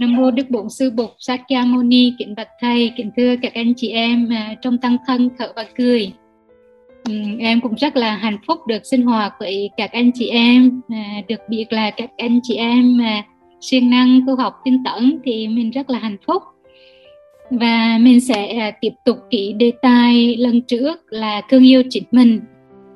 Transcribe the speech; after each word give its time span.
Nam 0.00 0.16
mô 0.16 0.30
Đức 0.30 0.50
Bổn 0.50 0.70
Sư 0.70 0.90
Bụt 0.90 1.10
Sakyamuni 1.18 2.14
kính 2.18 2.34
bạch 2.34 2.48
thầy, 2.60 2.92
kính 2.96 3.10
thưa 3.16 3.34
các 3.42 3.54
anh 3.54 3.72
chị 3.76 3.90
em 3.90 4.28
à, 4.32 4.54
trong 4.62 4.78
tăng 4.78 4.96
thân 5.06 5.28
thở 5.38 5.52
và 5.56 5.66
cười. 5.76 6.12
Ừ, 7.08 7.14
em 7.38 7.60
cũng 7.60 7.74
rất 7.74 7.96
là 7.96 8.16
hạnh 8.16 8.38
phúc 8.46 8.66
được 8.66 8.86
sinh 8.86 9.02
hoạt 9.02 9.32
với 9.40 9.70
các 9.76 9.92
anh 9.92 10.10
chị 10.14 10.28
em, 10.28 10.80
à, 10.88 11.22
được 11.28 11.40
biết 11.48 11.72
là 11.72 11.90
các 11.90 12.10
anh 12.16 12.40
chị 12.42 12.54
em 12.54 12.98
mà 12.98 13.22
siêng 13.60 13.90
năng 13.90 14.20
tu 14.26 14.36
học 14.36 14.54
tinh 14.64 14.84
tấn 14.84 15.18
thì 15.24 15.48
mình 15.48 15.70
rất 15.70 15.90
là 15.90 15.98
hạnh 15.98 16.16
phúc. 16.26 16.42
Và 17.50 17.98
mình 18.00 18.20
sẽ 18.20 18.46
à, 18.58 18.70
tiếp 18.80 18.92
tục 19.04 19.18
kỹ 19.30 19.52
đề 19.52 19.72
tài 19.82 20.36
lần 20.36 20.62
trước 20.62 21.00
là 21.08 21.42
thương 21.50 21.66
yêu 21.66 21.82
chính 21.90 22.04
mình. 22.10 22.40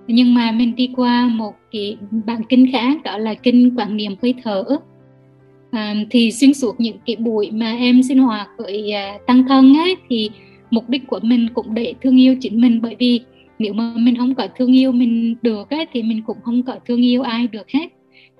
Nhưng 0.06 0.34
mà 0.34 0.52
mình 0.52 0.74
đi 0.74 0.90
qua 0.96 1.26
một 1.26 1.52
cái 1.72 1.96
bản 2.26 2.42
kinh 2.48 2.72
khác 2.72 3.02
đó 3.04 3.18
là 3.18 3.34
kinh 3.34 3.76
quảng 3.76 3.96
niệm 3.96 4.14
hơi 4.22 4.34
thở 4.44 4.64
à, 5.70 5.94
thì 6.10 6.32
xuyên 6.32 6.54
suốt 6.54 6.80
những 6.80 6.96
cái 7.06 7.16
buổi 7.16 7.50
mà 7.50 7.72
em 7.72 8.02
sinh 8.02 8.18
hoạt 8.18 8.48
với 8.58 8.92
à, 8.92 9.18
tăng 9.26 9.48
thân 9.48 9.74
ấy 9.78 9.96
thì 10.08 10.30
mục 10.70 10.88
đích 10.88 11.06
của 11.06 11.20
mình 11.22 11.48
cũng 11.54 11.74
để 11.74 11.94
thương 12.02 12.20
yêu 12.20 12.36
chính 12.40 12.60
mình 12.60 12.80
bởi 12.82 12.96
vì 12.98 13.20
nếu 13.58 13.72
mà 13.72 13.92
mình 13.96 14.16
không 14.16 14.34
có 14.34 14.48
thương 14.56 14.76
yêu 14.76 14.92
mình 14.92 15.34
được 15.42 15.70
ấy, 15.70 15.86
thì 15.92 16.02
mình 16.02 16.22
cũng 16.26 16.36
không 16.42 16.62
có 16.62 16.76
thương 16.86 17.04
yêu 17.04 17.22
ai 17.22 17.46
được 17.46 17.70
hết. 17.70 17.88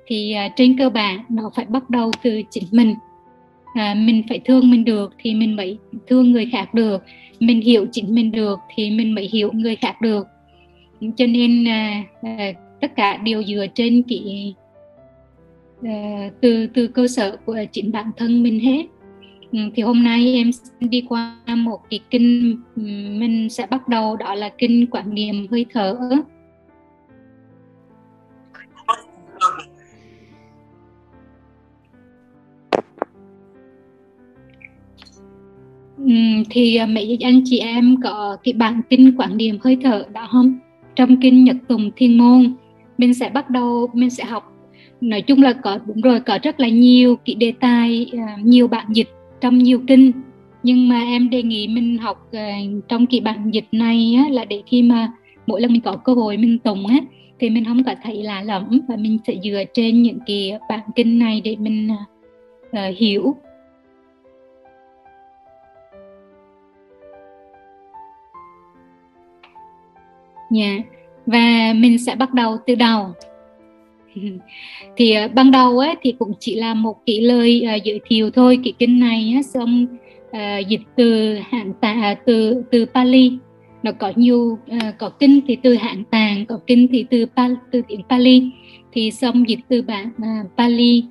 Thì 0.06 0.32
à, 0.32 0.48
trên 0.56 0.78
cơ 0.78 0.90
bản 0.90 1.24
nó 1.28 1.50
phải 1.54 1.64
bắt 1.64 1.90
đầu 1.90 2.10
từ 2.22 2.42
chính 2.50 2.64
mình. 2.70 2.94
À, 3.74 3.94
mình 3.94 4.22
phải 4.28 4.40
thương 4.44 4.70
mình 4.70 4.84
được 4.84 5.14
thì 5.18 5.34
mình 5.34 5.56
mới 5.56 5.78
thương 6.06 6.32
người 6.32 6.48
khác 6.52 6.74
được. 6.74 7.02
Mình 7.40 7.60
hiểu 7.60 7.86
chính 7.92 8.14
mình 8.14 8.32
được 8.32 8.58
thì 8.74 8.90
mình 8.90 9.14
mới 9.14 9.28
hiểu 9.32 9.50
người 9.52 9.76
khác 9.76 10.00
được. 10.00 10.26
Cho 11.16 11.26
nên 11.26 11.68
à, 11.68 12.04
à, 12.22 12.52
tất 12.80 12.96
cả 12.96 13.16
đều 13.16 13.44
dựa 13.44 13.66
trên 13.74 14.02
cái 14.08 14.54
à, 15.82 16.30
từ 16.40 16.66
từ 16.66 16.86
cơ 16.86 17.08
sở 17.08 17.36
của 17.46 17.58
chính 17.72 17.92
bản 17.92 18.10
thân 18.16 18.42
mình 18.42 18.60
hết. 18.60 18.86
Ừ, 19.52 19.58
thì 19.74 19.82
hôm 19.82 20.02
nay 20.02 20.34
em 20.34 20.50
đi 20.80 21.04
qua 21.08 21.36
một 21.56 21.80
cái 21.90 22.00
kinh 22.10 22.56
ừ, 22.76 22.82
mình 23.18 23.48
sẽ 23.50 23.66
bắt 23.66 23.88
đầu, 23.88 24.16
đó 24.16 24.34
là 24.34 24.48
kinh 24.58 24.86
quản 24.90 25.14
niệm 25.14 25.46
hơi 25.50 25.66
thở. 25.72 25.96
Ừ, 35.96 36.12
thì 36.50 36.78
mấy 36.88 37.18
anh 37.22 37.42
chị 37.44 37.58
em 37.58 37.96
có 38.04 38.36
cái 38.44 38.52
bản 38.52 38.80
kinh 38.90 39.16
quản 39.16 39.36
niệm 39.36 39.58
hơi 39.64 39.78
thở 39.82 40.06
đó 40.12 40.28
không? 40.32 40.58
Trong 40.96 41.20
kinh 41.20 41.44
Nhật 41.44 41.56
Tùng 41.68 41.90
Thiên 41.96 42.18
Môn, 42.18 42.54
mình 42.98 43.14
sẽ 43.14 43.28
bắt 43.28 43.50
đầu, 43.50 43.90
mình 43.92 44.10
sẽ 44.10 44.24
học. 44.24 44.52
Nói 45.00 45.22
chung 45.22 45.42
là 45.42 45.52
có, 45.52 45.78
đúng 45.86 46.00
rồi, 46.00 46.20
có 46.20 46.38
rất 46.42 46.60
là 46.60 46.68
nhiều 46.68 47.16
cái 47.24 47.34
đề 47.34 47.52
tài 47.60 48.06
ờ, 48.12 48.18
nhiều 48.44 48.68
bản 48.68 48.86
dịch 48.92 49.08
trong 49.40 49.58
nhiều 49.58 49.80
kinh. 49.86 50.12
Nhưng 50.62 50.88
mà 50.88 51.00
em 51.00 51.30
đề 51.30 51.42
nghị 51.42 51.68
mình 51.68 51.98
học 51.98 52.30
uh, 52.36 52.88
trong 52.88 53.06
kỳ 53.06 53.20
bản 53.20 53.50
dịch 53.50 53.66
này 53.72 54.14
á, 54.16 54.24
là 54.30 54.44
để 54.44 54.62
khi 54.66 54.82
mà 54.82 55.12
mỗi 55.46 55.60
lần 55.60 55.72
mình 55.72 55.80
có 55.80 55.96
cơ 55.96 56.14
hội 56.14 56.36
mình 56.36 56.58
tùng 56.58 56.86
á 56.86 56.96
thì 57.40 57.50
mình 57.50 57.64
không 57.64 57.84
có 57.84 57.94
thấy 58.02 58.22
lạ 58.22 58.42
lẫm 58.42 58.80
và 58.88 58.96
mình 58.96 59.18
sẽ 59.26 59.34
dựa 59.44 59.62
trên 59.74 60.02
những 60.02 60.18
cái 60.26 60.58
bản 60.68 60.80
kinh 60.94 61.18
này 61.18 61.40
để 61.44 61.56
mình 61.56 61.88
uh, 62.70 62.96
hiểu. 62.96 63.36
Nha 70.50 70.70
yeah. 70.70 70.84
và 71.26 71.72
mình 71.76 71.98
sẽ 71.98 72.14
bắt 72.14 72.34
đầu 72.34 72.56
từ 72.66 72.74
đầu. 72.74 73.14
thì 74.96 75.14
uh, 75.24 75.34
ban 75.34 75.50
đầu 75.50 75.78
ấy 75.78 75.94
thì 76.02 76.14
cũng 76.18 76.32
chỉ 76.40 76.54
là 76.54 76.74
một 76.74 76.96
cái 77.06 77.20
lời 77.20 77.66
uh, 77.76 77.84
giới 77.84 78.00
thiệu 78.06 78.30
thôi. 78.30 78.58
Cái 78.64 78.72
kinh 78.78 79.00
này 79.00 79.32
á, 79.36 79.42
xong 79.42 79.86
uh, 80.30 80.68
dịch 80.68 80.80
từ 80.96 81.38
hạng 81.50 81.72
tà 81.80 82.14
từ 82.26 82.62
từ 82.70 82.86
Pali. 82.94 83.32
Nó 83.82 83.92
có 83.92 84.12
nhiều 84.16 84.58
uh, 84.76 84.94
có 84.98 85.08
kinh 85.08 85.40
thì 85.48 85.56
từ 85.62 85.74
hạng 85.74 86.04
tàng 86.04 86.46
có 86.46 86.58
kinh 86.66 86.88
thì 86.92 87.06
từ 87.10 87.26
pa, 87.36 87.48
từ 87.72 87.82
tiếng 87.88 88.02
Pali. 88.08 88.50
Thì 88.92 89.10
xong 89.10 89.48
dịch 89.48 89.60
từ 89.68 89.82
bản 89.82 90.10
uh, 90.16 90.56
Pali. 90.56 91.04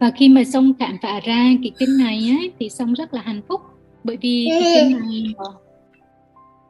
Và 0.00 0.10
khi 0.10 0.28
mà 0.28 0.44
xong 0.44 0.72
khám 0.78 0.96
phá 1.02 1.20
ra 1.20 1.52
cái 1.62 1.70
kinh 1.78 1.98
này 1.98 2.30
ấy, 2.38 2.50
thì 2.58 2.68
xong 2.68 2.94
rất 2.94 3.14
là 3.14 3.20
hạnh 3.24 3.40
phúc. 3.48 3.60
Bởi 4.04 4.16
vì 4.20 4.48
cái 4.50 4.72
kinh 4.74 4.98
này 4.98 5.34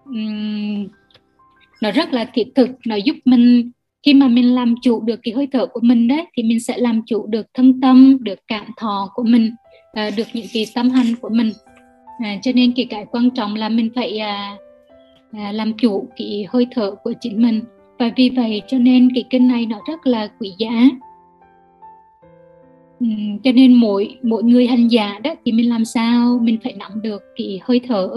um, 0.04 0.88
nó 1.82 1.90
rất 1.90 2.12
là 2.12 2.30
thiết 2.34 2.44
thực 2.54 2.70
nó 2.86 2.96
giúp 2.96 3.16
mình 3.24 3.70
khi 4.06 4.14
mà 4.14 4.28
mình 4.28 4.54
làm 4.54 4.74
chủ 4.82 5.00
được 5.00 5.20
cái 5.22 5.34
hơi 5.34 5.48
thở 5.52 5.66
của 5.66 5.80
mình 5.82 6.08
đấy 6.08 6.26
thì 6.36 6.42
mình 6.42 6.60
sẽ 6.60 6.78
làm 6.78 7.02
chủ 7.06 7.26
được 7.26 7.46
thân 7.54 7.80
tâm 7.80 8.18
được 8.20 8.38
cảm 8.48 8.64
thọ 8.76 9.10
của 9.14 9.22
mình 9.22 9.50
à, 9.92 10.10
được 10.16 10.26
những 10.32 10.46
cái 10.52 10.66
tâm 10.74 10.90
hành 10.90 11.06
của 11.20 11.28
mình. 11.28 11.52
À, 12.24 12.36
cho 12.42 12.52
nên 12.54 12.72
cái 12.76 12.86
cái 12.90 13.04
quan 13.10 13.30
trọng 13.30 13.54
là 13.54 13.68
mình 13.68 13.90
phải 13.94 14.18
à, 14.18 14.56
à, 15.32 15.52
làm 15.52 15.72
chủ 15.72 16.08
cái 16.16 16.46
hơi 16.48 16.66
thở 16.70 16.94
của 17.04 17.12
chính 17.20 17.42
mình. 17.42 17.60
Và 17.98 18.10
vì 18.16 18.30
vậy 18.30 18.62
cho 18.68 18.78
nên 18.78 19.08
cái 19.14 19.24
kinh 19.30 19.48
này 19.48 19.66
nó 19.66 19.80
rất 19.88 20.06
là 20.06 20.28
quý 20.40 20.52
giá. 20.58 20.88
Ừ, 23.00 23.06
cho 23.44 23.52
nên 23.52 23.74
mỗi 23.74 24.16
mỗi 24.22 24.42
người 24.42 24.66
hành 24.66 24.88
giả 24.88 25.18
đó 25.24 25.34
thì 25.44 25.52
mình 25.52 25.68
làm 25.68 25.84
sao 25.84 26.38
mình 26.42 26.58
phải 26.64 26.74
nắm 26.78 27.02
được 27.02 27.22
cái 27.36 27.60
hơi 27.62 27.80
thở. 27.88 28.10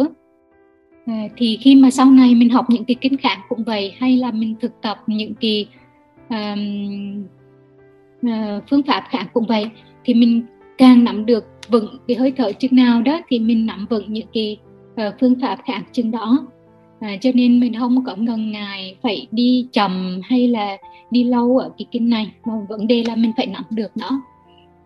À, 1.06 1.28
thì 1.38 1.58
khi 1.62 1.76
mà 1.76 1.92
sau 1.92 2.12
này 2.12 2.36
mình 2.36 2.50
học 2.50 2.66
những 2.70 2.86
cái 2.86 2.96
kinh 3.02 3.18
khác 3.18 3.38
cũng 3.50 3.64
vậy 3.64 3.94
hay 3.98 4.18
là 4.18 4.32
mình 4.32 4.56
thực 4.62 4.82
tập 4.82 4.98
những 5.08 5.34
cái 5.36 5.68
uh, 6.34 6.40
phương 8.70 8.84
pháp 8.88 9.04
khác 9.10 9.30
cũng 9.34 9.46
vậy. 9.48 9.70
Thì 10.06 10.14
mình 10.14 10.44
càng 10.78 11.04
nắm 11.04 11.26
được 11.26 11.46
vững 11.70 11.98
cái 12.08 12.18
hơi 12.18 12.32
thở 12.32 12.52
chừng 12.52 12.76
nào 12.76 13.02
đó 13.02 13.22
thì 13.28 13.40
mình 13.40 13.66
nắm 13.66 13.86
vững 13.90 14.14
những 14.14 14.28
cái 14.34 14.58
uh, 15.08 15.14
phương 15.20 15.36
pháp 15.42 15.58
khác 15.66 15.82
chừng 15.92 16.12
đó. 16.12 16.48
À, 17.00 17.18
cho 17.22 17.32
nên 17.34 17.60
mình 17.60 17.74
không 17.80 18.06
có 18.06 18.16
ngần 18.16 18.52
ngại 18.52 18.96
phải 19.04 19.28
đi 19.32 19.68
chậm 19.72 20.22
hay 20.24 20.48
là 20.48 20.78
đi 21.12 21.24
lâu 21.24 21.58
ở 21.58 21.72
cái 21.78 21.86
kinh 21.92 22.10
này. 22.10 22.32
Mà 22.46 22.54
vấn 22.70 22.88
đề 22.88 23.04
là 23.08 23.16
mình 23.16 23.32
phải 23.38 23.46
nắm 23.46 23.64
được 23.70 23.92
nó. 23.98 24.22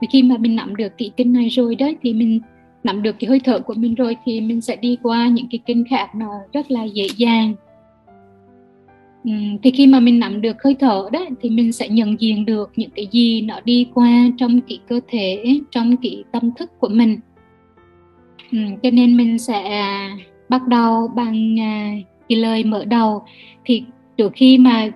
Vì 0.01 0.07
khi 0.11 0.23
mà 0.23 0.37
mình 0.37 0.55
nắm 0.55 0.75
được 0.75 0.97
cái 0.97 1.11
kinh 1.17 1.33
này 1.33 1.49
rồi 1.49 1.75
đó 1.75 1.87
thì 2.01 2.13
mình 2.13 2.39
nắm 2.83 3.01
được 3.01 3.15
cái 3.19 3.29
hơi 3.29 3.39
thở 3.43 3.59
của 3.59 3.73
mình 3.73 3.95
rồi 3.95 4.17
thì 4.25 4.41
mình 4.41 4.61
sẽ 4.61 4.75
đi 4.75 4.97
qua 5.03 5.27
những 5.27 5.47
cái 5.51 5.59
kinh 5.65 5.83
khác 5.89 6.15
nó 6.15 6.29
rất 6.53 6.71
là 6.71 6.83
dễ 6.83 7.07
dàng. 7.17 7.53
Ừ, 9.23 9.31
thì 9.63 9.71
khi 9.71 9.87
mà 9.87 9.99
mình 9.99 10.19
nắm 10.19 10.41
được 10.41 10.63
hơi 10.63 10.75
thở 10.79 11.09
đó 11.11 11.25
thì 11.41 11.49
mình 11.49 11.71
sẽ 11.71 11.89
nhận 11.89 12.21
diện 12.21 12.45
được 12.45 12.71
những 12.75 12.89
cái 12.95 13.07
gì 13.11 13.41
nó 13.41 13.59
đi 13.65 13.87
qua 13.93 14.31
trong 14.37 14.61
cái 14.61 14.79
cơ 14.87 14.99
thể 15.07 15.59
trong 15.71 15.97
cái 15.97 16.23
tâm 16.31 16.51
thức 16.59 16.71
của 16.79 16.89
mình. 16.89 17.17
Ừ, 18.51 18.57
cho 18.83 18.89
nên 18.91 19.17
mình 19.17 19.39
sẽ 19.39 19.89
bắt 20.49 20.67
đầu 20.67 21.07
bằng 21.15 21.59
à, 21.59 21.95
cái 22.29 22.37
lời 22.37 22.63
mở 22.63 22.85
đầu. 22.85 23.23
Thì 23.65 23.83
trước 24.17 24.31
khi 24.35 24.57
mà 24.57 24.89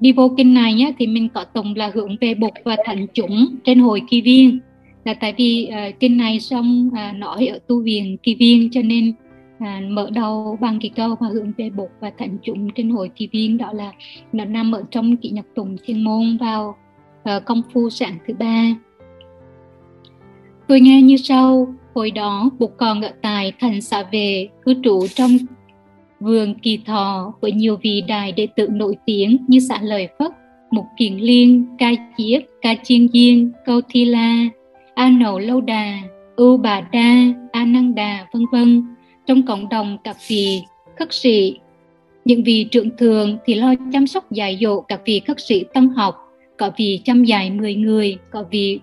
đi 0.00 0.12
vô 0.12 0.34
kinh 0.36 0.54
này 0.54 0.74
nhé 0.74 0.92
thì 0.98 1.06
mình 1.06 1.28
có 1.28 1.44
tổng 1.44 1.74
là 1.76 1.90
hướng 1.94 2.16
về 2.20 2.34
bục 2.34 2.52
và 2.64 2.76
thánh 2.84 3.06
chúng 3.14 3.56
trên 3.64 3.78
hồi 3.78 4.02
kỳ 4.10 4.20
viên. 4.20 4.58
Là 5.04 5.14
tại 5.14 5.34
vì 5.36 5.68
uh, 5.70 6.00
kinh 6.00 6.16
này 6.16 6.40
xong 6.40 6.90
à, 6.94 7.10
uh, 7.10 7.18
nói 7.18 7.46
ở 7.46 7.58
tu 7.66 7.82
viện 7.82 8.16
kỳ 8.22 8.34
viên 8.34 8.70
cho 8.70 8.82
nên 8.82 9.12
à, 9.60 9.80
mở 9.88 10.10
đầu 10.12 10.58
bằng 10.60 10.78
cái 10.80 10.90
câu 10.96 11.16
mà 11.20 11.28
hướng 11.28 11.52
về 11.58 11.70
bột 11.70 11.88
và 12.00 12.10
thận 12.18 12.38
chúng 12.42 12.70
trên 12.70 12.90
hội 12.90 13.10
thi 13.16 13.28
viên 13.32 13.58
đó 13.58 13.72
là 13.72 13.92
nó 14.32 14.44
nằm 14.44 14.72
ở 14.72 14.84
trong 14.90 15.16
kỷ 15.16 15.30
nhật 15.30 15.46
tùng 15.54 15.76
thiên 15.84 16.04
môn 16.04 16.36
vào 16.40 16.76
uh, 17.36 17.44
công 17.44 17.62
phu 17.72 17.90
sáng 17.90 18.18
thứ 18.26 18.34
ba. 18.34 18.74
Tôi 20.68 20.80
nghe 20.80 21.02
như 21.02 21.16
sau 21.16 21.74
hồi 21.94 22.10
đó 22.10 22.50
bột 22.58 22.70
còn 22.78 23.02
ở 23.02 23.12
tại 23.22 23.52
thành 23.60 23.80
xã 23.80 24.02
về 24.12 24.48
cư 24.64 24.74
trú 24.82 25.06
trong 25.14 25.30
vườn 26.20 26.54
kỳ 26.54 26.76
thọ 26.86 27.34
với 27.40 27.52
nhiều 27.52 27.76
vị 27.82 28.02
đại 28.08 28.32
đệ 28.32 28.46
tử 28.56 28.68
nổi 28.70 28.96
tiếng 29.06 29.36
như 29.48 29.60
xã 29.60 29.80
lời 29.82 30.08
phất 30.18 30.32
mục 30.70 30.84
kiền 30.96 31.16
liên 31.16 31.66
ca 31.78 31.90
chiết 32.16 32.46
ca 32.62 32.74
chiên 32.82 33.08
diên 33.08 33.52
câu 33.66 33.80
thi 33.88 34.04
la 34.04 34.48
a 34.94 35.10
nậu 35.10 35.38
lâu 35.38 35.60
đà 35.60 35.98
ưu 36.36 36.56
bà 36.56 36.80
đa 36.80 37.24
a 37.52 37.64
năng 37.64 37.94
đà 37.94 38.26
vân 38.32 38.42
vân 38.52 38.84
trong 39.30 39.46
cộng 39.46 39.68
đồng 39.68 39.98
các 40.04 40.16
vị 40.28 40.62
khất 40.98 41.12
sĩ. 41.14 41.58
Những 42.24 42.44
vị 42.44 42.64
trưởng 42.64 42.96
thường 42.96 43.38
thì 43.44 43.54
lo 43.54 43.74
chăm 43.92 44.06
sóc 44.06 44.32
dạy 44.32 44.58
dỗ 44.60 44.80
các 44.80 45.00
vị 45.04 45.20
khất 45.26 45.40
sĩ 45.40 45.64
tâm 45.74 45.88
học 45.88 46.14
có 46.58 46.70
vị 46.76 47.00
chăm 47.04 47.24
dạy 47.24 47.50
10 47.50 47.74
người 47.74 48.16
có 48.30 48.44
vị 48.50 48.80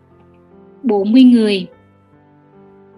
40 0.83 1.23
người. 1.23 1.67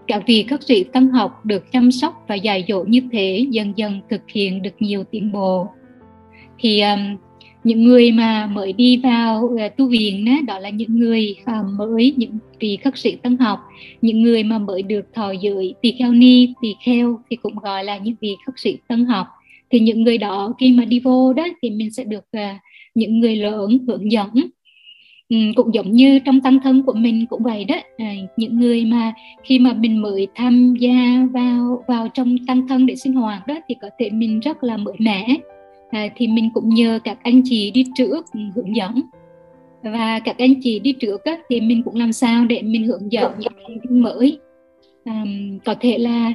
Các 0.07 0.23
vị 0.27 0.43
khất 0.43 0.63
sĩ 0.63 0.83
tâm 0.83 1.09
học 1.09 1.45
được 1.45 1.71
chăm 1.71 1.91
sóc 1.91 2.25
và 2.27 2.35
dạy 2.35 2.65
dỗ 2.67 2.83
như 2.83 3.01
thế 3.11 3.45
dần 3.49 3.73
dần 3.75 4.01
thực 4.09 4.21
hiện 4.27 4.61
được 4.61 4.73
nhiều 4.79 5.03
tiến 5.03 5.31
bộ. 5.31 5.67
Thì 6.59 6.81
um, 6.81 7.17
những 7.63 7.83
người 7.83 8.11
mà 8.11 8.49
mới 8.53 8.73
đi 8.73 8.97
vào 8.97 9.43
uh, 9.43 9.77
tu 9.77 9.89
viện 9.89 10.25
đó, 10.25 10.33
đó 10.47 10.59
là 10.59 10.69
những 10.69 10.99
người 10.99 11.35
uh, 11.41 11.65
mới 11.77 12.13
những 12.17 12.37
vị 12.59 12.77
khất 12.83 12.97
sĩ 12.97 13.15
tân 13.15 13.37
học. 13.37 13.59
Những 14.01 14.21
người 14.21 14.43
mà 14.43 14.57
mới 14.57 14.81
được 14.81 15.05
thọ 15.13 15.31
giới 15.31 15.73
tỳ 15.81 15.91
kheo 15.91 16.11
ni 16.11 16.53
tỳ 16.61 16.75
kheo 16.85 17.19
thì 17.29 17.35
cũng 17.35 17.55
gọi 17.55 17.83
là 17.83 17.97
những 17.97 18.15
vị 18.21 18.35
khất 18.45 18.55
sĩ 18.57 18.77
tân 18.87 19.05
học. 19.05 19.27
Thì 19.69 19.79
những 19.79 20.03
người 20.03 20.17
đó 20.17 20.53
khi 20.59 20.71
mà 20.71 20.85
đi 20.85 20.99
vô 20.99 21.33
đó 21.33 21.47
thì 21.61 21.69
mình 21.69 21.91
sẽ 21.91 22.03
được 22.03 22.25
uh, 22.37 22.57
những 22.95 23.19
người 23.19 23.35
lớn 23.35 23.79
hướng 23.87 24.11
dẫn. 24.11 24.29
Ừ, 25.29 25.37
cũng 25.55 25.73
giống 25.73 25.91
như 25.91 26.19
trong 26.19 26.41
tăng 26.41 26.59
thân 26.63 26.83
của 26.83 26.93
mình 26.93 27.25
cũng 27.29 27.43
vậy 27.43 27.65
đó. 27.65 27.75
À, 27.97 28.13
những 28.37 28.59
người 28.59 28.85
mà 28.85 29.13
khi 29.43 29.59
mà 29.59 29.73
mình 29.73 30.01
mới 30.01 30.27
tham 30.35 30.73
gia 30.79 31.27
vào 31.33 31.83
vào 31.87 32.07
trong 32.13 32.37
tăng 32.47 32.67
thân 32.67 32.85
để 32.85 32.95
sinh 32.95 33.13
hoạt 33.13 33.47
đó 33.47 33.55
thì 33.69 33.75
có 33.81 33.89
thể 33.99 34.09
mình 34.09 34.39
rất 34.39 34.63
là 34.63 34.77
mới 34.77 34.95
mẻ 34.99 35.27
à, 35.89 36.07
thì 36.15 36.27
mình 36.27 36.49
cũng 36.53 36.69
nhờ 36.69 36.99
các 37.03 37.17
anh 37.23 37.41
chị 37.45 37.71
đi 37.71 37.83
trước 37.95 38.25
hướng 38.55 38.75
dẫn. 38.75 39.01
Và 39.83 40.19
các 40.19 40.37
anh 40.37 40.53
chị 40.61 40.79
đi 40.79 40.91
trước 40.91 41.23
á, 41.23 41.37
thì 41.49 41.61
mình 41.61 41.83
cũng 41.83 41.95
làm 41.95 42.11
sao 42.11 42.45
để 42.45 42.61
mình 42.61 42.87
hướng 42.87 43.11
dẫn 43.11 43.31
những 43.39 43.53
thành 43.67 43.79
viên 43.79 44.01
mới. 44.01 44.39
À, 45.03 45.23
có 45.65 45.75
thể 45.79 45.97
là 45.97 46.33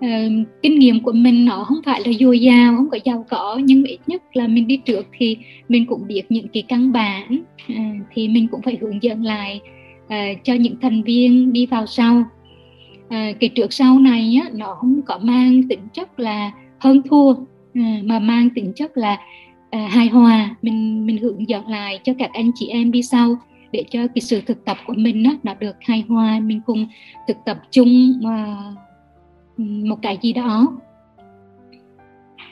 à, 0.00 0.28
kinh 0.62 0.78
nghiệm 0.78 1.00
của 1.00 1.12
mình 1.12 1.44
nó 1.44 1.64
không 1.64 1.78
phải 1.84 2.00
là 2.06 2.12
dồi 2.20 2.40
dào 2.40 2.76
không 2.76 2.90
có 2.90 2.98
giàu 3.04 3.24
có 3.28 3.60
nhưng 3.64 3.84
ít 3.84 3.98
nhất 4.06 4.22
là 4.32 4.46
mình 4.46 4.66
đi 4.66 4.76
trước 4.76 5.06
thì 5.18 5.36
mình 5.68 5.86
cũng 5.86 6.06
biết 6.06 6.22
những 6.28 6.48
cái 6.48 6.62
căn 6.62 6.92
bản. 6.92 7.38
À, 7.68 7.92
thì 8.14 8.28
mình 8.28 8.48
cũng 8.48 8.62
phải 8.62 8.78
hướng 8.80 9.02
dẫn 9.02 9.24
lại 9.24 9.60
à, 10.08 10.28
cho 10.44 10.54
những 10.54 10.74
thành 10.80 11.02
viên 11.02 11.52
đi 11.52 11.66
vào 11.66 11.86
sau. 11.86 12.24
À, 13.08 13.32
cái 13.40 13.48
trước 13.48 13.72
sau 13.72 13.98
này 13.98 14.38
á, 14.42 14.50
nó 14.54 14.74
không 14.74 15.02
có 15.06 15.18
mang 15.22 15.68
tính 15.68 15.80
chất 15.92 16.20
là 16.20 16.52
hơn 16.78 17.02
thua 17.02 17.34
à, 17.76 18.00
mà 18.04 18.18
mang 18.18 18.50
tính 18.50 18.72
chất 18.76 18.96
là 18.96 19.18
à, 19.70 19.88
hài 19.90 20.08
hòa 20.08 20.56
mình 20.62 21.06
mình 21.06 21.18
hướng 21.18 21.48
dẫn 21.48 21.68
lại 21.68 22.00
cho 22.04 22.12
các 22.18 22.30
anh 22.32 22.50
chị 22.54 22.68
em 22.68 22.92
đi 22.92 23.02
sau 23.02 23.36
để 23.72 23.84
cho 23.90 24.06
cái 24.14 24.22
sự 24.22 24.40
thực 24.40 24.64
tập 24.64 24.76
của 24.86 24.94
mình 24.96 25.22
đó, 25.22 25.30
nó 25.42 25.54
được 25.54 25.76
hài 25.80 26.04
hòa 26.08 26.40
mình 26.40 26.60
cùng 26.66 26.86
thực 27.28 27.36
tập 27.44 27.58
chung 27.70 28.20
mà 28.22 28.56
một 29.58 29.96
cái 30.02 30.18
gì 30.22 30.32
đó. 30.32 30.66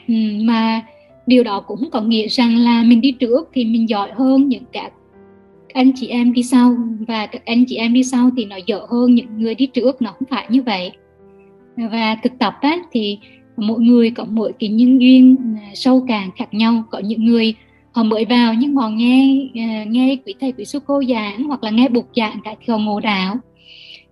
Ừ, 0.07 0.13
mà 0.41 0.81
điều 1.27 1.43
đó 1.43 1.59
cũng 1.59 1.89
có 1.91 2.01
nghĩa 2.01 2.27
rằng 2.27 2.57
là 2.57 2.83
mình 2.83 3.01
đi 3.01 3.11
trước 3.11 3.49
thì 3.53 3.65
mình 3.65 3.89
giỏi 3.89 4.11
hơn 4.15 4.47
những 4.47 4.63
các 4.71 4.91
anh 5.73 5.91
chị 5.95 6.07
em 6.07 6.33
đi 6.33 6.43
sau 6.43 6.75
và 7.07 7.25
các 7.25 7.45
anh 7.45 7.65
chị 7.67 7.75
em 7.75 7.93
đi 7.93 8.03
sau 8.03 8.29
thì 8.37 8.45
nó 8.45 8.55
dở 8.65 8.85
hơn 8.89 9.15
những 9.15 9.37
người 9.37 9.55
đi 9.55 9.65
trước 9.65 10.01
nó 10.01 10.11
không 10.11 10.27
phải 10.29 10.45
như 10.49 10.61
vậy. 10.61 10.91
Và 11.77 12.15
thực 12.23 12.31
tập 12.39 12.53
á, 12.61 12.77
thì 12.91 13.17
mỗi 13.57 13.79
người 13.79 14.11
có 14.11 14.25
mỗi 14.29 14.53
cái 14.59 14.69
nhân 14.69 15.01
duyên 15.01 15.35
à, 15.61 15.71
sâu 15.73 16.05
càng 16.07 16.29
khác 16.35 16.53
nhau. 16.53 16.83
Có 16.91 16.99
những 16.99 17.25
người 17.25 17.53
họ 17.91 18.03
mới 18.03 18.25
vào 18.25 18.53
nhưng 18.53 18.75
họ 18.75 18.89
nghe 18.89 19.47
à, 19.55 19.83
nghe 19.87 20.17
quý 20.25 20.33
thầy 20.39 20.51
quý 20.51 20.65
sư 20.65 20.79
cô 20.87 21.03
giảng 21.09 21.43
hoặc 21.43 21.63
là 21.63 21.69
nghe 21.71 21.89
bục 21.89 22.07
giảng 22.15 22.39
cái 22.43 22.55
thì 22.59 22.71
họ 22.71 22.77
ngộ 22.77 22.99
đạo. 22.99 23.35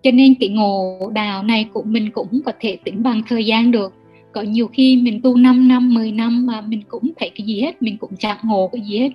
Cho 0.04 0.12
nên 0.12 0.36
cái 0.40 0.50
ngộ 0.50 0.98
đạo 1.13 1.44
này 1.44 1.66
của 1.74 1.84
mình 1.84 2.12
cũng 2.12 2.42
có 2.45 2.51
thể 2.60 2.78
tính 2.84 3.04
bằng 3.04 3.22
thời 3.28 3.45
gian 3.45 3.72
được. 3.72 3.94
Có 4.31 4.42
nhiều 4.42 4.68
khi 4.68 4.98
mình 4.98 5.22
tu 5.22 5.38
5 5.38 5.68
năm 5.68 5.94
10 5.94 6.12
năm 6.12 6.46
mà 6.46 6.62
mình 6.62 6.81
cũng 6.88 7.12
thấy 7.19 7.31
cái 7.36 7.48
gì 7.48 7.62
hết, 7.62 7.81
mình 7.81 7.98
cũng 7.98 8.12
chẳng 8.19 8.38
ngộ 8.44 8.69
cái 8.72 8.81
gì 8.81 9.00
hết. 9.00 9.10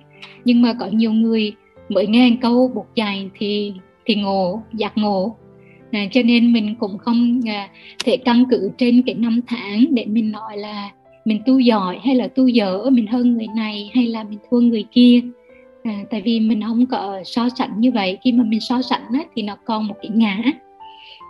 Nhưng 0.45 0.61
mà 0.61 0.73
có 0.73 0.87
nhiều 0.91 1.11
người 1.11 1.53
mới 1.89 2.07
nghe 2.07 2.37
câu 2.41 2.71
bục 2.75 2.95
dạy 2.95 3.29
thì 3.39 3.73
thì 4.05 4.15
ngộ, 4.15 4.61
giác 4.73 4.97
ngộ 4.97 5.35
à, 5.91 6.05
cho 6.11 6.21
nên 6.21 6.53
mình 6.53 6.75
cũng 6.79 6.97
không 6.97 7.41
à, 7.47 7.69
thể 8.05 8.17
căn 8.17 8.43
cứ 8.51 8.71
trên 8.77 9.01
cái 9.05 9.15
năm 9.15 9.41
tháng 9.47 9.85
để 9.95 10.05
mình 10.05 10.31
nói 10.31 10.57
là 10.57 10.89
mình 11.25 11.41
tu 11.45 11.59
giỏi 11.59 11.99
hay 12.03 12.15
là 12.15 12.27
tu 12.27 12.47
dở 12.47 12.89
mình 12.91 13.07
hơn 13.07 13.33
người 13.33 13.47
này 13.55 13.91
hay 13.93 14.07
là 14.07 14.23
mình 14.23 14.39
thua 14.49 14.59
người 14.59 14.85
kia. 14.91 15.21
À, 15.83 16.03
tại 16.09 16.21
vì 16.21 16.39
mình 16.39 16.61
không 16.61 16.85
có 16.85 17.21
so 17.25 17.49
sánh 17.49 17.79
như 17.79 17.91
vậy. 17.91 18.17
Khi 18.23 18.31
mà 18.31 18.43
mình 18.43 18.59
so 18.59 18.81
sánh 18.81 19.05
á, 19.13 19.19
thì 19.35 19.41
nó 19.41 19.55
còn 19.65 19.87
một 19.87 19.95
cái 20.01 20.11
ngã. 20.13 20.43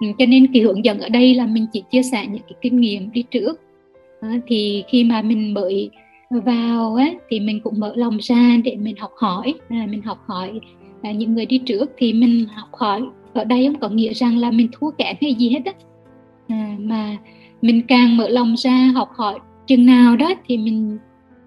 Ừ, 0.02 0.08
cho 0.18 0.26
nên 0.26 0.54
cái 0.54 0.62
hướng 0.62 0.86
dẫn 0.86 1.00
ở 1.00 1.10
đây 1.10 1.36
là 1.36 1.46
mình 1.46 1.66
chỉ 1.74 1.84
chia 1.92 2.04
sẻ 2.04 2.28
những 2.28 2.42
cái 2.42 2.56
kinh 2.62 2.80
nghiệm 2.80 3.12
đi 3.12 3.24
trước. 3.32 3.62
À, 4.22 4.40
thì 4.48 4.84
khi 4.88 5.04
mà 5.04 5.22
mình 5.22 5.54
mới 5.54 5.90
vào 6.30 6.96
á, 6.96 7.12
thì 7.30 7.40
mình 7.40 7.60
cũng 7.60 7.80
mở 7.80 7.94
lòng 7.96 8.18
ra 8.22 8.58
để 8.64 8.76
mình 8.76 8.96
học 8.98 9.12
hỏi. 9.18 9.54
À, 9.70 9.88
mình 9.90 10.02
học 10.02 10.18
hỏi 10.28 10.60
à, 11.02 11.12
những 11.12 11.34
người 11.34 11.46
đi 11.46 11.58
trước 11.58 11.92
thì 11.98 12.14
mình 12.14 12.46
học 12.56 12.70
hỏi 12.74 13.02
ở 13.34 13.44
đây 13.44 13.66
không 13.66 13.80
có 13.80 13.90
nghĩa 13.90 14.14
rằng 14.14 14.38
là 14.38 14.52
mình 14.52 14.68
thua 14.72 14.92
kém 14.92 15.16
hay 15.22 15.34
gì 15.34 15.50
hết 15.50 15.62
á. 15.66 15.72
À, 16.48 16.76
mà 16.80 17.18
mình 17.62 17.82
càng 17.88 18.18
mở 18.18 18.28
lòng 18.28 18.56
ra 18.58 18.92
học 18.96 19.10
hỏi 19.16 19.40
chừng 19.68 19.86
nào 19.86 20.16
đó 20.16 20.30
thì 20.48 20.58
mình 20.58 20.98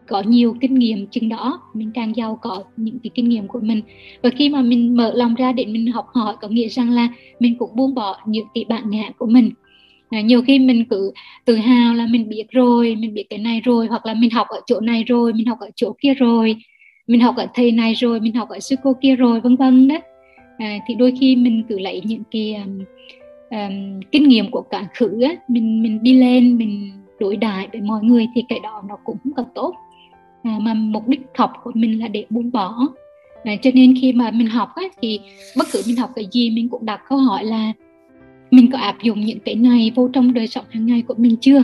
có 0.08 0.22
nhiều 0.26 0.56
kinh 0.60 0.74
nghiệm 0.74 1.06
chừng 1.06 1.28
đó. 1.28 1.60
Mình 1.74 1.90
càng 1.94 2.16
giàu 2.16 2.38
có 2.42 2.62
những 2.76 2.98
cái 3.02 3.10
kinh 3.14 3.28
nghiệm 3.28 3.48
của 3.48 3.60
mình. 3.62 3.80
Và 4.22 4.30
khi 4.30 4.48
mà 4.48 4.62
mình 4.62 4.96
mở 4.96 5.12
lòng 5.14 5.34
ra 5.34 5.52
để 5.52 5.66
mình 5.66 5.92
học 5.92 6.06
hỏi 6.14 6.34
có 6.40 6.48
nghĩa 6.48 6.68
rằng 6.68 6.90
là 6.90 7.08
mình 7.40 7.58
cũng 7.58 7.76
buông 7.76 7.94
bỏ 7.94 8.16
những 8.26 8.46
cái 8.54 8.64
bản 8.68 8.90
ngã 8.90 9.10
của 9.18 9.26
mình. 9.26 9.50
À, 10.10 10.20
nhiều 10.20 10.42
khi 10.42 10.58
mình 10.58 10.84
cứ 10.84 11.12
tự 11.44 11.56
hào 11.56 11.94
là 11.94 12.06
mình 12.10 12.28
biết 12.28 12.44
rồi 12.50 12.96
mình 12.98 13.14
biết 13.14 13.24
cái 13.30 13.38
này 13.38 13.60
rồi 13.60 13.86
hoặc 13.86 14.06
là 14.06 14.14
mình 14.14 14.30
học 14.30 14.46
ở 14.48 14.60
chỗ 14.66 14.80
này 14.80 15.04
rồi 15.04 15.32
mình 15.32 15.46
học 15.46 15.58
ở 15.60 15.70
chỗ 15.76 15.94
kia 16.00 16.14
rồi 16.14 16.56
mình 17.06 17.20
học 17.20 17.36
ở 17.36 17.46
thầy 17.54 17.72
này 17.72 17.94
rồi 17.94 18.20
mình 18.20 18.34
học 18.34 18.48
ở 18.48 18.60
sư 18.60 18.76
cô 18.82 18.92
kia 19.00 19.16
rồi 19.16 19.40
vân 19.40 19.56
vân 19.56 19.88
đó 19.88 19.96
à, 20.58 20.78
thì 20.86 20.94
đôi 20.94 21.14
khi 21.20 21.36
mình 21.36 21.62
cứ 21.68 21.78
lấy 21.78 22.02
những 22.04 22.22
cái 22.30 22.54
um, 22.54 22.78
um, 23.50 24.00
kinh 24.12 24.28
nghiệm 24.28 24.50
của 24.50 24.62
cả 24.62 24.88
khử 24.94 25.22
á, 25.22 25.34
mình 25.48 25.82
mình 25.82 26.02
đi 26.02 26.14
lên 26.14 26.58
mình 26.58 26.92
đối 27.20 27.36
đại 27.36 27.68
với 27.72 27.80
mọi 27.80 28.04
người 28.04 28.26
thì 28.34 28.44
cái 28.48 28.60
đó 28.60 28.82
nó 28.88 28.96
cũng 29.04 29.16
không 29.36 29.48
tốt. 29.54 29.74
À, 30.42 30.58
mà 30.60 30.74
mục 30.74 31.08
đích 31.08 31.20
học 31.34 31.52
của 31.64 31.70
mình 31.74 32.00
là 32.00 32.08
để 32.08 32.24
buông 32.30 32.52
bỏ. 32.52 32.78
À, 33.44 33.56
cho 33.62 33.70
nên 33.74 33.94
khi 34.00 34.12
mà 34.12 34.30
mình 34.30 34.46
học 34.46 34.68
á, 34.74 34.82
thì 35.02 35.20
bất 35.56 35.66
cứ 35.72 35.82
mình 35.86 35.96
học 35.96 36.10
cái 36.14 36.26
gì 36.32 36.50
mình 36.50 36.68
cũng 36.68 36.86
đặt 36.86 37.00
câu 37.08 37.18
hỏi 37.18 37.44
là 37.44 37.72
mình 38.50 38.70
có 38.72 38.78
áp 38.78 39.02
dụng 39.02 39.20
những 39.20 39.38
cái 39.40 39.54
này 39.54 39.92
vô 39.94 40.08
trong 40.12 40.34
đời 40.34 40.46
sống 40.46 40.64
hàng 40.70 40.86
ngày 40.86 41.02
của 41.02 41.14
mình 41.16 41.36
chưa? 41.40 41.62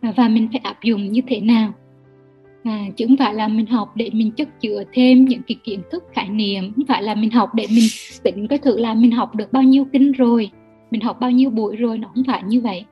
À, 0.00 0.12
và 0.16 0.28
mình 0.28 0.48
phải 0.52 0.60
áp 0.64 0.82
dụng 0.82 1.12
như 1.12 1.20
thế 1.26 1.40
nào? 1.40 1.72
À, 2.64 2.86
chứ 2.96 3.06
không 3.06 3.16
phải 3.16 3.34
là 3.34 3.48
mình 3.48 3.66
học 3.66 3.96
để 3.96 4.10
mình 4.12 4.30
chất 4.30 4.60
chứa 4.60 4.82
thêm 4.92 5.24
những 5.24 5.42
cái 5.46 5.56
kiến 5.64 5.80
thức 5.92 6.04
khái 6.12 6.28
niệm. 6.28 6.72
Không 6.76 6.86
phải 6.86 7.02
là 7.02 7.14
mình 7.14 7.30
học 7.30 7.54
để 7.54 7.66
mình 7.70 7.88
tính 8.22 8.48
cái 8.48 8.58
thử 8.58 8.78
là 8.78 8.94
mình 8.94 9.10
học 9.10 9.34
được 9.34 9.52
bao 9.52 9.62
nhiêu 9.62 9.84
kinh 9.92 10.12
rồi 10.12 10.50
mình 10.90 11.00
học 11.00 11.20
bao 11.20 11.30
nhiêu 11.30 11.50
buổi 11.50 11.76
rồi 11.76 11.98
nó 11.98 12.08
không 12.14 12.24
phải 12.26 12.42
như 12.46 12.60
vậy. 12.60 12.84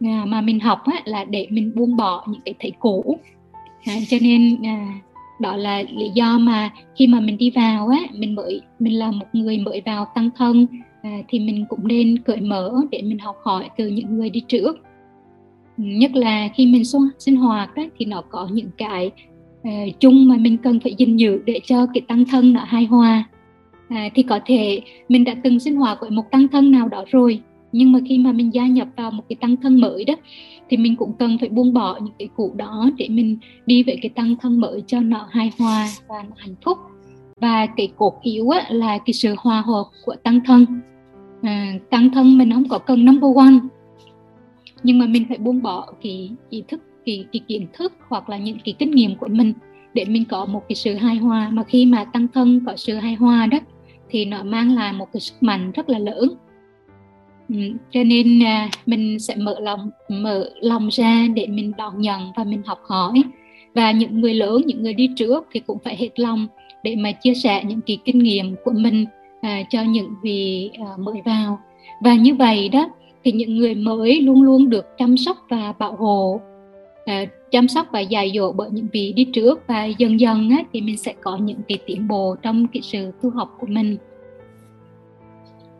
À, 0.00 0.24
mà 0.26 0.40
mình 0.40 0.60
học 0.60 0.78
á, 0.84 1.00
là 1.04 1.24
để 1.24 1.46
mình 1.50 1.72
buông 1.74 1.96
bỏ 1.96 2.24
những 2.28 2.40
cái 2.44 2.54
thầy 2.60 2.72
cũ. 2.78 3.18
À, 3.84 3.94
cho 4.08 4.16
nên 4.20 4.62
à, 4.62 5.00
đó 5.40 5.56
là 5.56 5.82
lý 5.82 6.10
do 6.14 6.38
mà 6.38 6.70
khi 6.96 7.06
mà 7.06 7.20
mình 7.20 7.38
đi 7.38 7.50
vào 7.50 7.88
á 7.88 7.98
mình 8.12 8.34
mới 8.34 8.60
mình 8.78 8.98
là 8.98 9.10
một 9.10 9.26
người 9.32 9.58
mới 9.58 9.82
vào 9.86 10.06
tăng 10.14 10.30
thân. 10.36 10.66
À, 11.02 11.18
thì 11.28 11.38
mình 11.38 11.64
cũng 11.68 11.88
nên 11.88 12.18
cởi 12.18 12.40
mở 12.40 12.72
để 12.90 13.02
mình 13.02 13.18
học 13.18 13.36
hỏi 13.44 13.68
từ 13.76 13.88
những 13.88 14.18
người 14.18 14.30
đi 14.30 14.40
trước 14.48 14.82
nhất 15.76 16.10
là 16.14 16.48
khi 16.54 16.66
mình 16.66 16.82
sinh 17.18 17.36
hoạt 17.36 17.74
đấy 17.74 17.90
thì 17.98 18.06
nó 18.06 18.22
có 18.30 18.48
những 18.52 18.70
cái 18.76 19.10
uh, 19.68 20.00
chung 20.00 20.28
mà 20.28 20.36
mình 20.36 20.58
cần 20.58 20.80
phải 20.80 20.94
gìn 20.98 21.16
giữ 21.16 21.42
để 21.44 21.60
cho 21.66 21.86
cái 21.94 22.00
tăng 22.00 22.24
thân 22.24 22.52
nó 22.52 22.64
hài 22.64 22.84
hòa. 22.84 23.24
À, 23.88 24.08
thì 24.14 24.22
có 24.22 24.40
thể 24.46 24.80
mình 25.08 25.24
đã 25.24 25.34
từng 25.44 25.60
sinh 25.60 25.76
hoạt 25.76 26.00
với 26.00 26.10
một 26.10 26.30
tăng 26.30 26.48
thân 26.48 26.70
nào 26.70 26.88
đó 26.88 27.04
rồi 27.10 27.40
nhưng 27.72 27.92
mà 27.92 27.98
khi 28.08 28.18
mà 28.18 28.32
mình 28.32 28.54
gia 28.54 28.66
nhập 28.66 28.88
vào 28.96 29.10
một 29.10 29.22
cái 29.28 29.36
tăng 29.40 29.56
thân 29.56 29.80
mới 29.80 30.04
đó 30.04 30.14
thì 30.70 30.76
mình 30.76 30.96
cũng 30.96 31.12
cần 31.18 31.38
phải 31.38 31.48
buông 31.48 31.72
bỏ 31.72 31.98
những 32.02 32.14
cái 32.18 32.28
cũ 32.36 32.52
đó 32.56 32.90
để 32.96 33.08
mình 33.08 33.38
đi 33.66 33.82
về 33.82 33.98
cái 34.02 34.08
tăng 34.08 34.36
thân 34.36 34.60
mới 34.60 34.82
cho 34.86 35.00
nó 35.00 35.28
hài 35.30 35.52
hòa 35.58 35.88
và 36.08 36.22
nó 36.22 36.36
hạnh 36.36 36.54
phúc. 36.64 36.78
Và 37.40 37.66
cái 37.66 37.88
cột 37.96 38.12
yếu 38.22 38.48
á, 38.48 38.66
là 38.70 38.98
cái 38.98 39.14
sự 39.14 39.34
hòa 39.38 39.60
hợp 39.60 39.84
của 40.04 40.14
tăng 40.14 40.40
thân. 40.44 40.66
À, 41.42 41.78
tăng 41.90 42.10
thân 42.10 42.38
mình 42.38 42.52
không 42.52 42.68
có 42.68 42.78
cần 42.78 43.04
number 43.04 43.36
one 43.36 43.54
nhưng 44.84 44.98
mà 44.98 45.06
mình 45.06 45.24
phải 45.28 45.38
buông 45.38 45.62
bỏ 45.62 45.92
cái 46.02 46.30
ý 46.50 46.62
thức 46.68 46.80
cái, 47.06 47.24
cái 47.32 47.40
kiến 47.48 47.66
thức 47.72 47.92
hoặc 48.08 48.28
là 48.28 48.38
những 48.38 48.58
cái 48.64 48.74
kinh 48.78 48.90
nghiệm 48.90 49.16
của 49.16 49.28
mình 49.28 49.52
để 49.94 50.04
mình 50.04 50.24
có 50.24 50.44
một 50.44 50.62
cái 50.68 50.76
sự 50.76 50.94
hài 50.94 51.16
hòa. 51.16 51.50
Mà 51.52 51.64
khi 51.64 51.86
mà 51.86 52.04
tăng 52.04 52.28
thân 52.34 52.60
có 52.66 52.76
sự 52.76 52.94
hài 52.94 53.14
hòa 53.14 53.46
đó 53.46 53.58
thì 54.10 54.24
nó 54.24 54.42
mang 54.42 54.74
lại 54.74 54.92
một 54.92 55.12
cái 55.12 55.20
sức 55.20 55.42
mạnh 55.42 55.72
rất 55.72 55.88
là 55.88 55.98
lớn. 55.98 56.28
Ừ, 57.48 57.56
cho 57.90 58.04
nên 58.04 58.42
à, 58.42 58.68
mình 58.86 59.18
sẽ 59.18 59.36
mở 59.36 59.60
lòng 59.60 59.90
mở 60.08 60.50
lòng 60.60 60.88
ra 60.92 61.26
để 61.34 61.46
mình 61.46 61.72
đón 61.78 62.00
nhận 62.00 62.20
và 62.36 62.44
mình 62.44 62.62
học 62.64 62.80
hỏi. 62.84 63.22
Và 63.74 63.90
những 63.90 64.20
người 64.20 64.34
lớn 64.34 64.62
những 64.66 64.82
người 64.82 64.94
đi 64.94 65.10
trước 65.16 65.46
thì 65.52 65.60
cũng 65.60 65.78
phải 65.84 65.96
hết 65.96 66.20
lòng 66.20 66.46
để 66.82 66.96
mà 66.96 67.12
chia 67.12 67.34
sẻ 67.34 67.64
những 67.64 67.80
cái 67.86 67.98
kinh 68.04 68.18
nghiệm 68.18 68.54
của 68.64 68.72
mình 68.72 69.04
à, 69.40 69.62
cho 69.70 69.82
những 69.82 70.14
vị 70.22 70.70
à, 70.78 70.86
mới 70.98 71.22
vào. 71.24 71.60
Và 72.00 72.14
như 72.14 72.34
vậy 72.34 72.68
đó 72.68 72.88
thì 73.24 73.32
những 73.32 73.56
người 73.56 73.74
mới 73.74 74.20
luôn 74.20 74.42
luôn 74.42 74.70
được 74.70 74.98
chăm 74.98 75.16
sóc 75.16 75.36
và 75.48 75.72
bảo 75.78 75.96
hộ 75.96 76.40
uh, 77.00 77.28
chăm 77.50 77.68
sóc 77.68 77.86
và 77.92 78.00
dạy 78.00 78.32
dỗ 78.34 78.52
bởi 78.52 78.70
những 78.72 78.86
vị 78.92 79.12
đi 79.16 79.24
trước 79.24 79.60
và 79.66 79.84
dần 79.84 80.20
dần 80.20 80.50
á, 80.50 80.64
thì 80.72 80.80
mình 80.80 80.96
sẽ 80.96 81.14
có 81.22 81.36
những 81.36 81.58
cái 81.68 81.78
tiến 81.86 82.08
bộ 82.08 82.36
trong 82.42 82.66
cái 82.66 82.82
sự 82.82 83.10
tu 83.22 83.30
học 83.30 83.56
của 83.60 83.66
mình 83.66 83.96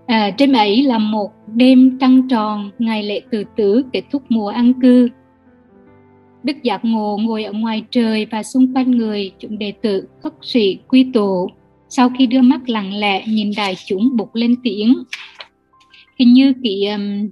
à, 0.06 0.30
trên 0.30 0.52
ấy 0.52 0.82
là 0.82 0.98
một 0.98 1.30
đêm 1.46 1.98
trăng 2.00 2.28
tròn 2.28 2.70
ngày 2.78 3.02
lễ 3.02 3.20
từ 3.30 3.44
tử 3.56 3.82
kết 3.92 4.02
thúc 4.12 4.22
mùa 4.28 4.48
an 4.48 4.72
cư 4.80 5.08
Đức 6.44 6.62
Giác 6.62 6.84
Ngộ 6.84 7.18
ngồi 7.22 7.44
ở 7.44 7.52
ngoài 7.52 7.84
trời 7.90 8.26
và 8.30 8.42
xung 8.42 8.74
quanh 8.74 8.90
người 8.90 9.32
chúng 9.38 9.58
đệ 9.58 9.72
tử 9.72 10.08
khất 10.22 10.32
sĩ 10.42 10.78
quy 10.88 11.10
tụ. 11.14 11.48
Sau 11.88 12.10
khi 12.18 12.26
đưa 12.26 12.42
mắt 12.42 12.68
lặng 12.68 12.94
lẽ 12.94 13.24
nhìn 13.28 13.50
đại 13.56 13.76
chúng 13.86 14.16
bục 14.16 14.34
lên 14.34 14.54
tiếng. 14.62 14.94
Hình 16.18 16.32
như 16.32 16.52
cái 16.62 16.86
um, 16.86 17.28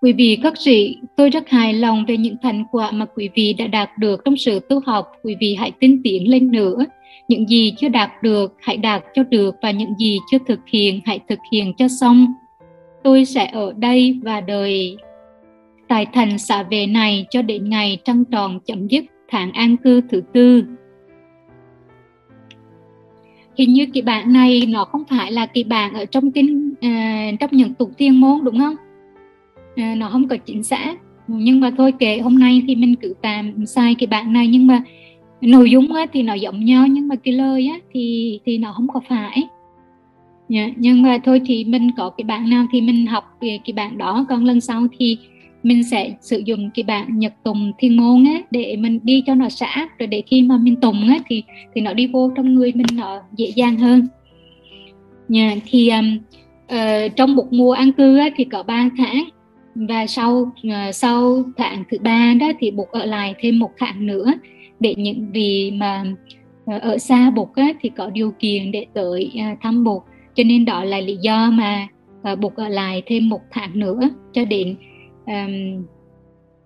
Quý 0.00 0.12
vị 0.12 0.38
các 0.42 0.52
chị, 0.58 0.98
tôi 1.16 1.30
rất 1.30 1.48
hài 1.48 1.74
lòng 1.74 2.04
về 2.08 2.16
những 2.16 2.36
thành 2.42 2.64
quả 2.70 2.90
mà 2.90 3.06
quý 3.14 3.28
vị 3.34 3.52
đã 3.52 3.66
đạt 3.66 3.90
được 3.98 4.20
trong 4.24 4.36
sự 4.36 4.60
tu 4.68 4.80
học. 4.86 5.12
Quý 5.22 5.36
vị 5.40 5.54
hãy 5.54 5.72
tin 5.80 6.02
tiến 6.02 6.30
lên 6.30 6.52
nữa. 6.52 6.76
Những 7.28 7.48
gì 7.48 7.74
chưa 7.78 7.88
đạt 7.88 8.22
được, 8.22 8.56
hãy 8.60 8.76
đạt 8.76 9.04
cho 9.14 9.22
được 9.22 9.54
và 9.62 9.70
những 9.70 9.94
gì 9.98 10.18
chưa 10.30 10.38
thực 10.48 10.60
hiện, 10.66 11.00
hãy 11.04 11.20
thực 11.28 11.38
hiện 11.52 11.72
cho 11.78 11.88
xong. 11.88 12.26
Tôi 13.04 13.24
sẽ 13.24 13.46
ở 13.46 13.72
đây 13.76 14.20
và 14.22 14.40
đời 14.40 14.96
tại 15.88 16.06
thành 16.12 16.38
xã 16.38 16.62
về 16.62 16.86
này 16.86 17.26
cho 17.30 17.42
đến 17.42 17.70
ngày 17.70 17.98
trăng 18.04 18.24
tròn 18.24 18.60
chấm 18.66 18.88
dứt 18.88 19.04
tháng 19.28 19.52
an 19.52 19.76
cư 19.76 20.00
thứ 20.10 20.22
tư. 20.32 20.64
Hình 23.58 23.72
như 23.72 23.86
cái 23.94 24.02
bạn 24.02 24.32
này 24.32 24.62
nó 24.68 24.84
không 24.84 25.04
phải 25.10 25.32
là 25.32 25.46
cái 25.46 25.64
bạn 25.64 25.94
ở 25.94 26.04
trong 26.04 26.32
kinh 26.32 26.74
à, 26.80 27.30
trong 27.40 27.50
những 27.52 27.74
tục 27.74 27.90
thiên 27.98 28.20
môn 28.20 28.44
đúng 28.44 28.58
không? 28.58 28.74
À, 29.76 29.94
nó 29.98 30.08
không 30.08 30.28
có 30.28 30.36
chính 30.36 30.62
xác 30.62 30.94
nhưng 31.28 31.60
mà 31.60 31.70
thôi 31.78 31.92
kệ 31.92 32.18
hôm 32.18 32.38
nay 32.38 32.62
thì 32.66 32.74
mình 32.74 32.94
cứ 32.96 33.14
tạm 33.22 33.66
sai 33.66 33.94
cái 33.98 34.06
bạn 34.06 34.32
này 34.32 34.48
nhưng 34.48 34.66
mà 34.66 34.82
nội 35.40 35.70
dung 35.70 35.92
á, 35.92 36.06
thì 36.12 36.22
nó 36.22 36.34
giống 36.34 36.64
nhau 36.64 36.86
nhưng 36.86 37.08
mà 37.08 37.16
cái 37.16 37.34
lời 37.34 37.68
á, 37.72 37.78
thì 37.92 38.40
thì 38.44 38.58
nó 38.58 38.72
không 38.72 38.88
có 38.88 39.00
phải 39.08 39.42
yeah. 40.48 40.72
Nhưng 40.76 41.02
mà 41.02 41.18
thôi 41.24 41.40
thì 41.46 41.64
mình 41.64 41.90
có 41.96 42.10
cái 42.10 42.24
bạn 42.24 42.50
nào 42.50 42.66
thì 42.72 42.80
mình 42.80 43.06
học 43.06 43.24
về 43.40 43.58
cái 43.64 43.72
bạn 43.72 43.98
đó 43.98 44.26
còn 44.28 44.44
lần 44.44 44.60
sau 44.60 44.86
thì 44.98 45.18
mình 45.62 45.84
sẽ 45.84 46.14
sử 46.20 46.42
dụng 46.44 46.70
cái 46.74 46.82
bạn 46.82 47.18
nhật 47.18 47.32
tùng 47.44 47.72
thiên 47.78 47.96
môn 47.96 48.24
á 48.24 48.40
để 48.50 48.76
mình 48.76 49.00
đi 49.02 49.22
cho 49.26 49.34
nó 49.34 49.48
xã 49.48 49.88
rồi 49.98 50.06
để 50.06 50.22
khi 50.26 50.42
mà 50.42 50.56
mình 50.56 50.76
tùng 50.76 51.08
á 51.08 51.18
thì 51.28 51.42
thì 51.74 51.80
nó 51.80 51.92
đi 51.92 52.06
vô 52.06 52.32
trong 52.36 52.54
người 52.54 52.72
mình 52.74 52.86
nó 52.94 53.20
dễ 53.36 53.52
dàng 53.56 53.76
hơn. 53.76 54.06
Yeah, 55.34 55.58
thì 55.66 55.88
um, 55.88 56.18
uh, 56.74 57.16
trong 57.16 57.34
một 57.34 57.52
mùa 57.52 57.72
an 57.72 57.92
cư 57.92 58.18
á, 58.18 58.28
thì 58.36 58.44
có 58.44 58.62
3 58.62 58.90
tháng 58.98 59.24
và 59.74 60.06
sau 60.06 60.52
uh, 60.66 60.94
sau 60.94 61.42
tháng 61.56 61.84
thứ 61.90 61.98
ba 62.00 62.34
đó 62.40 62.46
thì 62.58 62.70
buộc 62.70 62.90
ở 62.90 63.04
lại 63.04 63.34
thêm 63.40 63.58
một 63.58 63.70
tháng 63.78 64.06
nữa 64.06 64.32
để 64.80 64.94
những 64.96 65.32
vị 65.32 65.70
mà 65.74 66.04
uh, 66.76 66.82
ở 66.82 66.98
xa 66.98 67.30
bục 67.30 67.54
á, 67.54 67.72
thì 67.80 67.88
có 67.88 68.10
điều 68.10 68.30
kiện 68.38 68.72
để 68.72 68.86
tới 68.94 69.30
uh, 69.52 69.58
thăm 69.60 69.84
bục 69.84 70.04
cho 70.34 70.44
nên 70.44 70.64
đó 70.64 70.84
là 70.84 71.00
lý 71.00 71.16
do 71.16 71.50
mà 71.50 71.88
uh, 72.32 72.38
bục 72.38 72.56
ở 72.56 72.68
lại 72.68 73.02
thêm 73.06 73.28
một 73.28 73.40
tháng 73.50 73.78
nữa 73.78 74.00
cho 74.32 74.44
đến 74.44 74.76
um, 75.28 75.84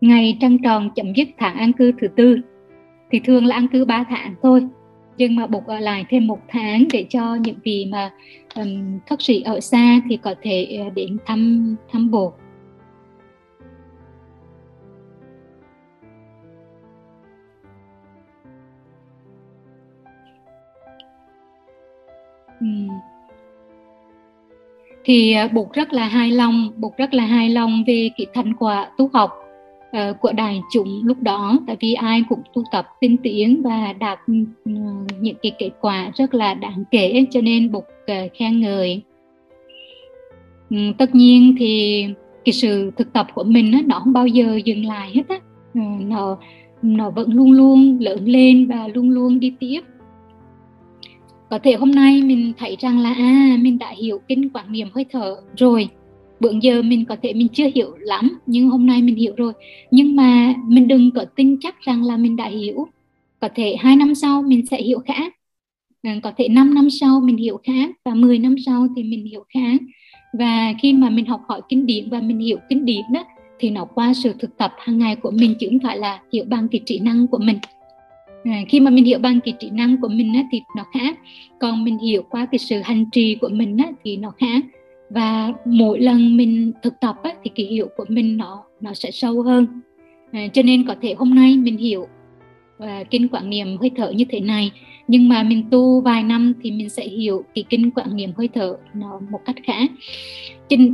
ngày 0.00 0.38
trăng 0.40 0.58
tròn 0.64 0.90
chấm 0.94 1.12
dứt 1.16 1.28
tháng 1.38 1.56
an 1.56 1.72
cư 1.72 1.92
thứ 2.00 2.08
tư 2.16 2.36
thì 3.10 3.20
thường 3.24 3.44
là 3.44 3.56
an 3.56 3.68
cư 3.72 3.84
3 3.84 4.04
tháng 4.08 4.34
thôi. 4.42 4.68
Nhưng 5.16 5.36
mà 5.36 5.46
buộc 5.46 5.66
ở 5.66 5.78
lại 5.78 6.04
thêm 6.08 6.26
một 6.26 6.38
tháng 6.48 6.84
để 6.92 7.06
cho 7.10 7.34
những 7.34 7.56
vị 7.64 7.86
mà 7.90 8.10
um, 8.54 8.98
thất 9.06 9.22
sĩ 9.22 9.42
ở 9.42 9.60
xa 9.60 10.00
thì 10.08 10.16
có 10.16 10.34
thể 10.42 10.84
uh, 10.86 10.94
đến 10.94 11.16
thăm 11.26 11.76
thăm 11.92 12.10
buộc 12.10 12.34
thì 25.04 25.32
à, 25.32 25.48
Bụt 25.48 25.72
rất 25.72 25.92
là 25.92 26.08
hài 26.08 26.30
lòng, 26.30 26.70
Bụt 26.76 26.92
rất 26.96 27.14
là 27.14 27.26
hài 27.26 27.50
lòng 27.50 27.84
về 27.86 28.10
cái 28.16 28.26
thành 28.34 28.54
quả 28.54 28.90
tu 28.98 29.10
học 29.12 29.30
uh, 29.96 30.20
của 30.20 30.32
đại 30.32 30.60
chúng 30.72 31.06
lúc 31.06 31.22
đó, 31.22 31.58
tại 31.66 31.76
vì 31.80 31.94
ai 31.94 32.24
cũng 32.28 32.40
tu 32.54 32.62
tập 32.72 32.86
tinh 33.00 33.16
tiến 33.16 33.62
và 33.62 33.92
đạt 33.92 34.18
uh, 34.18 34.48
những 35.20 35.36
cái 35.42 35.52
kết 35.58 35.70
quả 35.80 36.10
rất 36.14 36.34
là 36.34 36.54
đáng 36.54 36.84
kể, 36.90 37.24
cho 37.30 37.40
nên 37.40 37.72
Bụt 37.72 37.84
uh, 37.84 38.06
ờ, 38.06 38.28
khen 38.34 38.60
ngợi. 38.60 39.02
Um, 40.70 40.92
tất 40.92 41.14
nhiên 41.14 41.54
thì 41.58 42.06
cái 42.44 42.52
sự 42.52 42.90
thực 42.96 43.12
tập 43.12 43.26
của 43.34 43.44
mình 43.44 43.72
á, 43.72 43.80
nó 43.86 43.98
không 43.98 44.12
bao 44.12 44.26
giờ 44.26 44.60
dừng 44.64 44.84
lại 44.84 45.10
hết 45.14 45.22
á, 45.28 45.36
uh, 45.78 46.00
nó 46.00 46.38
nó 46.82 47.10
vẫn 47.10 47.32
luôn 47.32 47.52
luôn 47.52 47.98
lớn 48.00 48.24
lên 48.24 48.66
và 48.66 48.88
luôn 48.94 49.10
luôn 49.10 49.40
đi 49.40 49.52
tiếp 49.60 49.80
có 51.52 51.58
thể 51.58 51.74
hôm 51.74 51.90
nay 51.90 52.22
mình 52.22 52.52
thấy 52.58 52.76
rằng 52.80 52.98
là 52.98 53.12
à 53.12 53.56
mình 53.60 53.78
đã 53.78 53.94
hiểu 53.98 54.20
kinh 54.28 54.48
quan 54.48 54.72
niệm 54.72 54.88
hơi 54.94 55.06
thở 55.10 55.36
rồi. 55.56 55.88
Bữa 56.40 56.52
giờ 56.60 56.82
mình 56.82 57.04
có 57.04 57.16
thể 57.22 57.32
mình 57.32 57.48
chưa 57.48 57.68
hiểu 57.74 57.94
lắm, 58.00 58.38
nhưng 58.46 58.68
hôm 58.68 58.86
nay 58.86 59.02
mình 59.02 59.16
hiểu 59.16 59.34
rồi. 59.36 59.52
Nhưng 59.90 60.16
mà 60.16 60.54
mình 60.68 60.88
đừng 60.88 61.10
có 61.10 61.24
tin 61.36 61.56
chắc 61.60 61.80
rằng 61.80 62.04
là 62.04 62.16
mình 62.16 62.36
đã 62.36 62.46
hiểu. 62.46 62.86
Có 63.40 63.48
thể 63.54 63.76
hai 63.78 63.96
năm 63.96 64.14
sau 64.14 64.42
mình 64.42 64.66
sẽ 64.66 64.82
hiểu 64.82 64.98
khác. 64.98 65.34
Ừ, 66.02 66.10
có 66.22 66.32
thể 66.36 66.48
5 66.48 66.74
năm 66.74 66.90
sau 66.90 67.20
mình 67.20 67.36
hiểu 67.36 67.60
khác 67.64 67.90
và 68.04 68.14
10 68.14 68.38
năm 68.38 68.54
sau 68.66 68.86
thì 68.96 69.02
mình 69.02 69.26
hiểu 69.26 69.44
khác. 69.54 69.80
Và 70.38 70.74
khi 70.82 70.92
mà 70.92 71.10
mình 71.10 71.26
học 71.26 71.40
hỏi 71.48 71.60
kinh 71.68 71.86
điển 71.86 72.10
và 72.10 72.20
mình 72.20 72.38
hiểu 72.38 72.58
kinh 72.68 72.84
điển 72.84 73.02
đó, 73.12 73.24
thì 73.58 73.70
nó 73.70 73.84
qua 73.84 74.14
sự 74.14 74.34
thực 74.38 74.56
tập 74.56 74.72
hàng 74.78 74.98
ngày 74.98 75.16
của 75.16 75.30
mình 75.30 75.54
chứ 75.60 75.66
không 75.70 75.80
phải 75.82 75.98
là 75.98 76.20
hiểu 76.32 76.44
bằng 76.48 76.68
cái 76.68 76.80
trí 76.86 76.98
năng 76.98 77.26
của 77.26 77.38
mình 77.38 77.58
à, 78.44 78.62
khi 78.68 78.80
mà 78.80 78.90
mình 78.90 79.04
hiểu 79.04 79.18
bằng 79.18 79.40
cái 79.40 79.54
trí 79.60 79.70
năng 79.70 80.00
của 80.00 80.08
mình 80.08 80.32
á, 80.34 80.42
thì 80.52 80.60
nó 80.76 80.84
khác. 80.94 81.18
Còn 81.60 81.84
mình 81.84 81.98
hiểu 81.98 82.22
qua 82.30 82.46
cái 82.46 82.58
sự 82.58 82.80
hành 82.84 83.10
trì 83.10 83.34
của 83.34 83.48
mình 83.48 83.76
á, 83.76 83.86
thì 84.04 84.16
nó 84.16 84.30
khác. 84.30 84.64
Và 85.10 85.52
mỗi 85.64 86.00
lần 86.00 86.36
mình 86.36 86.72
thực 86.82 87.00
tập 87.00 87.16
á, 87.22 87.32
thì 87.44 87.50
cái 87.54 87.66
hiểu 87.66 87.88
của 87.96 88.04
mình 88.08 88.36
nó 88.36 88.64
nó 88.80 88.94
sẽ 88.94 89.10
sâu 89.10 89.42
hơn. 89.42 89.66
À, 90.32 90.46
cho 90.52 90.62
nên 90.62 90.86
có 90.86 90.94
thể 91.02 91.14
hôm 91.18 91.34
nay 91.34 91.56
mình 91.56 91.76
hiểu 91.76 92.06
à, 92.78 93.04
kinh 93.10 93.28
quảng 93.28 93.50
niệm 93.50 93.76
hơi 93.80 93.90
thở 93.96 94.10
như 94.10 94.24
thế 94.30 94.40
này. 94.40 94.70
Nhưng 95.08 95.28
mà 95.28 95.42
mình 95.42 95.64
tu 95.70 96.00
vài 96.00 96.22
năm 96.22 96.52
thì 96.62 96.70
mình 96.70 96.88
sẽ 96.88 97.08
hiểu 97.08 97.44
cái 97.54 97.64
kinh 97.68 97.90
quảng 97.90 98.16
niệm 98.16 98.30
hơi 98.36 98.48
thở 98.48 98.76
nó 98.94 99.20
một 99.30 99.40
cách 99.44 99.56
khác. 99.64 99.90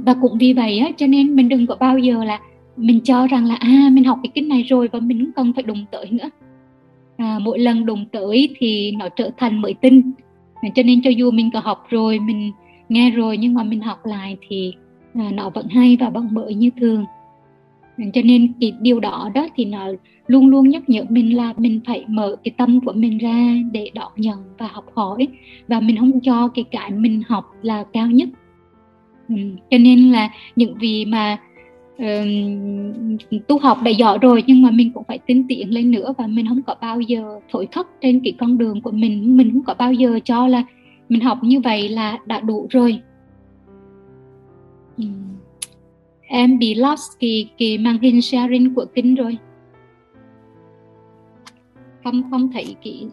Và 0.06 0.14
cũng 0.22 0.38
vì 0.38 0.52
vậy 0.52 0.78
á, 0.78 0.90
cho 0.96 1.06
nên 1.06 1.36
mình 1.36 1.48
đừng 1.48 1.66
có 1.66 1.76
bao 1.76 1.98
giờ 1.98 2.24
là 2.24 2.40
mình 2.76 3.00
cho 3.00 3.26
rằng 3.26 3.46
là 3.46 3.54
à 3.54 3.88
mình 3.92 4.04
học 4.04 4.18
cái 4.22 4.30
kinh 4.34 4.48
này 4.48 4.62
rồi 4.62 4.88
và 4.92 5.00
mình 5.00 5.18
cũng 5.18 5.32
cần 5.32 5.52
phải 5.52 5.62
đụng 5.62 5.84
tới 5.90 6.06
nữa 6.10 6.28
à, 7.18 7.38
mỗi 7.42 7.58
lần 7.58 7.87
đụng 7.87 8.04
tới 8.12 8.48
thì 8.58 8.92
nó 8.92 9.08
trở 9.08 9.30
thành 9.37 9.60
mới 9.60 9.75
tin 9.75 10.12
cho 10.75 10.82
nên 10.82 11.02
cho 11.02 11.10
dù 11.10 11.30
mình 11.30 11.50
có 11.52 11.60
học 11.60 11.87
rồi 11.88 12.18
mình 12.18 12.52
nghe 12.88 13.10
rồi 13.10 13.37
nhưng 13.37 13.54
mà 13.54 13.62
mình 13.62 13.80
học 13.80 14.06
lại 14.06 14.37
thì 14.48 14.72
à, 15.14 15.30
nó 15.34 15.50
vẫn 15.50 15.68
hay 15.68 15.96
và 16.00 16.10
vẫn 16.10 16.28
mới 16.32 16.54
như 16.54 16.70
thường. 16.80 17.04
Cho 18.14 18.20
nên 18.25 18.52
cái 18.60 18.72
điều 18.80 19.00
đó 19.00 19.30
đó 19.34 19.48
thì 19.56 19.64
nó 19.64 19.88
luôn 20.26 20.48
luôn 20.48 20.68
nhắc 20.68 20.88
nhở 20.88 21.04
mình 21.08 21.37
là 21.37 21.54
mình 21.56 21.80
phải 21.87 22.04
mở 22.08 22.37
cái 22.44 22.52
tâm 22.56 22.80
của 22.80 22.92
mình 22.92 23.18
ra 23.18 23.54
để 23.72 23.90
đón 23.94 24.12
nhận 24.16 24.38
và 24.58 24.68
học 24.72 24.84
hỏi. 24.94 25.28
Và 25.68 25.80
mình 25.80 25.96
không 25.96 26.20
cho 26.20 26.48
cái 26.48 26.64
cái 26.70 26.90
mình 26.90 27.22
học 27.28 27.44
là 27.62 27.84
cao 27.92 28.06
nhất. 28.06 28.28
Ừ. 29.28 29.34
cho 29.70 29.78
nên 29.78 30.10
là 30.10 30.30
những 30.56 30.75
vị 30.75 31.04
mà 31.04 31.38
uh, 32.02 33.46
tu 33.48 33.58
học 33.58 33.78
đã 33.82 33.90
giỏi 33.90 34.18
rồi 34.18 34.44
nhưng 34.46 34.62
mà 34.62 34.70
mình 34.70 34.92
cũng 34.92 35.04
phải 35.04 35.18
tinh 35.18 35.44
tiến 35.48 35.74
lên 35.74 35.90
nữa 35.90 36.14
và 36.18 36.26
mình 36.26 36.48
không 36.48 36.62
có 36.62 36.74
bao 36.80 37.00
giờ 37.00 37.40
thổi 37.50 37.68
thất 37.72 37.86
trên 38.02 38.20
cái 38.24 38.32
con 38.38 38.58
đường 38.58 38.80
của 38.80 38.90
mình. 38.90 39.36
Mình 39.36 39.52
không 39.52 39.64
có 39.64 39.74
bao 39.74 39.92
giờ 39.92 40.18
cho 40.24 40.46
là 40.46 40.62
mình 41.08 41.20
học 41.20 41.38
như 41.42 41.60
vậy 41.60 41.88
là 41.88 42.18
đã 42.26 42.40
đủ 42.40 42.66
rồi. 42.70 43.02
Uhm. 45.02 45.36
em 46.20 46.58
bị 46.58 46.74
lost 46.74 47.18
kỳ 47.18 47.48
kỳ 47.58 47.78
màn 47.78 47.98
hình 47.98 48.22
sharing 48.22 48.74
của 48.74 48.84
kinh 48.94 49.14
rồi. 49.14 49.38
Không 52.04 52.30
không 52.30 52.52
thấy 52.52 52.76
cái 52.84 53.06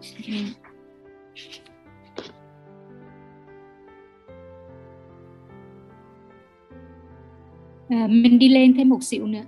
à, 7.89 8.07
mình 8.09 8.39
đi 8.39 8.49
lên 8.49 8.73
thêm 8.77 8.89
một 8.89 9.03
xíu 9.03 9.25
nữa. 9.25 9.43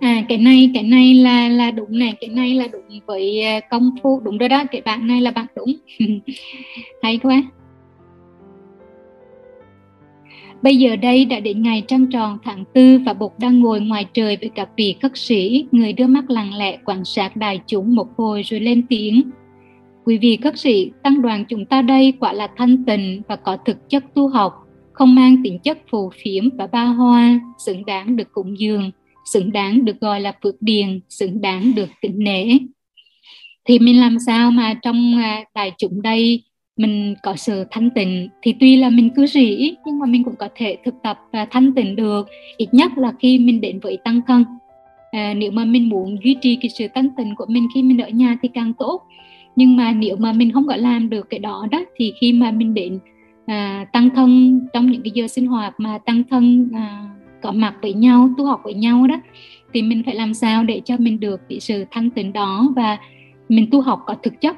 À 0.00 0.22
cái 0.28 0.38
này 0.38 0.70
cái 0.74 0.82
này 0.82 1.14
là 1.14 1.48
là 1.48 1.70
đúng 1.70 1.98
này 1.98 2.14
cái 2.20 2.30
này 2.30 2.54
là 2.54 2.66
đúng 2.66 3.00
với 3.06 3.42
à, 3.42 3.60
công 3.70 3.90
phu 4.02 4.20
đúng 4.20 4.38
rồi 4.38 4.48
đó 4.48 4.64
cái 4.72 4.80
bạn 4.80 5.06
này 5.06 5.20
là 5.20 5.30
bạn 5.30 5.46
đúng. 5.56 5.72
Hay 7.02 7.18
quá. 7.22 7.42
Bây 10.62 10.76
giờ 10.76 10.96
đây 10.96 11.24
đã 11.24 11.40
đến 11.40 11.62
ngày 11.62 11.82
trăng 11.88 12.06
tròn 12.10 12.38
tháng 12.44 12.64
tư 12.74 12.98
và 13.06 13.12
Bụt 13.12 13.32
đang 13.38 13.60
ngồi 13.60 13.80
ngoài 13.80 14.06
trời 14.14 14.36
với 14.36 14.50
các 14.54 14.68
vị 14.76 14.96
khất 15.02 15.12
sĩ, 15.14 15.66
người 15.72 15.92
đưa 15.92 16.06
mắt 16.06 16.30
lặng 16.30 16.54
lẽ 16.54 16.78
quan 16.84 17.04
sát 17.04 17.36
đại 17.36 17.60
chúng 17.66 17.94
một 17.94 18.08
hồi 18.16 18.42
rồi 18.42 18.60
lên 18.60 18.86
tiếng. 18.88 19.30
Quý 20.04 20.18
vị 20.18 20.38
khất 20.42 20.58
sĩ, 20.58 20.90
tăng 21.02 21.22
đoàn 21.22 21.44
chúng 21.48 21.64
ta 21.64 21.82
đây 21.82 22.12
quả 22.20 22.32
là 22.32 22.48
thanh 22.56 22.84
tịnh 22.84 23.22
và 23.28 23.36
có 23.36 23.56
thực 23.64 23.88
chất 23.88 24.04
tu 24.14 24.28
học. 24.28 24.52
không 24.92 25.14
mang 25.14 25.42
tính 25.44 25.58
chất 25.58 25.78
phù 25.90 26.10
phiếm 26.22 26.44
và 26.56 26.66
ba 26.66 26.84
hoa 26.84 27.40
xứng 27.58 27.86
đáng 27.86 28.16
được 28.16 28.32
cúng 28.32 28.58
dường 28.58 28.90
xứng 29.24 29.52
đáng 29.52 29.84
được 29.84 30.00
gọi 30.00 30.20
là 30.20 30.32
phước 30.42 30.54
điền 30.62 31.00
xứng 31.08 31.40
đáng 31.40 31.74
được 31.74 31.88
kính 32.02 32.18
nể 32.18 32.58
thì 33.64 33.78
mình 33.78 34.00
làm 34.00 34.16
sao 34.26 34.50
mà 34.50 34.74
trong 34.82 35.18
à, 35.18 35.44
đại 35.54 35.72
chúng 35.78 36.02
đây 36.02 36.42
mình 36.82 37.14
có 37.22 37.36
sự 37.36 37.64
thanh 37.70 37.90
tịnh 37.90 38.28
thì 38.42 38.54
tuy 38.60 38.76
là 38.76 38.90
mình 38.90 39.10
cứ 39.16 39.26
rỉ 39.26 39.76
nhưng 39.84 39.98
mà 39.98 40.06
mình 40.06 40.24
cũng 40.24 40.36
có 40.38 40.48
thể 40.54 40.76
thực 40.84 40.94
tập 41.02 41.18
và 41.32 41.46
thanh 41.50 41.74
tịnh 41.74 41.96
được. 41.96 42.28
Ít 42.56 42.68
nhất 42.72 42.92
là 42.96 43.12
khi 43.20 43.38
mình 43.38 43.60
đến 43.60 43.80
với 43.80 43.98
tăng 44.04 44.20
thân 44.26 44.44
à, 45.10 45.34
nếu 45.36 45.50
mà 45.50 45.64
mình 45.64 45.88
muốn 45.88 46.16
duy 46.24 46.36
trì 46.40 46.56
cái 46.56 46.70
sự 46.70 46.86
thanh 46.94 47.10
tịnh 47.16 47.34
của 47.36 47.46
mình 47.48 47.68
khi 47.74 47.82
mình 47.82 47.98
ở 47.98 48.08
nhà 48.08 48.36
thì 48.42 48.48
càng 48.54 48.72
tốt. 48.78 49.02
Nhưng 49.56 49.76
mà 49.76 49.92
nếu 49.92 50.16
mà 50.16 50.32
mình 50.32 50.52
không 50.52 50.66
có 50.66 50.76
làm 50.76 51.10
được 51.10 51.30
cái 51.30 51.40
đó 51.40 51.66
đó 51.70 51.80
thì 51.96 52.12
khi 52.20 52.32
mà 52.32 52.50
mình 52.50 52.74
đến 52.74 52.98
à, 53.46 53.86
tăng 53.92 54.10
thân 54.10 54.60
trong 54.72 54.90
những 54.90 55.02
cái 55.02 55.10
giờ 55.14 55.28
sinh 55.28 55.46
hoạt 55.46 55.74
mà 55.78 55.98
tăng 55.98 56.22
thân 56.30 56.68
à, 56.74 57.08
có 57.42 57.52
mặt 57.52 57.74
với 57.82 57.92
nhau 57.92 58.30
tu 58.38 58.44
học 58.44 58.60
với 58.64 58.74
nhau 58.74 59.06
đó 59.06 59.16
thì 59.74 59.82
mình 59.82 60.02
phải 60.06 60.14
làm 60.14 60.34
sao 60.34 60.64
để 60.64 60.80
cho 60.84 60.96
mình 60.98 61.20
được 61.20 61.40
cái 61.48 61.60
sự 61.60 61.84
thanh 61.90 62.10
tịnh 62.10 62.32
đó 62.32 62.68
và 62.76 62.98
mình 63.48 63.66
tu 63.70 63.80
học 63.80 64.00
có 64.06 64.14
thực 64.22 64.40
chất 64.40 64.56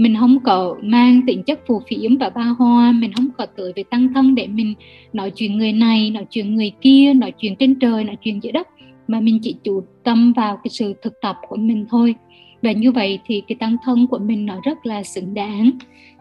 mình 0.00 0.16
không 0.18 0.40
có 0.44 0.76
mang 0.82 1.20
tính 1.26 1.42
chất 1.42 1.60
phù 1.66 1.82
phiếm 1.88 2.16
và 2.16 2.30
ba 2.30 2.42
hoa 2.42 2.92
mình 2.92 3.12
không 3.12 3.28
có 3.38 3.46
tới 3.46 3.72
về 3.76 3.82
tăng 3.90 4.14
thân 4.14 4.34
để 4.34 4.46
mình 4.46 4.74
nói 5.12 5.30
chuyện 5.30 5.58
người 5.58 5.72
này 5.72 6.10
nói 6.10 6.26
chuyện 6.30 6.54
người 6.54 6.72
kia 6.80 7.14
nói 7.14 7.32
chuyện 7.38 7.56
trên 7.56 7.78
trời 7.78 8.04
nói 8.04 8.16
chuyện 8.22 8.42
dưới 8.42 8.52
đất 8.52 8.68
mà 9.08 9.20
mình 9.20 9.38
chỉ 9.42 9.56
chủ 9.64 9.82
tâm 10.04 10.32
vào 10.32 10.56
cái 10.56 10.70
sự 10.70 10.94
thực 11.02 11.12
tập 11.22 11.36
của 11.48 11.56
mình 11.56 11.86
thôi. 11.90 12.14
Và 12.62 12.72
như 12.72 12.92
vậy 12.92 13.18
thì 13.26 13.42
cái 13.48 13.56
tăng 13.60 13.76
thân 13.84 14.06
của 14.06 14.18
mình 14.18 14.46
nó 14.46 14.60
rất 14.64 14.86
là 14.86 15.02
xứng 15.02 15.34
đáng. 15.34 15.70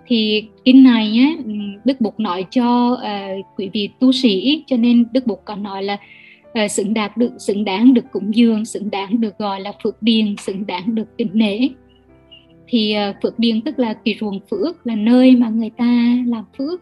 Thì 0.07 0.43
kinh 0.65 0.83
này 0.83 1.17
á, 1.19 1.43
ừ, 1.45 1.51
Đức 1.85 2.01
Bụt 2.01 2.13
nói 2.17 2.45
cho 2.51 2.91
uh, 2.91 3.45
quý 3.57 3.69
vị 3.73 3.89
tu 3.99 4.11
sĩ 4.11 4.63
cho 4.67 4.77
nên 4.77 5.05
Đức 5.13 5.27
Bụt 5.27 5.39
còn 5.45 5.63
nói 5.63 5.83
là 5.83 5.97
uh, 6.65 6.71
xứng 6.71 6.93
đạt 6.93 7.17
được 7.17 7.31
xứng 7.39 7.65
đáng 7.65 7.93
được 7.93 8.05
cúng 8.11 8.35
dường 8.35 8.65
xứng 8.65 8.91
đáng 8.91 9.21
được 9.21 9.37
gọi 9.37 9.61
là 9.61 9.73
phước 9.83 10.03
điền 10.03 10.35
xứng 10.37 10.67
đáng 10.67 10.95
được 10.95 11.17
kính 11.17 11.29
nể 11.33 11.59
thì 12.69 12.91
à, 12.91 13.13
phước 13.23 13.39
điền 13.39 13.61
tức 13.61 13.79
là 13.79 13.93
cái 13.93 14.15
ruộng 14.19 14.39
phước 14.49 14.87
là 14.87 14.95
nơi 14.95 15.35
mà 15.35 15.49
người 15.49 15.69
ta 15.69 16.17
làm 16.27 16.43
phước. 16.57 16.81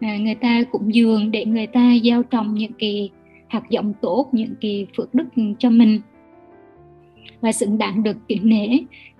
À, 0.00 0.16
người 0.16 0.34
ta 0.34 0.62
cúng 0.70 0.94
dường 0.94 1.30
để 1.30 1.44
người 1.44 1.66
ta 1.66 1.92
gieo 2.04 2.22
trồng 2.22 2.54
những 2.54 2.72
cái 2.78 3.10
hạt 3.48 3.62
giống 3.70 3.92
tốt 4.00 4.28
những 4.32 4.54
cái 4.60 4.86
phước 4.96 5.14
đức 5.14 5.24
cho 5.58 5.70
mình. 5.70 6.00
Và 7.40 7.52
xứng 7.52 7.78
đáng 7.78 8.02
được 8.02 8.16
kính 8.28 8.48
nể. 8.48 8.68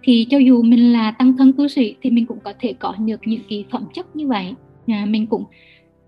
Thì 0.02 0.26
cho 0.30 0.38
dù 0.38 0.62
mình 0.62 0.92
là 0.92 1.11
tăng 1.11 1.37
thân 1.37 1.52
cư 1.52 1.68
sĩ 1.68 1.94
thì 2.02 2.11
mình 2.11 2.26
cũng 2.26 2.38
có 2.44 2.52
thể 2.61 2.73
có 2.73 2.94
được 3.06 3.20
những 3.25 3.42
cái 3.49 3.64
phẩm 3.70 3.84
chất 3.94 4.16
như 4.16 4.28
vậy. 4.28 4.54
À, 4.87 5.06
mình 5.08 5.26
cũng 5.26 5.44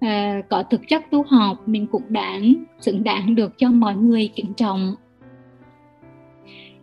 uh, 0.04 0.48
có 0.48 0.62
thực 0.70 0.88
chất 0.88 1.10
tu 1.10 1.22
học 1.22 1.68
mình 1.68 1.86
cũng 1.86 2.02
đáng 2.08 2.54
xứng 2.80 3.04
đáng 3.04 3.34
được 3.34 3.58
cho 3.58 3.70
mọi 3.70 3.96
người 3.96 4.30
kính 4.34 4.54
trọng. 4.56 4.94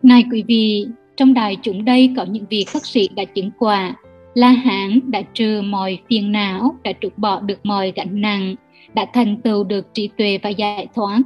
Này 0.04 0.26
quý 0.32 0.44
vị 0.48 0.86
trong 1.18 1.34
đài 1.34 1.58
chúng 1.62 1.86
đây 1.86 2.14
có 2.18 2.24
những 2.24 2.46
vị 2.50 2.64
khất 2.64 2.86
sĩ 2.86 3.10
đã 3.16 3.24
chứng 3.26 3.52
quả 3.60 3.96
La 4.34 4.50
Hán 4.50 5.00
đã 5.12 5.22
trừ 5.34 5.62
mọi 5.62 6.00
phiền 6.10 6.32
não, 6.32 6.76
đã 6.84 6.92
trục 7.02 7.18
bỏ 7.18 7.40
được 7.40 7.60
mọi 7.64 7.94
gánh 7.96 8.22
nặng, 8.22 8.56
đã 8.94 9.06
thành 9.14 9.38
tựu 9.38 9.64
được 9.64 9.94
trí 9.94 10.10
tuệ 10.18 10.40
và 10.44 10.50
giải 10.50 10.88
thoát, 10.96 11.20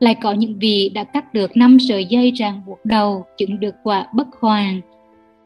lại 0.00 0.14
có 0.22 0.32
những 0.32 0.58
vị 0.58 0.90
đã 0.94 1.04
cắt 1.04 1.34
được 1.34 1.56
năm 1.56 1.78
sợi 1.88 2.04
dây 2.04 2.30
ràng 2.30 2.62
buộc 2.66 2.78
đầu 2.84 3.24
chứng 3.38 3.60
được 3.60 3.74
quả 3.82 4.06
bất 4.14 4.26
hoàn. 4.40 4.80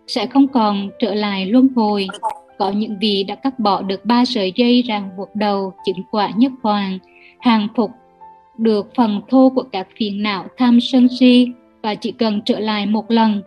Sẽ 0.06 0.26
không 0.26 0.48
còn 0.48 0.90
trở 0.98 1.14
lại 1.14 1.46
luân 1.46 1.68
hồi. 1.76 2.08
Có 2.58 2.70
những 2.70 2.98
vị 3.00 3.24
đã 3.24 3.34
cắt 3.34 3.58
bỏ 3.58 3.82
được 3.82 4.04
ba 4.04 4.24
sợi 4.24 4.52
dây 4.56 4.82
ràng 4.82 5.10
buộc 5.16 5.36
đầu 5.36 5.72
chứng 5.86 6.04
quả 6.10 6.30
nhất 6.36 6.52
hoàn 6.62 6.98
hàng 7.40 7.68
phục 7.76 7.90
được 8.58 8.94
phần 8.94 9.20
thô 9.28 9.48
của 9.54 9.64
các 9.72 9.88
phiền 9.96 10.22
não 10.22 10.44
tham 10.56 10.78
sân 10.80 11.08
si 11.20 11.48
và 11.82 11.94
chỉ 11.94 12.12
cần 12.12 12.40
trở 12.44 12.58
lại 12.58 12.86
một 12.86 13.10
lần 13.10 13.42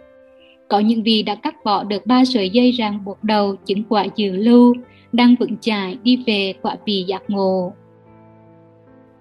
có 0.70 0.80
những 0.80 1.04
vị 1.04 1.24
đã 1.24 1.36
cắt 1.36 1.56
bỏ 1.64 1.84
được 1.84 2.06
ba 2.06 2.26
sợi 2.26 2.50
dây 2.50 2.72
ràng 2.72 3.06
buộc 3.06 3.24
đầu 3.24 3.56
chứng 3.66 3.84
quả 3.90 4.06
dự 4.16 4.32
lưu 4.32 4.74
đang 5.12 5.36
vững 5.40 5.58
chãi 5.58 5.98
đi 6.04 6.24
về 6.28 6.54
quả 6.62 6.76
vị 6.86 7.04
giác 7.08 7.24
ngộ 7.28 7.74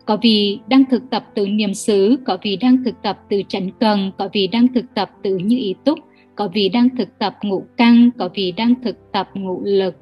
có 0.07 0.17
vị 0.23 0.61
đang 0.69 0.85
thực 0.91 1.11
tập 1.11 1.25
từ 1.35 1.49
niệm 1.49 1.75
xứ, 1.75 2.17
có 2.27 2.39
vị 2.43 2.57
đang 2.57 2.85
thực 2.85 3.03
tập 3.03 3.19
từ 3.29 3.43
chánh 3.49 3.71
cần, 3.81 4.13
có 4.19 4.29
vị 4.33 4.47
đang 4.47 4.69
thực 4.75 4.85
tập 4.95 5.11
từ 5.23 5.39
như 5.39 5.59
ý 5.59 5.75
túc, 5.85 5.99
có 6.35 6.49
vị 6.49 6.69
đang 6.69 6.97
thực 6.97 7.19
tập 7.19 7.37
ngũ 7.43 7.65
căn, 7.77 8.11
có 8.19 8.29
vị 8.35 8.53
đang 8.53 8.75
thực 8.83 9.13
tập 9.13 9.29
ngũ 9.35 9.61
lực. 9.65 9.95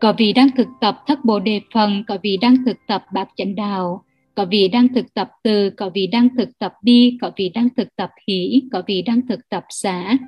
Có 0.00 0.12
vị 0.18 0.32
đang 0.32 0.48
thực 0.56 0.68
tập 0.80 0.96
thất 1.06 1.24
bồ 1.24 1.38
đề 1.38 1.60
phần, 1.74 2.04
có 2.08 2.18
vị 2.22 2.36
đang 2.40 2.56
thực 2.66 2.76
tập 2.86 3.04
bát 3.12 3.28
chánh 3.36 3.54
đạo, 3.54 4.04
có 4.36 4.44
vị 4.44 4.68
đang 4.68 4.88
thực 4.94 5.14
tập 5.14 5.30
từ, 5.42 5.70
có 5.70 5.90
vị 5.94 6.06
đang 6.06 6.28
thực 6.36 6.58
tập 6.58 6.74
đi, 6.82 7.18
có 7.20 7.30
vị 7.36 7.48
đang 7.54 7.68
thực 7.76 7.96
tập 7.96 8.10
hỷ, 8.28 8.62
có 8.72 8.82
vị 8.86 9.02
đang 9.02 9.26
thực 9.28 9.48
tập 9.48 9.64
xã, 9.68 10.18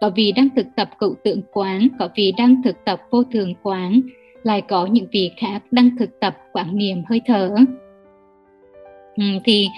có 0.00 0.10
vị 0.10 0.32
đang 0.32 0.48
thực 0.56 0.66
tập 0.76 0.90
cựu 0.98 1.14
tượng 1.24 1.42
quán, 1.52 1.88
có 1.98 2.08
vị 2.16 2.32
đang 2.38 2.62
thực 2.62 2.76
tập 2.84 3.00
vô 3.10 3.22
thường 3.24 3.54
quán, 3.62 4.00
lại 4.42 4.62
có 4.68 4.86
những 4.86 5.06
vị 5.12 5.30
khác 5.36 5.62
đang 5.70 5.96
thực 5.98 6.20
tập 6.20 6.36
quán 6.52 6.76
niệm 6.76 7.02
hơi 7.08 7.20
thở. 7.26 7.50
Ừ, 9.16 9.24
thì 9.44 9.68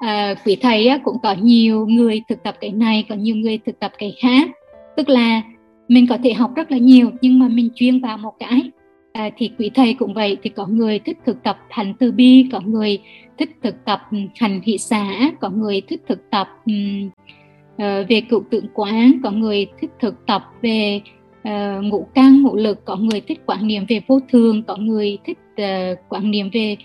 à, 0.00 0.34
quý 0.44 0.56
thầy 0.56 0.86
á, 0.86 0.98
cũng 1.04 1.16
có 1.22 1.36
nhiều 1.42 1.86
người 1.86 2.22
thực 2.28 2.42
tập 2.42 2.56
cái 2.60 2.70
này 2.70 3.04
có 3.08 3.14
nhiều 3.14 3.36
người 3.36 3.58
thực 3.66 3.80
tập 3.80 3.92
cái 3.98 4.14
khác. 4.18 4.50
Tức 4.96 5.08
là 5.08 5.42
mình 5.88 6.06
có 6.06 6.18
thể 6.24 6.32
học 6.32 6.50
rất 6.56 6.70
là 6.70 6.78
nhiều 6.78 7.10
nhưng 7.20 7.38
mà 7.38 7.48
mình 7.48 7.68
chuyên 7.74 8.00
vào 8.00 8.18
một 8.18 8.32
cái 8.38 8.70
à, 9.16 9.30
thì 9.36 9.50
quý 9.58 9.70
thầy 9.74 9.94
cũng 9.94 10.14
vậy 10.14 10.36
thì 10.42 10.50
có 10.50 10.66
người 10.66 10.98
thích 10.98 11.18
thực 11.26 11.42
tập 11.42 11.58
hành 11.70 11.94
từ 11.98 12.12
bi 12.12 12.48
có 12.52 12.60
người 12.60 12.98
thích 13.38 13.50
thực 13.62 13.84
tập 13.84 14.02
ừ, 14.10 14.18
hành 14.36 14.60
thị 14.64 14.78
xã 14.78 15.30
có 15.40 15.50
người 15.50 15.80
thích 15.80 16.02
thực 16.08 16.30
tập 16.30 16.48
um, 16.66 17.06
uh, 17.06 18.08
về 18.08 18.20
cựu 18.30 18.42
tượng 18.50 18.66
quán 18.74 19.12
có 19.22 19.30
người 19.30 19.66
thích 19.80 19.90
thực 20.00 20.26
tập 20.26 20.44
về 20.62 21.00
uh, 21.48 21.84
ngũ 21.84 22.06
căn 22.14 22.42
ngũ 22.42 22.56
lực 22.56 22.84
có 22.84 22.96
người 22.96 23.20
thích 23.20 23.40
quan 23.46 23.66
niệm 23.66 23.84
về 23.88 24.00
vô 24.06 24.20
thường 24.32 24.62
có 24.62 24.76
người 24.76 25.18
thích 25.24 25.38
ờ, 25.56 25.92
uh, 25.92 25.98
quan 26.08 26.30
niệm 26.30 26.50
về 26.52 26.76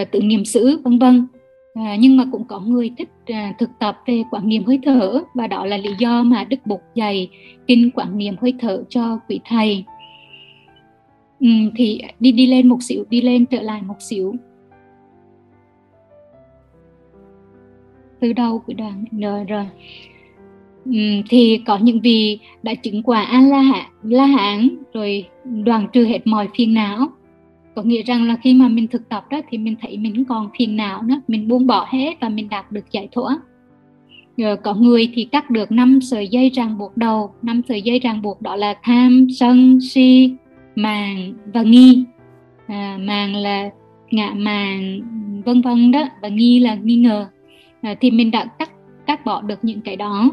uh, 0.00 0.10
tự 0.10 0.20
niệm 0.22 0.44
xứ 0.44 0.80
vân 0.84 0.98
vân. 0.98 1.26
À, 1.74 1.96
nhưng 2.00 2.16
mà 2.16 2.24
cũng 2.32 2.44
có 2.44 2.60
người 2.60 2.90
thích 2.98 3.08
à, 3.26 3.54
thực 3.58 3.70
tập 3.78 3.98
về 4.06 4.22
quan 4.30 4.48
niệm 4.48 4.64
hơi 4.64 4.80
thở 4.82 5.22
và 5.34 5.46
đó 5.46 5.66
là 5.66 5.76
lý 5.76 5.90
do 5.98 6.22
mà 6.22 6.44
đức 6.44 6.56
bục 6.64 6.80
dạy 6.94 7.30
kinh 7.66 7.90
quan 7.94 8.18
niệm 8.18 8.34
hơi 8.40 8.54
thở 8.60 8.84
cho 8.88 9.18
quý 9.28 9.40
thầy 9.44 9.84
ừ, 11.44 11.50
thì 11.76 12.00
đi 12.20 12.32
đi 12.32 12.46
lên 12.46 12.68
một 12.68 12.82
xíu 12.82 13.04
đi 13.10 13.20
lên 13.20 13.46
trở 13.46 13.62
lại 13.62 13.82
một 13.82 14.02
xíu. 14.02 14.34
Từ 18.20 18.32
đầu 18.32 18.58
của 18.58 18.72
đoàn 18.72 19.04
rồi 19.20 19.44
rồi. 19.44 19.66
Ừ, 20.84 20.92
thì 21.28 21.62
có 21.66 21.78
những 21.78 22.00
vị 22.00 22.38
đã 22.62 22.74
chứng 22.74 23.02
quả 23.02 23.22
a 23.22 23.40
la 23.40 23.60
hán 23.60 23.86
la 24.02 24.26
hán 24.26 24.68
rồi 24.92 25.24
đoàn 25.44 25.86
trừ 25.92 26.04
hết 26.04 26.26
mọi 26.26 26.48
phiền 26.56 26.74
não. 26.74 27.08
Có 27.74 27.82
nghĩa 27.82 28.02
rằng 28.02 28.28
là 28.28 28.36
khi 28.42 28.54
mà 28.54 28.68
mình 28.68 28.88
thực 28.88 29.08
tập 29.08 29.26
đó 29.30 29.40
thì 29.50 29.58
mình 29.58 29.76
thấy 29.80 29.96
mình 29.96 30.24
còn 30.24 30.50
phiền 30.58 30.76
não 30.76 31.02
nữa 31.02 31.20
mình 31.28 31.48
buông 31.48 31.66
bỏ 31.66 31.86
hết 31.90 32.14
và 32.20 32.28
mình 32.28 32.48
đạt 32.48 32.72
được 32.72 32.84
giải 32.90 33.08
thoát. 33.12 33.38
Rồi 34.36 34.56
có 34.56 34.74
người 34.74 35.10
thì 35.14 35.24
cắt 35.24 35.50
được 35.50 35.72
năm 35.72 36.00
sợi 36.02 36.28
dây 36.28 36.50
ràng 36.50 36.78
buộc 36.78 36.96
đầu. 36.96 37.34
Năm 37.42 37.60
sợi 37.68 37.82
dây 37.82 37.98
ràng 37.98 38.22
buộc 38.22 38.42
đó 38.42 38.56
là 38.56 38.74
tham 38.82 39.26
sân 39.30 39.78
si 39.80 40.36
màng 40.74 41.32
và 41.46 41.62
nghi. 41.62 42.04
À, 42.66 42.98
màng 43.00 43.34
là 43.34 43.70
ngạ 44.10 44.32
màng 44.36 45.00
vân 45.44 45.60
vân 45.60 45.90
đó 45.90 46.04
và 46.22 46.28
nghi 46.28 46.60
là 46.60 46.74
nghi 46.74 46.96
ngờ. 46.96 47.26
À, 47.82 47.94
thì 48.00 48.10
mình 48.10 48.30
đã 48.30 48.44
cắt 48.44 48.70
cắt 49.06 49.24
bỏ 49.24 49.42
được 49.42 49.58
những 49.62 49.80
cái 49.80 49.96
đó. 49.96 50.30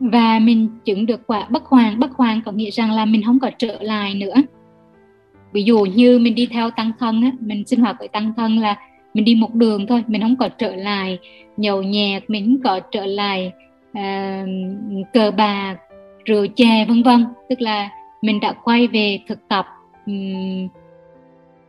Và 0.00 0.38
mình 0.38 0.68
chứng 0.84 1.06
được 1.06 1.26
quả 1.26 1.46
bất 1.50 1.64
hoàng 1.64 1.98
bất 2.00 2.12
hoàng 2.12 2.40
có 2.44 2.52
nghĩa 2.52 2.70
rằng 2.70 2.92
là 2.92 3.04
mình 3.04 3.22
không 3.26 3.38
có 3.38 3.50
trở 3.58 3.78
lại 3.80 4.14
nữa. 4.14 4.34
Ví 5.52 5.62
dụ 5.62 5.84
như 5.84 6.18
mình 6.18 6.34
đi 6.34 6.46
theo 6.46 6.70
tăng 6.70 6.92
thân 6.98 7.22
á, 7.22 7.30
mình 7.40 7.66
sinh 7.66 7.80
hoạt 7.80 7.96
với 7.98 8.08
tăng 8.08 8.32
thân 8.36 8.58
là 8.58 8.76
mình 9.14 9.24
đi 9.24 9.34
một 9.34 9.54
đường 9.54 9.86
thôi 9.86 10.04
mình 10.06 10.22
không 10.22 10.36
có 10.36 10.48
trở 10.48 10.76
lại. 10.76 11.18
Nhậu 11.56 11.82
nhẹt 11.82 12.30
mình 12.30 12.44
không 12.46 12.62
có 12.62 12.80
trở 12.80 13.06
lại 13.06 13.52
uh, 13.90 14.48
cờ 15.12 15.30
bạc 15.30 15.76
rượu 16.24 16.46
chè 16.46 16.84
vân 16.88 17.02
vân. 17.02 17.26
Tức 17.48 17.60
là 17.60 17.90
mình 18.22 18.40
đã 18.40 18.52
quay 18.52 18.86
về 18.86 19.20
thực 19.28 19.48
tập 19.48 19.66
um, 20.06 20.68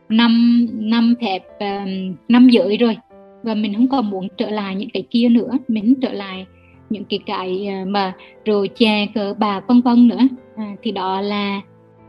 năm 0.08 0.66
năm 0.72 1.14
thẹp 1.20 1.42
um, 1.60 2.16
năm 2.28 2.48
rưỡi 2.52 2.76
rồi. 2.76 2.96
Và 3.42 3.54
mình 3.54 3.74
không 3.74 3.88
còn 3.88 4.10
muốn 4.10 4.28
trở 4.36 4.50
lại 4.50 4.74
những 4.74 4.90
cái 4.90 5.02
kia 5.10 5.28
nữa. 5.28 5.50
Mình 5.68 5.94
trở 6.02 6.12
lại 6.12 6.46
những 6.90 7.04
cái 7.04 7.18
cái 7.26 7.66
ờ, 7.66 7.84
mà 7.86 8.12
rồi 8.44 8.68
chè 8.68 9.06
cờ 9.14 9.34
bà 9.38 9.60
vân 9.60 9.80
vân 9.80 10.08
nữa. 10.08 10.20
À, 10.56 10.76
thì 10.82 10.92
đó 10.92 11.20
là 11.20 11.60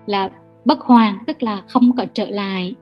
là 0.05 0.29
bất 0.65 0.79
hoàn 0.79 1.15
tức 1.27 1.43
là 1.43 1.61
không 1.67 1.95
có 1.97 2.05
trở 2.13 2.25
lại. 2.29 2.73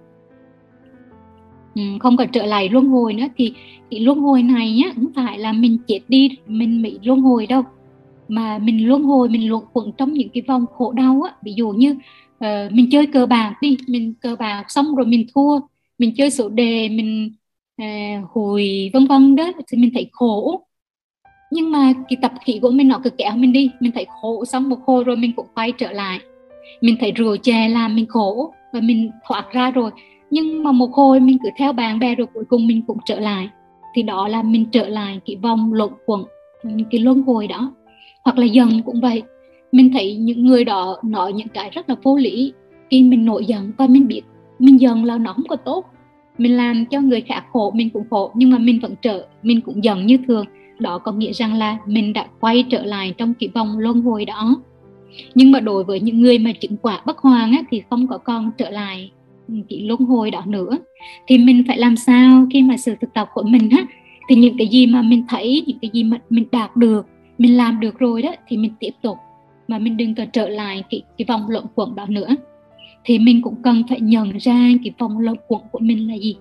Không 2.00 2.17
có 2.17 2.26
trở 2.26 2.46
lại 2.46 2.70
luân 2.70 2.88
hồi 2.88 3.13
nữa. 3.13 3.26
Thì 3.38 3.54
cái 3.91 4.00
luân 4.00 4.20
hồi 4.20 4.43
này 4.43 4.72
nhá 4.72 4.91
không 4.96 5.12
phải 5.15 5.39
là 5.39 5.54
mình 5.54 5.78
chết 5.88 6.00
đi 6.08 6.30
mình 6.48 6.82
bị 6.82 7.00
luân 7.04 7.20
hồi 7.22 7.48
đâu 7.48 7.63
mà 8.27 8.57
mình 8.57 8.87
luân 8.87 9.03
hồi 9.03 9.29
mình 9.29 9.49
luẩn 9.49 9.63
quẩn 9.73 9.91
trong 9.97 10.13
những 10.13 10.29
cái 10.29 10.43
vòng 10.47 10.65
khổ 10.77 10.91
đau 10.91 11.21
á. 11.21 11.35
Ví 11.43 11.53
dụ 11.53 11.69
như 11.69 11.91
uh, 12.37 12.71
mình 12.71 12.89
chơi 12.91 13.07
cờ 13.07 13.25
bạc 13.25 13.55
đi 13.61 13.77
mình 13.87 14.13
cờ 14.21 14.35
bạc 14.39 14.65
xong 14.69 14.95
rồi 14.95 15.05
mình 15.05 15.27
thua 15.35 15.59
mình 15.97 16.13
chơi 16.17 16.31
số 16.31 16.49
đề 16.49 16.89
mình 16.89 17.31
ờ, 17.77 17.85
uh, 18.23 18.29
hồi 18.31 18.89
vân 18.93 19.07
vân 19.07 19.35
đó 19.35 19.51
thì 19.67 19.77
mình 19.77 19.91
thấy 19.93 20.09
khổ. 20.11 20.63
Nhưng 21.51 21.71
mà 21.71 21.93
cái 22.09 22.17
tập 22.21 22.33
khí 22.45 22.59
của 22.61 22.69
mình 22.69 22.87
nó 22.87 22.99
cứ 23.03 23.09
kéo 23.09 23.31
mình 23.35 23.53
đi 23.53 23.71
mình 23.79 23.91
thấy 23.91 24.05
khổ. 24.21 24.45
Xong 24.45 24.69
một 24.69 24.77
hồi 24.85 25.03
rồi 25.03 25.15
mình 25.15 25.31
cũng 25.35 25.47
quay 25.55 25.71
trở 25.71 25.91
lại. 25.91 26.19
Mình 26.81 26.95
thấy 26.99 27.11
rượu 27.11 27.37
chè 27.37 27.69
làm 27.69 27.95
mình 27.95 28.05
khổ 28.05 28.53
và 28.73 28.79
mình 28.79 29.11
thoát 29.27 29.51
ra 29.51 29.71
rồi. 29.71 29.91
Nhưng 30.31 30.63
mà 30.63 30.71
một 30.71 30.89
hồi 30.93 31.19
mình 31.19 31.37
cứ 31.43 31.49
theo 31.57 31.73
bạn 31.73 31.99
bè 31.99 32.15
rồi 32.15 32.27
cuối 32.33 32.43
cùng 32.49 32.67
mình 32.67 32.81
cũng 32.87 32.97
trở 33.05 33.19
lại. 33.19 33.49
Thì 33.95 34.03
đó 34.03 34.27
là 34.27 34.43
mình 34.43 34.65
trở 34.71 34.87
lại 34.87 35.19
cái 35.25 35.35
vòng 35.35 35.73
luẩn 35.73 35.89
quẩn 36.05 36.23
cái 36.91 37.01
luân 37.01 37.21
hồi 37.21 37.47
đó 37.47 37.71
hoặc 38.27 38.37
là 38.37 38.45
giận 38.45 38.81
cũng 38.85 39.01
vậy. 39.01 39.23
Mình 39.71 39.93
thấy 39.93 40.15
những 40.15 40.45
người 40.45 40.65
đó 40.65 40.97
nói 41.03 41.33
những 41.33 41.47
cái 41.47 41.69
rất 41.69 41.89
là 41.89 41.95
vô 42.03 42.17
lý. 42.17 42.53
Khi 42.89 43.03
mình 43.03 43.25
nổi 43.25 43.45
giận 43.45 43.71
và 43.77 43.87
mình 43.87 44.07
biết 44.07 44.21
mình 44.59 44.79
giận 44.79 45.03
là 45.03 45.17
nó 45.17 45.33
không 45.33 45.47
có 45.49 45.55
tốt. 45.55 45.85
Mình 46.37 46.57
làm 46.57 46.85
cho 46.85 47.01
người 47.01 47.21
khác 47.21 47.43
khổ 47.51 47.71
mình 47.75 47.89
cũng 47.89 48.03
khổ 48.09 48.31
nhưng 48.35 48.49
mà 48.49 48.57
mình 48.57 48.79
vẫn 48.79 48.95
trở 49.01 49.25
mình 49.43 49.61
cũng 49.61 49.83
giận 49.83 50.05
như 50.05 50.17
thường. 50.27 50.45
Đó 50.79 50.97
có 50.97 51.11
nghĩa 51.11 51.33
rằng 51.33 51.53
là 51.53 51.77
mình 51.85 52.13
đã 52.13 52.27
quay 52.39 52.63
trở 52.69 52.85
lại 52.85 53.13
trong 53.17 53.33
cái 53.39 53.49
vòng 53.53 53.79
luân 53.79 54.01
hồi 54.01 54.25
đó. 54.25 54.55
Nhưng 55.35 55.51
mà 55.51 55.59
đối 55.59 55.83
với 55.83 55.99
những 55.99 56.21
người 56.21 56.39
mà 56.39 56.51
chứng 56.51 56.77
quả 56.77 57.01
bất 57.05 57.17
hoàng 57.17 57.51
á, 57.51 57.63
thì 57.71 57.81
không 57.89 58.07
có 58.07 58.17
con 58.17 58.51
trở 58.57 58.69
lại 58.69 59.11
cái 59.69 59.81
luân 59.81 59.99
hồi 59.99 60.31
đó 60.31 60.43
nữa. 60.45 60.77
Thì 61.27 61.37
mình 61.37 61.63
phải 61.67 61.77
làm 61.77 61.95
sao 61.95 62.47
khi 62.53 62.61
mà 62.61 62.77
sự 62.77 62.95
thực 63.01 63.13
tập 63.13 63.27
của 63.33 63.43
mình 63.43 63.69
á 63.69 63.85
thì 64.29 64.35
những 64.35 64.57
cái 64.57 64.67
gì 64.67 64.87
mà 64.87 65.01
mình 65.01 65.23
thấy 65.29 65.63
những 65.67 65.77
cái 65.81 65.91
gì 65.93 66.03
mà 66.03 66.17
mình 66.29 66.45
đạt 66.51 66.75
được 66.75 67.05
mình 67.38 67.58
làm 67.58 67.80
được 67.80 68.00
rồi 68.00 68.21
đó 68.21 68.36
thì 68.47 68.58
mình 68.58 68.73
tiếp 68.80 68.91
tục. 69.02 69.17
Mà 69.67 69.80
mình 69.80 69.97
đừng 69.97 70.15
có 70.15 70.26
trở 70.34 70.50
lại 70.50 70.84
cái 70.89 71.02
cái 71.17 71.26
vòng 71.28 71.50
luẩn 71.50 71.63
quẩn 71.76 71.95
đó 71.95 72.06
nữa. 72.10 72.28
Thì 73.04 73.19
mình 73.19 73.41
cũng 73.41 73.62
cần 73.62 73.84
phải 73.89 74.00
nhận 74.02 74.38
ra 74.38 74.69
cái 74.84 74.93
vòng 74.97 75.19
luẩn 75.19 75.36
quẩn 75.47 75.62
của 75.71 75.80
mình 75.80 76.08
là 76.08 76.15
gì. 76.15 76.36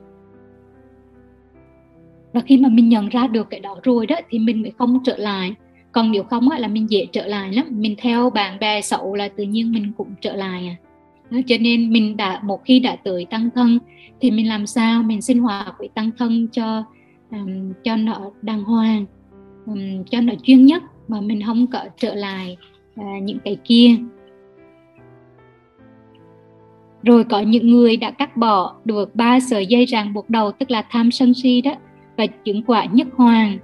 Và 2.32 2.40
khi 2.40 2.58
mà 2.58 2.68
mình 2.68 2.88
nhận 2.88 3.08
ra 3.08 3.26
được 3.26 3.50
cái 3.50 3.60
đó 3.60 3.76
rồi 3.82 4.06
đó 4.06 4.16
thì 4.30 4.38
mình 4.38 4.62
mới 4.62 4.72
không 4.78 4.98
trở 5.04 5.16
lại. 5.16 5.54
Còn 5.92 6.12
nếu 6.12 6.22
không 6.22 6.48
á, 6.48 6.58
là 6.58 6.68
mình 6.68 6.90
dễ 6.90 7.06
trở 7.12 7.26
lại 7.26 7.52
lắm. 7.52 7.66
Mình 7.70 7.94
theo 7.98 8.30
bạn 8.30 8.58
bè 8.60 8.80
xấu 8.80 9.14
là 9.14 9.28
tự 9.28 9.44
nhiên 9.44 9.72
mình 9.72 9.92
cũng 9.96 10.14
trở 10.20 10.36
lại 10.36 10.66
à. 10.66 10.76
Đó, 11.30 11.38
cho 11.46 11.56
nên 11.60 11.92
mình 11.92 12.16
đã 12.16 12.40
một 12.42 12.64
khi 12.64 12.80
đã 12.80 12.96
tới 12.96 13.26
tăng 13.30 13.50
thân 13.54 13.78
thì 14.20 14.30
mình 14.30 14.48
làm 14.48 14.66
sao 14.66 15.02
mình 15.02 15.22
sinh 15.22 15.38
hoạt 15.38 15.74
với 15.78 15.88
tăng 15.88 16.10
thân 16.18 16.48
cho 16.48 16.84
um, 17.30 17.72
cho 17.84 17.96
nó 17.96 18.30
đàng 18.42 18.64
hoàng 18.64 19.06
um, 19.66 20.04
cho 20.04 20.20
nó 20.20 20.32
chuyên 20.42 20.66
nhất 20.66 20.82
mà 21.08 21.20
mình 21.20 21.42
không 21.46 21.66
có 21.66 21.80
trở 21.96 22.14
lại 22.14 22.56
uh, 23.00 23.22
những 23.22 23.38
cái 23.44 23.56
kia. 23.64 23.96
Rồi 27.02 27.24
có 27.24 27.40
những 27.40 27.70
người 27.70 27.96
đã 27.96 28.10
cắt 28.10 28.36
bỏ 28.36 28.76
được 28.84 29.14
ba 29.14 29.40
sợi 29.40 29.66
dây 29.66 29.84
ràng 29.84 30.12
buộc 30.12 30.30
đầu 30.30 30.52
tức 30.52 30.70
là 30.70 30.82
tham 30.90 31.10
sân 31.10 31.34
si 31.34 31.60
đó 31.60 31.72
và 32.16 32.26
chứng 32.26 32.62
quả 32.62 32.84
nhất 32.84 33.06
hoàng. 33.16 33.58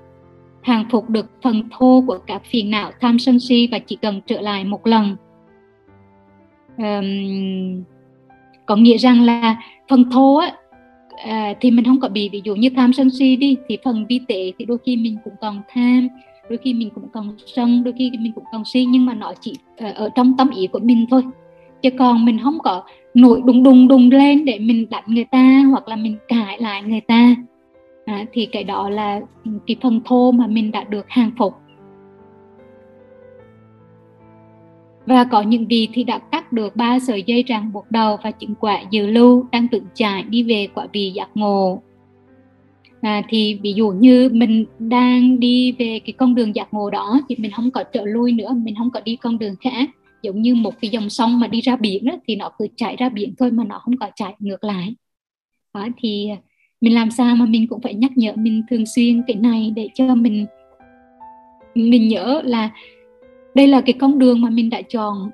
Hàng 0.62 0.84
phục 0.90 1.10
được 1.10 1.26
phần 1.42 1.68
thô 1.70 2.04
của 2.06 2.18
các 2.26 2.42
phiền 2.50 2.70
não 2.70 2.90
tham 3.00 3.18
sân 3.18 3.40
si 3.40 3.68
và 3.72 3.78
chỉ 3.78 3.96
cần 3.96 4.20
trở 4.26 4.40
lại 4.40 4.64
một 4.64 4.86
lần. 4.86 5.16
Um, 6.76 7.84
có 8.66 8.76
nghĩa 8.76 8.96
rằng 8.96 9.22
là 9.22 9.56
phần 9.88 10.10
thô 10.10 10.36
á 10.36 10.52
à, 11.16 11.54
thì 11.60 11.70
mình 11.70 11.84
không 11.84 12.00
có 12.00 12.08
bị 12.08 12.28
ví 12.32 12.40
dụ 12.44 12.54
như 12.54 12.70
tham 12.76 12.92
sân 12.92 13.10
si 13.10 13.36
đi 13.36 13.56
thì 13.68 13.78
phần 13.84 14.06
vi 14.08 14.20
tế 14.28 14.52
thì 14.58 14.64
đôi 14.64 14.78
khi 14.86 14.96
mình 14.96 15.16
cũng 15.24 15.34
còn 15.40 15.62
tham 15.68 16.08
đôi 16.48 16.58
khi 16.64 16.74
mình 16.74 16.90
cũng 16.94 17.08
còn 17.12 17.36
sân 17.46 17.84
đôi 17.84 17.94
khi 17.98 18.10
mình 18.18 18.32
cũng 18.32 18.44
còn 18.52 18.64
si 18.64 18.84
nhưng 18.84 19.06
mà 19.06 19.14
nó 19.14 19.32
chỉ 19.40 19.54
uh, 19.84 19.94
ở 19.94 20.08
trong 20.14 20.36
tâm 20.36 20.50
ý 20.50 20.66
của 20.66 20.78
mình 20.78 21.06
thôi. 21.10 21.22
Chứ 21.82 21.90
còn 21.98 22.24
mình 22.24 22.38
không 22.42 22.58
có 22.58 22.82
nổi 23.14 23.40
đùng 23.44 23.62
đùng 23.62 23.88
đùng 23.88 24.10
lên 24.10 24.44
để 24.44 24.58
mình 24.58 24.86
đánh 24.90 25.04
người 25.06 25.24
ta 25.24 25.62
hoặc 25.70 25.88
là 25.88 25.96
mình 25.96 26.16
cãi 26.28 26.58
lại 26.60 26.82
người 26.82 27.00
ta. 27.00 27.34
À, 28.04 28.24
thì 28.32 28.46
cái 28.46 28.64
đó 28.64 28.90
là 28.90 29.20
ừ, 29.44 29.50
cái 29.66 29.76
phần 29.82 30.00
thô 30.04 30.32
mà 30.32 30.46
mình 30.46 30.70
đã 30.70 30.84
được 30.84 31.06
hàng 31.08 31.30
phục. 31.38 31.54
Và 35.06 35.24
có 35.24 35.42
những 35.42 35.66
vị 35.66 35.88
thì 35.92 36.04
đã 36.04 36.18
cắt 36.18 36.52
được 36.52 36.76
ba 36.76 36.98
sợi 36.98 37.22
dây 37.22 37.42
ràng 37.42 37.72
buộc 37.72 37.90
đầu 37.90 38.18
và 38.22 38.30
chứng 38.30 38.54
quả 38.54 38.82
dự 38.90 39.06
lưu 39.06 39.46
đang 39.52 39.68
tự 39.68 39.82
chạy 39.94 40.22
đi 40.22 40.42
về 40.42 40.68
quả 40.74 40.86
vị 40.92 41.10
giác 41.10 41.28
ngộ. 41.34 41.82
À, 43.00 43.22
thì 43.28 43.58
ví 43.62 43.72
dụ 43.72 43.88
như 43.90 44.30
mình 44.32 44.64
đang 44.78 45.40
đi 45.40 45.72
về 45.72 46.00
cái 46.06 46.12
con 46.12 46.34
đường 46.34 46.54
giác 46.54 46.74
ngộ 46.74 46.90
đó 46.90 47.20
thì 47.28 47.36
mình 47.38 47.50
không 47.50 47.70
có 47.70 47.84
trở 47.92 48.04
lui 48.04 48.32
nữa 48.32 48.54
mình 48.56 48.74
không 48.78 48.90
có 48.90 49.00
đi 49.00 49.16
con 49.16 49.38
đường 49.38 49.54
khác. 49.60 49.90
Giống 50.22 50.42
như 50.42 50.54
một 50.54 50.74
cái 50.80 50.90
dòng 50.90 51.10
sông 51.10 51.40
mà 51.40 51.46
đi 51.46 51.60
ra 51.60 51.76
biển 51.76 52.04
đó, 52.04 52.12
thì 52.28 52.36
nó 52.36 52.50
cứ 52.58 52.66
chạy 52.76 52.96
ra 52.96 53.08
biển 53.08 53.34
thôi 53.38 53.50
mà 53.50 53.64
nó 53.64 53.78
không 53.78 53.96
có 53.96 54.10
chạy 54.16 54.34
ngược 54.38 54.64
lại. 54.64 54.94
Đó, 55.74 55.88
thì 55.98 56.28
mình 56.80 56.94
làm 56.94 57.10
sao 57.10 57.36
mà 57.36 57.44
mình 57.44 57.66
cũng 57.68 57.80
phải 57.80 57.94
nhắc 57.94 58.10
nhở 58.16 58.32
mình 58.36 58.62
thường 58.70 58.86
xuyên 58.86 59.22
cái 59.26 59.36
này 59.36 59.72
để 59.76 59.88
cho 59.94 60.14
mình 60.14 60.46
mình 61.74 62.08
nhớ 62.08 62.42
là 62.44 62.70
đây 63.54 63.66
là 63.66 63.80
cái 63.80 63.92
con 63.92 64.18
đường 64.18 64.40
mà 64.40 64.50
mình 64.50 64.70
đã 64.70 64.82
chọn. 64.82 65.30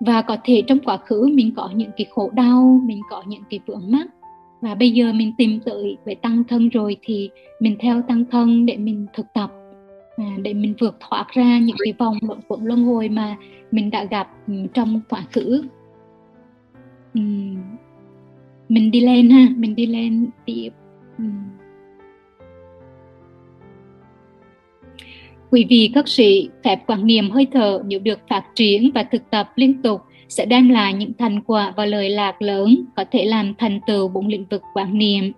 Và 0.00 0.22
có 0.22 0.36
thể 0.44 0.62
trong 0.66 0.78
quá 0.78 0.96
khứ 0.96 1.30
mình 1.34 1.52
có 1.56 1.70
những 1.74 1.90
cái 1.96 2.06
khổ 2.10 2.30
đau 2.32 2.80
mình 2.84 3.00
có 3.10 3.22
những 3.26 3.42
cái 3.50 3.60
vướng 3.66 3.82
mắc. 3.88 4.06
Và 4.60 4.74
bây 4.74 4.90
giờ 4.90 5.12
mình 5.12 5.32
tìm 5.38 5.60
tới 5.64 5.96
với 6.04 6.14
tăng 6.14 6.44
thân 6.44 6.68
rồi 6.68 6.96
thì 7.02 7.30
mình 7.60 7.76
theo 7.80 8.02
tăng 8.02 8.24
thân 8.30 8.66
để 8.66 8.76
mình 8.76 9.06
thực 9.14 9.26
tập 9.34 9.50
à, 10.16 10.36
để 10.42 10.54
mình 10.54 10.74
vượt 10.80 10.96
thoát 11.00 11.26
ra 11.32 11.58
những 11.58 11.76
cái 11.84 11.92
vòng 11.98 12.18
luẩn 12.22 12.38
quẩn 12.48 12.64
luân 12.64 12.84
hồi 12.84 13.08
mà 13.08 13.36
mình 13.70 13.90
đã 13.90 14.04
gặp 14.04 14.28
ừ, 14.46 14.54
trong 14.74 15.00
quá 15.08 15.24
khứ. 15.32 15.62
Ừ. 17.14 17.20
Mình 18.68 18.90
đi 18.90 19.00
lên 19.00 19.30
ha 19.30 19.48
mình 19.56 19.74
đi 19.74 19.86
lên 19.86 20.26
tiếp. 20.44 20.70
Ừ. 21.18 21.24
Quý 25.50 25.66
vị 25.68 25.90
các 25.94 26.08
sĩ, 26.08 26.48
phép 26.64 26.78
quan 26.86 27.06
niệm 27.06 27.30
hơi 27.30 27.46
thở 27.52 27.82
nếu 27.86 28.00
được 28.00 28.18
phát 28.28 28.44
triển 28.54 28.90
và 28.94 29.02
thực 29.02 29.30
tập 29.30 29.52
liên 29.56 29.82
tục 29.82 30.00
sẽ 30.28 30.46
đem 30.46 30.68
lại 30.68 30.92
những 30.94 31.12
thành 31.18 31.40
quả 31.42 31.72
và 31.76 31.86
lời 31.86 32.10
lạc 32.10 32.42
lớn 32.42 32.84
có 32.96 33.04
thể 33.10 33.24
làm 33.24 33.54
thành 33.58 33.80
tựu 33.86 34.08
bốn 34.08 34.26
lĩnh 34.26 34.44
vực 34.50 34.62
quan 34.74 34.98
niệm. 34.98 35.32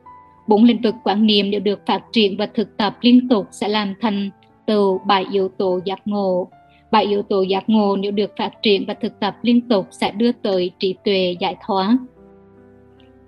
Bốn 0.48 0.64
lĩnh 0.64 0.82
vực 0.82 0.94
quan 1.04 1.26
niệm 1.26 1.50
nếu 1.50 1.60
được 1.60 1.86
phát 1.86 2.02
triển 2.12 2.36
và 2.36 2.46
thực 2.46 2.76
tập 2.76 2.96
liên 3.00 3.28
tục 3.28 3.46
sẽ 3.50 3.68
làm 3.68 3.94
thành 4.00 4.30
tựu 4.66 4.98
bảy 5.06 5.26
yếu 5.32 5.48
tố 5.48 5.80
giác 5.84 6.00
ngộ. 6.04 6.48
Bảy 6.90 7.04
yếu 7.04 7.22
tố 7.22 7.42
giác 7.42 7.64
ngộ 7.66 7.96
nếu 7.96 8.10
được 8.10 8.30
phát 8.38 8.50
triển 8.62 8.84
và 8.88 8.94
thực 8.94 9.20
tập 9.20 9.36
liên 9.42 9.68
tục 9.68 9.86
sẽ 9.90 10.10
đưa 10.10 10.32
tới 10.32 10.70
trí 10.78 10.94
tuệ 11.04 11.36
giải 11.40 11.56
thoát 11.66 11.96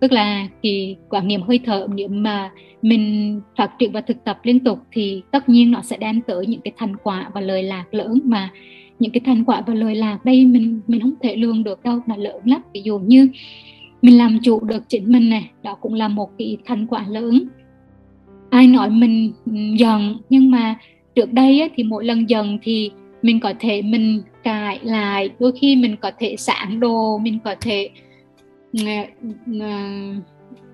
tức 0.05 0.13
là 0.13 0.49
cái 0.63 0.97
quan 1.09 1.29
niệm 1.29 1.43
hơi 1.43 1.61
thở 1.65 1.87
nếu 1.95 2.09
mà 2.09 2.51
mình 2.83 3.41
phát 3.57 3.71
triển 3.79 3.93
và 3.93 4.01
thực 4.01 4.25
tập 4.25 4.39
liên 4.43 4.61
tục 4.61 4.79
thì 4.93 5.23
tất 5.31 5.49
nhiên 5.49 5.71
nó 5.71 5.83
sẽ 5.83 5.97
đem 5.97 6.21
tới 6.23 6.47
những 6.47 6.61
cái 6.61 6.73
thành 6.77 6.97
quả 7.03 7.31
và 7.35 7.41
lời 7.41 7.63
lạc 7.63 7.85
lớn 7.95 8.21
mà 8.25 8.51
những 8.99 9.13
cái 9.13 9.21
thành 9.25 9.45
quả 9.45 9.63
và 9.67 9.75
lời 9.75 9.95
lạc 9.95 10.25
đây 10.25 10.45
mình 10.45 10.81
mình 10.87 11.01
không 11.01 11.15
thể 11.23 11.37
lường 11.37 11.65
được 11.65 11.83
đâu 11.83 12.01
là 12.07 12.17
lớn 12.17 12.41
lắm. 12.45 12.63
Ví 12.75 12.83
dụ 12.85 12.99
như 12.99 13.29
mình 14.03 14.19
làm 14.19 14.39
chủ 14.43 14.61
được 14.61 14.89
chính 14.89 15.13
mình 15.13 15.31
này 15.31 15.51
đó 15.63 15.75
cũng 15.75 15.95
là 15.95 16.09
một 16.09 16.31
cái 16.39 16.57
thành 16.65 16.87
quả 16.87 17.05
lớn. 17.09 17.49
Ai 18.51 18.67
nói 18.67 18.91
mình 18.91 19.33
giận 19.79 20.17
nhưng 20.31 20.51
mà 20.51 20.75
trước 21.15 21.33
đây 21.33 21.61
ấy, 21.61 21.71
thì 21.77 21.83
mỗi 21.83 22.05
lần 22.05 22.29
giận 22.29 22.59
thì 22.63 22.91
mình 23.23 23.41
có 23.41 23.53
thể 23.61 23.83
mình 23.83 24.23
cãi 24.43 24.79
lại 24.83 25.31
đôi 25.39 25.53
khi 25.61 25.77
mình 25.77 25.97
có 25.97 26.11
thể 26.19 26.35
sáng 26.39 26.81
đồ 26.81 27.19
mình 27.19 27.39
có 27.45 27.55
thể 27.61 27.91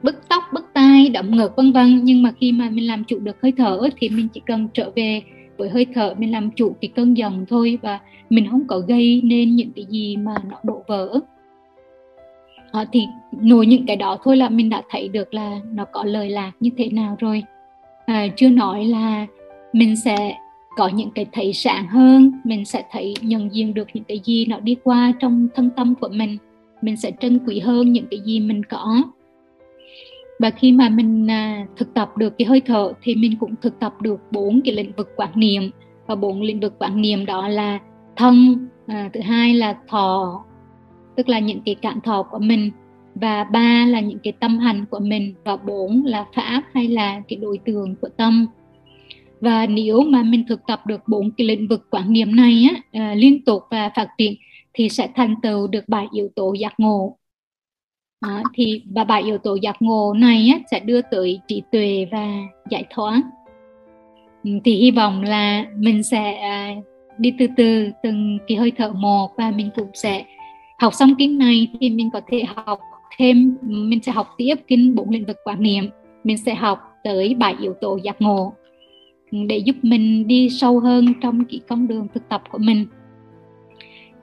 bứt 0.02 0.28
tóc 0.28 0.42
bứt 0.52 0.64
tai 0.74 1.08
động 1.08 1.36
ngực 1.36 1.56
vân 1.56 1.72
vân. 1.72 2.00
Nhưng 2.04 2.22
mà 2.22 2.32
khi 2.40 2.52
mà 2.52 2.70
mình 2.70 2.86
làm 2.86 3.04
chủ 3.04 3.18
được 3.18 3.36
hơi 3.42 3.52
thở 3.56 3.88
thì 3.96 4.08
mình 4.08 4.28
chỉ 4.34 4.40
cần 4.46 4.68
trở 4.74 4.90
về 4.96 5.22
với 5.56 5.68
hơi 5.68 5.86
thở 5.94 6.14
mình 6.18 6.32
làm 6.32 6.50
chủ 6.50 6.76
cái 6.80 6.90
cơn 6.94 7.16
giận 7.16 7.44
thôi. 7.48 7.78
Và 7.82 7.98
mình 8.30 8.50
không 8.50 8.66
có 8.66 8.78
gây 8.78 9.20
nên 9.24 9.56
những 9.56 9.72
cái 9.76 9.84
gì 9.90 10.16
mà 10.16 10.34
nó 10.50 10.56
đổ 10.62 10.82
vỡ. 10.88 11.20
À, 12.72 12.84
thì 12.92 13.00
nổi 13.40 13.66
những 13.66 13.86
cái 13.86 13.96
đó 13.96 14.18
thôi 14.24 14.36
là 14.36 14.48
mình 14.48 14.68
đã 14.70 14.82
thấy 14.90 15.08
được 15.08 15.34
là 15.34 15.60
nó 15.72 15.84
có 15.84 16.04
lời 16.04 16.30
lạc 16.30 16.52
như 16.60 16.70
thế 16.76 16.88
nào 16.88 17.16
rồi. 17.20 17.42
À, 18.06 18.26
chưa 18.36 18.48
nói 18.48 18.84
là 18.84 19.26
mình 19.72 19.96
sẽ 19.96 20.34
có 20.76 20.88
những 20.88 21.10
cái 21.10 21.26
thấy 21.32 21.52
sáng 21.52 21.86
hơn. 21.86 22.32
Mình 22.44 22.64
sẽ 22.64 22.82
thấy 22.90 23.14
nhận 23.20 23.54
diện 23.54 23.74
được 23.74 23.88
những 23.94 24.04
cái 24.04 24.20
gì 24.24 24.46
nó 24.46 24.60
đi 24.60 24.76
qua 24.84 25.12
trong 25.20 25.48
thân 25.54 25.70
tâm 25.76 25.94
của 25.94 26.08
mình 26.12 26.36
mình 26.82 26.96
sẽ 26.96 27.12
trân 27.20 27.38
quý 27.46 27.58
hơn 27.58 27.92
những 27.92 28.06
cái 28.10 28.20
gì 28.20 28.40
mình 28.40 28.64
có. 28.64 29.02
Và 30.38 30.50
khi 30.50 30.72
mà 30.72 30.88
mình 30.88 31.30
à, 31.30 31.66
thực 31.76 31.94
tập 31.94 32.16
được 32.16 32.38
cái 32.38 32.46
hơi 32.46 32.60
thở 32.60 32.92
thì 33.02 33.14
mình 33.14 33.36
cũng 33.40 33.54
thực 33.62 33.80
tập 33.80 34.02
được 34.02 34.20
bốn 34.30 34.60
cái 34.64 34.74
lĩnh 34.74 34.92
vực 34.96 35.08
quản 35.16 35.30
niệm. 35.34 35.70
Và 36.06 36.14
bốn 36.14 36.42
lĩnh 36.42 36.60
vực 36.60 36.78
quản 36.78 37.00
niệm 37.00 37.26
đó 37.26 37.48
là 37.48 37.78
thân 38.16 38.66
à, 38.86 39.10
thứ 39.12 39.20
hai 39.20 39.54
là 39.54 39.76
thọ 39.88 40.44
tức 41.16 41.28
là 41.28 41.38
những 41.38 41.60
cái 41.64 41.74
cảm 41.74 42.00
thọ 42.00 42.22
của 42.22 42.38
mình. 42.38 42.70
Và 43.14 43.44
ba 43.44 43.86
là 43.86 44.00
những 44.00 44.18
cái 44.18 44.32
tâm 44.32 44.58
hành 44.58 44.84
của 44.90 45.00
mình. 45.00 45.34
Và 45.44 45.56
bốn 45.56 46.04
là 46.04 46.26
pháp 46.34 46.62
hay 46.74 46.88
là 46.88 47.20
cái 47.28 47.36
đối 47.36 47.58
tượng 47.58 47.94
của 48.00 48.08
tâm. 48.08 48.46
Và 49.40 49.66
nếu 49.66 50.02
mà 50.02 50.22
mình 50.22 50.44
thực 50.48 50.60
tập 50.66 50.86
được 50.86 51.00
bốn 51.06 51.30
cái 51.30 51.46
lĩnh 51.46 51.68
vực 51.68 51.86
quản 51.90 52.12
niệm 52.12 52.36
này 52.36 52.68
á, 52.74 53.00
à, 53.00 53.14
liên 53.14 53.44
tục 53.44 53.62
và 53.70 53.90
phát 53.96 54.08
triển 54.18 54.34
thì 54.74 54.88
sẽ 54.88 55.08
thành 55.14 55.34
tựu 55.42 55.66
được 55.66 55.88
bảy 55.88 56.06
yếu 56.12 56.28
tố 56.36 56.52
giác 56.52 56.74
ngộ. 56.78 57.16
À, 58.20 58.42
thì 58.54 58.82
và 58.94 59.04
bảy 59.04 59.22
yếu 59.22 59.38
tố 59.38 59.54
giác 59.54 59.76
ngộ 59.82 60.14
này 60.16 60.50
á, 60.52 60.58
sẽ 60.70 60.80
đưa 60.80 61.00
tới 61.02 61.40
trí 61.48 61.62
tuệ 61.72 62.06
và 62.12 62.28
giải 62.70 62.84
thoát. 62.90 63.22
Ừ, 64.44 64.50
thì 64.64 64.74
hy 64.74 64.90
vọng 64.90 65.22
là 65.22 65.64
mình 65.76 66.02
sẽ 66.02 66.34
à, 66.34 66.74
đi 67.18 67.34
từ 67.38 67.46
từ 67.56 67.90
từng 68.02 68.38
cái 68.46 68.56
hơi 68.56 68.72
thở 68.76 68.92
một 68.92 69.30
và 69.36 69.50
mình 69.50 69.70
cũng 69.76 69.90
sẽ 69.94 70.24
học 70.78 70.94
xong 70.94 71.14
kinh 71.18 71.38
này 71.38 71.68
thì 71.80 71.90
mình 71.90 72.10
có 72.12 72.20
thể 72.26 72.44
học 72.56 72.80
thêm 73.18 73.56
mình 73.62 74.02
sẽ 74.02 74.12
học 74.12 74.28
tiếp 74.38 74.54
kinh 74.66 74.94
bốn 74.94 75.10
lĩnh 75.10 75.24
vực 75.24 75.36
quả 75.44 75.54
niệm. 75.54 75.88
Mình 76.24 76.38
sẽ 76.38 76.54
học 76.54 76.78
tới 77.04 77.34
bảy 77.34 77.54
yếu 77.60 77.74
tố 77.80 77.98
giác 78.02 78.22
ngộ 78.22 78.52
để 79.30 79.58
giúp 79.58 79.76
mình 79.82 80.26
đi 80.26 80.50
sâu 80.50 80.80
hơn 80.80 81.06
trong 81.22 81.44
cái 81.44 81.60
con 81.68 81.88
đường 81.88 82.06
thực 82.14 82.28
tập 82.28 82.42
của 82.50 82.58
mình 82.58 82.86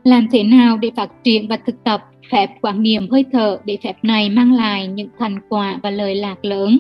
làm 0.08 0.28
thế 0.32 0.44
nào 0.44 0.78
để 0.78 0.92
phát 0.96 1.10
triển 1.24 1.48
và 1.48 1.58
thực 1.66 1.84
tập? 1.84 2.04
Phép 2.32 2.48
quan 2.62 2.84
niệm 2.84 3.10
hơi 3.12 3.26
thở 3.32 3.60
để 3.66 3.78
phép 3.84 3.94
này 4.04 4.30
mang 4.30 4.54
lại 4.54 4.88
những 4.88 5.10
thành 5.20 5.40
quả 5.50 5.80
và 5.84 5.90
lời 5.90 6.16
lạc 6.16 6.46
lớn. 6.46 6.78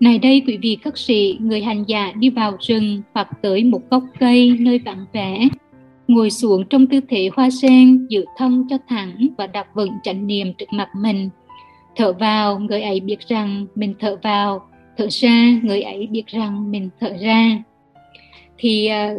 Này 0.00 0.18
đây 0.18 0.42
quý 0.46 0.58
vị 0.62 0.78
các 0.84 0.98
sĩ 0.98 1.38
người 1.40 1.62
hành 1.62 1.84
giả 1.86 2.12
đi 2.18 2.30
vào 2.30 2.56
rừng 2.60 3.02
hoặc 3.14 3.28
tới 3.42 3.64
một 3.64 3.80
gốc 3.90 4.02
cây 4.20 4.56
nơi 4.60 4.78
vắng 4.78 5.04
vẻ. 5.12 5.48
Ngồi 6.08 6.30
xuống 6.30 6.64
trong 6.70 6.86
tư 6.86 7.00
thế 7.08 7.30
hoa 7.36 7.48
sen 7.50 8.06
giữ 8.06 8.24
thân 8.36 8.66
cho 8.70 8.78
thẳng 8.88 9.28
và 9.38 9.46
đặt 9.46 9.66
vững 9.74 9.92
chánh 10.02 10.26
niệm 10.26 10.52
trước 10.58 10.72
mặt 10.72 10.88
mình. 10.96 11.28
Thở 11.96 12.12
vào 12.12 12.58
người 12.58 12.82
ấy 12.82 13.00
biết 13.00 13.20
rằng 13.28 13.66
mình 13.74 13.94
thở 14.00 14.16
vào. 14.22 14.68
Thở 14.96 15.06
ra 15.10 15.60
người 15.62 15.82
ấy 15.82 16.06
biết 16.06 16.26
rằng 16.26 16.70
mình 16.70 16.90
thở 17.00 17.12
ra. 17.20 17.62
Thì 18.58 18.86
ờ, 18.86 19.18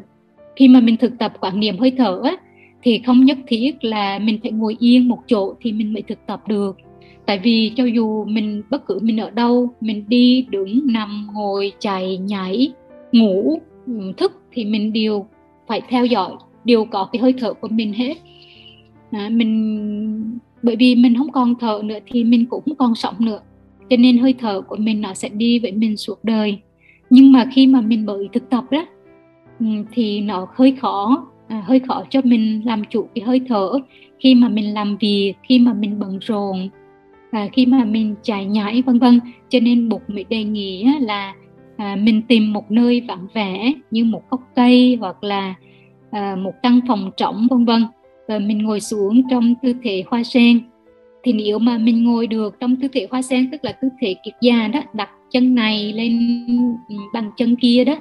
khi 0.56 0.67
mà 0.67 0.80
mình 0.80 0.97
thực 0.97 1.17
tập 1.19 1.34
quan 1.39 1.60
niệm 1.60 1.78
hơi 1.78 1.91
thở 1.97 2.21
á, 2.23 2.38
thì 2.82 3.02
không 3.06 3.26
nhất 3.26 3.38
thiết 3.48 3.84
là 3.84 4.20
mình 4.20 4.39
phải 4.44 4.52
ngồi 4.52 4.76
yên 4.80 5.08
một 5.08 5.20
chỗ 5.28 5.54
thì 5.62 5.72
mình 5.72 5.94
mới 5.94 6.02
thực 6.02 6.20
tập 6.28 6.48
được. 6.48 6.78
Tại 7.26 7.39
vì 7.44 7.72
cho 7.76 7.86
dù 7.86 8.26
mình 8.26 8.63
bất 8.70 8.86
cứ 8.86 9.00
mình 9.02 9.18
ở 9.18 9.30
đâu 9.30 9.70
mình 9.82 10.06
đi 10.08 10.46
đứng 10.50 10.82
nằm 10.94 11.28
ngồi 11.34 11.72
chạy 11.80 12.18
nhảy 12.18 12.72
ngủ 13.12 13.60
thức 14.18 14.42
thì 14.52 14.65
mình 14.65 14.94
đều 14.94 15.26
phải 15.68 15.82
theo 15.89 16.06
dõi 16.06 16.32
đều 16.63 16.86
có 16.86 17.10
cái 17.12 17.22
hơi 17.22 17.34
thở 17.39 17.54
của 17.54 17.68
mình 17.68 17.94
hết. 17.94 18.18
À, 19.12 19.30
mình 19.32 20.39
bởi 20.63 20.76
vì 20.76 20.96
mình 20.96 21.18
không 21.18 21.32
còn 21.32 21.56
thở 21.60 21.82
nữa 21.84 21.98
thì 22.08 22.24
mình 22.24 22.46
cũng 22.46 22.63
không 22.65 22.76
còn 22.76 22.96
sống 22.96 23.15
nữa. 23.20 23.39
Cho 23.89 23.98
nên 23.98 24.18
hơi 24.18 24.34
thở 24.39 24.62
của 24.62 24.76
mình 24.76 25.02
nó 25.02 25.13
sẽ 25.13 25.30
đi 25.30 25.60
với 25.60 25.72
mình 25.72 25.98
suốt 25.98 26.24
đời. 26.24 26.58
Nhưng 27.10 27.32
mà 27.32 27.46
khi 27.54 27.68
mà 27.68 27.82
mình 27.82 28.06
mới 28.06 28.30
thực 28.34 28.50
tập 28.50 28.63
đó 28.72 28.86
ừ, 29.60 29.65
thì 29.92 30.22
nó 30.22 30.48
hơi 30.56 30.76
khó 30.82 31.26
à, 31.49 31.63
hơi 31.65 31.79
khó 31.79 32.03
cho 32.09 32.21
mình 32.23 32.62
làm 32.65 32.83
chủ 32.89 33.07
cái 33.15 33.23
hơi 33.25 33.41
thở 33.47 33.71
khi 34.19 34.35
mà 34.35 34.49
mình 34.49 34.73
làm 34.73 34.97
việc 34.97 35.33
khi 35.43 35.59
mà 35.59 35.73
mình 35.73 35.99
bận 35.99 36.19
rộn 36.21 36.69
và 37.31 37.47
khi 37.53 37.65
mà 37.65 37.85
mình 37.85 38.15
chạy 38.21 38.45
nhảy 38.45 38.81
vân 38.81 38.99
vân. 38.99 39.19
Cho 39.49 39.59
nên 39.59 39.89
bục 39.89 40.09
mới 40.09 40.25
đề 40.29 40.43
nghị 40.43 40.85
là 40.99 41.33
à, 41.77 41.95
mình 41.95 42.21
tìm 42.27 42.53
một 42.53 42.71
nơi 42.71 43.01
vắng 43.07 43.27
vẻ 43.33 43.73
như 43.91 44.03
một 44.03 44.21
gốc 44.29 44.41
cây 44.55 44.97
hoặc 44.99 45.23
là 45.23 45.53
à, 46.12 46.35
một 46.35 46.53
căn 46.63 46.79
phòng 46.88 47.12
trống 47.17 47.47
vân 47.49 47.65
vân. 47.65 47.85
Và 48.27 48.39
mình 48.39 48.63
ngồi 48.63 48.79
xuống 48.79 49.21
trong 49.29 49.55
tư 49.62 49.73
thế 49.83 50.03
hoa 50.07 50.23
sen. 50.23 50.59
Thì 51.23 51.33
nếu 51.33 51.59
mà 51.59 51.77
mình 51.77 52.03
ngồi 52.03 52.27
được 52.27 52.59
trong 52.59 52.75
tư 52.75 52.88
thế 52.93 53.07
hoa 53.12 53.21
sen 53.21 53.51
tức 53.51 53.65
là 53.65 53.71
tư 53.71 53.88
thế 54.01 54.15
kiệt 54.23 54.33
già 54.41 54.67
đó 54.67 54.79
đặt 54.93 55.09
chân 55.31 55.55
này 55.55 55.93
lên 55.93 56.19
ừ, 56.89 56.95
bằng 57.13 57.31
chân 57.38 57.55
kia 57.55 57.83
đó 57.83 57.95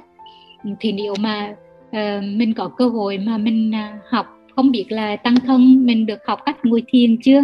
thì 0.79 0.91
nếu 0.91 1.13
mà 1.19 1.55
uh, 1.89 2.23
mình 2.23 2.53
có 2.53 2.67
cơ 2.67 2.87
hội 2.87 3.17
mà 3.17 3.37
mình 3.37 3.71
uh, 3.71 4.01
học. 4.09 4.25
Không 4.55 4.71
biết 4.71 4.85
là 4.89 5.15
tăng 5.15 5.35
thân 5.35 5.85
mình 5.85 6.05
được 6.05 6.19
học 6.27 6.39
cách 6.45 6.65
ngồi 6.65 6.83
thiền 6.87 7.17
chưa? 7.21 7.41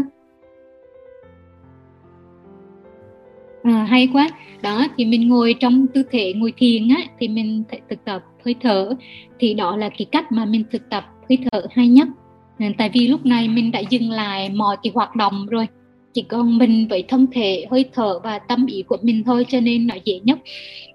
À, 3.64 3.86
hay 3.90 4.10
quá. 4.14 4.30
Đó 4.62 4.88
thì 4.98 5.06
mình 5.06 5.30
ngồi 5.30 5.56
trong 5.60 5.88
tư 5.94 6.04
thế 6.12 6.34
ngồi 6.34 6.54
thiền 6.58 6.90
á 6.90 7.04
thì 7.20 7.28
mình 7.28 7.64
thực 7.90 8.06
tập 8.06 8.24
hơi 8.46 8.56
thở. 8.62 8.96
Thì 9.40 9.54
đó 9.54 9.78
là 9.78 9.90
cái 9.90 10.06
cách 10.12 10.32
mà 10.32 10.46
mình 10.46 10.64
thực 10.72 10.90
tập 10.90 11.06
hơi 11.30 11.38
thở 11.52 11.62
hay 11.72 11.88
nhất. 11.88 12.08
Tại 12.78 12.90
vì 12.94 13.08
lúc 13.08 13.26
này 13.26 13.48
mình 13.48 13.72
đã 13.72 13.80
dừng 13.80 14.10
lại 14.10 14.50
mọi 14.50 14.78
cái 14.84 14.92
hoạt 14.96 15.16
động 15.16 15.46
rồi. 15.46 15.68
Chỉ 16.14 16.22
còn 16.22 16.58
mình 16.58 16.88
với 16.88 17.04
thân 17.08 17.28
thể 17.32 17.66
hơi 17.72 17.86
thở 17.94 18.20
và 18.24 18.40
tâm 18.40 18.66
ý 18.66 18.84
của 18.84 18.98
mình 19.02 19.24
thôi 19.24 19.46
cho 19.50 19.60
nên 19.60 19.88
nó 19.88 19.96
dễ 20.04 20.20
nhất. 20.24 20.40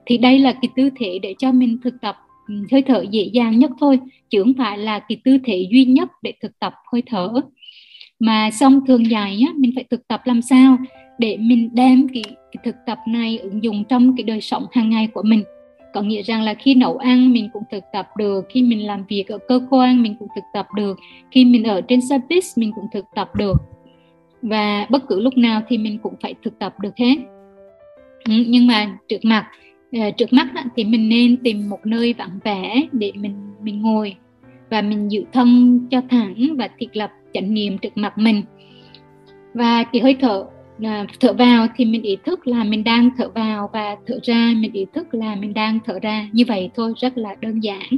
Thì 0.06 0.18
đây 0.18 0.38
là 0.38 0.52
cái 0.52 0.68
tư 0.76 0.90
thế 0.96 1.18
để 1.22 1.34
cho 1.38 1.52
mình 1.52 1.78
thực 1.84 1.94
tập 2.00 2.16
hơi 2.70 2.82
thở 2.82 3.04
dễ 3.10 3.22
dàng 3.32 3.58
nhất 3.58 3.70
thôi 3.80 3.98
chứ 4.30 4.42
không 4.42 4.54
phải 4.58 4.78
là 4.78 4.98
cái 4.98 5.20
tư 5.24 5.38
thế 5.44 5.66
duy 5.70 5.84
nhất 5.84 6.08
để 6.22 6.32
thực 6.42 6.58
tập 6.58 6.74
hơi 6.92 7.02
thở. 7.06 7.32
Mà 8.18 8.50
xong 8.50 8.86
thường 8.86 9.10
dài 9.10 9.42
á 9.46 9.52
mình 9.56 9.72
phải 9.74 9.84
thực 9.90 10.08
tập 10.08 10.22
làm 10.24 10.42
sao 10.42 10.76
để 11.18 11.36
mình 11.36 11.70
đem 11.72 12.08
cái, 12.08 12.22
cái 12.26 12.62
thực 12.64 12.76
tập 12.86 12.98
này 13.08 13.38
ứng 13.38 13.64
dụng 13.64 13.84
trong 13.84 14.16
cái 14.16 14.24
đời 14.24 14.40
sống 14.40 14.66
hàng 14.72 14.90
ngày 14.90 15.06
của 15.06 15.22
mình. 15.22 15.44
Có 15.94 16.02
nghĩa 16.02 16.22
rằng 16.22 16.42
là 16.42 16.54
khi 16.54 16.74
nấu 16.74 16.96
ăn 16.96 17.32
mình 17.32 17.48
cũng 17.52 17.62
thực 17.70 17.84
tập 17.92 18.08
được 18.16 18.46
khi 18.50 18.62
mình 18.62 18.86
làm 18.86 19.04
việc 19.08 19.24
ở 19.28 19.38
cơ 19.48 19.60
quan 19.70 20.02
mình 20.02 20.16
cũng 20.18 20.28
thực 20.34 20.44
tập 20.52 20.66
được 20.76 20.98
khi 21.30 21.44
mình 21.44 21.64
ở 21.64 21.80
trên 21.80 22.00
xe 22.00 22.20
mình 22.56 22.72
cũng 22.74 22.86
thực 22.92 23.04
tập 23.14 23.34
được. 23.34 23.56
Và 24.42 24.86
bất 24.90 25.08
cứ 25.08 25.20
lúc 25.20 25.36
nào 25.36 25.62
thì 25.68 25.78
mình 25.78 25.98
cũng 25.98 26.14
phải 26.22 26.34
thực 26.44 26.58
tập 26.58 26.80
được 26.80 26.96
hết. 26.96 27.14
Ừ, 28.24 28.44
nhưng 28.48 28.66
mà 28.66 28.98
trước 29.08 29.24
mặt 29.24 29.46
ờ, 29.92 30.10
trước 30.10 30.32
mắt 30.32 30.48
thì 30.76 30.84
mình 30.84 31.08
nên 31.08 31.36
tìm 31.36 31.68
một 31.68 31.86
nơi 31.86 32.14
vắng 32.18 32.38
vẻ 32.44 32.82
để 32.92 33.12
mình 33.14 33.34
mình 33.62 33.82
ngồi 33.82 34.16
và 34.70 34.82
mình 34.82 35.10
giữ 35.10 35.24
thân 35.32 35.80
cho 35.90 36.00
thẳng 36.10 36.56
và 36.58 36.68
thiết 36.78 36.96
lập 36.96 37.10
chánh 37.34 37.54
niệm 37.54 37.78
trước 37.78 37.96
mặt 37.96 38.18
mình. 38.18 38.42
Và 39.54 39.84
cái 39.84 40.02
hơi 40.02 40.16
thở 40.20 40.46
à, 40.82 41.06
thở 41.20 41.32
vào 41.32 41.66
thì 41.76 41.84
mình 41.84 42.02
ý 42.02 42.16
thức 42.24 42.46
là 42.46 42.64
mình 42.64 42.84
đang 42.84 43.10
thở 43.18 43.28
vào 43.28 43.70
và 43.72 43.96
thở 44.06 44.18
ra 44.22 44.52
mình 44.56 44.72
ý 44.72 44.86
thức 44.94 45.14
là 45.14 45.34
mình 45.34 45.54
đang 45.54 45.78
thở 45.84 45.98
ra. 46.02 46.28
Như 46.32 46.44
vậy 46.48 46.70
thôi 46.74 46.92
rất 46.96 47.18
là 47.18 47.34
đơn 47.40 47.60
giản. 47.60 47.96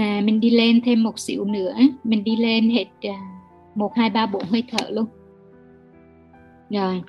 À, 0.00 0.20
mình 0.24 0.40
đi 0.40 0.50
lên 0.50 0.80
thêm 0.84 1.02
một 1.02 1.18
xíu 1.18 1.44
nữa. 1.44 1.76
Mình 2.04 2.24
đi 2.24 2.36
lên 2.36 2.70
hết 2.70 2.86
à, 3.02 3.18
một 3.74 3.92
hai 3.96 4.10
ba 4.10 4.26
bốn 4.26 4.42
hơi 4.50 4.62
thở 4.70 4.90
luôn. 4.90 5.06
Rồi 6.70 7.02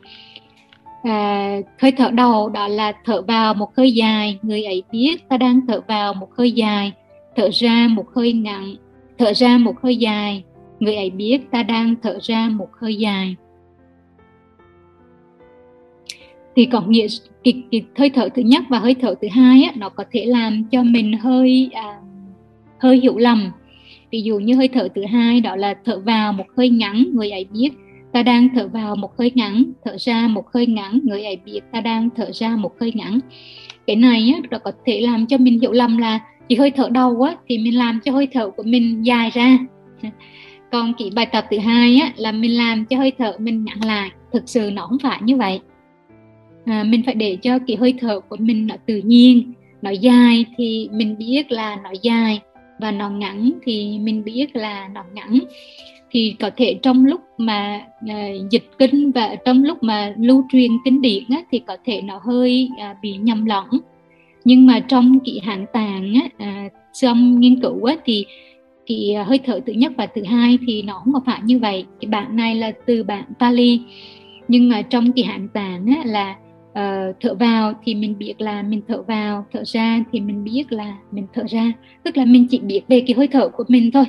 à, 1.10 1.62
hơi 1.80 1.91
thở 1.91 2.12
đầu 2.12 2.50
đó 2.50 2.67
là 2.67 2.93
thở 3.06 3.22
vào 3.22 3.54
một 3.54 3.76
hơi 3.78 3.93
dài. 3.93 4.39
Người 4.41 4.63
ấy 4.63 4.84
biết 4.91 5.30
ta 5.30 5.38
đang 5.38 5.67
thở 5.67 5.82
vào 5.88 6.13
một 6.13 6.30
hơi 6.38 6.52
dài. 6.52 6.91
Thở 7.36 7.50
ra 7.54 7.88
một 7.88 8.06
hơi 8.15 8.34
ngắn. 8.34 8.76
Thở 9.17 9.34
ra 9.34 9.58
một 9.58 9.76
hơi 9.84 9.98
dài. 9.98 10.43
Người 10.80 10.95
ấy 10.95 11.10
biết 11.10 11.52
ta 11.52 11.63
đang 11.63 11.95
thở 12.04 12.17
ra 12.22 12.50
một 12.50 12.69
hơi 12.80 12.95
dài. 12.95 13.36
Thì 16.56 16.65
có 16.65 16.82
nghĩa 16.82 17.08
cái, 17.43 17.63
cái 17.72 17.82
hơi 17.98 18.10
thở 18.10 18.30
thứ 18.36 18.41
nhất 18.41 18.63
và 18.69 18.80
hơi 18.80 18.95
thở 19.02 19.15
thứ 19.22 19.28
hai 19.32 19.63
á, 19.63 19.72
nó 19.76 19.89
có 19.89 20.04
thể 20.12 20.26
làm 20.26 20.63
cho 20.72 20.84
mình 20.84 21.17
hơi 21.17 21.69
à, 21.74 22.00
hơi 22.80 22.98
hiểu 22.98 23.17
lầm. 23.17 23.52
Ví 24.12 24.22
dụ 24.22 24.39
như 24.39 24.56
hơi 24.56 24.67
thở 24.67 24.88
thứ 24.95 25.06
hai 25.06 25.41
đó 25.41 25.56
là 25.56 25.76
thở 25.86 26.00
vào 26.00 26.34
một 26.34 26.45
hơi 26.58 26.69
ngắn. 26.69 27.06
Người 27.13 27.32
ấy 27.32 27.45
biết 27.45 27.69
ta 28.12 28.24
đang 28.24 28.50
thở 28.56 28.67
vào 28.67 28.95
một 28.95 29.17
hơi 29.17 29.32
ngắn 29.36 29.63
thở 29.86 29.95
ra 30.00 30.28
một 30.28 30.45
hơi 30.54 30.65
ngắn 30.65 31.00
người 31.04 31.24
ấy 31.24 31.36
biết 31.45 31.62
ta 31.72 31.82
đang 31.82 32.10
thở 32.15 32.32
ra 32.34 32.56
một 32.56 32.80
hơi 32.80 32.91
ngắn. 32.95 33.19
Cái 33.88 33.95
này 33.95 34.32
á, 34.36 34.41
nó 34.52 34.58
có 34.58 34.72
thể 34.86 35.02
làm 35.02 35.26
cho 35.26 35.38
mình 35.38 35.60
hiểu 35.60 35.72
lầm 35.72 35.98
là 35.98 36.19
chỉ 36.50 36.56
hơi 36.56 36.72
thở 36.72 36.89
đầu 36.89 37.15
quá 37.17 37.38
thì 37.50 37.58
mình 37.58 37.78
làm 37.78 38.00
cho 38.06 38.12
hơi 38.12 38.28
thở 38.34 38.50
của 38.50 38.63
mình 38.63 39.06
dài 39.06 39.30
ra. 39.30 39.58
Còn 40.72 40.93
cái 40.98 41.10
bài 41.15 41.26
tập 41.26 41.45
thứ 41.52 41.58
hai 41.60 41.95
á 41.95 42.12
là 42.15 42.32
mình 42.32 42.58
làm 42.58 42.86
cho 42.86 42.98
hơi 42.98 43.12
thở 43.17 43.34
mình 43.39 43.65
ngắn 43.65 43.84
lại. 43.86 44.10
Thực 44.34 44.43
sự 44.45 44.72
nó 44.74 44.88
không 44.88 45.00
phải 45.04 45.19
như 45.22 45.36
vậy. 45.36 45.60
À, 46.65 46.84
mình 46.84 47.04
phải 47.06 47.15
để 47.15 47.38
cho 47.41 47.60
cái 47.67 47.78
hơi 47.78 47.93
thở 48.00 48.19
của 48.19 48.38
mình 48.39 48.67
nó 48.67 48.76
tự 48.86 48.98
nhiên 48.98 49.54
nó 49.82 49.91
dài 49.91 50.45
thì 50.58 50.89
mình 50.91 51.17
biết 51.17 51.52
là 51.52 51.76
nó 51.84 51.91
dài 52.02 52.39
và 52.80 52.91
nó 52.91 53.10
ngắn 53.10 53.52
thì 53.63 54.00
mình 54.00 54.24
biết 54.24 54.56
là 54.56 54.88
nó 54.88 55.04
ngắn 55.13 55.39
thì 56.12 56.36
có 56.39 56.50
thể 56.58 56.80
trong 56.82 57.06
lúc 57.06 57.22
mà 57.38 57.82
uh, 58.06 58.50
dịch 58.52 58.69
kinh 58.78 59.12
và 59.12 59.36
trong 59.45 59.63
lúc 59.63 59.84
mà 59.84 60.13
lưu 60.17 60.43
truyền 60.52 60.72
kinh 60.86 61.02
điển 61.02 61.24
á, 61.30 61.41
thì 61.52 61.60
có 61.60 61.78
thể 61.86 62.02
nó 62.02 62.19
hơi 62.24 62.69
uh, 62.74 62.98
bị 63.02 63.17
nhầm 63.17 63.45
lẫn. 63.45 63.65
Nhưng 64.45 64.65
mà 64.65 64.80
trong 64.80 65.19
kỵ 65.19 65.39
hạng 65.43 65.65
tàng 65.74 66.13
á, 66.13 66.48
uh, 66.65 66.72
trong 66.93 67.39
nghiên 67.39 67.62
cứu 67.62 67.84
á, 67.84 67.95
thì 68.06 68.26
cái 68.88 69.15
hơi 69.28 69.39
thở 69.45 69.60
thứ 69.65 69.74
nhất 69.74 69.91
và 69.98 70.06
thứ 70.15 70.24
hai 70.24 70.58
thì 70.67 70.82
nó 70.82 70.93
không 70.93 71.13
có 71.13 71.22
phải 71.26 71.39
như 71.43 71.60
vậy. 71.60 71.86
Cái 72.02 72.10
bản 72.10 72.36
này 72.36 72.56
là 72.56 72.72
từ 72.86 73.04
bản 73.04 73.24
Pali. 73.39 73.82
Nhưng 74.48 74.69
mà 74.69 74.82
trong 74.82 75.12
kỳ 75.12 75.24
hạng 75.24 75.48
tàng 75.48 75.86
á, 75.88 76.02
là 76.06 76.36
uh, 76.72 77.15
thở 77.22 77.34
vào 77.34 77.74
thì 77.84 77.95
mình 77.95 78.17
biết 78.17 78.34
là 78.38 78.63
mình 78.63 78.82
thở 78.88 79.02
vào 79.02 79.45
thở 79.54 79.63
ra 79.65 80.04
thì 80.12 80.19
mình 80.19 80.43
biết 80.43 80.72
là 80.72 80.98
mình 81.12 81.28
thở 81.34 81.43
ra. 81.50 81.72
Tức 82.04 82.17
là 82.17 82.26
mình 82.26 82.48
chỉ 82.50 82.60
biết 82.60 82.82
về 82.88 83.02
cái 83.08 83.15
hơi 83.15 83.28
thở 83.28 83.50
của 83.50 83.63
mình 83.67 83.91
thôi 83.91 84.06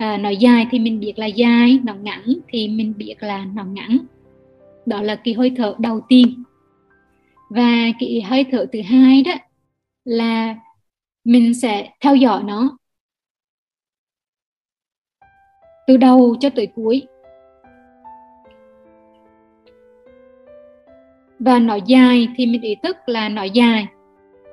à, 0.00 0.16
nó 0.16 0.28
dài 0.28 0.66
thì 0.70 0.78
mình 0.78 1.00
biết 1.00 1.12
là 1.16 1.26
dài 1.26 1.80
nó 1.84 1.94
ngắn 1.94 2.22
thì 2.48 2.68
mình 2.68 2.94
biết 2.96 3.14
là 3.20 3.44
nó 3.54 3.64
ngắn. 3.64 3.98
Đó 4.86 5.02
là 5.02 5.16
cái 5.24 5.34
hơi 5.34 5.52
thở 5.56 5.74
đầu 5.78 6.00
tiên. 6.08 6.42
Và 7.50 7.72
cái 8.00 8.22
hơi 8.22 8.44
thở 8.50 8.66
thứ 8.72 8.80
hai 8.82 9.22
đó 9.22 9.32
là 10.04 10.56
mình 11.24 11.54
sẽ 11.54 11.90
theo 12.00 12.16
dõi 12.16 12.42
nó. 12.42 12.78
Từ 15.86 15.96
đầu 15.96 16.36
cho 16.40 16.50
tới 16.50 16.66
cuối. 16.66 17.02
Và 21.38 21.58
nó 21.58 21.78
dài 21.86 22.28
thì 22.36 22.46
mình 22.46 22.62
ý 22.62 22.74
thức 22.82 22.96
là 23.06 23.28
nó 23.28 23.42
dài 23.42 23.86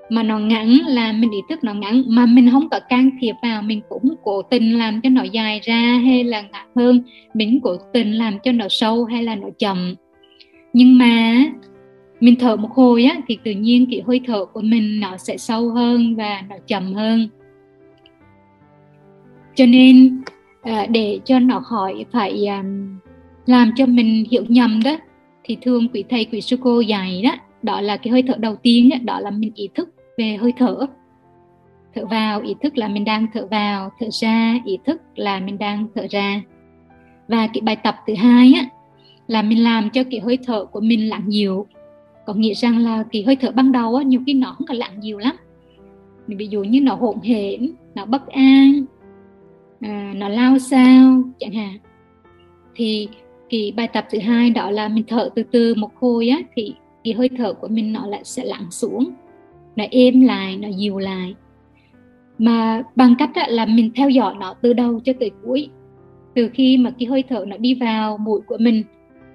mà 0.10 0.24
nó 0.24 0.39
ngắn 0.39 0.70
là 0.88 1.12
mình 1.12 1.32
ý 1.32 1.39
thức 1.50 1.63
nó 1.63 1.74
ngắn. 1.74 2.04
Mà 2.08 2.26
mình 2.26 2.50
không 2.52 2.70
có 2.70 2.80
can 2.89 3.10
thiệp 3.22 3.36
vào 3.43 3.62
mình 3.62 3.82
cũng 3.89 4.15
cố 4.24 4.41
tình 4.41 4.78
làm 4.78 5.02
cho 5.02 5.10
nó 5.10 5.24
dài 5.24 5.60
ra 5.63 6.02
hay 6.06 6.24
là 6.24 6.41
ngắn 6.41 6.67
hơn. 6.76 7.02
Mình 7.34 7.60
cố 7.63 7.78
tình 7.93 8.12
làm 8.12 8.39
cho 8.43 8.52
nó 8.52 8.65
sâu 8.70 9.06
hay 9.06 9.24
là 9.24 9.36
nó 9.36 9.48
chậm. 9.60 9.96
Nhưng 10.74 10.98
mà 10.98 11.43
mình 12.20 12.36
thở 12.39 12.56
một 12.56 12.70
hồi 12.72 13.04
á 13.04 13.22
thì 13.28 13.38
tự 13.43 13.52
nhiên 13.52 13.86
cái 13.91 14.02
hơi 14.08 14.22
thở 14.28 14.46
của 14.46 14.62
mình 14.62 15.00
nó 15.00 15.17
sẽ 15.17 15.38
sâu 15.38 15.70
hơn 15.70 16.15
và 16.15 16.41
nó 16.50 16.56
chậm 16.67 16.93
hơn. 16.93 17.28
Cho 19.56 19.65
nên 19.65 20.22
ờ, 20.62 20.86
để 20.89 21.20
cho 21.26 21.39
nó 21.39 21.60
khỏi 21.60 22.06
phải 22.12 22.46
ờ, 22.46 22.58
làm 23.46 23.72
cho 23.76 23.86
mình 23.86 24.26
hiểu 24.32 24.43
nhầm 24.48 24.80
đó 24.84 24.98
thì 25.43 25.58
thường 25.62 25.88
quý 25.93 26.04
thầy 26.10 26.26
quý 26.26 26.41
sư 26.41 26.58
cô 26.62 26.82
dạy 26.82 27.22
đó 27.24 27.36
đó 27.63 27.82
là 27.82 27.98
cái 27.98 28.12
hơi 28.12 28.24
thở 28.28 28.34
đầu 28.38 28.56
tiên 28.56 28.89
đó, 28.89 28.98
đó 29.04 29.20
là 29.20 29.32
mình 29.32 29.52
ý 29.56 29.70
thức 29.76 29.89
về 30.17 30.38
hơi 30.41 30.53
thở. 30.58 30.88
Thở 31.95 32.06
vào 32.06 32.41
ý 32.41 32.56
thức 32.62 32.77
là 32.77 32.88
mình 32.88 33.06
đang 33.06 33.27
thở 33.34 33.47
vào 33.51 33.91
thở 33.99 34.08
ra 34.12 34.60
ý 34.65 34.77
thức 34.86 35.01
là 35.15 35.39
mình 35.39 35.58
đang 35.58 35.88
thở 35.95 36.08
ra. 36.10 36.41
Và 37.27 37.47
cái 37.47 37.62
bài 37.62 37.75
tập 37.75 37.95
thứ 38.08 38.13
hai 38.15 38.53
á 38.53 38.65
là 39.27 39.41
mình 39.41 39.63
làm 39.63 39.89
cho 39.89 40.03
cái 40.12 40.19
hơi 40.19 40.38
thở 40.45 40.65
của 40.65 40.80
mình 40.80 41.10
lặng 41.10 41.23
nhiều. 41.27 41.67
Có 42.25 42.34
nghĩa 42.34 42.53
rằng 42.53 42.77
là 42.77 43.03
cái 43.12 43.23
hơi 43.23 43.36
thở 43.36 43.51
ban 43.51 43.71
đầu 43.71 43.95
á 43.95 44.03
nhiều 44.03 44.21
khi 44.25 44.34
nó 44.34 44.51
không 44.58 44.67
có 44.67 44.73
lặng 44.73 44.99
nhiều 44.99 45.17
lắm. 45.17 45.36
Ví 46.27 46.47
dụ 46.47 46.63
như 46.63 46.82
nó 46.82 46.95
hỗn 46.95 47.19
hển 47.23 47.71
nó 47.95 48.06
bất 48.06 48.27
an 48.27 48.86
à, 49.82 50.13
nó 50.15 50.30
lao 50.30 50.60
sao 50.60 51.21
chẳng 51.39 51.53
hạn. 51.53 51.77
Thì 52.75 53.08
cái 53.49 53.73
bài 53.75 53.88
tập 53.88 54.06
thứ 54.12 54.19
hai 54.19 54.49
đó 54.49 54.71
là 54.71 54.88
mình 54.88 55.03
thở 55.08 55.30
từ 55.36 55.43
từ 55.43 55.75
một 55.75 55.91
hồi 55.95 56.30
á 56.30 56.38
thì 56.56 56.73
cái 57.03 57.13
hơi 57.13 57.30
thở 57.38 57.53
của 57.53 57.67
mình 57.67 57.93
nó 57.93 58.08
lại 58.08 58.21
sẽ 58.23 58.45
lặng 58.45 58.71
xuống 58.71 59.12
nó 59.78 59.84
êm 59.92 60.22
lại 60.22 60.58
nó 60.58 60.68
dịu 60.68 60.98
lại. 60.98 61.36
Mà 62.38 62.84
bằng 62.96 63.16
cách 63.20 63.30
đó 63.36 63.44
là 63.48 63.66
mình 63.66 63.92
theo 63.96 64.10
dõi 64.10 64.36
nó 64.40 64.54
từ 64.62 64.74
đầu 64.74 65.00
cho 65.00 65.13
tới 65.20 65.32
cuối. 65.46 65.70
Từ 66.36 66.50
khi 66.54 66.78
mà 66.78 66.92
cái 67.00 67.08
hơi 67.08 67.24
thở 67.30 67.46
nó 67.48 67.58
đi 67.58 67.74
vào 67.74 68.18
mũi 68.18 68.42
của 68.48 68.58
mình 68.60 68.84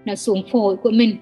nó 0.04 0.14
xuống 0.14 0.42
phổi 0.52 0.76
của 0.76 0.90
mình. 0.90 1.16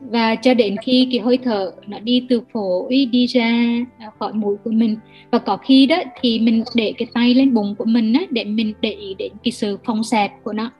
Và 0.00 0.34
cho 0.34 0.54
đến 0.54 0.76
khi 0.82 1.08
cái 1.10 1.20
hơi 1.20 1.38
thở 1.38 1.72
nó 1.86 1.98
đi 1.98 2.26
từ 2.28 2.40
phổi 2.52 3.06
đi 3.12 3.26
ra 3.26 3.68
à, 3.98 4.10
khỏi 4.18 4.32
mũi 4.32 4.56
của 4.64 4.70
mình. 4.70 4.96
Và 5.30 5.38
có 5.38 5.56
khi 5.56 5.86
đó 5.86 5.96
thì 6.20 6.38
mình 6.38 6.62
để 6.74 6.92
cái 6.98 7.08
tay 7.14 7.34
lên 7.34 7.54
bụng 7.54 7.74
của 7.78 7.84
mình 7.84 8.12
á, 8.12 8.20
để 8.30 8.44
mình 8.44 8.74
để 8.80 8.92
ý 8.92 9.14
đến 9.18 9.32
cái 9.44 9.52
sự 9.52 9.78
phong 9.84 10.04
xẹp 10.04 10.30
của 10.44 10.52
nó. 10.52 10.70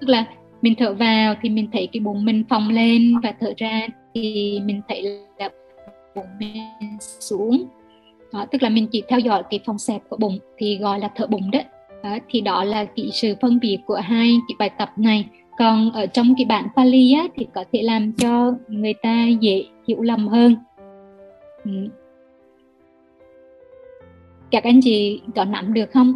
Tức 0.00 0.08
là 0.08 0.24
mình 0.62 0.74
thở 0.78 0.94
vào 0.94 1.34
thì 1.42 1.48
mình 1.48 1.68
thấy 1.72 1.88
cái 1.92 2.00
bụng 2.00 2.24
mình 2.24 2.44
phồng 2.48 2.68
lên 2.68 3.14
và 3.22 3.34
thở 3.40 3.52
ra 3.56 3.86
thì 4.14 4.60
mình 4.64 4.80
thấy 4.88 5.02
là 5.38 5.48
bụng 6.16 6.26
mình 6.38 6.98
xuống. 7.00 7.64
Đó, 8.32 8.46
tức 8.50 8.62
là 8.62 8.68
mình 8.68 8.86
chỉ 8.92 9.02
theo 9.08 9.18
dõi 9.18 9.42
cái 9.50 9.60
phòng 9.66 9.78
xẹp 9.78 10.02
của 10.08 10.16
bụng 10.16 10.38
thì 10.56 10.78
gọi 10.78 11.00
là 11.00 11.10
thở 11.14 11.26
bụng 11.26 11.50
đó, 11.50 11.58
đó 12.02 12.18
thì 12.28 12.40
đó 12.40 12.64
là 12.64 12.84
cái 12.84 13.10
sự 13.12 13.34
phân 13.40 13.60
biệt 13.60 13.78
của 13.86 13.96
hai 13.96 14.36
cái 14.48 14.56
bài 14.58 14.70
tập 14.78 14.92
này. 14.96 15.28
Còn 15.58 15.90
ở 15.92 16.06
trong 16.06 16.34
cái 16.38 16.44
bản 16.44 16.68
Pali 16.76 17.12
á, 17.12 17.26
thì 17.36 17.46
có 17.54 17.64
thể 17.72 17.82
làm 17.82 18.12
cho 18.12 18.54
người 18.68 18.94
ta 18.94 19.26
dễ 19.40 19.64
hiểu 19.88 20.02
lầm 20.02 20.28
hơn. 20.28 20.56
Ừ. 21.64 21.70
các 24.50 24.64
anh 24.64 24.80
chị 24.80 25.20
có 25.36 25.44
nắm 25.44 25.74
được 25.74 25.92
không? 25.92 26.14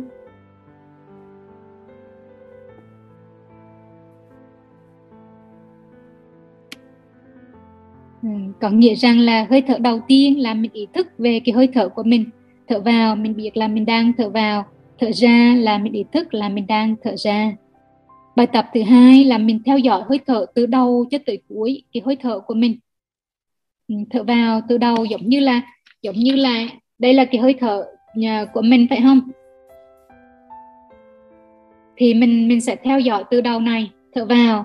Ừ, 8.28 8.34
có 8.60 8.70
nghĩa 8.70 8.94
rằng 8.94 9.18
là 9.18 9.46
hơi 9.50 9.62
thở 9.62 9.78
đầu 9.78 10.00
tiên 10.08 10.42
là 10.42 10.54
mình 10.54 10.70
ý 10.72 10.86
thức 10.94 11.06
về 11.18 11.40
cái 11.44 11.52
hơi 11.52 11.68
thở 11.74 11.88
của 11.88 12.02
mình. 12.02 12.24
Thở 12.68 12.80
vào, 12.80 13.16
mình 13.16 13.36
biết 13.36 13.56
là 13.56 13.68
mình 13.68 13.86
đang 13.86 14.12
thở 14.18 14.30
vào. 14.30 14.64
Thở 14.98 15.12
ra 15.12 15.54
là 15.58 15.78
mình 15.78 15.92
ý 15.92 16.04
thức 16.12 16.34
là 16.34 16.48
mình 16.48 16.66
đang 16.66 16.94
thở 17.02 17.16
ra. 17.16 17.52
Bài 18.36 18.46
tập 18.46 18.66
thứ 18.74 18.82
hai 18.82 19.24
là 19.24 19.38
mình 19.38 19.60
theo 19.66 19.78
dõi 19.78 20.02
hơi 20.08 20.18
thở 20.26 20.46
từ 20.54 20.66
đầu 20.66 21.04
cho 21.10 21.18
tới 21.26 21.42
cuối, 21.48 21.82
cái 21.92 22.02
hơi 22.06 22.16
thở 22.16 22.40
của 22.40 22.54
mình. 22.54 22.78
Ừ, 23.88 23.94
thở 24.10 24.22
vào 24.22 24.60
từ 24.68 24.78
đầu 24.78 25.04
giống 25.04 25.28
như 25.28 25.40
là, 25.40 25.62
giống 26.02 26.16
như 26.16 26.34
là 26.34 26.68
đây 26.98 27.14
là 27.14 27.24
cái 27.24 27.40
hơi 27.40 27.54
thở 27.60 27.84
à, 28.24 28.44
của 28.54 28.62
mình, 28.62 28.86
phải 28.90 29.00
không? 29.02 29.20
Thì 31.96 32.14
mình 32.14 32.48
mình 32.48 32.60
sẽ 32.60 32.76
theo 32.76 33.00
dõi 33.00 33.24
từ 33.30 33.40
đầu 33.40 33.60
này. 33.60 33.90
Thở 34.14 34.24
vào 34.24 34.64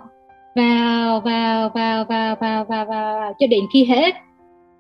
vào 0.55 1.21
vào 1.21 1.69
vào 1.69 2.05
vào 2.05 2.35
vào 2.35 2.65
vào 2.65 2.85
vào 2.85 3.33
cho 3.39 3.47
đến 3.47 3.63
khi 3.73 3.85
hết. 3.85 4.15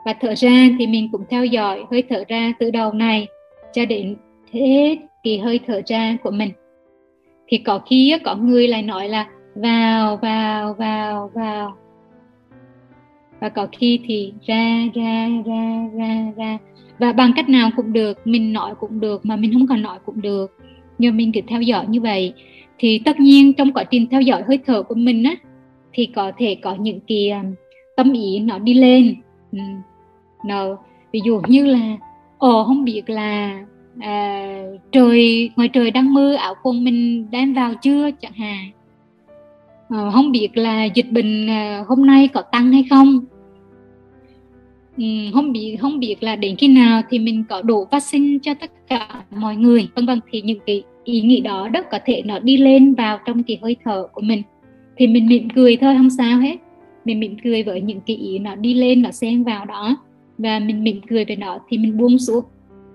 Và 0.05 0.13
thở 0.21 0.35
ra 0.35 0.69
thì 0.79 0.87
mình 0.87 1.09
cũng 1.11 1.23
theo 1.29 1.45
dõi 1.45 1.83
hơi 1.91 2.03
thở 2.09 2.23
ra 2.27 2.53
từ 2.59 2.71
đầu 2.71 2.93
này 2.93 3.27
cho 3.73 3.85
đến 3.85 4.15
hết 4.51 4.97
kỳ 5.23 5.37
hơi 5.37 5.59
thở 5.67 5.81
ra 5.85 6.17
của 6.23 6.31
mình. 6.31 6.51
Thì 7.47 7.57
có 7.57 7.79
khi 7.79 8.17
có 8.23 8.35
người 8.35 8.67
lại 8.67 8.81
nói 8.81 9.09
là 9.09 9.27
vào 9.55 10.17
vào 10.17 10.73
vào 10.73 11.31
vào. 11.33 11.75
Và 13.39 13.49
có 13.49 13.67
khi 13.71 13.99
thì 14.05 14.33
ra 14.45 14.79
ra 14.93 15.29
ra 15.45 15.89
ra 15.97 16.31
ra. 16.37 16.57
Và 16.99 17.11
bằng 17.11 17.31
cách 17.35 17.49
nào 17.49 17.69
cũng 17.75 17.93
được, 17.93 18.27
mình 18.27 18.53
nói 18.53 18.73
cũng 18.79 18.99
được 18.99 19.25
mà 19.25 19.35
mình 19.35 19.53
không 19.53 19.67
còn 19.67 19.81
nói 19.81 19.97
cũng 20.05 20.21
được. 20.21 20.57
Nhưng 20.97 21.17
mình 21.17 21.31
cứ 21.31 21.41
theo 21.47 21.61
dõi 21.61 21.85
như 21.87 22.01
vậy. 22.01 22.33
Thì 22.77 23.01
tất 23.05 23.19
nhiên 23.19 23.53
trong 23.53 23.73
quá 23.73 23.83
trình 23.83 24.07
theo 24.11 24.21
dõi 24.21 24.43
hơi 24.47 24.59
thở 24.65 24.83
của 24.83 24.95
mình 24.95 25.23
á 25.23 25.35
thì 25.93 26.05
có 26.05 26.31
thể 26.37 26.55
có 26.61 26.75
những 26.75 26.99
cái 27.07 27.29
um, 27.29 27.53
tâm 27.95 28.13
ý 28.13 28.39
nó 28.39 28.59
đi 28.59 28.73
lên. 28.73 29.15
Ừ. 29.51 29.59
nó 30.45 30.77
ví 31.11 31.21
dụ 31.25 31.41
như 31.47 31.65
là 31.65 31.97
ồ 32.37 32.63
không 32.63 32.83
biết 32.83 33.09
là 33.09 33.63
à, 33.99 34.47
trời 34.91 35.49
ngoài 35.55 35.67
trời 35.67 35.91
đang 35.91 36.13
mưa 36.13 36.33
áo 36.33 36.53
quần 36.63 36.83
mình 36.83 37.27
đem 37.31 37.53
vào 37.53 37.73
chưa? 37.81 38.09
Chẳng 38.21 38.33
hạn. 38.33 38.71
À, 39.89 40.11
không 40.13 40.31
biết 40.31 40.57
là 40.57 40.85
dịch 40.85 41.11
bệnh 41.11 41.49
à, 41.49 41.83
hôm 41.87 42.05
nay 42.05 42.27
có 42.27 42.41
tăng 42.41 42.71
hay 42.71 42.85
không? 42.89 43.19
Ừ, 44.97 45.03
không 45.33 45.51
biết 45.51 45.77
không 45.81 45.99
biết 45.99 46.15
là 46.23 46.35
đến 46.35 46.55
khi 46.55 46.67
nào 46.67 47.01
thì 47.09 47.19
mình 47.19 47.43
có 47.49 47.61
đủ 47.61 47.85
vaccine 47.91 48.39
cho 48.41 48.53
tất 48.53 48.71
cả 48.87 49.23
mọi 49.29 49.55
người. 49.55 49.87
Vân 49.95 50.05
vân 50.05 50.19
thì 50.31 50.41
những 50.41 50.59
cái 50.65 50.83
ý 51.03 51.21
nghĩ 51.21 51.39
đó 51.39 51.67
đó 51.67 51.81
có 51.91 51.99
thể 52.05 52.21
nó 52.25 52.39
đi 52.39 52.57
lên 52.57 52.93
vào 52.93 53.19
trong 53.25 53.43
cái 53.43 53.59
hơi 53.61 53.75
thở 53.85 54.07
của 54.13 54.21
mình 54.21 54.41
thì 54.97 55.07
mình 55.07 55.27
mỉm 55.27 55.49
cười 55.55 55.77
thôi 55.77 55.95
không 55.97 56.09
sao 56.09 56.39
hết. 56.39 56.55
Mình 57.05 57.19
mỉm 57.19 57.35
cười 57.43 57.63
với 57.63 57.81
những 57.81 57.99
cái 58.07 58.15
ý 58.15 58.39
nó 58.39 58.55
đi 58.55 58.73
lên 58.73 59.01
nó 59.01 59.11
xen 59.11 59.43
vào 59.43 59.65
đó. 59.65 59.97
Và 60.37 60.59
mình 60.59 60.83
mỉm 60.83 61.01
cười 61.09 61.25
với 61.25 61.35
nó 61.35 61.59
thì 61.69 61.77
mình 61.77 61.97
buông 61.97 62.19
xuống. 62.19 62.43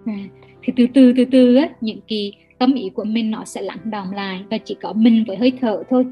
À, 0.06 0.18
thì 0.62 0.72
từ 0.76 0.86
từ 0.94 1.12
từ 1.16 1.24
từ 1.24 1.54
á, 1.54 1.68
những 1.80 1.98
cái 2.08 2.32
tâm 2.58 2.74
ý 2.74 2.88
của 2.88 3.04
mình 3.04 3.30
nó 3.30 3.44
sẽ 3.44 3.62
lắng 3.62 3.78
đọng 3.84 4.12
lại 4.12 4.40
và 4.50 4.58
chỉ 4.58 4.76
có 4.82 4.92
mình 4.92 5.24
với 5.26 5.36
hơi 5.36 5.52
thở 5.60 5.82
thôi. 5.90 6.04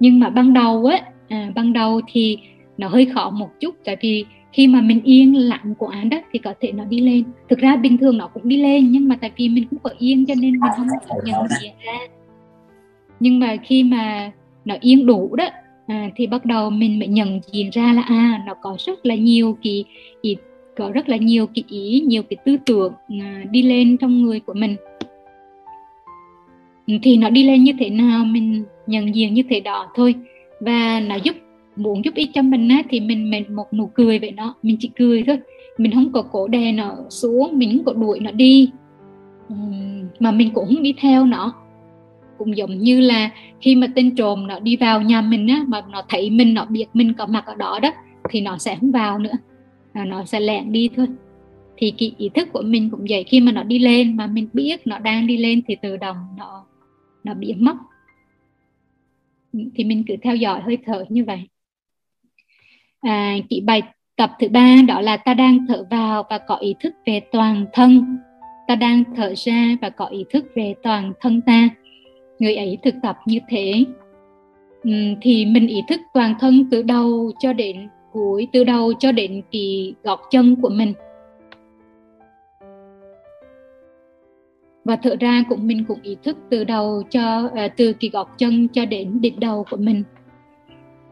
Nhưng 0.00 0.20
mà 0.20 0.30
ban 0.30 0.52
đầu 0.52 0.84
á 0.84 1.00
à, 1.28 1.52
ban 1.54 1.72
đầu 1.72 2.00
thì 2.12 2.38
nó 2.78 2.88
hơi 2.88 3.06
khó 3.06 3.30
một 3.30 3.48
chút. 3.60 3.74
Tại 3.84 3.96
vì 4.00 4.24
khi 4.52 4.66
mà 4.66 4.80
mình 4.80 5.00
yên 5.04 5.36
lặng 5.36 5.74
quá 5.78 6.04
đó 6.10 6.18
thì 6.32 6.38
có 6.38 6.54
thể 6.60 6.72
nó 6.72 6.84
đi 6.84 7.00
lên. 7.00 7.24
Thực 7.48 7.58
ra 7.58 7.76
bình 7.76 7.98
thường 7.98 8.18
nó 8.18 8.28
cũng 8.28 8.48
đi 8.48 8.56
lên 8.56 8.92
nhưng 8.92 9.08
mà 9.08 9.16
tại 9.20 9.30
vì 9.36 9.48
mình 9.48 9.64
cũng 9.70 9.78
có 9.82 9.90
yên 9.98 10.26
cho 10.26 10.34
nên 10.34 10.50
mình 10.52 10.70
không 10.76 10.86
nhận 11.24 11.48
gì 11.60 11.68
ra. 11.84 11.98
Nhưng 13.20 13.38
mà 13.38 13.56
khi 13.56 13.82
mà 13.82 14.32
nó 14.64 14.74
yên 14.80 15.06
đủ 15.06 15.36
đó. 15.36 15.48
À, 15.86 16.10
thì 16.16 16.26
bắt 16.26 16.44
đầu 16.44 16.70
mình 16.70 16.98
mới 16.98 17.08
nhận 17.08 17.40
diện 17.52 17.70
ra 17.72 17.92
là 17.92 18.02
à 18.02 18.42
nó 18.46 18.54
có 18.62 18.76
rất 18.78 19.06
là 19.06 19.14
nhiều 19.14 19.56
cái, 19.62 19.84
cái 20.22 20.36
có 20.76 20.90
rất 20.90 21.08
là 21.08 21.16
nhiều 21.16 21.46
cái 21.46 21.64
ý 21.68 22.00
nhiều 22.06 22.22
cái 22.22 22.36
tư 22.44 22.56
tưởng 22.66 22.92
à, 23.20 23.44
đi 23.50 23.62
lên 23.62 23.96
trong 23.96 24.22
người 24.22 24.40
của 24.40 24.54
mình. 24.54 24.76
Ừ, 26.86 26.94
thì 27.02 27.16
nó 27.16 27.30
đi 27.30 27.42
lên 27.42 27.64
như 27.64 27.72
thế 27.78 27.90
nào 27.90 28.24
mình 28.24 28.64
nhận 28.86 29.14
diện 29.14 29.34
như 29.34 29.42
thế 29.50 29.60
đó 29.60 29.86
thôi. 29.94 30.14
Và 30.60 31.00
nó 31.00 31.14
giúp 31.14 31.36
muốn 31.76 32.04
giúp 32.04 32.14
ích 32.14 32.30
cho 32.34 32.42
mình 32.42 32.68
á, 32.68 32.82
thì 32.88 33.00
mình 33.00 33.30
mình 33.30 33.56
một 33.56 33.72
nụ 33.72 33.86
cười 33.86 34.18
vậy 34.18 34.30
đó. 34.30 34.54
Mình 34.62 34.76
chỉ 34.80 34.90
cười 34.98 35.22
thôi. 35.26 35.38
Mình 35.78 35.92
không 35.94 36.12
có 36.12 36.22
cổ 36.22 36.48
đè 36.48 36.72
nó 36.72 36.96
xuống 37.08 37.58
mình 37.58 37.70
không 37.72 37.84
có 37.84 37.92
đuổi 37.92 38.20
nó 38.20 38.30
đi. 38.30 38.70
Ừ, 39.48 39.54
mà 40.20 40.30
mình 40.32 40.50
cũng 40.54 40.66
không 40.68 40.82
đi 40.82 40.94
theo 41.00 41.26
nó 41.26 41.52
cũng 42.44 42.56
giống 42.56 42.78
như 42.78 43.00
là 43.00 43.30
khi 43.60 43.74
mà 43.74 43.86
tên 43.94 44.16
trộm 44.16 44.46
nó 44.46 44.58
đi 44.60 44.76
vào 44.76 45.02
nhà 45.02 45.20
mình 45.20 45.48
á 45.48 45.64
mà 45.68 45.82
nó 45.90 46.02
thấy 46.08 46.30
mình 46.30 46.54
nó 46.54 46.64
biết 46.64 46.86
mình 46.92 47.14
có 47.14 47.26
mặt 47.26 47.46
ở 47.46 47.54
đó 47.54 47.78
đó 47.82 47.92
thì 48.30 48.40
nó 48.40 48.58
sẽ 48.58 48.76
không 48.80 48.90
vào 48.90 49.18
nữa. 49.18 49.32
À, 49.92 50.04
nó 50.04 50.24
sẽ 50.24 50.40
lẹn 50.40 50.72
đi 50.72 50.88
thôi. 50.96 51.06
Thì 51.76 51.94
cái 51.98 52.14
ý 52.18 52.28
thức 52.28 52.48
của 52.52 52.62
mình 52.62 52.90
cũng 52.90 53.06
vậy 53.08 53.24
khi 53.24 53.40
mà 53.40 53.52
nó 53.52 53.62
đi 53.62 53.78
lên 53.78 54.16
mà 54.16 54.26
mình 54.26 54.48
biết 54.52 54.86
nó 54.86 54.98
đang 54.98 55.26
đi 55.26 55.36
lên 55.36 55.62
thì 55.68 55.76
tự 55.82 55.96
động 55.96 56.16
nó 56.38 56.64
nó 57.24 57.34
biến 57.34 57.64
mất. 57.64 57.76
Thì 59.74 59.84
mình 59.84 60.04
cứ 60.08 60.14
theo 60.22 60.36
dõi 60.36 60.60
hơi 60.60 60.78
thở 60.86 61.04
như 61.08 61.24
vậy. 61.24 61.48
À, 63.00 63.36
kỹ 63.48 63.60
bài 63.60 63.82
tập 64.16 64.32
thứ 64.40 64.48
ba 64.48 64.76
đó 64.88 65.00
là 65.00 65.16
ta 65.16 65.34
đang 65.34 65.66
thở 65.68 65.86
vào 65.90 66.26
và 66.30 66.38
có 66.38 66.56
ý 66.56 66.74
thức 66.80 66.94
về 67.06 67.20
toàn 67.32 67.66
thân. 67.72 68.16
Ta 68.68 68.74
đang 68.74 69.04
thở 69.16 69.34
ra 69.36 69.76
và 69.80 69.90
có 69.90 70.06
ý 70.06 70.24
thức 70.30 70.46
về 70.54 70.74
toàn 70.82 71.12
thân 71.20 71.40
ta 71.40 71.68
người 72.42 72.56
ấy 72.56 72.78
thực 72.82 72.94
tập 73.02 73.18
như 73.26 73.38
thế. 73.48 73.84
Ừ, 74.82 74.90
thì 75.20 75.46
mình 75.46 75.66
ý 75.66 75.82
thức 75.88 76.00
toàn 76.14 76.34
thân 76.40 76.68
từ 76.70 76.82
đầu 76.82 77.32
cho 77.38 77.52
đến 77.52 77.88
cuối, 78.12 78.48
từ 78.52 78.64
đầu 78.64 78.92
cho 78.92 79.12
đến 79.12 79.42
kỳ 79.50 79.94
gọt 80.02 80.18
chân 80.30 80.56
của 80.62 80.68
mình. 80.68 80.92
Và 84.84 84.96
thở 84.96 85.16
ra 85.20 85.44
cũng 85.48 85.66
mình 85.66 85.84
cũng 85.88 85.98
ý 86.02 86.16
thức 86.22 86.38
từ 86.50 86.64
đầu 86.64 87.02
cho 87.10 87.50
à, 87.54 87.68
từ 87.68 87.92
kỳ 87.92 88.08
gọt 88.08 88.26
chân 88.38 88.68
cho 88.68 88.84
đến 88.84 89.20
đỉnh 89.20 89.40
đầu 89.40 89.64
của 89.70 89.76
mình. 89.76 90.02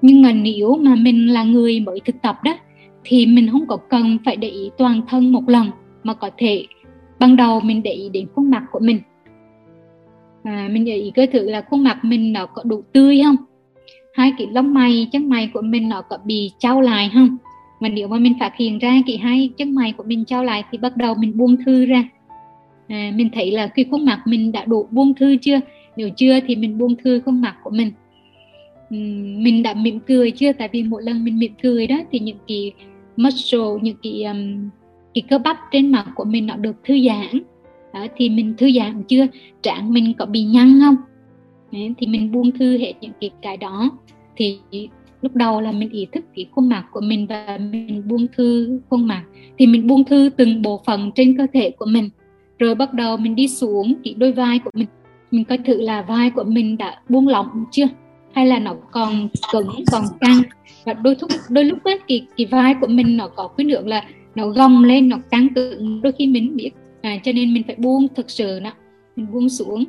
Nhưng 0.02 0.22
mà 0.22 0.32
nếu 0.32 0.76
mà 0.76 0.94
mình 0.94 1.32
là 1.32 1.44
người 1.44 1.80
mới 1.80 2.00
thực 2.04 2.16
tập 2.22 2.38
đó, 2.44 2.58
thì 3.04 3.26
mình 3.26 3.48
không 3.52 3.66
có 3.66 3.76
cần 3.76 4.18
phải 4.24 4.36
để 4.36 4.48
ý 4.48 4.70
toàn 4.78 5.00
thân 5.08 5.32
một 5.32 5.48
lần, 5.48 5.66
mà 6.02 6.14
có 6.14 6.30
thể 6.36 6.66
ban 7.18 7.36
đầu 7.36 7.60
mình 7.60 7.82
để 7.82 7.92
ý 7.92 8.08
đến 8.08 8.26
khuôn 8.34 8.50
mặt 8.50 8.64
của 8.72 8.80
mình 8.80 8.98
à, 10.42 10.68
mình 10.72 10.84
để 10.84 10.96
ý 10.96 11.12
coi 11.16 11.26
thử 11.26 11.50
là 11.50 11.60
khuôn 11.60 11.84
mặt 11.84 12.04
mình 12.04 12.32
nó 12.32 12.46
có 12.46 12.62
đủ 12.62 12.82
tươi 12.92 13.20
không? 13.24 13.36
Hai 14.14 14.32
cái 14.38 14.46
lông 14.52 14.74
mày 14.74 15.08
chân 15.12 15.28
mày 15.28 15.50
của 15.54 15.62
mình 15.62 15.88
nó 15.88 16.02
có 16.02 16.18
bị 16.24 16.50
trao 16.58 16.80
lại 16.80 17.10
không? 17.14 17.36
Mà 17.80 17.88
nếu 17.88 18.08
mà 18.08 18.18
mình 18.18 18.34
phát 18.40 18.52
hiện 18.56 18.78
ra 18.78 19.02
cái 19.06 19.16
hai 19.18 19.50
chân 19.56 19.74
mày 19.74 19.92
của 19.92 20.04
mình 20.06 20.24
trao 20.24 20.44
lại 20.44 20.64
thì 20.70 20.78
bắt 20.78 20.96
đầu 20.96 21.14
mình 21.14 21.38
buông 21.38 21.56
thư 21.64 21.86
ra. 21.86 22.04
À, 22.88 23.12
mình 23.14 23.30
thấy 23.32 23.50
là 23.50 23.66
cái 23.66 23.84
khuôn 23.90 24.04
mặt 24.04 24.22
mình 24.24 24.52
đã 24.52 24.64
đủ 24.64 24.86
buông 24.90 25.14
thư 25.14 25.36
chưa? 25.36 25.60
Nếu 25.96 26.10
chưa 26.16 26.40
thì 26.46 26.56
mình 26.56 26.78
buông 26.78 26.96
thư 26.96 27.20
khuôn 27.24 27.40
mặt 27.40 27.56
của 27.64 27.70
mình. 27.70 27.92
Mình 29.42 29.62
đã 29.62 29.74
mỉm 29.74 30.00
cười 30.00 30.30
chưa? 30.30 30.52
Tại 30.52 30.68
vì 30.72 30.82
mỗi 30.82 31.02
lần 31.02 31.24
mình 31.24 31.38
mỉm 31.38 31.52
cười 31.62 31.86
đó 31.86 31.96
thì 32.12 32.18
những 32.18 32.38
cái 32.48 32.72
muscle 33.16 33.82
những 33.82 33.96
cái 34.02 34.24
um, 34.24 34.70
cái 35.14 35.22
cơ 35.30 35.38
bắp 35.38 35.56
trên 35.72 35.92
mặt 35.92 36.06
của 36.14 36.24
mình 36.24 36.46
nó 36.46 36.56
được 36.56 36.76
thư 36.84 36.98
giãn 37.06 37.42
đó, 37.92 38.06
thì 38.16 38.28
mình 38.28 38.54
thư 38.58 38.70
giãn 38.72 39.02
chưa? 39.02 39.26
Trạng 39.62 39.92
mình 39.92 40.14
có 40.18 40.26
bị 40.26 40.44
nhăn 40.44 40.80
không? 40.80 40.96
Đấy, 41.72 41.94
thì 41.98 42.06
mình 42.06 42.32
buông 42.32 42.50
thư 42.52 42.78
hết 42.78 42.92
những 43.00 43.12
cái 43.20 43.30
cái 43.42 43.56
đó. 43.56 43.90
Thì 44.36 44.58
lúc 45.22 45.34
đầu 45.34 45.60
là 45.60 45.72
mình 45.72 45.90
ý 45.90 46.06
thức 46.12 46.24
cái 46.36 46.46
khuôn 46.50 46.68
mặt 46.68 46.84
của 46.92 47.00
mình 47.00 47.26
và 47.26 47.58
mình 47.70 48.02
buông 48.08 48.26
thư 48.36 48.80
khuôn 48.90 49.06
mặt. 49.06 49.22
Thì 49.58 49.66
mình 49.66 49.86
buông 49.86 50.04
thư 50.04 50.30
từng 50.36 50.62
bộ 50.62 50.82
phận 50.86 51.10
trên 51.14 51.36
cơ 51.36 51.46
thể 51.52 51.70
của 51.70 51.86
mình. 51.86 52.10
Rồi 52.58 52.74
bắt 52.74 52.94
đầu 52.94 53.16
mình 53.16 53.34
đi 53.34 53.48
xuống 53.48 53.94
cái 54.04 54.14
đôi 54.18 54.32
vai 54.32 54.58
của 54.58 54.70
mình. 54.74 54.88
Mình 55.30 55.44
coi 55.44 55.58
thử 55.58 55.80
là 55.80 56.02
vai 56.02 56.30
của 56.30 56.44
mình 56.44 56.78
đã 56.78 57.00
buông 57.08 57.28
lỏng 57.28 57.64
chưa? 57.70 57.88
Hay 58.32 58.46
là 58.46 58.58
nó 58.58 58.74
còn 58.90 59.28
cứng 59.52 59.68
còn 59.92 60.02
căng? 60.20 60.42
Và 60.84 60.92
đôi 60.92 61.16
lúc 61.20 61.30
đôi 61.50 61.64
lúc 61.64 61.84
ấy, 61.84 61.98
cái 62.08 62.26
cái 62.36 62.46
vai 62.46 62.74
của 62.80 62.86
mình 62.86 63.16
nó 63.16 63.28
có 63.28 63.48
cái 63.48 63.66
lượng 63.66 63.88
là 63.88 64.04
nó 64.34 64.48
gồng 64.48 64.84
lên 64.84 65.08
nó 65.08 65.16
căng 65.30 65.54
cứng. 65.54 66.00
Đôi 66.02 66.12
khi 66.12 66.26
mình 66.26 66.56
biết 66.56 66.70
à, 67.02 67.18
cho 67.22 67.32
nên 67.32 67.54
mình 67.54 67.62
phải 67.66 67.76
buông 67.78 68.06
thực 68.14 68.30
sự 68.30 68.60
đó 68.60 68.72
mình 69.16 69.26
buông 69.32 69.48
xuống. 69.48 69.84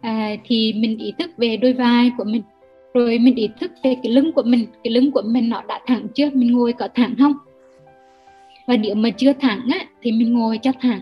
À, 0.00 0.36
thì 0.44 0.72
mình 0.72 0.98
ý 0.98 1.12
thức 1.18 1.30
về 1.36 1.56
đôi 1.56 1.72
vai 1.72 2.10
của 2.18 2.24
mình 2.24 2.42
rồi 2.94 3.18
mình 3.18 3.34
ý 3.34 3.48
thức 3.60 3.72
về 3.84 3.96
cái 4.02 4.12
lưng 4.12 4.32
của 4.32 4.42
mình 4.42 4.66
cái 4.84 4.92
lưng 4.92 5.10
của 5.10 5.22
mình 5.26 5.48
nó 5.48 5.62
đã 5.68 5.80
thẳng 5.86 6.06
chưa? 6.14 6.30
Mình 6.30 6.52
ngồi 6.52 6.72
có 6.72 6.88
thẳng 6.94 7.14
không? 7.18 7.32
Và 8.66 8.76
nếu 8.76 8.94
mà 8.94 9.10
chưa 9.10 9.32
thẳng 9.32 9.60
á, 9.72 9.78
thì 10.02 10.12
mình 10.12 10.34
ngồi 10.34 10.58
cho 10.58 10.72
thẳng. 10.80 11.00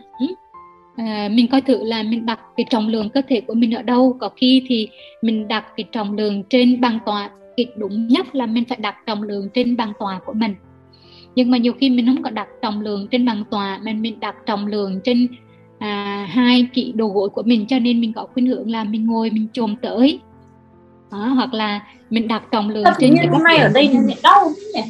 À, 0.96 1.28
mình 1.32 1.48
coi 1.48 1.60
thử 1.60 1.84
là 1.84 2.02
mình 2.02 2.26
đặt 2.26 2.40
cái 2.56 2.66
trọng 2.70 2.88
lượng 2.88 3.10
cơ 3.10 3.22
thể 3.28 3.40
của 3.40 3.54
mình 3.54 3.74
ở 3.74 3.82
đâu. 3.82 4.16
Có 4.20 4.28
khi 4.36 4.62
thì 4.68 4.88
mình 5.22 5.48
đặt 5.48 5.64
cái 5.76 5.84
trọng 5.92 6.16
lượng 6.16 6.42
trên 6.50 6.80
bàn 6.80 6.98
tòa 7.06 7.30
cái 7.56 7.66
đúng 7.76 8.08
nhất 8.08 8.34
là 8.34 8.46
mình 8.46 8.64
phải 8.68 8.78
đặt 8.80 8.96
trọng 9.06 9.22
lượng 9.22 9.48
trên 9.54 9.76
bàn 9.76 9.92
tòa 9.98 10.20
của 10.26 10.32
mình 10.32 10.54
nhưng 11.38 11.50
mà 11.50 11.58
nhiều 11.58 11.72
khi 11.72 11.90
mình 11.90 12.06
không 12.06 12.22
có 12.22 12.30
đặt 12.30 12.48
trọng 12.62 12.80
lượng 12.80 13.06
trên 13.10 13.26
bàn 13.26 13.44
tòa 13.50 13.80
mà 13.84 13.92
mình 13.92 14.20
đặt 14.20 14.36
trọng 14.46 14.66
lượng 14.66 15.00
trên 15.04 15.28
à, 15.78 16.26
hai 16.30 16.66
cái 16.74 16.92
đầu 16.94 17.08
gối 17.08 17.28
của 17.28 17.42
mình 17.42 17.66
cho 17.66 17.78
nên 17.78 18.00
mình 18.00 18.12
có 18.12 18.26
khuynh 18.34 18.46
hướng 18.46 18.70
là 18.70 18.84
mình 18.84 19.06
ngồi 19.06 19.30
mình 19.30 19.46
chồm 19.52 19.76
tới. 19.82 20.20
Đó, 21.10 21.18
hoặc 21.18 21.54
là 21.54 21.86
mình 22.10 22.28
đặt 22.28 22.42
trọng 22.52 22.70
lượng 22.70 22.84
trên 23.00 23.14
như 23.14 23.22
hôm 23.30 23.42
nay 23.42 23.58
ở 23.58 23.68
đây 23.74 23.88
nó 23.88 24.14
đau 24.22 24.50
nhỉ? 24.74 24.82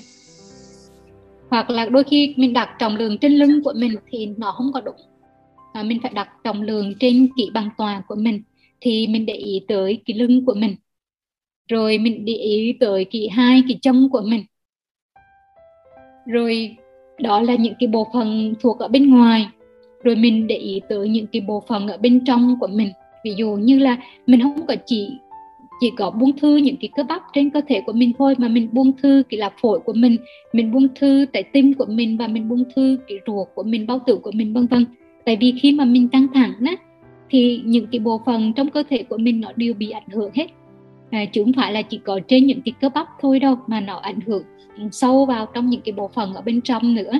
Hoặc 1.50 1.70
là 1.70 1.88
đôi 1.88 2.04
khi 2.04 2.34
mình 2.36 2.52
đặt 2.52 2.68
trọng 2.78 2.96
lượng 2.96 3.18
trên 3.18 3.32
lưng 3.32 3.62
của 3.64 3.72
mình 3.76 3.94
thì 4.10 4.26
nó 4.36 4.52
không 4.52 4.72
có 4.72 4.80
đúng. 4.80 4.96
À, 5.72 5.82
mình 5.82 5.98
phải 6.02 6.12
đặt 6.14 6.28
trọng 6.44 6.62
lượng 6.62 6.94
trên 7.00 7.28
kỹ 7.36 7.50
bằng 7.54 7.70
tòa 7.78 8.02
của 8.08 8.16
mình 8.16 8.42
thì 8.80 9.06
mình 9.06 9.26
để 9.26 9.34
ý 9.34 9.60
tới 9.68 10.02
cái 10.06 10.16
lưng 10.16 10.44
của 10.46 10.54
mình. 10.54 10.76
Rồi 11.68 11.98
mình 11.98 12.24
để 12.24 12.34
ý 12.34 12.74
tới 12.80 13.04
cái 13.04 13.28
hai 13.32 13.62
cái 13.68 13.78
chân 13.82 14.08
của 14.12 14.22
mình 14.22 14.44
rồi 16.28 16.76
đó 17.22 17.42
là 17.42 17.54
những 17.54 17.74
cái 17.80 17.86
bộ 17.86 18.06
phận 18.14 18.54
thuộc 18.60 18.78
ở 18.78 18.88
bên 18.88 19.10
ngoài. 19.10 19.48
Rồi 20.04 20.16
mình 20.16 20.46
để 20.46 20.56
ý 20.56 20.80
tới 20.88 21.08
những 21.08 21.26
cái 21.26 21.42
bộ 21.48 21.62
phận 21.68 21.88
ở 21.88 21.96
bên 21.96 22.24
trong 22.24 22.56
của 22.60 22.66
mình. 22.66 22.88
Ví 23.24 23.34
dụ 23.36 23.50
như 23.50 23.78
là 23.78 23.96
mình 24.26 24.40
không 24.40 24.66
có 24.66 24.74
chỉ 24.86 25.08
chỉ 25.80 25.90
có 25.96 26.10
buông 26.10 26.38
thư 26.38 26.56
những 26.56 26.76
cái 26.80 26.90
cơ 26.96 27.02
bắp 27.02 27.22
trên 27.34 27.50
cơ 27.50 27.60
thể 27.68 27.80
của 27.80 27.92
mình 27.92 28.12
thôi, 28.18 28.34
mà 28.38 28.48
mình 28.48 28.68
buông 28.72 28.92
thư 29.02 29.22
cái 29.28 29.38
là 29.38 29.50
phổi 29.62 29.78
của 29.78 29.92
mình 29.92 30.16
mình 30.52 30.72
buông 30.72 30.88
thư 30.94 31.26
tại 31.32 31.42
tim 31.42 31.74
của 31.74 31.86
mình 31.88 32.16
và 32.16 32.26
mình 32.26 32.48
buông 32.48 32.64
thư 32.76 32.98
cái 33.08 33.18
ruột 33.26 33.48
của 33.54 33.62
mình, 33.62 33.86
bao 33.86 33.98
tử 34.06 34.16
của 34.22 34.30
mình, 34.34 34.52
vân 34.52 34.66
vân. 34.66 34.86
Tại 35.24 35.36
vì 35.40 35.54
khi 35.62 35.72
mà 35.72 35.84
mình 35.84 36.08
căng 36.08 36.26
thẳng 36.34 36.52
á, 36.66 36.76
thì 37.30 37.62
những 37.64 37.86
cái 37.92 37.98
bộ 37.98 38.20
phận 38.26 38.52
trong 38.52 38.70
cơ 38.70 38.82
thể 38.90 39.02
của 39.02 39.16
mình 39.18 39.40
nó 39.40 39.52
đều 39.56 39.74
bị 39.74 39.90
ảnh 39.90 40.08
hưởng 40.12 40.30
hết 40.34 40.46
à, 41.10 41.24
chứ 41.32 41.44
không 41.44 41.52
phải 41.52 41.72
là 41.72 41.82
chỉ 41.82 42.00
có 42.04 42.20
trên 42.28 42.46
những 42.46 42.62
cái 42.62 42.72
cơ 42.80 42.88
bắp 42.88 43.06
thôi 43.20 43.40
đâu 43.40 43.56
mà 43.66 43.80
nó 43.80 43.96
ảnh 43.96 44.20
hưởng 44.26 44.42
sâu 44.92 45.26
vào 45.26 45.46
trong 45.54 45.66
những 45.66 45.80
cái 45.80 45.92
bộ 45.92 46.08
phận 46.08 46.34
ở 46.34 46.42
bên 46.42 46.60
trong 46.60 46.94
nữa. 46.94 47.12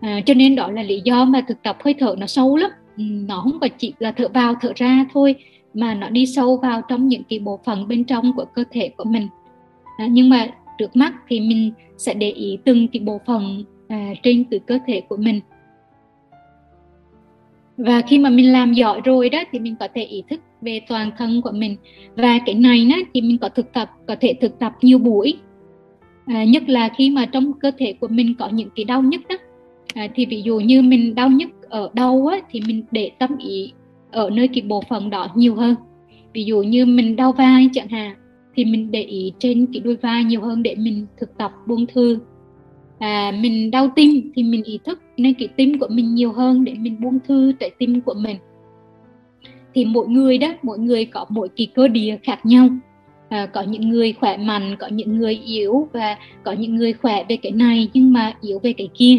À, 0.00 0.20
cho 0.26 0.34
nên 0.34 0.56
đó 0.56 0.70
là 0.70 0.82
lý 0.82 1.00
do 1.04 1.24
mà 1.24 1.40
thực 1.48 1.62
tập 1.62 1.76
hơi 1.84 1.94
thở 1.98 2.14
nó 2.18 2.26
sâu 2.26 2.56
lắm. 2.56 2.70
Ừ, 2.96 3.02
nó 3.02 3.40
không 3.40 3.60
phải 3.60 3.68
chỉ 3.68 3.92
là 3.98 4.12
thở 4.12 4.28
vào 4.28 4.54
thở 4.60 4.72
ra 4.76 5.06
thôi 5.12 5.34
mà 5.74 5.94
nó 5.94 6.08
đi 6.08 6.26
sâu 6.26 6.56
vào 6.56 6.82
trong 6.88 7.08
những 7.08 7.22
cái 7.28 7.38
bộ 7.38 7.60
phận 7.64 7.88
bên 7.88 8.04
trong 8.04 8.36
của 8.36 8.44
cơ 8.54 8.64
thể 8.70 8.88
của 8.96 9.04
mình. 9.04 9.28
À, 9.98 10.06
nhưng 10.10 10.28
mà 10.28 10.46
trước 10.78 10.96
mắt 10.96 11.14
thì 11.28 11.40
mình 11.40 11.72
sẽ 11.98 12.14
để 12.14 12.30
ý 12.30 12.58
từng 12.64 12.88
cái 12.88 13.00
bộ 13.00 13.20
phận 13.26 13.64
à, 13.88 14.12
trên 14.22 14.44
từ 14.44 14.58
cơ 14.58 14.78
thể 14.86 15.00
của 15.00 15.16
mình. 15.16 15.40
Và 17.76 18.00
khi 18.00 18.18
mà 18.18 18.30
mình 18.30 18.52
làm 18.52 18.72
giỏi 18.72 19.00
rồi 19.04 19.30
đó 19.30 19.38
thì 19.52 19.58
mình 19.58 19.76
có 19.80 19.88
thể 19.94 20.02
ý 20.02 20.22
thức 20.30 20.40
về 20.62 20.80
toàn 20.88 21.10
thân 21.18 21.40
của 21.42 21.52
mình. 21.52 21.76
Và 22.16 22.38
cái 22.46 22.54
này 22.54 22.84
nó 22.84 22.96
thì 23.14 23.20
mình 23.20 23.38
có 23.38 23.48
thực 23.48 23.72
tập 23.72 23.90
có 24.06 24.16
thể 24.20 24.34
thực 24.40 24.58
tập 24.58 24.72
nhiều 24.82 24.98
buổi. 24.98 25.34
À, 26.26 26.44
nhất 26.44 26.68
là 26.68 26.88
khi 26.96 27.10
mà 27.10 27.26
trong 27.26 27.52
cơ 27.52 27.70
thể 27.78 27.92
của 27.92 28.08
mình 28.08 28.34
có 28.38 28.48
những 28.48 28.68
cái 28.76 28.84
đau 28.84 29.02
nhức 29.02 29.20
đó. 29.28 29.36
À, 29.94 30.08
thì 30.14 30.26
ví 30.26 30.42
dụ 30.42 30.60
như 30.60 30.82
mình 30.82 31.14
đau 31.14 31.28
nhức 31.28 31.48
ở 31.68 31.90
đâu 31.94 32.26
á, 32.26 32.38
thì 32.50 32.60
mình 32.66 32.84
để 32.90 33.10
tâm 33.18 33.36
ý 33.38 33.72
ở 34.10 34.30
nơi 34.30 34.48
cái 34.48 34.62
bộ 34.62 34.82
phận 34.88 35.10
đó 35.10 35.28
nhiều 35.34 35.54
hơn. 35.54 35.74
Ví 36.32 36.44
dụ 36.44 36.62
như 36.62 36.86
mình 36.86 37.16
đau 37.16 37.32
vai 37.32 37.68
chẳng 37.72 37.88
hạn 37.88 38.16
thì 38.56 38.64
mình 38.64 38.90
để 38.90 39.02
ý 39.02 39.32
trên 39.38 39.66
cái 39.72 39.80
đôi 39.80 39.96
vai 39.96 40.24
nhiều 40.24 40.40
hơn 40.40 40.62
để 40.62 40.74
mình 40.78 41.06
thực 41.20 41.38
tập 41.38 41.52
buông 41.66 41.86
thư. 41.86 42.18
À, 42.98 43.32
mình 43.40 43.70
đau 43.70 43.92
tim 43.96 44.32
thì 44.34 44.42
mình 44.42 44.64
ý 44.64 44.78
thức 44.84 45.00
nên 45.16 45.34
cái 45.34 45.48
tim 45.48 45.78
của 45.78 45.88
mình 45.90 46.14
nhiều 46.14 46.32
hơn 46.32 46.64
để 46.64 46.74
mình 46.74 47.00
buông 47.00 47.18
thư 47.28 47.52
tại 47.60 47.70
tim 47.78 48.00
của 48.00 48.14
mình 48.14 48.36
thì 49.74 49.84
mỗi 49.84 50.08
người 50.08 50.38
đó 50.38 50.48
mỗi 50.62 50.78
người 50.78 51.04
có 51.04 51.26
mỗi 51.28 51.48
cái 51.56 51.66
cơ 51.74 51.88
địa 51.88 52.16
khác 52.22 52.46
nhau. 52.46 52.68
À, 53.28 53.46
có 53.46 53.62
những 53.62 53.88
người 53.90 54.12
khỏe 54.12 54.36
mạnh 54.36 54.76
có 54.78 54.86
những 54.86 55.18
người 55.18 55.40
yếu 55.44 55.88
và 55.92 56.16
có 56.42 56.52
những 56.52 56.76
người 56.76 56.92
khỏe 56.92 57.24
về 57.28 57.36
cái 57.36 57.52
này 57.52 57.88
nhưng 57.94 58.12
mà 58.12 58.32
yếu 58.40 58.58
về 58.58 58.72
cái 58.72 58.88
kia. 58.94 59.16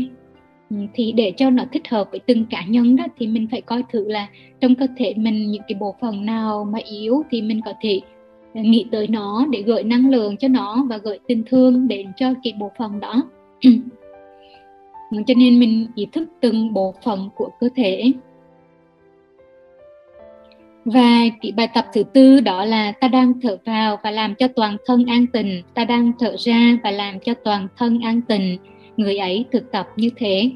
Ừ, 0.70 0.76
thì 0.94 1.12
để 1.12 1.34
cho 1.38 1.50
nó 1.50 1.64
thích 1.72 1.88
hợp 1.90 2.08
với 2.12 2.20
từng 2.20 2.46
cá 2.46 2.66
nhân 2.66 2.96
đó 2.96 3.06
thì 3.20 3.28
mình 3.28 3.48
phải 3.52 3.62
coi 3.62 3.84
thử 3.92 4.08
là 4.08 4.28
trong 4.60 4.76
cơ 4.76 4.88
thể 4.98 5.14
mình 5.18 5.52
những 5.52 5.62
cái 5.68 5.78
bộ 5.80 5.96
phận 6.02 6.26
nào 6.26 6.64
mà 6.64 6.80
yếu 6.86 7.24
thì 7.32 7.42
mình 7.42 7.62
có 7.66 7.74
thể 7.82 8.02
à, 8.54 8.62
nghĩ 8.62 8.86
tới 8.92 9.08
nó 9.08 9.46
để 9.52 9.62
gửi 9.62 9.84
năng 9.84 10.10
lượng 10.10 10.38
cho 10.38 10.48
nó 10.48 10.86
và 10.90 10.98
gửi 10.98 11.20
tình 11.28 11.44
thương 11.50 11.88
đến 11.88 12.08
cho 12.18 12.34
cái 12.44 12.54
bộ 12.60 12.72
phận 12.78 13.00
đó. 13.00 13.24
Ừ, 15.12 15.18
cho 15.28 15.34
nên 15.38 15.60
mình 15.60 15.88
ý 15.96 16.08
thức 16.12 16.30
từng 16.42 16.74
bộ 16.74 16.94
phận 17.04 17.30
của 17.36 17.50
cơ 17.60 17.70
thể 17.76 18.12
và 20.86 21.22
cái 21.42 21.52
bài 21.52 21.68
tập 21.74 21.86
thứ 21.94 22.04
tư 22.04 22.40
đó 22.40 22.66
là 22.66 22.92
ta 22.92 23.08
đang 23.08 23.34
thở 23.42 23.58
vào 23.66 23.98
và 24.04 24.12
làm 24.12 24.36
cho 24.36 24.48
toàn 24.48 24.78
thân 24.86 25.06
an 25.06 25.26
tình 25.34 25.62
ta 25.74 25.86
đang 25.86 26.12
thở 26.20 26.36
ra 26.40 26.78
và 26.84 26.92
làm 26.92 27.20
cho 27.20 27.34
toàn 27.34 27.68
thân 27.78 28.00
an 28.00 28.22
tình 28.22 28.58
người 28.98 29.18
ấy 29.18 29.46
thực 29.52 29.72
tập 29.72 29.88
như 29.96 30.10
thế. 30.16 30.52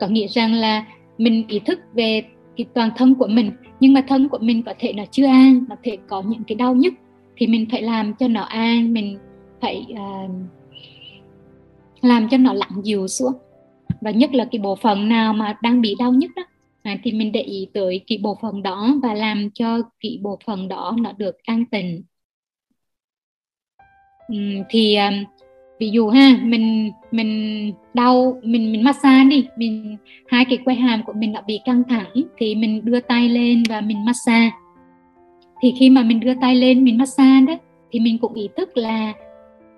Có 0.00 0.06
nghĩa 0.06 0.26
rằng 0.26 0.54
là 0.54 0.84
mình 1.18 1.44
ý 1.48 1.58
thức 1.58 1.80
về 1.94 2.22
cái 2.56 2.66
toàn 2.74 2.90
thân 2.96 3.14
của 3.14 3.26
mình 3.26 3.50
nhưng 3.80 3.92
mà 3.92 4.04
thân 4.08 4.28
của 4.28 4.38
mình 4.38 4.62
có 4.62 4.74
thể 4.78 4.92
là 4.96 5.04
chưa 5.10 5.26
an 5.26 5.64
có 5.68 5.76
thể 5.82 5.98
có 6.08 6.22
những 6.22 6.44
cái 6.44 6.54
đau 6.54 6.74
nhức 6.74 6.94
thì 7.36 7.46
mình 7.46 7.66
phải 7.70 7.82
làm 7.82 8.14
cho 8.14 8.28
nó 8.28 8.42
an 8.42 8.92
mình 8.92 9.18
phải 9.60 9.86
uh, 9.92 10.30
làm 12.02 12.28
cho 12.28 12.36
nó 12.36 12.52
lặng 12.52 12.80
dịu 12.82 13.08
xuống. 13.08 13.32
Và 14.00 14.10
nhất 14.10 14.34
là 14.34 14.44
cái 14.52 14.58
bộ 14.58 14.76
phận 14.76 15.08
nào 15.08 15.32
mà 15.32 15.56
đang 15.62 15.80
bị 15.80 15.94
đau 15.98 16.12
nhất 16.12 16.30
đó 16.36 16.42
à, 16.84 16.98
thì 17.02 17.12
mình 17.12 17.32
để 17.32 17.40
ý 17.40 17.68
tới 17.74 18.04
cái 18.06 18.18
bộ 18.22 18.38
phận 18.42 18.62
đó 18.62 18.94
và 19.02 19.14
làm 19.14 19.50
cho 19.54 19.82
cái 20.00 20.18
bộ 20.22 20.38
phận 20.46 20.68
đó 20.68 20.96
nó 21.00 21.12
được 21.12 21.36
an 21.42 21.64
tịnh. 21.70 22.02
Ừ, 24.28 24.36
thì 24.68 24.96
um, 24.96 25.14
ví 25.80 25.90
dụ 25.90 26.08
ha 26.08 26.40
mình 26.42 26.90
mình 27.10 27.72
đau 27.94 28.40
mình 28.42 28.72
mình 28.72 28.84
massage 28.84 29.24
đi 29.30 29.46
mình 29.56 29.96
hai 30.26 30.44
cái 30.44 30.58
quai 30.64 30.76
hàm 30.76 31.02
của 31.02 31.12
mình 31.12 31.32
đã 31.32 31.40
bị 31.40 31.60
căng 31.64 31.82
thẳng 31.88 32.12
thì 32.38 32.54
mình 32.54 32.84
đưa 32.84 33.00
tay 33.00 33.28
lên 33.28 33.62
và 33.68 33.80
mình 33.80 34.04
massage. 34.04 34.50
Thì 35.62 35.74
khi 35.78 35.90
mà 35.90 36.02
mình 36.02 36.20
đưa 36.20 36.34
tay 36.40 36.56
lên 36.56 36.84
mình 36.84 36.98
massage 36.98 37.46
đó 37.46 37.54
thì 37.92 38.00
mình 38.00 38.18
cũng 38.18 38.34
ý 38.34 38.48
thức 38.56 38.76
là 38.76 39.12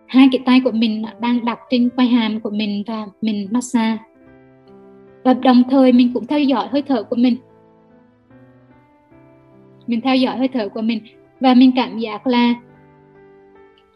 hai 0.07 0.28
cái 0.32 0.40
tay 0.46 0.61
của 0.64 0.72
mình 0.72 1.04
đang 1.20 1.44
đặt 1.44 1.59
trên 1.70 1.90
quai 1.90 2.07
hàm 2.07 2.40
của 2.40 2.50
mình 2.50 2.82
và 2.86 3.07
mình 3.20 3.48
massage 3.50 3.98
và 5.27 5.35
đồng 5.35 5.62
thời 5.70 5.93
mình 5.93 6.11
cũng 6.14 6.27
theo 6.27 6.41
dõi 6.41 6.68
hơi 6.68 6.83
thở 6.83 7.03
của 7.03 7.16
mình. 7.16 7.37
Mình 9.87 10.01
theo 10.01 10.16
dõi 10.16 10.37
hơi 10.37 10.49
thở 10.49 10.68
của 10.68 10.81
mình. 10.83 11.01
Và 11.41 11.55
mình 11.55 11.72
cảm 11.77 11.99
giác 11.99 12.27
là 12.27 12.55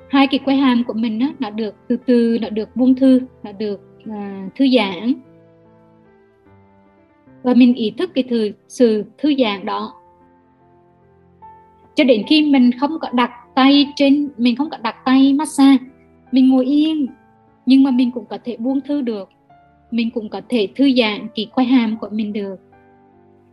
hai 0.09 0.26
cái 0.26 0.41
quay 0.45 0.57
hàm 0.57 0.85
của 0.87 0.93
mình 0.93 1.18
đó 1.18 1.26
nó 1.39 1.51
được 1.51 1.74
từ 1.89 1.97
từ 1.97 2.39
nó 2.41 2.49
được 2.49 2.76
buông 2.76 2.95
thư 2.95 3.20
nó 3.43 3.53
được 3.53 3.81
uh, 4.09 4.55
thư 4.55 4.66
giãn. 4.76 5.12
Và 7.43 7.55
mình 7.55 7.74
ý 7.74 7.91
thức 7.99 8.11
cái 8.14 8.24
thư, 8.31 8.51
sự 8.68 9.05
thư 9.18 9.35
giãn 9.39 9.66
đó. 9.66 9.95
Cho 11.95 12.05
đến 12.05 12.22
khi 12.28 12.51
mình 12.53 12.70
không 12.81 12.99
có 13.01 13.11
đặt 13.12 13.31
tay 13.55 13.87
trên 13.97 14.28
mình 14.37 14.57
không 14.57 14.70
có 14.70 14.76
đặt 14.83 14.97
tay 15.05 15.33
massage 15.33 15.85
mình 16.33 16.49
ngồi 16.49 16.66
yên 16.66 17.07
nhưng 17.66 17.83
mà 17.83 17.91
mình 17.91 18.11
cũng 18.11 18.24
có 18.24 18.39
thể 18.45 18.57
buông 18.57 18.81
thư 18.81 19.01
được 19.01 19.28
mình 19.91 20.11
cũng 20.11 20.28
có 20.28 20.41
thể 20.49 20.68
thư 20.76 20.93
giãn 20.97 21.28
cái 21.34 21.47
quai 21.55 21.66
hàm 21.66 21.97
của 21.97 22.09
mình 22.12 22.32
được. 22.32 22.57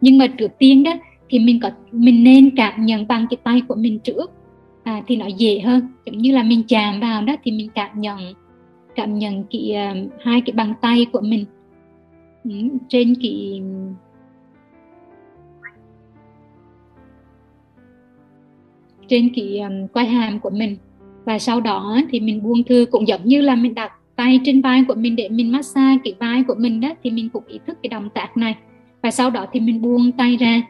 Nhưng 0.02 0.18
mà 0.18 0.28
trước 0.28 0.52
tiên 0.60 0.84
đó 0.84 0.94
thì 1.30 1.40
mình 1.40 1.60
có 1.60 1.70
mình 1.92 2.24
nên 2.24 2.56
cảm 2.56 2.86
nhận 2.86 3.08
bằng 3.08 3.28
cái 3.30 3.38
tay 3.44 3.62
của 3.68 3.76
mình 3.76 4.00
trước. 4.00 4.32
À, 4.84 5.04
thì 5.08 5.16
nó 5.16 5.28
dễ 5.28 5.60
hơn. 5.60 5.88
Giống 6.06 6.18
như 6.18 6.32
là 6.32 6.44
mình 6.44 6.64
chạm 6.68 7.00
vào 7.00 7.22
đó 7.22 7.36
thì 7.44 7.52
mình 7.52 7.70
cảm 7.76 8.02
nhận 8.02 8.20
cảm 8.96 9.20
nhận 9.20 9.44
cái 9.52 9.76
uh, 9.92 10.12
hai 10.22 10.42
cái 10.42 10.54
bàn 10.54 10.74
tay 10.82 11.06
của 11.14 11.22
mình. 11.22 11.46
Ừ, 12.44 12.52
trên 12.90 13.14
cái 13.22 13.62
trên 19.08 19.30
cái 19.36 19.60
um, 19.60 19.88
quai 19.88 20.06
hàm 20.06 20.40
của 20.40 20.50
mình. 20.50 20.78
Và 21.26 21.40
sau 21.40 21.62
đó 21.62 21.98
thì 22.10 22.20
mình 22.20 22.44
buông 22.44 22.64
thư 22.64 22.86
cũng 22.92 23.08
giống 23.08 23.26
như 23.26 23.42
là 23.42 23.56
mình 23.56 23.76
đặt 23.76 23.92
tay 24.18 24.39
trên 24.43 24.61
vai 24.61 24.84
của 24.88 24.95
mình 24.95 25.15
để 25.15 25.30
mình 25.30 25.51
massage 25.51 25.97
cái 26.03 26.13
vai 26.20 26.43
của 26.47 26.55
mình 26.57 26.82
đó 26.82 26.89
thì 27.03 27.11
mình 27.11 27.30
cũng 27.30 27.43
ý 27.47 27.59
thức 27.68 27.78
cái 27.84 27.89
động 27.89 28.09
tác 28.09 28.38
này. 28.38 28.55
Và 29.01 29.11
sau 29.11 29.30
đó 29.30 29.45
thì 29.51 29.59
mình 29.59 29.82
buông 29.82 30.11
tay 30.11 30.38
ra. 30.38 30.61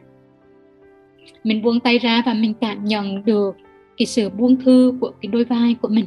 Mình 1.44 1.62
buông 1.62 1.80
tay 1.80 1.98
ra 1.98 2.22
và 2.26 2.34
mình 2.34 2.54
cảm 2.60 2.84
nhận 2.84 3.24
được 3.24 3.56
cái 3.96 4.06
sự 4.06 4.28
buông 4.28 4.56
thư 4.56 4.92
của 5.00 5.12
cái 5.20 5.30
đôi 5.32 5.44
vai 5.44 5.74
của 5.82 5.88
mình. 5.88 6.04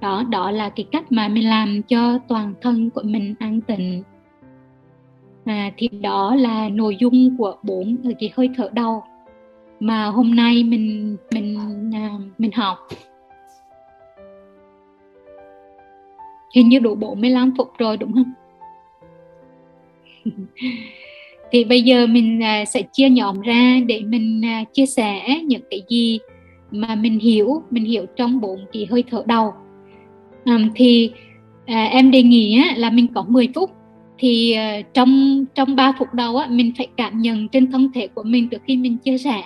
Đó 0.00 0.24
đó 0.30 0.50
là 0.50 0.68
cái 0.68 0.86
cách 0.92 1.12
mà 1.12 1.28
mình 1.28 1.48
làm 1.48 1.82
cho 1.82 2.18
toàn 2.28 2.54
thân 2.60 2.90
của 2.90 3.02
mình 3.04 3.34
an 3.38 3.60
tịnh. 3.60 4.02
À, 5.44 5.70
thì 5.76 5.88
đó 5.88 6.34
là 6.34 6.68
nội 6.68 6.96
dung 7.00 7.36
của 7.38 7.56
bốn 7.62 7.96
cái 8.20 8.32
hơi 8.36 8.50
thở 8.56 8.70
đầu 8.72 9.02
mà 9.80 10.06
hôm 10.06 10.34
nay 10.34 10.64
mình 10.64 11.16
mình 11.30 11.58
à, 11.94 12.10
mình 12.38 12.52
học. 12.52 12.78
Hình 16.54 16.68
như 16.68 16.78
đủ 16.78 16.94
45 16.94 17.54
phút 17.58 17.72
rồi 17.78 17.96
đúng 17.96 18.12
không? 18.12 18.32
Thì 21.52 21.64
bây 21.64 21.82
giờ 21.82 22.06
mình 22.06 22.42
à, 22.42 22.64
sẽ 22.64 22.82
chia 22.92 23.08
nhóm 23.08 23.40
ra 23.40 23.80
để 23.86 24.00
mình 24.00 24.44
à, 24.44 24.64
chia 24.72 24.86
sẻ 24.86 25.40
những 25.44 25.62
cái 25.70 25.82
gì 25.88 26.18
mà 26.70 26.94
mình 26.94 27.18
hiểu 27.18 27.62
mình 27.70 27.84
hiểu 27.84 28.06
trong 28.16 28.40
bốn 28.40 28.60
cái 28.72 28.86
hơi 28.90 29.04
thở 29.10 29.22
đầu. 29.26 29.52
À, 30.44 30.58
thì 30.74 31.10
à, 31.66 31.84
em 31.84 32.10
đề 32.10 32.22
nghị 32.22 32.62
á, 32.62 32.74
là 32.76 32.90
mình 32.90 33.06
có 33.14 33.24
10 33.28 33.48
phút. 33.54 33.70
Thì 34.18 34.52
à, 34.52 34.80
trong 34.94 35.44
trong 35.54 35.76
3 35.76 35.92
phút 35.98 36.14
đầu 36.14 36.36
á, 36.36 36.46
mình 36.50 36.72
phải 36.78 36.86
cảm 36.96 37.20
nhận 37.20 37.48
trên 37.48 37.72
thân 37.72 37.92
thể 37.94 38.06
của 38.06 38.22
mình 38.22 38.48
trước 38.48 38.62
khi 38.66 38.76
mình 38.76 38.96
chia 38.98 39.18
sẻ. 39.18 39.42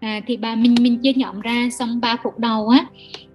À, 0.00 0.20
thì 0.26 0.36
bà 0.36 0.54
mình 0.54 0.74
mình 0.80 0.98
chia 0.98 1.12
nhóm 1.12 1.40
ra 1.40 1.68
xong 1.72 2.00
3 2.00 2.16
phút 2.22 2.38
đầu 2.38 2.68
á 2.68 2.86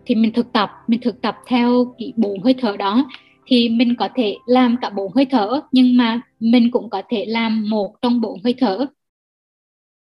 thì 0.08 0.16
mình 0.16 0.34
thực 0.34 0.54
tập, 0.54 0.72
mình 0.88 1.00
thực 1.04 1.22
tập 1.22 1.38
theo 1.48 1.96
cái 2.00 2.14
bốn 2.16 2.44
hơi 2.44 2.56
thở 2.62 2.78
đó. 2.78 3.06
Thì 3.48 3.70
mình 3.70 3.96
có 3.96 4.10
thể 4.16 4.38
làm 4.46 4.76
cả 4.82 4.90
bốn 4.90 5.14
hơi 5.14 5.26
thở, 5.26 5.62
nhưng 5.72 5.98
mà 5.98 6.22
mình 6.40 6.72
cũng 6.72 6.90
có 6.90 7.02
thể 7.10 7.26
làm 7.28 7.70
một 7.70 7.96
trong 8.02 8.22
bốn 8.22 8.40
hơi 8.44 8.56
thở. 8.58 8.86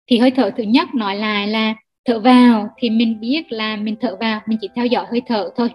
Thì 0.07 0.18
hơi 0.18 0.30
thở 0.30 0.51
thứ 0.57 0.62
nhất 0.62 0.95
nói 0.95 1.16
lại 1.16 1.49
là 1.49 1.74
thở 2.05 2.20
vào, 2.20 2.68
thì 2.78 2.90
mình 2.90 3.20
biết 3.20 3.53
là 3.53 3.76
mình 3.76 3.97
thở 4.01 4.16
vào, 4.20 4.40
mình 4.47 4.59
chỉ 4.61 4.68
theo 4.74 4.86
dõi 4.86 5.05
hơi 5.11 5.22
thở 5.26 5.51
thôi. 5.57 5.68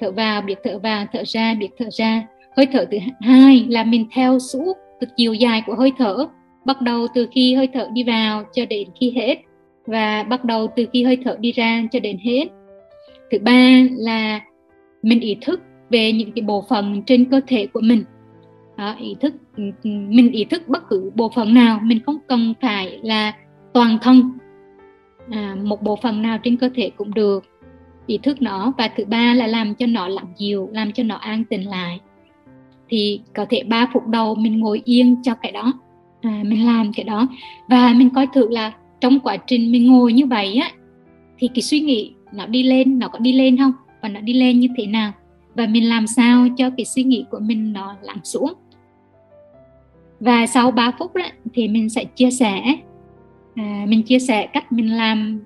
Thở 0.00 0.12
vào, 0.12 0.42
biết 0.42 0.58
thở 0.64 0.78
vào, 0.78 1.06
thở 1.12 1.22
ra, 1.26 1.54
biết 1.54 1.68
thở 1.78 1.86
ra. 1.92 2.26
Hơi 2.56 2.66
thở 2.72 2.84
thứ 2.90 2.98
hai 3.20 3.66
là 3.68 3.84
mình 3.84 4.06
theo 4.12 4.38
suốt 4.38 4.76
từ 5.00 5.06
chiều 5.16 5.34
dài 5.34 5.62
của 5.66 5.74
hơi 5.74 5.92
thở, 5.98 6.16
bắt 6.64 6.80
đầu 6.80 7.06
từ 7.14 7.28
khi 7.32 7.54
hơi 7.54 7.68
thở 7.74 7.88
đi 7.92 8.02
vào 8.04 8.44
cho 8.52 8.66
đến 8.66 8.88
khi 9.00 9.10
hết, 9.10 9.38
và 9.86 10.22
bắt 10.22 10.44
đầu 10.44 10.66
từ 10.76 10.86
khi 10.92 11.04
hơi 11.04 11.18
thở 11.24 11.36
đi 11.40 11.52
ra 11.52 11.82
cho 11.92 12.00
đến 12.00 12.18
hết 12.18 12.44
thứ 13.32 13.38
ba 13.38 13.76
là 13.96 14.40
mình 15.02 15.20
ý 15.20 15.36
thức 15.40 15.60
về 15.90 16.12
những 16.12 16.32
cái 16.32 16.42
bộ 16.42 16.64
phận 16.68 17.02
trên 17.06 17.24
cơ 17.24 17.40
thể 17.46 17.66
của 17.66 17.80
mình. 17.80 18.04
Đó, 18.76 18.94
ý 19.00 19.16
thức 19.20 19.34
ừ, 19.56 19.62
ừ, 19.82 19.90
mình 20.08 20.32
ý 20.32 20.44
thức 20.44 20.68
bất 20.68 20.88
cứ 20.88 21.10
bộ 21.14 21.30
phận 21.34 21.54
nào 21.54 21.80
mình 21.82 22.00
không 22.06 22.16
cần 22.28 22.54
phải 22.60 22.98
là 23.02 23.32
toàn 23.72 23.98
thân 24.02 24.32
à, 25.30 25.56
một 25.62 25.82
bộ 25.82 25.98
phận 26.02 26.22
nào 26.22 26.38
trên 26.42 26.56
cơ 26.56 26.70
thể 26.74 26.90
cũng 26.96 27.14
được. 27.14 27.44
Ý 28.06 28.18
thức 28.18 28.42
nó 28.42 28.72
và 28.78 28.88
thứ 28.96 29.04
ba 29.04 29.34
là 29.34 29.46
làm 29.46 29.74
cho 29.74 29.86
nó 29.86 30.08
lặng 30.08 30.32
dịu 30.38 30.68
làm 30.72 30.92
cho 30.92 31.02
nó 31.02 31.14
an 31.14 31.44
tĩnh 31.44 31.68
lại. 31.68 32.00
Thì 32.88 33.20
có 33.34 33.46
thể 33.50 33.62
ba 33.62 33.86
phút 33.92 34.06
đầu 34.06 34.34
mình 34.34 34.60
ngồi 34.60 34.82
yên 34.84 35.16
cho 35.22 35.34
cái 35.34 35.52
đó 35.52 35.72
à, 36.22 36.42
mình 36.46 36.66
làm 36.66 36.92
cái 36.92 37.04
đó. 37.04 37.26
Và 37.68 37.92
mình 37.96 38.10
coi 38.14 38.26
thử 38.34 38.48
là 38.48 38.72
trong 39.00 39.20
quá 39.20 39.36
trình 39.36 39.72
mình 39.72 39.86
ngồi 39.86 40.12
như 40.12 40.26
vậy 40.26 40.54
á 40.54 40.70
thì 41.38 41.48
cái 41.54 41.62
suy 41.62 41.80
nghĩ 41.80 42.12
nó 42.32 42.46
đi 42.46 42.62
lên 42.62 42.98
nó 42.98 43.08
có 43.08 43.18
đi 43.18 43.32
lên 43.32 43.56
không? 43.56 43.72
Và 44.02 44.08
nó 44.08 44.20
đi 44.20 44.32
lên 44.32 44.60
như 44.60 44.68
thế 44.76 44.86
nào? 44.86 45.12
Và 45.54 45.66
mình 45.66 45.88
làm 45.88 46.06
sao 46.06 46.48
cho 46.56 46.70
cái 46.76 46.84
suy 46.84 47.02
nghĩ 47.02 47.24
của 47.30 47.38
mình 47.38 47.72
nó 47.72 47.96
lắng 48.02 48.20
xuống? 48.24 48.52
Và 50.20 50.46
sau 50.46 50.70
3 50.70 50.92
phút 50.98 51.14
đó, 51.14 51.24
thì 51.54 51.68
mình 51.68 51.90
sẽ 51.90 52.04
chia 52.04 52.30
sẻ 52.30 52.62
à, 53.54 53.84
mình 53.88 54.02
chia 54.02 54.18
sẻ 54.18 54.46
cách 54.46 54.72
mình 54.72 54.96
làm 54.96 55.40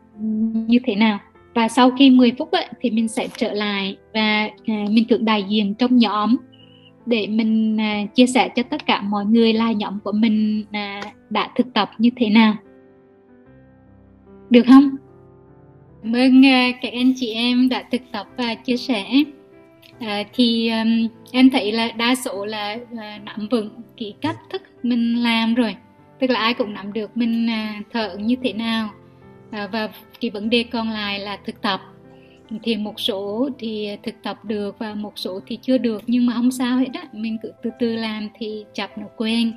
như 0.66 0.78
thế 0.84 0.94
nào. 0.94 1.18
Và 1.54 1.68
sau 1.68 1.90
khi 1.90 2.10
10 2.10 2.32
phút 2.38 2.50
ấy, 2.50 2.66
thì 2.80 2.90
mình 2.90 3.08
sẽ 3.08 3.28
trở 3.36 3.52
lại 3.52 3.96
và 4.14 4.48
à, 4.66 4.84
mình 4.90 5.04
tưởng 5.08 5.24
đại 5.24 5.44
diện 5.48 5.74
trong 5.74 5.96
nhóm 5.96 6.36
để 7.06 7.26
mình 7.26 7.80
à, 7.80 8.06
chia 8.14 8.26
sẻ 8.26 8.48
cho 8.48 8.62
tất 8.62 8.86
cả 8.86 9.00
mọi 9.00 9.24
người 9.24 9.52
là 9.52 9.72
nhóm 9.72 9.98
của 10.04 10.12
mình 10.12 10.64
à, 10.72 11.00
đã 11.30 11.50
thực 11.56 11.74
tập 11.74 11.90
như 11.98 12.10
thế 12.16 12.30
nào. 12.30 12.54
Được 14.50 14.62
không? 14.66 14.96
Cảm 16.02 16.12
ơn 16.12 16.42
các 16.82 16.92
anh 16.92 17.12
chị 17.16 17.32
em 17.32 17.68
đã 17.68 17.84
thực 17.92 18.02
tập 18.12 18.26
và 18.36 18.54
chia 18.54 18.76
sẻ. 18.76 19.06
À, 20.00 20.24
thì 20.34 20.70
um, 20.70 21.08
em 21.32 21.50
thấy 21.50 21.72
là 21.72 21.88
đa 21.96 22.14
số 22.14 22.44
là 22.44 22.74
uh, 22.92 22.98
nắm 23.24 23.48
vững 23.50 23.70
cái 23.96 24.14
cách 24.20 24.36
thức 24.50 24.62
mình 24.82 25.22
làm 25.22 25.54
rồi. 25.54 25.76
Tức 26.18 26.30
là 26.30 26.40
ai 26.40 26.54
cũng 26.54 26.74
nắm 26.74 26.92
được 26.92 27.16
mình 27.16 27.46
uh, 27.46 27.86
thở 27.92 28.16
như 28.18 28.36
thế 28.42 28.52
nào. 28.52 28.90
À, 29.50 29.68
và 29.72 29.88
cái 30.20 30.30
vấn 30.30 30.50
đề 30.50 30.62
còn 30.62 30.90
lại 30.90 31.18
là 31.18 31.38
thực 31.46 31.62
tập. 31.62 31.80
Thì 32.62 32.76
một 32.76 33.00
số 33.00 33.48
thì 33.58 33.88
thực 34.02 34.14
tập 34.22 34.44
được 34.44 34.78
và 34.78 34.94
một 34.94 35.12
số 35.16 35.40
thì 35.46 35.58
chưa 35.62 35.78
được. 35.78 36.02
Nhưng 36.06 36.26
mà 36.26 36.32
không 36.34 36.50
sao 36.50 36.78
hết 36.78 36.88
á 36.94 37.02
mình 37.12 37.38
cứ 37.42 37.52
từ 37.62 37.70
từ 37.80 37.96
làm 37.96 38.28
thì 38.38 38.64
chập 38.74 38.98
nó 38.98 39.06
quen. 39.16 39.52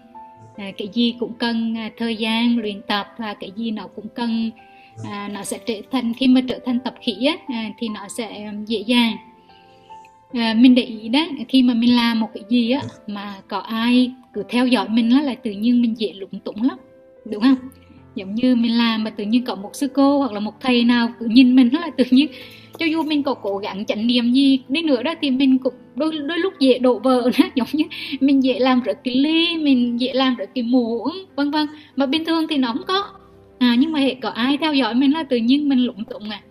À, 0.57 0.71
cái 0.77 0.87
gì 0.93 1.15
cũng 1.19 1.33
cần 1.33 1.77
à, 1.77 1.89
thời 1.97 2.15
gian 2.15 2.57
luyện 2.57 2.81
tập 2.81 3.07
và 3.17 3.33
cái 3.33 3.51
gì 3.55 3.71
nó 3.71 3.87
cũng 3.87 4.07
cần 4.15 4.51
à, 5.03 5.29
nó 5.33 5.43
sẽ 5.43 5.59
trở 5.65 5.73
thành 5.91 6.13
khi 6.13 6.27
mà 6.27 6.41
trở 6.47 6.59
thành 6.65 6.79
tập 6.79 6.93
khí 7.01 7.25
á, 7.25 7.35
à, 7.47 7.71
thì 7.77 7.87
nó 7.89 8.07
sẽ 8.07 8.45
um, 8.45 8.65
dễ 8.65 8.79
dàng. 8.87 9.17
À, 10.33 10.53
mình 10.57 10.75
để 10.75 10.83
ý 10.83 11.09
đấy 11.09 11.29
khi 11.47 11.63
mà 11.63 11.73
mình 11.73 11.95
làm 11.95 12.19
một 12.19 12.27
cái 12.33 12.43
gì 12.49 12.71
á 12.71 12.81
mà 13.07 13.35
có 13.47 13.59
ai 13.59 14.11
cứ 14.33 14.43
theo 14.49 14.67
dõi 14.67 14.89
mình 14.89 15.09
á 15.11 15.21
là 15.21 15.35
tự 15.35 15.51
nhiên 15.51 15.81
mình 15.81 15.99
dễ 15.99 16.13
lúng 16.13 16.39
túng 16.39 16.63
lắm 16.63 16.77
đúng 17.25 17.41
không? 17.41 17.55
Giống 18.15 18.35
như 18.35 18.55
mình 18.55 18.77
làm 18.77 19.03
mà 19.03 19.09
tự 19.09 19.23
nhiên 19.23 19.45
có 19.45 19.55
một 19.55 19.69
sư 19.73 19.87
cô 19.93 20.19
hoặc 20.19 20.31
là 20.31 20.39
một 20.39 20.53
thầy 20.61 20.83
nào 20.83 21.09
cứ 21.19 21.25
nhìn 21.25 21.55
mình 21.55 21.69
là 21.73 21.89
tự 21.97 22.03
nhiên. 22.11 22.27
Cho 22.79 22.85
dù 22.85 23.03
mình 23.03 23.23
có 23.23 23.33
cố 23.33 23.57
gắng 23.57 23.85
chánh 23.85 24.07
niệm 24.07 24.31
gì 24.31 24.59
đi 24.69 24.81
nữa 24.81 25.03
đó 25.03 25.13
thì 25.21 25.31
mình 25.31 25.57
cũng 25.57 25.73
đôi 25.95 26.11
đôi 26.17 26.37
lúc 26.37 26.53
dễ 26.59 26.79
đổ 26.79 26.99
vỡ 26.99 27.29
đó. 27.39 27.45
Giống 27.55 27.67
như 27.73 27.83
mình 28.19 28.43
dễ 28.43 28.59
làm 28.59 28.81
rớt 28.85 28.99
cái 29.03 29.15
ly 29.15 29.57
mình 29.57 29.99
dễ 29.99 30.13
làm 30.13 30.35
rớt 30.39 30.49
cái 30.55 30.63
muỗng 30.63 31.11
vân 31.35 31.51
vân. 31.51 31.67
Mà 31.95 32.05
bình 32.05 32.25
thường 32.25 32.47
thì 32.49 32.57
nó 32.57 32.67
không 32.67 32.85
có 32.87 33.03
à 33.59 33.75
nhưng 33.79 33.91
mà 33.91 33.99
hệ 33.99 34.13
có 34.13 34.29
ai 34.29 34.57
theo 34.57 34.73
dõi 34.73 34.93
mình 34.95 35.13
là 35.13 35.23
tự 35.23 35.37
nhiên 35.37 35.69
mình 35.69 35.79
lúng 35.79 36.05
túng 36.05 36.29
à? 36.29 36.41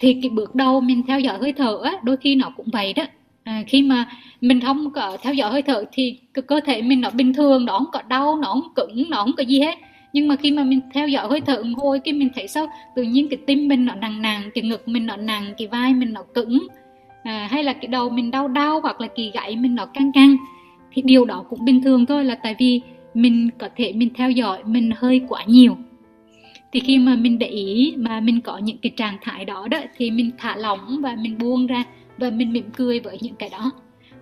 Thì 0.00 0.16
cái 0.22 0.30
bước 0.30 0.54
đầu 0.54 0.80
mình 0.80 1.02
theo 1.06 1.20
dõi 1.20 1.38
hơi 1.38 1.52
thở 1.52 1.78
á 1.84 1.92
đôi 2.02 2.16
khi 2.16 2.34
nó 2.34 2.50
cũng 2.56 2.66
vậy 2.72 2.92
đó. 2.92 3.04
À, 3.44 3.62
khi 3.66 3.82
mà 3.82 4.08
mình 4.40 4.60
không 4.60 4.90
có 4.90 5.16
theo 5.22 5.34
dõi 5.34 5.50
hơi 5.50 5.62
thở 5.62 5.84
thì 5.92 6.18
cơ 6.46 6.60
thể 6.66 6.82
mình 6.82 7.00
nó 7.00 7.10
bình 7.10 7.34
thường 7.34 7.64
nó 7.64 7.78
không 7.78 7.90
có 7.92 8.02
đau 8.08 8.36
nó 8.36 8.48
không 8.48 8.74
cứng 8.74 9.10
nó 9.10 9.16
không 9.16 9.32
có 9.36 9.42
gì 9.42 9.60
hết. 9.60 9.78
Nhưng 10.12 10.28
mà 10.28 10.36
khi 10.36 10.50
mà 10.50 10.64
mình 10.64 10.80
theo 10.94 11.08
dõi 11.08 11.28
hơi 11.28 11.40
thở 11.40 11.62
một 11.62 11.78
hồi 11.82 12.00
cái 12.04 12.14
mình 12.14 12.28
thấy 12.34 12.48
sao? 12.48 12.66
Tự 12.96 13.02
nhiên 13.02 13.28
cái 13.28 13.38
tim 13.46 13.68
mình 13.68 13.84
nó 13.84 13.94
nặng 13.94 14.22
nặng 14.22 14.50
cái 14.54 14.64
ngực 14.64 14.88
mình 14.88 15.06
nó 15.06 15.16
nặng 15.16 15.54
cái 15.58 15.68
vai 15.68 15.94
mình 15.94 16.12
nó 16.12 16.22
cứng. 16.34 16.66
À, 17.22 17.48
hay 17.50 17.64
là 17.64 17.72
cái 17.72 17.86
đầu 17.86 18.10
mình 18.10 18.30
đau 18.30 18.48
đau 18.48 18.80
hoặc 18.80 19.00
là 19.00 19.06
kỳ 19.06 19.30
gãy 19.30 19.56
mình 19.56 19.74
nó 19.74 19.86
căng 19.86 20.12
căng 20.12 20.36
thì 20.92 21.02
điều 21.02 21.24
đó 21.24 21.44
cũng 21.50 21.64
bình 21.64 21.82
thường 21.82 22.06
thôi 22.06 22.24
là 22.24 22.34
tại 22.34 22.56
vì 22.58 22.80
mình 23.14 23.50
có 23.58 23.68
thể 23.76 23.92
mình 23.92 24.10
theo 24.14 24.30
dõi 24.30 24.58
mình 24.64 24.90
hơi 24.96 25.20
quá 25.28 25.44
nhiều 25.46 25.76
thì 26.72 26.80
khi 26.80 26.98
mà 26.98 27.16
mình 27.16 27.38
để 27.38 27.46
ý 27.46 27.94
mà 27.96 28.20
mình 28.20 28.40
có 28.40 28.58
những 28.58 28.78
cái 28.78 28.92
trạng 28.96 29.18
thái 29.20 29.44
đó 29.44 29.68
đó 29.68 29.80
thì 29.96 30.10
mình 30.10 30.30
thả 30.38 30.56
lỏng 30.56 31.00
và 31.02 31.16
mình 31.20 31.38
buông 31.38 31.66
ra 31.66 31.84
và 32.18 32.30
mình 32.30 32.52
mỉm 32.52 32.64
cười 32.76 33.00
với 33.00 33.18
những 33.20 33.34
cái 33.34 33.48
đó. 33.48 33.70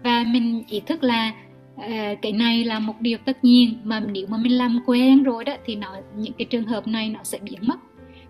Và 0.05 0.25
mình 0.33 0.63
ý 0.69 0.81
thức 0.81 1.03
là 1.03 1.33
uh, 1.75 1.83
cái 2.23 2.33
này 2.33 2.65
là 2.65 2.79
một 2.79 3.01
điều 3.01 3.19
tất 3.25 3.45
nhiên 3.45 3.75
mà 3.85 4.01
nếu 4.01 4.27
mà 4.27 4.37
mình 4.37 4.59
làm 4.59 4.81
quen 4.87 5.23
rồi 5.23 5.45
đó 5.45 5.53
thì 5.67 5.75
nó 5.75 5.97
những 6.17 6.33
cái 6.33 6.45
trường 6.45 6.65
hợp 6.65 6.89
này 6.89 7.09
nó 7.09 7.21
sẽ 7.23 7.39
biến 7.43 7.59
mất. 7.63 7.77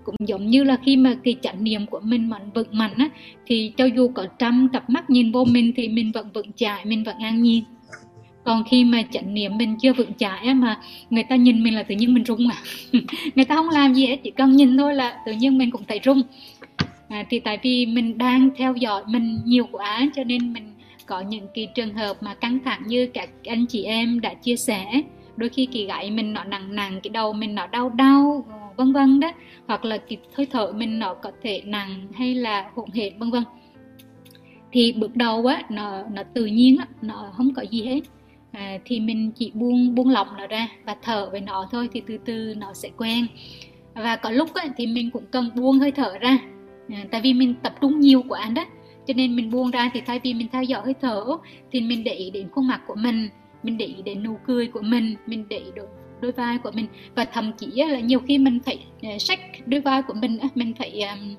Cũng 0.04 0.14
giống 0.26 0.46
như 0.46 0.64
là 0.64 0.76
khi 0.84 0.96
mà 0.96 1.14
cái 1.24 1.36
chánh 1.42 1.64
niệm 1.64 1.86
của 1.86 2.00
mình 2.00 2.28
mạnh 2.30 2.50
vững 2.54 2.78
mạnh 2.78 2.94
á 2.96 3.08
thì 3.46 3.72
cho 3.76 3.84
dù 3.84 4.08
có 4.08 4.26
trăm 4.38 4.68
cặp 4.72 4.90
mắt 4.90 5.10
nhìn 5.10 5.32
vô 5.32 5.44
mình 5.44 5.72
thì 5.76 5.88
mình 5.88 6.12
vẫn 6.12 6.28
vững 6.34 6.52
chãi 6.52 6.84
mình 6.84 7.04
vẫn 7.04 7.18
an 7.18 7.42
nhiên 7.42 7.64
còn 8.44 8.64
khi 8.64 8.84
mà 8.84 9.02
chánh 9.10 9.34
niệm 9.34 9.58
mình 9.58 9.76
chưa 9.82 9.92
vững 9.92 10.14
chãi 10.14 10.54
mà 10.54 10.80
người 11.10 11.22
ta 11.22 11.36
nhìn 11.36 11.62
mình 11.62 11.74
là 11.74 11.82
tự 11.82 11.94
nhiên 11.94 12.14
mình 12.14 12.24
rung 12.24 12.48
à 12.48 12.56
người 13.34 13.44
ta 13.44 13.54
không 13.54 13.68
làm 13.68 13.94
gì 13.94 14.06
hết 14.06 14.16
chỉ 14.24 14.30
cần 14.30 14.56
nhìn 14.56 14.78
thôi 14.78 14.94
là 14.94 15.20
tự 15.26 15.32
nhiên 15.32 15.58
mình 15.58 15.70
cũng 15.70 15.84
thấy 15.88 16.00
rung. 16.04 16.22
À, 17.08 17.24
thì 17.30 17.40
tại 17.40 17.58
vì 17.62 17.86
mình 17.86 18.18
đang 18.18 18.50
theo 18.56 18.74
dõi 18.74 19.02
mình 19.06 19.40
nhiều 19.44 19.66
quá 19.72 20.00
cho 20.14 20.24
nên 20.24 20.52
mình 20.52 20.74
có 21.06 21.20
những 21.20 21.46
cái 21.54 21.68
trường 21.74 21.94
hợp 21.94 22.22
mà 22.22 22.34
căng 22.34 22.58
thẳng 22.64 22.82
như 22.86 23.06
các 23.14 23.30
anh 23.44 23.66
chị 23.66 23.84
em 23.84 24.20
đã 24.20 24.34
chia 24.34 24.56
sẻ. 24.56 25.02
Đôi 25.36 25.48
khi 25.48 25.66
kỳ 25.66 25.86
gãy 25.86 26.10
mình 26.10 26.32
nó 26.32 26.44
nặng 26.44 26.74
nặng 26.74 27.00
cái 27.02 27.10
đầu 27.10 27.32
mình 27.32 27.54
nó 27.54 27.66
đau 27.66 27.90
đau 27.90 28.44
ờ, 28.50 28.58
vân 28.76 28.92
vân 28.92 29.20
đó. 29.20 29.32
Hoặc 29.66 29.84
là 29.84 29.98
cái 29.98 30.18
hơi 30.34 30.46
thở 30.46 30.72
mình 30.72 30.98
nó 30.98 31.14
có 31.14 31.32
thể 31.42 31.62
nặng 31.64 32.06
hay 32.14 32.34
là 32.34 32.70
hỗn 32.74 32.90
hển 32.94 33.18
vân 33.18 33.30
vân. 33.30 33.42
Thì 34.72 34.92
bước 34.92 35.16
đầu 35.16 35.46
á 35.46 35.62
nó 35.70 36.02
nó 36.12 36.22
tự 36.34 36.46
nhiên 36.46 36.76
á 36.78 36.86
nó 37.02 37.32
không 37.36 37.54
có 37.54 37.62
gì 37.62 37.82
hết 37.82 38.00
à, 38.52 38.78
thì 38.84 39.00
mình 39.00 39.30
chỉ 39.30 39.52
buông 39.54 39.94
buông 39.94 40.08
lỏng 40.08 40.28
nó 40.38 40.46
ra 40.46 40.68
và 40.84 40.96
thở 41.02 41.28
với 41.30 41.40
nó 41.40 41.68
thôi 41.72 41.88
thì 41.92 42.02
từ 42.06 42.18
từ 42.24 42.54
nó 42.56 42.72
sẽ 42.72 42.88
quen. 42.96 43.26
Và 43.94 44.16
có 44.16 44.30
lúc 44.30 44.54
ấy, 44.54 44.70
thì 44.76 44.86
mình 44.86 45.10
cũng 45.10 45.24
cần 45.30 45.50
buông 45.54 45.78
hơi 45.78 45.90
thở 45.90 46.18
ra. 46.18 46.38
À, 46.88 47.04
tại 47.10 47.20
vì 47.20 47.34
mình 47.34 47.54
tập 47.62 47.74
trung 47.80 48.00
nhiều 48.00 48.22
quá 48.28 48.48
đó 48.54 48.64
cho 49.06 49.14
nên 49.14 49.36
mình 49.36 49.50
buông 49.50 49.70
ra 49.70 49.90
thì 49.94 50.00
thay 50.06 50.20
vì 50.22 50.34
mình 50.34 50.48
theo 50.52 50.62
dõi 50.62 50.82
hơi 50.84 50.94
thở 51.00 51.24
thì 51.72 51.80
mình 51.80 52.04
để 52.04 52.12
ý 52.12 52.30
đến 52.30 52.48
khuôn 52.50 52.66
mặt 52.66 52.80
của 52.86 52.94
mình 52.94 53.28
mình 53.62 53.78
để 53.78 53.86
ý 53.86 54.02
đến 54.02 54.22
nụ 54.22 54.36
cười 54.46 54.66
của 54.66 54.80
mình 54.80 55.16
mình 55.26 55.44
để 55.48 55.58
ý 55.58 55.70
đôi, 55.76 55.86
đôi 56.20 56.32
vai 56.32 56.58
của 56.58 56.70
mình. 56.74 56.86
Và 57.14 57.24
thậm 57.24 57.52
chí 57.58 57.66
là 57.66 58.00
nhiều 58.00 58.20
khi 58.20 58.38
mình 58.38 58.60
phải 58.60 58.78
à, 59.02 59.10
sách 59.18 59.40
đôi 59.66 59.80
vai 59.80 60.02
của 60.02 60.14
mình 60.14 60.38
mình 60.54 60.74
phải 60.74 61.02
um, 61.02 61.36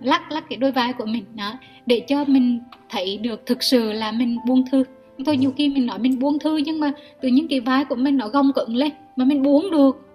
lắc 0.00 0.32
lắc 0.32 0.44
cái 0.48 0.56
đôi 0.56 0.72
vai 0.72 0.92
của 0.92 1.06
mình 1.06 1.24
đó 1.34 1.52
để 1.86 2.04
cho 2.08 2.24
mình 2.24 2.60
thấy 2.88 3.18
được 3.18 3.46
thực 3.46 3.62
sự 3.62 3.92
là 3.92 4.12
mình 4.12 4.38
buông 4.46 4.64
thư 4.70 4.84
thôi 5.24 5.36
nhiều 5.36 5.52
khi 5.56 5.68
mình 5.68 5.86
nói 5.86 5.98
mình 5.98 6.18
buông 6.18 6.38
thư 6.38 6.56
nhưng 6.56 6.80
mà 6.80 6.92
từ 7.20 7.28
những 7.28 7.48
cái 7.48 7.60
vai 7.60 7.84
của 7.84 7.96
mình 7.96 8.16
nó 8.16 8.28
gông 8.28 8.52
cứng 8.52 8.76
lên 8.76 8.92
mà 9.16 9.24
mình 9.24 9.42
buông 9.42 9.70
được. 9.70 10.06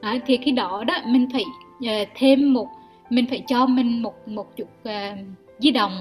À, 0.00 0.18
thì 0.26 0.36
khi 0.36 0.50
đó 0.50 0.84
đó 0.86 0.94
mình 1.06 1.28
phải 1.32 1.44
uh, 1.78 2.08
thêm 2.14 2.52
một 2.52 2.68
mình 3.10 3.26
phải 3.26 3.42
cho 3.48 3.66
mình 3.66 4.02
một 4.02 4.28
một 4.28 4.56
chút 4.56 4.68
uh, 4.82 5.18
di 5.58 5.70
động. 5.70 5.92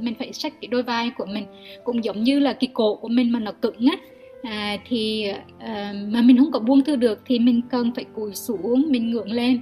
Mình 0.00 0.14
phải 0.18 0.32
xách 0.32 0.60
cái 0.60 0.68
đôi 0.68 0.82
vai 0.82 1.10
của 1.10 1.26
mình. 1.26 1.44
Cũng 1.84 2.04
giống 2.04 2.22
như 2.22 2.38
là 2.38 2.52
cái 2.52 2.68
cổ 2.72 2.94
của 2.94 3.08
mình 3.08 3.32
mà 3.32 3.38
nó 3.38 3.52
cứng 3.52 3.86
á 3.86 3.96
à, 4.42 4.76
thì 4.88 5.32
à, 5.58 5.94
mà 6.08 6.22
mình 6.22 6.38
không 6.38 6.52
có 6.52 6.58
buông 6.58 6.84
thư 6.84 6.96
được 6.96 7.20
thì 7.26 7.38
mình 7.38 7.60
cần 7.70 7.92
phải 7.94 8.04
cúi 8.04 8.34
xuống 8.34 8.84
mình 8.88 9.10
ngưỡng 9.10 9.32
lên. 9.32 9.60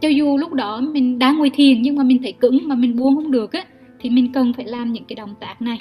Cho 0.00 0.08
dù 0.08 0.36
lúc 0.36 0.52
đó 0.52 0.80
mình 0.80 1.18
đang 1.18 1.38
ngồi 1.38 1.50
thiền 1.50 1.82
nhưng 1.82 1.96
mà 1.96 2.04
mình 2.04 2.22
thấy 2.22 2.32
cứng 2.32 2.58
mà 2.64 2.74
mình 2.74 2.96
buông 2.96 3.14
không 3.14 3.30
được 3.30 3.52
á 3.52 3.64
thì 4.00 4.10
mình 4.10 4.32
cần 4.32 4.52
phải 4.52 4.64
làm 4.64 4.92
những 4.92 5.04
cái 5.04 5.14
động 5.14 5.34
tác 5.40 5.62
này 5.62 5.78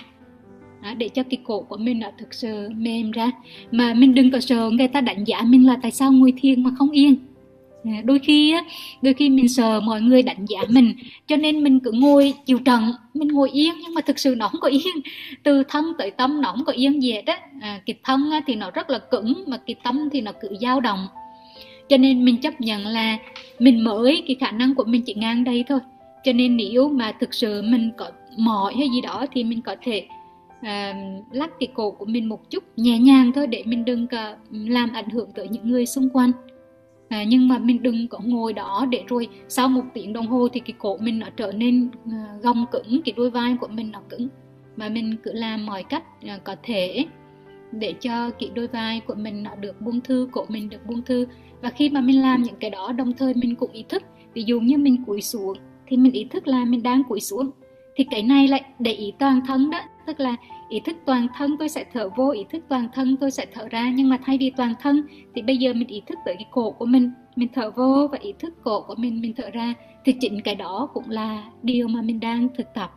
đó, 0.83 0.93
để 0.93 1.09
cho 1.09 1.23
cái 1.23 1.37
cổ 1.43 1.61
của 1.61 1.77
mình 1.77 1.99
nó 1.99 2.07
thực 2.19 2.33
sự 2.33 2.69
mềm 2.75 3.11
ra. 3.11 3.31
Mà 3.71 3.93
mình 3.93 4.13
đừng 4.13 4.31
có 4.31 4.39
sợ 4.39 4.69
người 4.69 4.87
ta 4.87 5.01
đánh 5.01 5.23
giá 5.23 5.41
mình 5.41 5.67
là 5.67 5.77
tại 5.81 5.91
sao 5.91 6.11
ngồi 6.11 6.33
thiền 6.37 6.63
mà 6.63 6.69
không 6.77 6.89
yên. 6.91 7.15
Đôi 8.03 8.19
khi 8.19 8.55
đôi 9.01 9.13
khi 9.13 9.29
mình 9.29 9.49
sợ 9.49 9.79
mọi 9.79 10.01
người 10.01 10.21
đánh 10.23 10.45
giá 10.45 10.59
mình 10.69 10.93
cho 11.27 11.35
nên 11.35 11.63
mình 11.63 11.79
cứ 11.79 11.91
ngồi 11.91 12.33
chịu 12.45 12.59
trận 12.65 12.83
mình 13.13 13.27
ngồi 13.27 13.49
yên 13.49 13.73
nhưng 13.81 13.93
mà 13.93 14.01
thực 14.01 14.19
sự 14.19 14.35
nó 14.37 14.47
không 14.47 14.61
có 14.61 14.67
yên. 14.67 14.95
Từ 15.43 15.63
thân 15.69 15.85
tới 15.97 16.11
tâm 16.11 16.41
nó 16.41 16.51
không 16.51 16.65
có 16.65 16.73
yên 16.73 17.03
gì 17.03 17.11
hết 17.11 17.25
á. 17.25 17.39
À, 17.61 17.81
cái 17.85 17.95
thân 18.03 18.29
thì 18.47 18.55
nó 18.55 18.71
rất 18.71 18.89
là 18.89 18.99
cứng 18.99 19.43
mà 19.47 19.57
cái 19.57 19.75
tâm 19.83 20.09
thì 20.11 20.21
nó 20.21 20.31
cứ 20.41 20.49
dao 20.61 20.79
động. 20.79 21.07
Cho 21.89 21.97
nên 21.97 22.25
mình 22.25 22.37
chấp 22.37 22.61
nhận 22.61 22.85
là 22.85 23.17
mình 23.59 23.83
mới 23.83 24.23
cái 24.27 24.35
khả 24.39 24.51
năng 24.51 24.75
của 24.75 24.83
mình 24.83 25.01
chỉ 25.01 25.13
ngang 25.13 25.43
đây 25.43 25.63
thôi. 25.67 25.79
Cho 26.23 26.33
nên 26.33 26.57
nếu 26.57 26.89
mà 26.89 27.11
thực 27.19 27.33
sự 27.33 27.61
mình 27.61 27.91
có 27.97 28.11
mỏi 28.37 28.73
hay 28.77 28.89
gì 28.89 29.01
đó 29.01 29.25
thì 29.33 29.43
mình 29.43 29.61
có 29.61 29.75
thể 29.81 30.07
uh, 30.61 31.35
lắc 31.35 31.49
cái 31.59 31.67
cổ 31.73 31.91
của 31.91 32.05
mình 32.05 32.29
một 32.29 32.49
chút 32.49 32.63
nhẹ 32.77 32.99
nhàng 32.99 33.31
thôi 33.35 33.47
để 33.47 33.63
mình 33.65 33.85
đừng 33.85 34.07
có 34.07 34.35
làm 34.51 34.93
ảnh 34.93 35.09
hưởng 35.09 35.31
tới 35.35 35.47
những 35.47 35.69
người 35.69 35.85
xung 35.85 36.09
quanh. 36.09 36.31
À, 37.09 37.23
nhưng 37.23 37.47
mà 37.47 37.57
mình 37.57 37.83
đừng 37.83 38.07
có 38.07 38.19
ngồi 38.23 38.53
đó 38.53 38.85
để 38.89 39.03
rồi 39.07 39.27
sau 39.47 39.67
một 39.67 39.83
tiếng 39.93 40.13
đồng 40.13 40.27
hồ 40.27 40.47
thì 40.53 40.59
cái 40.59 40.73
cổ 40.77 40.97
mình 40.97 41.19
nó 41.19 41.27
trở 41.37 41.51
nên 41.51 41.87
uh, 41.87 42.43
gồng 42.43 42.65
cứng 42.71 43.01
cái 43.05 43.13
đôi 43.17 43.29
vai 43.29 43.57
của 43.61 43.67
mình 43.67 43.91
nó 43.91 43.99
cứng. 44.09 44.27
Mà 44.75 44.89
mình 44.89 45.15
cứ 45.23 45.31
làm 45.33 45.65
mọi 45.65 45.83
cách 45.83 46.03
uh, 46.35 46.43
có 46.43 46.55
thể 46.63 47.05
để 47.71 47.93
cho 48.01 48.29
cái 48.29 48.49
đôi 48.53 48.67
vai 48.67 48.99
của 48.99 49.15
mình 49.15 49.43
nó 49.43 49.55
được 49.55 49.81
buông 49.81 50.01
thư 50.01 50.29
cổ 50.31 50.45
mình 50.49 50.69
được 50.69 50.85
buông 50.85 51.01
thư. 51.01 51.25
Và 51.61 51.69
khi 51.69 51.89
mà 51.89 52.01
mình 52.01 52.21
làm 52.21 52.43
những 52.43 52.55
cái 52.59 52.69
đó 52.69 52.91
đồng 52.91 53.13
thời 53.13 53.33
mình 53.33 53.55
cũng 53.55 53.71
ý 53.71 53.83
thức 53.89 54.03
ví 54.33 54.43
dụ 54.43 54.59
như 54.59 54.77
mình 54.77 55.03
cúi 55.05 55.21
xuống 55.21 55.57
thì 55.87 55.97
mình 55.97 56.11
ý 56.11 56.23
thức 56.23 56.47
là 56.47 56.65
mình 56.65 56.83
đang 56.83 57.03
cúi 57.03 57.19
xuống 57.19 57.51
thì 57.95 58.03
cái 58.11 58.23
này 58.23 58.47
lại 58.47 58.63
để 58.79 58.91
ý 58.91 59.13
toàn 59.19 59.41
thân 59.47 59.69
đó 59.69 59.79
tức 60.05 60.19
là 60.19 60.35
ý 60.69 60.79
thức 60.79 60.95
toàn 61.05 61.27
thân 61.35 61.55
tôi 61.59 61.69
sẽ 61.69 61.85
thở 61.93 62.09
vô 62.15 62.31
ý 62.31 62.45
thức 62.49 62.63
toàn 62.69 62.87
thân 62.93 63.17
tôi 63.17 63.31
sẽ 63.31 63.45
thở 63.53 63.67
ra. 63.67 63.91
Nhưng 63.95 64.09
mà 64.09 64.17
thay 64.25 64.37
vì 64.37 64.51
toàn 64.57 64.73
thân 64.81 65.01
thì 65.35 65.41
bây 65.41 65.57
giờ 65.57 65.73
mình 65.73 65.87
ý 65.87 66.01
thức 66.07 66.17
tới 66.25 66.35
cái 66.35 66.45
cổ 66.51 66.71
của 66.71 66.85
mình. 66.85 67.11
Mình 67.35 67.49
thở 67.53 67.71
vô 67.71 68.07
và 68.11 68.17
ý 68.21 68.33
thức 68.39 68.53
cổ 68.63 68.81
của 68.81 68.95
mình 68.95 69.21
mình 69.21 69.33
thở 69.37 69.49
ra 69.49 69.73
thì 70.05 70.15
chính 70.19 70.41
cái 70.41 70.55
đó 70.55 70.89
cũng 70.93 71.09
là 71.09 71.51
điều 71.63 71.87
mà 71.87 72.01
mình 72.01 72.19
đang 72.19 72.47
thực 72.57 72.73
tập. 72.73 72.91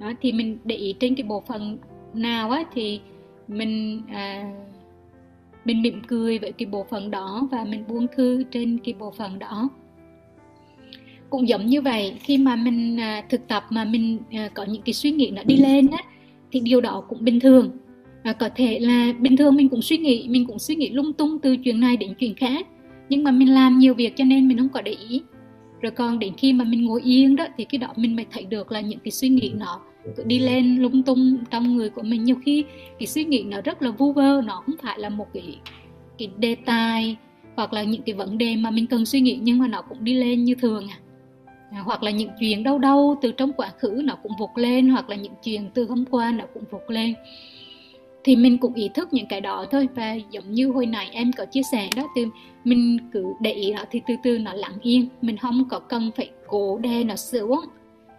Đó 0.00 0.12
thì 0.20 0.32
mình 0.32 0.58
để 0.64 0.76
ý 0.76 0.94
trên 1.00 1.14
cái 1.14 1.24
bộ 1.24 1.42
phận 1.46 1.78
nào 2.14 2.50
á 2.50 2.64
thì 2.72 3.00
mình 3.48 4.02
à, 4.08 4.52
mình 5.64 5.82
mỉm 5.82 6.02
cười 6.06 6.38
với 6.38 6.52
cái 6.52 6.66
bộ 6.66 6.86
phận 6.90 7.10
đó 7.10 7.48
và 7.50 7.64
mình 7.64 7.84
buông 7.88 8.06
thư 8.16 8.42
trên 8.50 8.78
cái 8.84 8.94
bộ 8.98 9.10
phận 9.10 9.38
đó 9.38 9.68
cũng 11.30 11.48
giống 11.48 11.66
như 11.66 11.80
vậy. 11.80 12.14
Khi 12.20 12.38
mà 12.38 12.56
mình 12.56 13.00
à, 13.00 13.22
thực 13.30 13.48
tập 13.48 13.64
mà 13.70 13.84
mình 13.84 14.18
à, 14.30 14.48
có 14.54 14.64
những 14.64 14.82
cái 14.82 14.92
suy 14.92 15.10
nghĩ 15.10 15.30
nó 15.30 15.42
đi 15.42 15.56
lên 15.56 15.86
á 15.90 15.98
thì 16.52 16.60
điều 16.60 16.80
đó 16.80 17.04
cũng 17.08 17.24
bình 17.24 17.40
thường. 17.40 17.70
Và 18.24 18.32
có 18.32 18.48
thể 18.56 18.78
là 18.78 19.12
bình 19.20 19.36
thường 19.36 19.56
mình 19.56 19.68
cũng 19.68 19.82
suy 19.82 19.98
nghĩ 19.98 20.26
mình 20.28 20.46
cũng 20.46 20.58
suy 20.58 20.74
nghĩ 20.74 20.90
lung 20.90 21.12
tung 21.12 21.38
từ 21.38 21.56
chuyện 21.56 21.80
này 21.80 21.96
đến 21.96 22.14
chuyện 22.18 22.34
khác. 22.34 22.66
Nhưng 23.08 23.24
mà 23.24 23.30
mình 23.30 23.54
làm 23.54 23.78
nhiều 23.78 23.94
việc 23.94 24.16
cho 24.16 24.24
nên 24.24 24.48
mình 24.48 24.58
không 24.58 24.68
có 24.68 24.82
để 24.82 24.96
ý. 25.08 25.22
Rồi 25.80 25.90
còn 25.90 26.18
đến 26.18 26.32
khi 26.36 26.52
mà 26.52 26.64
mình 26.64 26.84
ngồi 26.84 27.02
yên 27.04 27.36
đó 27.36 27.46
thì 27.56 27.64
cái 27.64 27.78
đó 27.78 27.88
mình 27.96 28.16
mới 28.16 28.26
thấy 28.30 28.44
được 28.44 28.72
là 28.72 28.80
những 28.80 28.98
cái 28.98 29.10
suy 29.10 29.28
nghĩ 29.28 29.52
nó 29.58 29.80
cứ 30.16 30.24
đi 30.24 30.38
lên 30.38 30.76
lung 30.76 31.02
tung 31.02 31.36
trong 31.50 31.76
người 31.76 31.90
của 31.90 32.02
mình. 32.02 32.24
Nhiều 32.24 32.36
khi 32.44 32.64
cái 32.98 33.06
suy 33.06 33.24
nghĩ 33.24 33.42
nó 33.42 33.60
rất 33.60 33.82
là 33.82 33.90
vu 33.90 34.12
vơ 34.12 34.42
nó 34.46 34.62
không 34.66 34.74
phải 34.82 34.98
là 34.98 35.08
một 35.08 35.26
cái 35.34 35.56
cái 36.18 36.28
đề 36.36 36.54
tài 36.54 37.16
hoặc 37.56 37.72
là 37.72 37.82
những 37.82 38.02
cái 38.02 38.14
vấn 38.14 38.38
đề 38.38 38.56
mà 38.56 38.70
mình 38.70 38.86
cần 38.86 39.06
suy 39.06 39.20
nghĩ 39.20 39.38
nhưng 39.42 39.58
mà 39.58 39.68
nó 39.68 39.82
cũng 39.82 40.04
đi 40.04 40.14
lên 40.14 40.44
như 40.44 40.54
thường 40.54 40.88
à. 40.88 40.98
À, 41.70 41.80
hoặc 41.84 42.02
là 42.02 42.10
những 42.10 42.30
chuyện 42.40 42.62
đau 42.62 42.78
đau 42.78 43.18
từ 43.22 43.32
trong 43.32 43.52
quá 43.52 43.68
khứ 43.78 44.00
nó 44.04 44.16
cũng 44.22 44.32
vụt 44.38 44.50
lên 44.54 44.88
hoặc 44.88 45.10
là 45.10 45.16
những 45.16 45.32
chuyện 45.44 45.70
từ 45.74 45.86
hôm 45.88 46.04
qua 46.10 46.32
nó 46.32 46.44
cũng 46.54 46.62
vụt 46.70 46.82
lên. 46.88 47.14
Thì 48.24 48.36
mình 48.36 48.58
cũng 48.58 48.74
ý 48.74 48.88
thức 48.94 49.08
những 49.12 49.26
cái 49.26 49.40
đó 49.40 49.66
thôi. 49.70 49.88
Và 49.94 50.14
giống 50.30 50.52
như 50.52 50.68
hồi 50.70 50.86
nãy 50.86 51.08
em 51.12 51.32
có 51.32 51.44
chia 51.44 51.62
sẻ 51.72 51.88
đó 51.96 52.08
thì 52.16 52.24
mình 52.64 52.98
cứ 53.12 53.24
để 53.40 53.52
ý 53.52 53.72
nó 53.72 53.84
thì 53.90 54.00
từ 54.06 54.14
từ 54.22 54.38
nó 54.38 54.52
lặng 54.52 54.78
yên. 54.82 55.08
Mình 55.22 55.36
không 55.36 55.68
có 55.70 55.78
cần 55.78 56.10
phải 56.16 56.30
cố 56.46 56.78
đè 56.78 57.04
nó 57.04 57.16
xuống. 57.16 57.60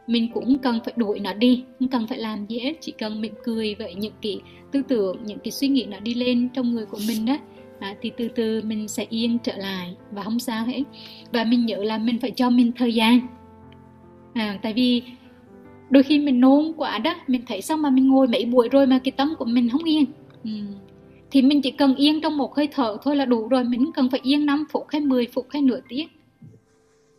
Mình 0.08 0.32
cũng 0.34 0.58
cần 0.60 0.80
phải 0.86 0.94
đuổi 0.98 1.20
nó 1.20 1.34
đi. 1.34 1.64
Không 1.80 1.88
cần 1.88 2.08
phải 2.08 2.18
làm 2.18 2.46
gì 2.46 2.60
hết. 2.60 2.74
Chỉ 2.82 2.94
cần 2.98 3.22
mỉm 3.22 3.34
cười 3.44 3.76
với 3.76 3.96
những 3.96 4.14
cái 4.22 4.40
tư 4.72 4.82
tưởng 4.88 5.18
những 5.26 5.40
cái 5.40 5.52
suy 5.52 5.68
nghĩ 5.68 5.86
nó 5.86 6.00
đi 6.00 6.14
lên 6.14 6.50
trong 6.54 6.72
người 6.72 6.86
của 6.86 7.00
mình 7.08 7.26
đó 7.26 7.38
à, 7.80 7.96
thì 8.02 8.12
từ 8.18 8.28
từ 8.28 8.62
mình 8.62 8.88
sẽ 8.88 9.06
yên 9.10 9.38
trở 9.44 9.58
lại. 9.58 9.96
Và 10.12 10.24
không 10.24 10.40
sao 10.40 10.66
hết. 10.66 10.84
Và 11.32 11.44
mình 11.44 11.66
nhớ 11.66 11.78
là 11.84 11.98
mình 11.98 12.20
phải 12.20 12.32
cho 12.32 12.50
mình 12.50 12.72
thời 12.76 12.94
gian 12.94 13.20
à, 14.34 14.60
tại 14.62 14.74
vì 14.74 15.02
đôi 15.90 16.04
khi 16.04 16.20
mình 16.20 16.42
nôn 16.42 16.74
quá 16.78 16.98
đó 17.00 17.16
mình 17.28 17.42
thấy 17.48 17.62
sao 17.62 17.78
mà 17.78 17.90
mình 17.90 18.08
ngồi 18.08 18.28
mấy 18.28 18.46
buổi 18.46 18.70
rồi 18.70 18.88
mà 18.88 19.00
cái 19.04 19.12
tâm 19.12 19.34
của 19.40 19.46
mình 19.46 19.70
không 19.70 19.84
yên. 19.84 20.06
Ừ. 20.44 20.52
thì 21.32 21.42
mình 21.42 21.62
chỉ 21.62 21.72
cần 21.72 21.96
yên 21.96 22.22
trong 22.22 22.38
một 22.38 22.56
hơi 22.56 22.68
thở 22.72 22.98
thôi 23.04 23.16
là 23.16 23.26
đủ 23.26 23.48
rồi 23.48 23.64
mình 23.64 23.92
cần 23.96 24.10
phải 24.10 24.20
yên 24.24 24.46
5 24.46 24.66
phút 24.72 24.86
hay 24.90 25.02
10 25.02 25.28
phút 25.34 25.48
hay 25.50 25.62
nửa 25.62 25.80
tiếng. 25.90 26.08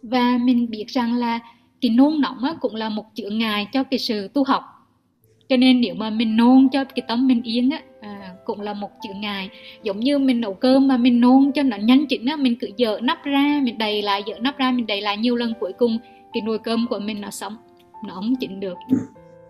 Và 0.02 0.38
mình 0.44 0.70
biết 0.70 0.84
rằng 0.88 1.14
là 1.14 1.38
cái 1.80 1.90
nôn 1.90 2.20
nóng 2.20 2.44
á, 2.44 2.54
cũng 2.61 2.74
là 2.74 2.88
một 2.88 3.04
chướng 3.14 3.38
ngại 3.38 3.66
cho 3.72 3.84
cái 3.84 3.98
sự 3.98 4.28
tu 4.28 4.44
học. 4.44 4.62
Cho 5.48 5.56
nên 5.56 5.80
nếu 5.80 5.94
mà 5.94 6.11
mình 6.11 6.36
nôn 6.36 6.68
cho 6.72 6.84
cái 6.84 7.02
tâm 7.09 7.26
mình 7.26 7.42
yên 7.42 7.70
á 7.70 7.82
à, 8.00 8.34
cũng 8.44 8.61
là 8.61 8.74
một 8.74 8.90
chữ 9.02 9.11
ngài 9.14 9.50
giống 9.82 10.00
như 10.00 10.18
mình 10.18 10.40
nấu 10.40 10.54
cơm 10.54 10.88
mà 10.88 10.96
mình 10.96 11.20
nôn 11.20 11.52
cho 11.54 11.62
nó 11.62 11.76
nhanh 11.76 12.06
chỉnh 12.06 12.26
á 12.26 12.36
mình 12.36 12.56
cứ 12.61 12.68
dở 12.76 12.98
nắp 13.02 13.24
ra 13.24 13.61
mình 13.64 13.78
đầy 13.78 14.02
lại 14.02 14.22
dở 14.26 14.34
nắp 14.40 14.59
ra 14.59 14.70
mình 14.70 14.86
đầy 14.86 15.00
lại 15.00 15.16
nhiều 15.16 15.36
lần 15.36 15.52
cuối 15.61 15.72
cùng 15.72 15.98
cái 16.33 16.43
nồi 16.43 16.59
cơm 16.59 16.87
của 16.91 16.99
mình 16.99 17.20
nó 17.20 17.31
sống 17.31 17.57
nó 18.07 18.14
không 18.14 18.35
chỉnh 18.41 18.61
được. 18.61 18.76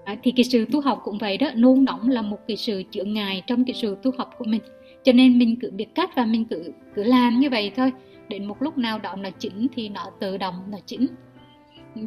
À, 0.04 0.16
thì 0.22 0.30
cái 0.30 0.44
sự 0.44 0.64
tu 0.72 0.80
học 0.80 1.00
cũng 1.04 1.18
vậy 1.18 1.38
đó 1.38 1.50
nôn 1.54 1.84
nóng 1.84 2.08
là 2.08 2.22
một 2.22 2.38
cái 2.48 2.56
sự 2.56 2.82
chữa 2.90 3.04
ngài 3.04 3.42
trong 3.46 3.64
cái 3.64 3.74
sự 3.74 3.96
tu 4.02 4.10
học 4.18 4.30
của 4.38 4.44
mình. 4.44 4.60
Cho 5.04 5.12
nên 5.12 5.38
mình 5.38 5.56
cứ 5.60 5.70
biết 5.70 5.94
cách 5.94 6.10
và 6.16 6.24
mình 6.24 6.44
cứ 6.44 6.72
cứ 6.94 7.02
làm 7.02 7.40
như 7.40 7.50
vậy 7.50 7.72
thôi. 7.76 7.92
Đến 8.28 8.44
một 8.44 8.62
lúc 8.62 8.78
nào 8.78 8.98
đó 8.98 9.16
nó 9.16 9.30
chỉnh 9.38 9.66
thì 9.74 9.88
nó 9.88 10.06
tự 10.20 10.36
động 10.36 10.54
nó 10.70 10.78
chỉnh 10.86 11.06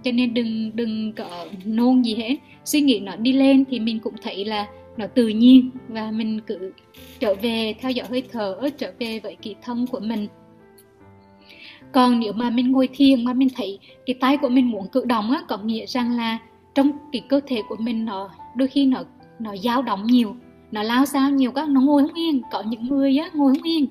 cho 0.03 0.11
nên 0.11 0.34
đừng 0.34 0.76
đừng 0.76 1.13
có 1.13 1.45
nôn 1.65 2.01
gì 2.01 2.15
hết. 2.15 2.36
Suy 2.65 2.82
nghĩ 2.82 2.99
nó 2.99 3.15
đi 3.15 3.34
lên 3.34 3.65
thì 3.69 3.80
mình 3.80 3.99
cũng 3.99 4.15
thấy 4.22 4.45
là 4.45 4.67
nó 4.97 5.07
tự 5.07 5.28
nhiên 5.28 5.69
và 5.88 6.11
mình 6.11 6.39
cứ 6.47 6.72
trở 7.19 7.36
về 7.41 7.74
theo 7.82 7.91
dõi 7.91 8.07
hơi 8.09 8.24
thở 8.32 8.69
trở 8.78 8.91
về 8.99 9.19
với 9.19 9.36
kỳ 9.41 9.55
thân 9.61 9.88
của 9.88 9.99
mình 9.99 10.28
còn 11.93 12.19
nếu 12.19 12.33
mà 12.33 12.49
mình 12.49 12.71
ngồi 12.71 12.89
thiền 12.93 13.25
mà 13.25 13.33
mình 13.33 13.47
thấy 13.55 13.79
cái 14.05 14.13
tay 14.19 14.37
của 14.37 14.49
mình 14.49 14.71
muốn 14.71 14.87
cử 14.91 15.05
động 15.05 15.31
á, 15.31 15.41
có 15.47 15.57
nghĩa 15.57 15.85
rằng 15.85 16.11
là 16.17 16.37
trong 16.75 16.91
cái 17.11 17.21
cơ 17.29 17.39
thể 17.47 17.61
của 17.69 17.75
mình 17.79 18.05
nó 18.05 18.29
đôi 18.55 18.67
khi 18.67 18.85
nó 18.85 19.03
nó 19.39 19.55
dao 19.57 19.81
động 19.81 20.03
nhiều, 20.05 20.35
nó 20.71 20.83
lao 20.83 21.05
sao 21.05 21.29
nhiều 21.29 21.51
các 21.51 21.69
nó 21.69 21.81
ngồi 21.81 22.01
không 22.01 22.13
yên. 22.13 22.41
Có 22.51 22.63
những 22.69 22.87
người 22.87 23.17
á, 23.17 23.29
ngồi 23.33 23.53
không 23.53 23.63
yên. 23.63 23.87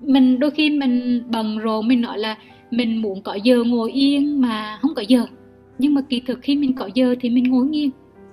Mình 0.00 0.38
đôi 0.38 0.50
khi 0.50 0.70
mình 0.70 1.22
bận 1.30 1.58
rộn, 1.58 1.88
mình 1.88 2.00
nói 2.00 2.18
là 2.18 2.36
mình 2.70 3.02
muốn 3.02 3.22
có 3.22 3.34
giờ 3.34 3.64
ngồi 3.64 3.92
yên 3.92 4.40
mà 4.40 4.78
không 4.82 4.94
có 4.94 5.02
giờ. 5.08 5.26
Nhưng 5.78 5.94
mà 5.94 6.00
kỳ 6.08 6.20
thực 6.26 6.38
khi 6.42 6.56
mình 6.56 6.72
có 6.72 6.90
giờ 6.94 7.14
thì 7.20 7.30
mình 7.30 7.44
ngồi 7.44 7.66
nghiêng 7.66 7.90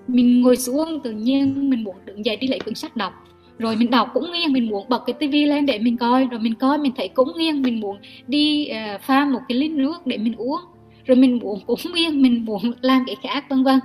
mình 0.07 0.41
ngồi 0.41 0.57
xuống 0.57 0.99
tự 1.03 1.11
nhiên 1.11 1.69
mình 1.69 1.83
muốn 1.83 1.95
đứng 2.05 2.25
dậy 2.25 2.35
đi 2.35 2.47
lấy 2.47 2.59
cuốn 2.59 2.75
sách 2.75 2.95
đọc 2.95 3.13
rồi 3.61 3.75
mình 3.75 3.89
đọc 3.89 4.09
cũng 4.13 4.31
nghiêng 4.31 4.53
mình 4.53 4.69
muốn 4.69 4.89
bật 4.89 5.03
cái 5.05 5.13
tivi 5.13 5.45
lên 5.45 5.65
để 5.65 5.79
mình 5.79 5.97
coi. 5.97 6.25
Rồi 6.25 6.39
mình 6.39 6.55
coi 6.55 6.77
mình 6.77 6.91
thấy 6.95 7.07
cũng 7.07 7.31
nghiêng 7.37 7.61
mình 7.61 7.79
muốn 7.79 7.97
đi 8.27 8.69
uh, 8.71 9.01
pha 9.01 9.25
một 9.25 9.39
cái 9.47 9.57
ly 9.57 9.69
nước 9.69 10.07
để 10.07 10.17
mình 10.17 10.35
uống. 10.35 10.59
Rồi 11.05 11.17
mình 11.17 11.39
muốn 11.39 11.59
cũng 11.67 11.79
nghiêng 11.93 12.21
mình 12.21 12.45
muốn 12.45 12.61
làm 12.81 13.03
cái 13.07 13.15
khác 13.23 13.45
vân 13.49 13.63
vân. 13.63 13.79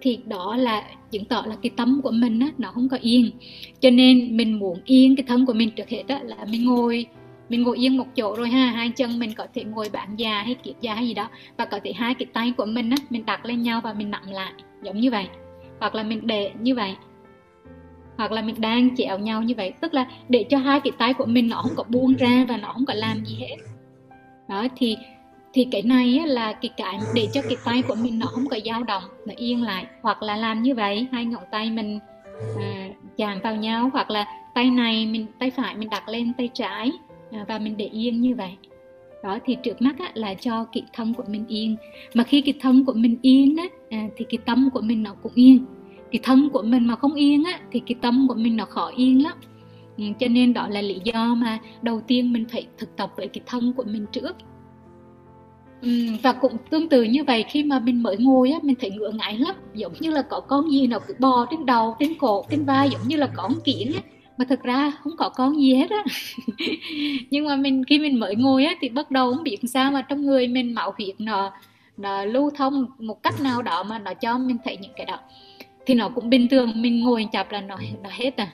Thì 0.00 0.18
đó 0.26 0.56
là 0.56 0.84
chứng 1.10 1.24
tỏ 1.24 1.44
là 1.46 1.56
cái 1.62 1.70
tâm 1.76 2.00
của 2.02 2.10
mình 2.10 2.40
á, 2.40 2.48
nó 2.58 2.70
không 2.74 2.88
có 2.88 2.98
yên. 3.00 3.30
Cho 3.80 3.90
nên 3.90 4.36
mình 4.36 4.58
muốn 4.58 4.78
yên 4.84 5.16
cái 5.16 5.24
thân 5.28 5.46
của 5.46 5.52
mình 5.52 5.70
trước 5.70 5.88
hết 5.88 6.02
á, 6.08 6.20
là 6.24 6.36
mình 6.50 6.64
ngồi 6.64 7.06
mình 7.48 7.62
ngồi 7.62 7.78
yên 7.78 7.96
một 7.96 8.06
chỗ 8.16 8.36
rồi 8.36 8.48
ha. 8.48 8.70
Hai 8.70 8.90
chân 8.90 9.18
mình 9.18 9.32
có 9.36 9.46
thể 9.54 9.64
ngồi 9.64 9.88
bản 9.92 10.08
già 10.16 10.42
hay 10.42 10.54
kiệt 10.54 10.74
già 10.80 10.94
hay 10.94 11.08
gì 11.08 11.14
đó. 11.14 11.28
Và 11.56 11.64
có 11.64 11.78
thể 11.84 11.92
hai 11.92 12.14
cái 12.14 12.26
tay 12.32 12.52
của 12.56 12.64
mình 12.64 12.90
á, 12.90 12.96
mình 13.10 13.26
đặt 13.26 13.46
lên 13.46 13.62
nhau 13.62 13.80
và 13.84 13.92
mình 13.92 14.10
nặng 14.10 14.32
lại 14.32 14.52
giống 14.84 15.00
như 15.00 15.10
vậy. 15.10 15.26
Hoặc 15.80 15.94
là 15.94 16.02
mình 16.02 16.20
để 16.26 16.50
như 16.60 16.74
vậy 16.74 16.94
hoặc 18.22 18.32
là 18.32 18.42
mình 18.42 18.54
đang 18.58 18.96
chéo 18.96 19.18
nhau 19.18 19.42
như 19.42 19.54
vậy. 19.56 19.72
Tức 19.80 19.94
là 19.94 20.06
để 20.28 20.44
cho 20.50 20.58
hai 20.58 20.80
cái 20.80 20.92
tay 20.98 21.14
của 21.14 21.26
mình 21.26 21.48
nó 21.48 21.62
không 21.62 21.74
có 21.76 21.84
buông 21.88 22.14
ra 22.14 22.46
và 22.48 22.56
nó 22.56 22.72
không 22.72 22.86
có 22.86 22.94
làm 22.94 23.24
gì 23.24 23.36
hết. 23.40 23.56
Đó 24.48 24.66
thì 24.76 24.96
thì 25.52 25.66
cái 25.70 25.82
này 25.82 26.18
á, 26.18 26.26
là 26.26 26.52
cái 26.52 26.70
cái 26.76 26.98
để 27.14 27.28
cho 27.32 27.42
cái 27.42 27.56
tay 27.64 27.82
của 27.82 27.94
mình 27.94 28.18
nó 28.18 28.26
không 28.26 28.46
có 28.46 28.58
dao 28.64 28.82
động 28.82 29.02
nó 29.26 29.34
yên 29.36 29.62
lại. 29.62 29.86
Hoặc 30.02 30.22
là 30.22 30.36
làm 30.36 30.62
như 30.62 30.74
vậy 30.74 31.06
hai 31.12 31.24
ngón 31.24 31.42
tay 31.50 31.70
mình 31.70 31.98
à, 32.60 32.88
chạm 33.16 33.40
vào 33.42 33.56
nhau. 33.56 33.90
Hoặc 33.92 34.10
là 34.10 34.26
tay 34.54 34.70
này 34.70 35.06
mình 35.06 35.26
tay 35.38 35.50
phải 35.50 35.76
mình 35.76 35.90
đặt 35.90 36.08
lên 36.08 36.32
tay 36.38 36.48
trái 36.54 36.90
à, 37.30 37.44
và 37.48 37.58
mình 37.58 37.76
để 37.76 37.86
yên 37.86 38.20
như 38.20 38.34
vậy. 38.34 38.52
Đó 39.24 39.38
thì 39.44 39.56
trước 39.62 39.82
mắt 39.82 39.98
á, 39.98 40.10
là 40.14 40.34
cho 40.34 40.64
cái 40.64 40.82
thân 40.92 41.14
của 41.14 41.24
mình 41.28 41.44
yên. 41.48 41.76
Mà 42.14 42.24
khi 42.24 42.40
cái 42.40 42.54
thân 42.60 42.84
của 42.84 42.92
mình 42.92 43.16
yên 43.22 43.56
á, 43.56 43.64
à, 43.90 44.08
thì 44.16 44.24
cái 44.28 44.38
tâm 44.44 44.68
của 44.74 44.80
mình 44.80 45.02
nó 45.02 45.14
cũng 45.22 45.32
yên 45.34 45.64
cái 46.12 46.20
thân 46.22 46.48
của 46.52 46.62
mình 46.62 46.86
mà 46.86 46.96
không 46.96 47.14
yên 47.14 47.44
á, 47.44 47.60
thì 47.72 47.82
cái 47.86 47.94
tâm 48.00 48.26
của 48.28 48.34
mình 48.34 48.56
nó 48.56 48.64
khó 48.64 48.92
yên 48.96 49.22
lắm. 49.22 49.32
Ừ, 49.98 50.04
cho 50.20 50.26
nên 50.28 50.52
đó 50.52 50.68
là 50.68 50.80
lý 50.80 51.00
do 51.04 51.34
mà 51.34 51.58
đầu 51.82 52.00
tiên 52.00 52.32
mình 52.32 52.44
phải 52.52 52.66
thực 52.78 52.96
tập 52.96 53.12
với 53.16 53.28
cái 53.28 53.42
thân 53.46 53.72
của 53.76 53.84
mình 53.86 54.06
trước. 54.12 54.36
Ừ, 55.82 55.88
và 56.22 56.32
cũng 56.32 56.56
tương 56.70 56.88
tự 56.88 57.02
như 57.02 57.24
vậy 57.24 57.44
khi 57.48 57.64
mà 57.64 57.78
mình 57.78 58.02
mới 58.02 58.16
ngồi 58.16 58.50
á 58.50 58.58
mình 58.62 58.76
thấy 58.80 58.90
ngựa 58.90 59.10
ngại 59.10 59.38
lắm. 59.38 59.54
Giống 59.74 59.92
như 60.00 60.10
là 60.10 60.22
có 60.22 60.40
con 60.40 60.70
gì 60.70 60.86
nào 60.86 61.00
cứ 61.06 61.14
bò 61.18 61.46
trên 61.50 61.66
đầu 61.66 61.96
trên 61.98 62.14
cổ 62.14 62.44
trên 62.50 62.64
vai 62.64 62.90
giống 62.90 63.08
như 63.08 63.16
là 63.16 63.26
có 63.26 63.42
con 63.42 63.60
kiến 63.64 63.92
á. 63.94 64.02
Mà 64.36 64.44
thực 64.44 64.62
ra 64.62 64.92
không 65.02 65.16
có 65.16 65.28
con 65.28 65.60
gì 65.60 65.74
hết 65.74 65.90
á. 65.90 66.04
Nhưng 67.30 67.46
mà 67.46 67.56
mình 67.56 67.84
khi 67.84 67.98
mình 67.98 68.20
mới 68.20 68.36
ngồi 68.36 68.64
á 68.64 68.74
thì 68.80 68.88
bắt 68.88 69.10
đầu 69.10 69.34
không 69.34 69.44
biết 69.44 69.56
sao 69.68 69.90
mà 69.90 70.02
trong 70.02 70.22
người 70.22 70.48
mình 70.48 70.74
máu 70.74 70.94
huyết 70.98 71.14
nó 71.18 71.52
nó 71.96 72.24
lưu 72.24 72.50
thông 72.50 72.86
một 72.98 73.22
cách 73.22 73.40
nào 73.40 73.62
đó 73.62 73.82
mà 73.82 73.98
nó 73.98 74.14
cho 74.14 74.38
mình 74.38 74.56
thấy 74.64 74.76
những 74.76 74.92
cái 74.96 75.06
đó 75.06 75.18
thì 75.86 75.94
nó 75.94 76.08
cũng 76.08 76.30
bình 76.30 76.48
thường 76.48 76.72
mình 76.76 77.00
ngồi 77.00 77.26
chập 77.32 77.52
là 77.52 77.60
nó 77.60 77.78
nó 78.02 78.10
hết 78.12 78.36
à. 78.36 78.52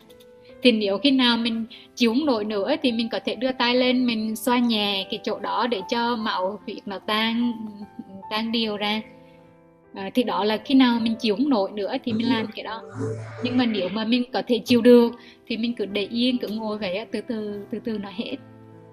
Thì 0.62 0.72
nếu 0.72 0.98
khi 0.98 1.10
nào 1.10 1.36
mình 1.36 1.66
chịu 1.94 2.14
không 2.14 2.26
nổi 2.26 2.44
nữa 2.44 2.74
thì 2.82 2.92
mình 2.92 3.08
có 3.08 3.18
thể 3.24 3.34
đưa 3.34 3.52
tay 3.52 3.74
lên 3.74 4.06
mình 4.06 4.36
xoa 4.36 4.58
nhẹ 4.58 5.06
cái 5.10 5.20
chỗ 5.22 5.38
đó 5.38 5.66
để 5.66 5.80
cho 5.90 6.16
máu 6.16 6.60
huyết 6.66 6.78
nó 6.86 6.98
tan 6.98 7.52
tan 8.30 8.52
điều 8.52 8.76
ra. 8.76 9.00
À, 9.94 10.10
thì 10.14 10.22
đó 10.22 10.44
là 10.44 10.56
khi 10.56 10.74
nào 10.74 11.00
mình 11.00 11.14
chịu 11.20 11.36
không 11.36 11.48
nổi 11.48 11.70
nữa 11.74 11.96
thì 12.04 12.12
mình 12.12 12.28
làm 12.28 12.46
cái 12.46 12.64
đó. 12.64 12.82
Nhưng 13.44 13.56
mà 13.56 13.66
nếu 13.66 13.88
mà 13.88 14.04
mình 14.04 14.24
có 14.32 14.42
thể 14.46 14.58
chịu 14.58 14.80
được 14.80 15.12
thì 15.46 15.56
mình 15.56 15.74
cứ 15.74 15.86
để 15.86 16.06
yên 16.10 16.38
cứ 16.38 16.48
ngồi 16.48 16.78
vậy 16.78 17.06
từ 17.12 17.20
từ 17.20 17.64
từ 17.70 17.78
từ 17.84 17.98
nó 17.98 18.08
hết. 18.14 18.36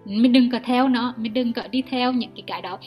Mình 0.05 0.33
đừng 0.33 0.51
có 0.51 0.59
theo 0.65 0.87
nó 0.87 1.13
mình 1.17 1.33
đừng 1.33 1.53
có 1.53 1.61
đi 1.71 1.81
theo 1.89 2.11
những 2.11 2.31
cái 2.35 2.43
cái 2.47 2.61
đó. 2.61 2.77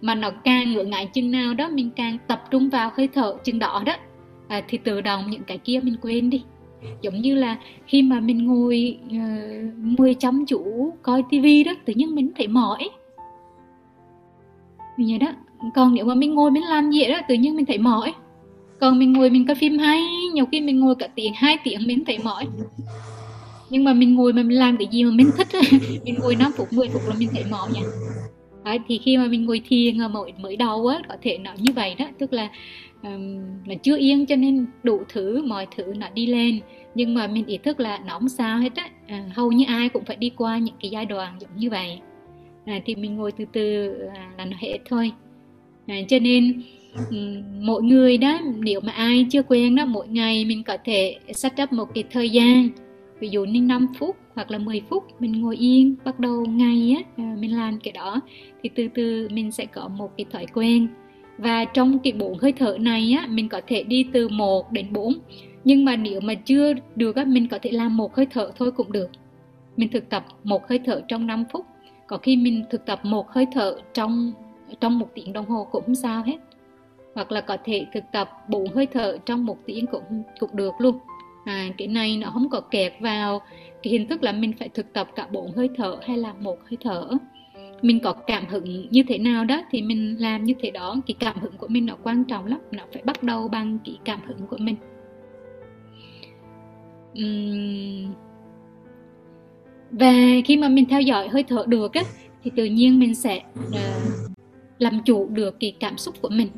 Mà 0.00 0.14
nó 0.14 0.30
càng 0.30 0.72
ngựa 0.72 0.84
ngại 0.84 1.08
chừng 1.12 1.30
nào 1.30 1.54
đó 1.54 1.68
mình 1.68 1.90
càng 1.96 2.18
tập 2.28 2.44
trung 2.50 2.68
vào 2.68 2.90
hơi 2.96 3.08
thở 3.08 3.36
chừng 3.44 3.58
đó 3.58 3.82
đó 3.86 3.96
à, 4.48 4.62
thì 4.68 4.78
tự 4.78 5.00
động 5.00 5.24
những 5.30 5.44
cái 5.44 5.58
kia 5.58 5.80
mình 5.82 5.96
quên 6.02 6.30
đi. 6.30 6.42
Giống 7.02 7.20
như 7.20 7.34
là 7.34 7.56
khi 7.86 8.02
mà 8.02 8.20
mình 8.20 8.46
ngồi 8.46 8.98
ờ, 9.10 9.16
uh, 9.16 9.98
ngồi 9.98 10.14
chăm 10.14 10.46
chú 10.46 10.92
coi 11.02 11.22
tivi 11.30 11.64
đó 11.64 11.72
tự 11.84 11.92
nhiên 11.96 12.14
mình 12.14 12.30
thấy 12.36 12.48
mỏi. 12.48 12.88
Như 14.96 15.06
vậy 15.08 15.18
đó. 15.18 15.32
Còn 15.74 15.94
nếu 15.94 16.04
mà 16.04 16.14
mình 16.14 16.34
ngồi 16.34 16.50
mình 16.50 16.62
làm 16.62 16.90
gì 16.90 17.04
đó 17.04 17.20
tự 17.28 17.34
nhiên 17.34 17.56
mình 17.56 17.66
thấy 17.66 17.78
mỏi. 17.78 18.12
Còn 18.80 18.98
mình 18.98 19.12
ngồi 19.12 19.30
mình 19.30 19.46
coi 19.46 19.54
phim 19.54 19.78
hay 19.78 20.02
nhiều 20.32 20.46
khi 20.52 20.60
mình 20.60 20.80
ngồi 20.80 20.94
cả 20.94 21.08
tiếng 21.14 21.32
hai 21.34 21.56
tiếng 21.64 21.80
mình 21.86 22.04
thấy 22.04 22.18
mỏi. 22.18 22.46
Nhưng 23.70 23.84
mà 23.84 23.92
mình 23.92 24.14
ngồi 24.14 24.32
mà 24.32 24.42
mình 24.42 24.58
làm 24.58 24.76
cái 24.76 24.88
gì 24.90 25.04
mà 25.04 25.10
mình 25.10 25.30
thích 25.36 25.48
mình 26.04 26.14
ngồi 26.20 26.36
5 26.36 26.52
phút 26.56 26.72
10 26.72 26.88
phút 26.88 27.02
là 27.08 27.14
mình 27.18 27.28
thấy 27.32 27.44
mỏi 27.50 27.68
nha. 27.74 27.80
Đấy, 28.64 28.80
thì 28.88 28.98
khi 28.98 29.16
mà 29.16 29.26
mình 29.26 29.46
ngồi 29.46 29.62
thiền 29.68 29.98
ở 30.02 30.08
mỗi 30.08 30.32
mới 30.38 30.56
đầu 30.56 30.86
á 30.86 30.98
có 31.08 31.14
thể 31.22 31.38
nói 31.38 31.54
như 31.58 31.72
vậy 31.72 31.94
đó. 31.98 32.04
Tức 32.18 32.32
là 32.32 32.48
um, 33.02 33.38
là 33.66 33.74
chưa 33.82 33.98
yên 33.98 34.26
cho 34.26 34.36
nên 34.36 34.66
đủ 34.82 35.02
thứ 35.08 35.42
mọi 35.42 35.66
thứ 35.76 35.92
nó 35.96 36.06
đi 36.14 36.26
lên. 36.26 36.60
Nhưng 36.94 37.14
mà 37.14 37.26
mình 37.26 37.46
ý 37.46 37.58
thức 37.58 37.80
là 37.80 37.98
nó 38.06 38.18
không 38.18 38.28
sao 38.28 38.58
hết 38.58 38.74
á. 38.74 38.88
À, 39.06 39.24
hầu 39.34 39.52
như 39.52 39.64
ai 39.68 39.88
cũng 39.88 40.04
phải 40.04 40.16
đi 40.16 40.30
qua 40.36 40.58
những 40.58 40.74
cái 40.82 40.90
giai 40.90 41.06
đoạn 41.06 41.36
giống 41.40 41.56
như 41.56 41.70
vậy. 41.70 41.98
À, 42.64 42.80
thì 42.84 42.94
mình 42.94 43.16
ngồi 43.16 43.32
từ 43.32 43.44
từ 43.52 43.94
à, 44.14 44.30
là 44.38 44.44
nó 44.44 44.56
hết 44.60 44.78
thôi. 44.88 45.12
À, 45.86 45.96
cho 46.08 46.18
nên 46.18 46.62
um, 47.10 47.42
mỗi 47.66 47.82
người 47.82 48.18
đó 48.18 48.40
nếu 48.58 48.80
mà 48.80 48.92
ai 48.92 49.26
chưa 49.30 49.42
quen 49.42 49.76
đó 49.76 49.84
mỗi 49.84 50.08
ngày 50.08 50.44
mình 50.44 50.62
có 50.62 50.76
thể 50.84 51.16
set 51.34 51.52
up 51.62 51.72
một 51.72 51.94
cái 51.94 52.04
thời 52.10 52.30
gian. 52.30 52.68
Ví 53.20 53.28
dụ 53.28 53.44
như 53.44 53.60
5 53.60 53.86
phút 53.98 54.16
hoặc 54.34 54.50
là 54.50 54.58
10 54.58 54.82
phút 54.88 55.04
mình 55.20 55.32
ngồi 55.32 55.56
yên 55.56 55.94
bắt 56.04 56.20
đầu 56.20 56.46
ngày 56.46 56.96
á 56.96 57.24
à, 57.24 57.36
mình 57.38 57.56
làm 57.56 57.78
cái 57.80 57.92
đó. 57.92 58.20
Thì 58.62 58.70
từ 58.74 58.88
từ 58.94 59.28
mình 59.32 59.52
sẽ 59.52 59.66
có 59.66 59.88
một 59.88 60.16
cái 60.16 60.26
thói 60.32 60.46
quen 60.54 60.88
và 61.38 61.64
trong 61.64 61.98
cái 61.98 62.12
bốn 62.12 62.38
hơi 62.38 62.52
thở 62.52 62.76
này 62.80 63.16
á 63.20 63.26
mình 63.30 63.48
có 63.48 63.60
thể 63.66 63.82
đi 63.82 64.06
từ 64.12 64.28
1 64.28 64.72
đến 64.72 64.92
4 64.92 65.14
nhưng 65.64 65.84
mà 65.84 65.96
nếu 65.96 66.20
mà 66.20 66.34
chưa 66.34 66.72
được 66.96 67.16
á 67.16 67.24
mình 67.24 67.48
có 67.48 67.58
thể 67.62 67.70
làm 67.70 67.96
một 67.96 68.14
hơi 68.14 68.26
thở 68.30 68.50
thôi 68.56 68.72
cũng 68.72 68.92
được. 68.92 69.10
Mình 69.76 69.88
thực 69.92 70.08
tập 70.08 70.24
một 70.44 70.68
hơi 70.68 70.80
thở 70.84 71.02
trong 71.08 71.26
5 71.26 71.44
phút. 71.52 71.66
Có 72.06 72.18
khi 72.18 72.36
mình 72.36 72.64
thực 72.70 72.86
tập 72.86 73.00
một 73.02 73.30
hơi 73.30 73.46
thở 73.52 73.78
trong 73.94 74.32
trong 74.80 74.98
một 74.98 75.08
tiếng 75.14 75.32
đồng 75.32 75.46
hồ 75.46 75.68
cũng 75.72 75.84
không 75.86 75.94
sao 75.94 76.22
hết. 76.22 76.36
Hoặc 77.14 77.32
là 77.32 77.40
có 77.40 77.56
thể 77.64 77.86
thực 77.94 78.04
tập 78.12 78.30
bốn 78.48 78.74
hơi 78.74 78.86
thở 78.86 79.18
trong 79.26 79.46
một 79.46 79.58
tiếng 79.66 79.86
cũng 79.86 80.22
cũng 80.38 80.56
được 80.56 80.74
luôn. 80.78 80.98
À, 81.44 81.68
cái 81.78 81.88
này 81.88 82.16
nó 82.16 82.30
không 82.30 82.50
có 82.50 82.60
kẹt 82.60 82.92
vào 83.00 83.40
cái 83.82 83.92
hình 83.92 84.08
thức 84.08 84.22
là 84.22 84.32
mình 84.32 84.52
phải 84.58 84.68
thực 84.68 84.92
tập 84.92 85.08
cả 85.14 85.26
bốn 85.32 85.52
hơi 85.52 85.68
thở 85.76 85.98
hay 86.06 86.16
là 86.16 86.32
một 86.32 86.58
hơi 86.62 86.78
thở 86.80 87.08
mình 87.82 88.00
có 88.00 88.12
cảm 88.12 88.46
hứng 88.46 88.88
như 88.90 89.02
thế 89.08 89.18
nào 89.18 89.44
đó 89.44 89.62
thì 89.70 89.82
mình 89.82 90.16
làm 90.18 90.44
như 90.44 90.54
thế 90.60 90.70
đó. 90.70 90.96
Cái 91.06 91.14
cảm 91.18 91.38
hứng 91.40 91.56
của 91.56 91.68
mình 91.68 91.86
nó 91.86 91.96
quan 92.02 92.24
trọng 92.24 92.46
lắm 92.46 92.58
nó 92.72 92.82
phải 92.92 93.02
bắt 93.02 93.22
đầu 93.22 93.48
bằng 93.48 93.78
cái 93.84 93.98
cảm 94.04 94.20
hứng 94.26 94.46
của 94.46 94.56
mình. 94.58 94.76
Uhm. 97.12 98.12
và 99.90 100.12
khi 100.44 100.56
mà 100.56 100.68
mình 100.68 100.84
theo 100.88 101.00
dõi 101.00 101.28
hơi 101.28 101.42
thở 101.42 101.64
được 101.68 101.94
á 101.94 102.02
thì 102.42 102.50
tự 102.56 102.64
nhiên 102.64 102.98
mình 102.98 103.14
sẽ 103.14 103.42
uh, 103.58 104.30
làm 104.78 105.00
chủ 105.04 105.28
được 105.28 105.56
cái 105.60 105.72
cảm 105.80 105.98
xúc 105.98 106.14
của 106.22 106.28
mình. 106.28 106.48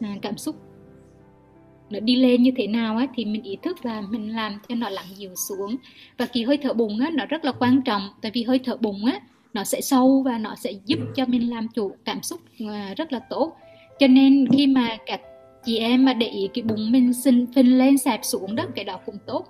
À, 0.00 0.16
cảm 0.22 0.36
xúc 0.36 0.56
nó 1.90 2.00
đi 2.00 2.16
lên 2.16 2.42
như 2.42 2.50
thế 2.56 2.66
nào 2.66 2.96
á 2.96 3.06
thì 3.14 3.24
mình 3.24 3.42
ý 3.42 3.56
thức 3.62 3.76
và 3.82 4.02
mình 4.10 4.34
làm 4.36 4.52
cho 4.68 4.74
nó 4.74 4.88
lặng 4.88 5.06
dịu 5.14 5.34
xuống. 5.34 5.76
Và 6.18 6.26
kỳ 6.26 6.44
hơi 6.44 6.56
thở 6.56 6.72
bụng 6.72 7.00
á 7.00 7.10
nó 7.14 7.26
rất 7.26 7.44
là 7.44 7.52
quan 7.52 7.82
trọng. 7.82 8.02
Tại 8.22 8.32
vì 8.34 8.42
hơi 8.42 8.60
thở 8.64 8.76
bụng 8.76 9.04
á 9.04 9.20
nó 9.54 9.64
sẽ 9.64 9.80
sâu 9.80 10.22
và 10.24 10.38
nó 10.38 10.54
sẽ 10.54 10.72
giúp 10.84 10.98
cho 11.14 11.26
mình 11.26 11.50
làm 11.50 11.68
chủ 11.74 11.92
cảm 12.04 12.22
xúc 12.22 12.40
à, 12.68 12.94
rất 12.96 13.12
là 13.12 13.18
tốt. 13.18 13.52
Cho 13.98 14.06
nên 14.06 14.48
khi 14.52 14.66
mà 14.66 14.96
các 15.06 15.20
chị 15.64 15.78
em 15.78 16.04
mà 16.04 16.14
để 16.14 16.26
ý 16.26 16.48
cái 16.54 16.62
bụng 16.62 16.92
mình 16.92 17.12
xin 17.12 17.46
phình 17.52 17.78
lên 17.78 17.98
sạp 17.98 18.20
xuống 18.22 18.56
đó 18.56 18.64
cái 18.74 18.84
đó 18.84 19.00
cũng 19.06 19.18
tốt. 19.26 19.46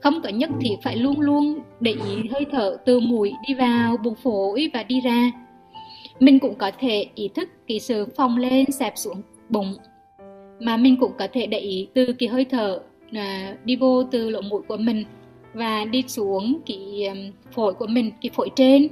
Không 0.00 0.22
có 0.22 0.28
nhất 0.28 0.50
thiết 0.60 0.74
phải 0.82 0.96
luôn 0.96 1.20
luôn 1.20 1.58
để 1.80 1.90
ý 1.90 2.28
hơi 2.32 2.46
thở 2.52 2.76
từ 2.84 3.00
mũi 3.00 3.32
đi 3.48 3.54
vào 3.54 3.96
bụng 3.96 4.14
phổi 4.22 4.70
và 4.72 4.82
đi 4.82 5.00
ra. 5.00 5.30
Mình 6.20 6.38
cũng 6.38 6.54
có 6.54 6.70
thể 6.78 7.06
ý 7.14 7.28
thức 7.34 7.48
cái 7.68 7.80
sự 7.80 8.06
phồng 8.16 8.36
lên 8.36 8.70
sạp 8.70 8.92
xuống 8.96 9.22
bụng 9.48 9.74
mà 10.60 10.76
mình 10.76 10.96
cũng 11.00 11.12
có 11.18 11.28
thể 11.32 11.46
để 11.46 11.58
ý 11.58 11.88
từ 11.94 12.12
cái 12.12 12.28
hơi 12.28 12.44
thở 12.44 12.80
à, 13.12 13.56
đi 13.64 13.76
vô 13.76 14.02
từ 14.02 14.30
lỗ 14.30 14.40
mũi 14.40 14.62
của 14.68 14.76
mình 14.76 15.04
và 15.54 15.84
đi 15.84 16.04
xuống 16.08 16.60
cái 16.66 17.08
um, 17.08 17.32
phổi 17.52 17.74
của 17.74 17.86
mình 17.86 18.10
cái 18.22 18.30
phổi 18.34 18.50
trên 18.56 18.88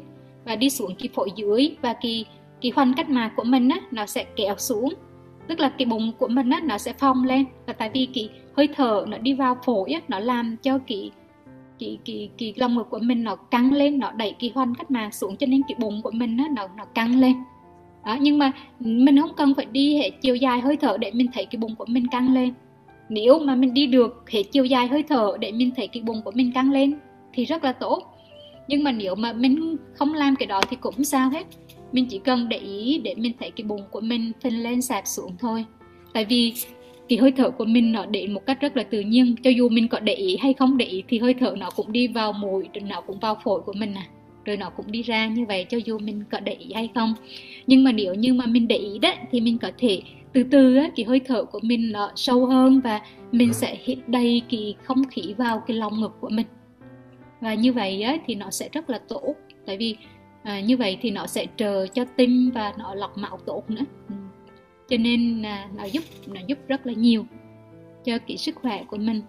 và 0.49 0.57
đi 0.57 0.71
xuống 0.71 0.95
cái 0.99 1.09
phổi 1.15 1.31
dưới 1.37 1.77
và 1.83 1.93
cái 1.93 2.25
cái 2.61 2.71
khoanh 2.71 2.95
cách 2.95 3.11
mạc 3.11 3.33
của 3.37 3.45
mình 3.45 3.69
á 3.69 3.81
nó 3.91 4.07
sẽ 4.07 4.25
kéo 4.37 4.55
xuống. 4.59 4.95
Tức 5.49 5.61
là 5.61 5.69
cái 5.69 5.87
bụng 5.87 6.13
của 6.19 6.29
mình 6.29 6.51
á 6.51 6.61
nó 6.65 6.79
sẽ 6.79 6.93
phồng 6.93 7.25
lên. 7.25 7.45
Và 7.67 7.73
tại 7.73 7.91
vì 7.95 8.09
cái 8.15 8.31
hơi 8.57 8.69
thở 8.77 9.05
nó 9.09 9.19
đi 9.19 9.35
vào 9.35 9.57
phổi 9.65 9.91
á 9.91 10.01
nó 10.09 10.19
làm 10.19 10.57
cho 10.63 10.79
cái 10.79 11.11
cái 11.79 11.99
cái 12.05 12.31
cái 12.39 12.55
lồng 12.57 12.75
ngực 12.75 12.87
của 12.91 12.99
mình 12.99 13.25
nó 13.25 13.37
căng 13.37 13.73
lên 13.73 13.99
nó 13.99 14.11
đẩy 14.13 14.35
cái 14.39 14.51
khoanh 14.55 14.75
cách 14.75 14.91
mạc 14.91 15.15
xuống 15.15 15.37
cho 15.37 15.47
nên 15.47 15.63
cái 15.69 15.77
bụng 15.79 16.03
của 16.03 16.11
mình 16.11 16.37
á 16.37 16.45
nó 16.57 16.69
nó 16.77 16.85
căng 16.85 17.21
lên. 17.21 17.37
Đó, 18.05 18.17
nhưng 18.21 18.39
mà 18.39 18.53
mình 18.81 19.21
không 19.21 19.35
cần 19.37 19.55
phải 19.55 19.65
đi 19.65 19.97
hệ 19.97 20.11
chiều 20.11 20.37
dài 20.37 20.61
hơi 20.61 20.77
thở 20.77 20.97
để 20.99 21.11
mình 21.11 21.27
thấy 21.35 21.47
cái 21.47 21.59
bụng 21.59 21.75
của 21.77 21.87
mình 21.89 22.07
căng 22.09 22.35
lên. 22.35 22.55
Nếu 23.09 23.39
mà 23.39 23.55
mình 23.55 23.75
đi 23.75 23.87
được 23.87 24.25
hệ 24.31 24.43
chiều 24.43 24.65
dài 24.65 24.87
hơi 24.87 25.03
thở 25.03 25.37
để 25.41 25.53
mình 25.53 25.71
thấy 25.77 25.87
cái 25.87 26.03
bụng 26.03 26.23
của 26.25 26.31
mình 26.35 26.53
căng 26.53 26.71
lên 26.71 26.99
thì 27.33 27.45
rất 27.45 27.65
là 27.65 27.73
tốt 27.73 28.18
nhưng 28.69 28.85
mà 28.85 28.93
nếu 28.93 29.15
mà 29.15 29.33
mình 29.33 29.77
không 29.95 30.15
làm 30.15 30.37
cái 30.37 30.47
đó 30.47 30.61
thì 30.71 30.77
cũng 30.81 31.05
sao 31.05 31.31
hết. 31.31 31.47
Mình 31.93 32.07
chỉ 32.11 32.19
cần 32.19 32.49
để 32.49 32.57
ý 32.57 33.01
để 33.05 33.15
mình 33.15 33.33
thấy 33.41 33.51
cái 33.51 33.65
bụng 33.65 33.83
của 33.91 34.01
mình 34.01 34.33
phình 34.41 34.63
lên 34.63 34.83
sạp 34.83 35.07
xuống 35.07 35.37
thôi. 35.39 35.65
Tại 36.13 36.25
vì 36.25 36.53
cái 37.09 37.19
hơi 37.19 37.33
thở 37.33 37.51
của 37.51 37.65
mình 37.65 37.93
nó 37.93 38.07
đến 38.07 38.35
một 38.35 38.47
cách 38.47 38.61
rất 38.61 38.77
là 38.77 38.83
tự 38.83 39.01
nhiên. 39.01 39.35
Cho 39.43 39.51
dù 39.51 39.69
mình 39.69 39.89
có 39.89 40.01
để 40.01 40.15
ý 40.15 40.37
hay 40.37 40.53
không 40.53 40.77
để 40.77 40.85
ý 40.85 41.03
thì 41.09 41.19
hơi 41.19 41.35
thở 41.35 41.55
nó 41.59 41.71
cũng 41.71 41.93
đi 41.93 42.09
vào 42.09 42.33
mũi 42.33 42.65
rồi 42.75 42.83
nó 42.89 43.01
cũng 43.01 43.19
vào 43.19 43.39
phổi 43.45 43.61
của 43.61 43.73
mình 43.73 43.95
à. 43.95 44.07
Rồi 44.45 44.57
nó 44.57 44.71
cũng 44.71 44.93
đi 44.93 45.03
ra 45.03 45.29
như 45.29 45.45
vậy 45.49 45.67
cho 45.69 45.79
dù 45.85 45.99
mình 45.99 46.25
có 46.31 46.41
để 46.41 46.53
ý 46.53 46.73
hay 46.75 46.89
không. 46.95 47.15
Nhưng 47.67 47.85
mà 47.85 47.93
nếu 47.93 48.15
như 48.15 48.35
mà 48.35 48.47
mình 48.47 48.69
để 48.69 48.77
ý 48.77 48.99
đấy 48.99 49.17
thì 49.31 49.41
mình 49.41 49.59
có 49.59 49.71
thể 49.79 50.03
từ 50.33 50.43
từ 50.51 50.77
á, 50.77 50.91
cái 50.97 51.07
hơi 51.07 51.21
thở 51.21 51.45
của 51.45 51.61
mình 51.63 51.93
nó 51.93 52.11
sâu 52.17 52.47
hơn 52.47 52.81
và 52.81 53.01
mình 53.33 53.53
sẽ 53.53 53.79
hít 53.85 53.99
đầy 54.07 54.43
cái 54.51 54.75
không 54.83 55.03
khí 55.11 55.35
vào 55.39 55.63
cái 55.67 55.77
lòng 55.77 56.01
ngực 56.01 56.13
của 56.21 56.29
mình 56.29 56.47
và 57.41 57.55
như 57.55 57.73
vậy 57.73 58.03
á, 58.03 58.17
thì 58.27 58.35
nó 58.35 58.51
sẽ 58.51 58.69
rất 58.73 58.91
là 58.91 58.99
tốt. 59.09 59.35
Tại 59.67 59.77
vì 59.77 59.97
à, 60.43 60.61
như 60.61 60.77
vậy 60.77 60.99
thì 61.01 61.11
nó 61.11 61.27
sẽ 61.27 61.47
trợ 61.57 61.87
cho 61.87 62.05
tim 62.17 62.51
và 62.55 62.73
nó 62.79 62.95
lọc 62.95 63.19
máu 63.19 63.39
tốt 63.47 63.71
nữa. 63.71 63.85
Ừ. 64.09 64.15
cho 64.89 64.97
nên 64.97 65.43
là 65.43 65.69
nó 65.77 65.85
giúp 65.85 66.05
nó 66.27 66.41
giúp 66.47 66.59
rất 66.69 66.87
là 66.87 66.93
nhiều 66.93 67.25
cho 68.05 68.19
cái 68.19 68.37
sức 68.37 68.55
khỏe 68.55 68.85
của 68.85 68.97
mình. 68.97 69.23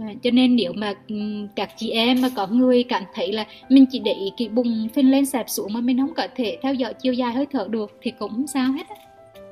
À, 0.00 0.08
cho 0.22 0.30
nên 0.30 0.56
nếu 0.56 0.72
mà 0.72 0.94
ừ, 1.08 1.46
các 1.56 1.70
chị 1.76 1.90
em 1.90 2.22
mà 2.22 2.28
có 2.36 2.46
người 2.46 2.82
cảm 2.82 3.02
thấy 3.14 3.32
là 3.32 3.46
mình 3.68 3.84
chỉ 3.90 3.98
để 3.98 4.12
ý 4.12 4.32
cái 4.36 4.48
bùng 4.48 4.88
phình 4.94 5.10
lên 5.10 5.26
sạp 5.26 5.50
xuống 5.50 5.72
mà 5.72 5.80
mình 5.80 5.98
không 5.98 6.14
có 6.14 6.26
thể 6.36 6.58
theo 6.62 6.74
dõi 6.74 6.94
chiều 6.94 7.12
dài 7.12 7.32
hơi 7.32 7.46
thở 7.50 7.66
được 7.70 7.98
thì 8.02 8.12
cũng 8.18 8.46
sao 8.46 8.72
hết 8.72 8.86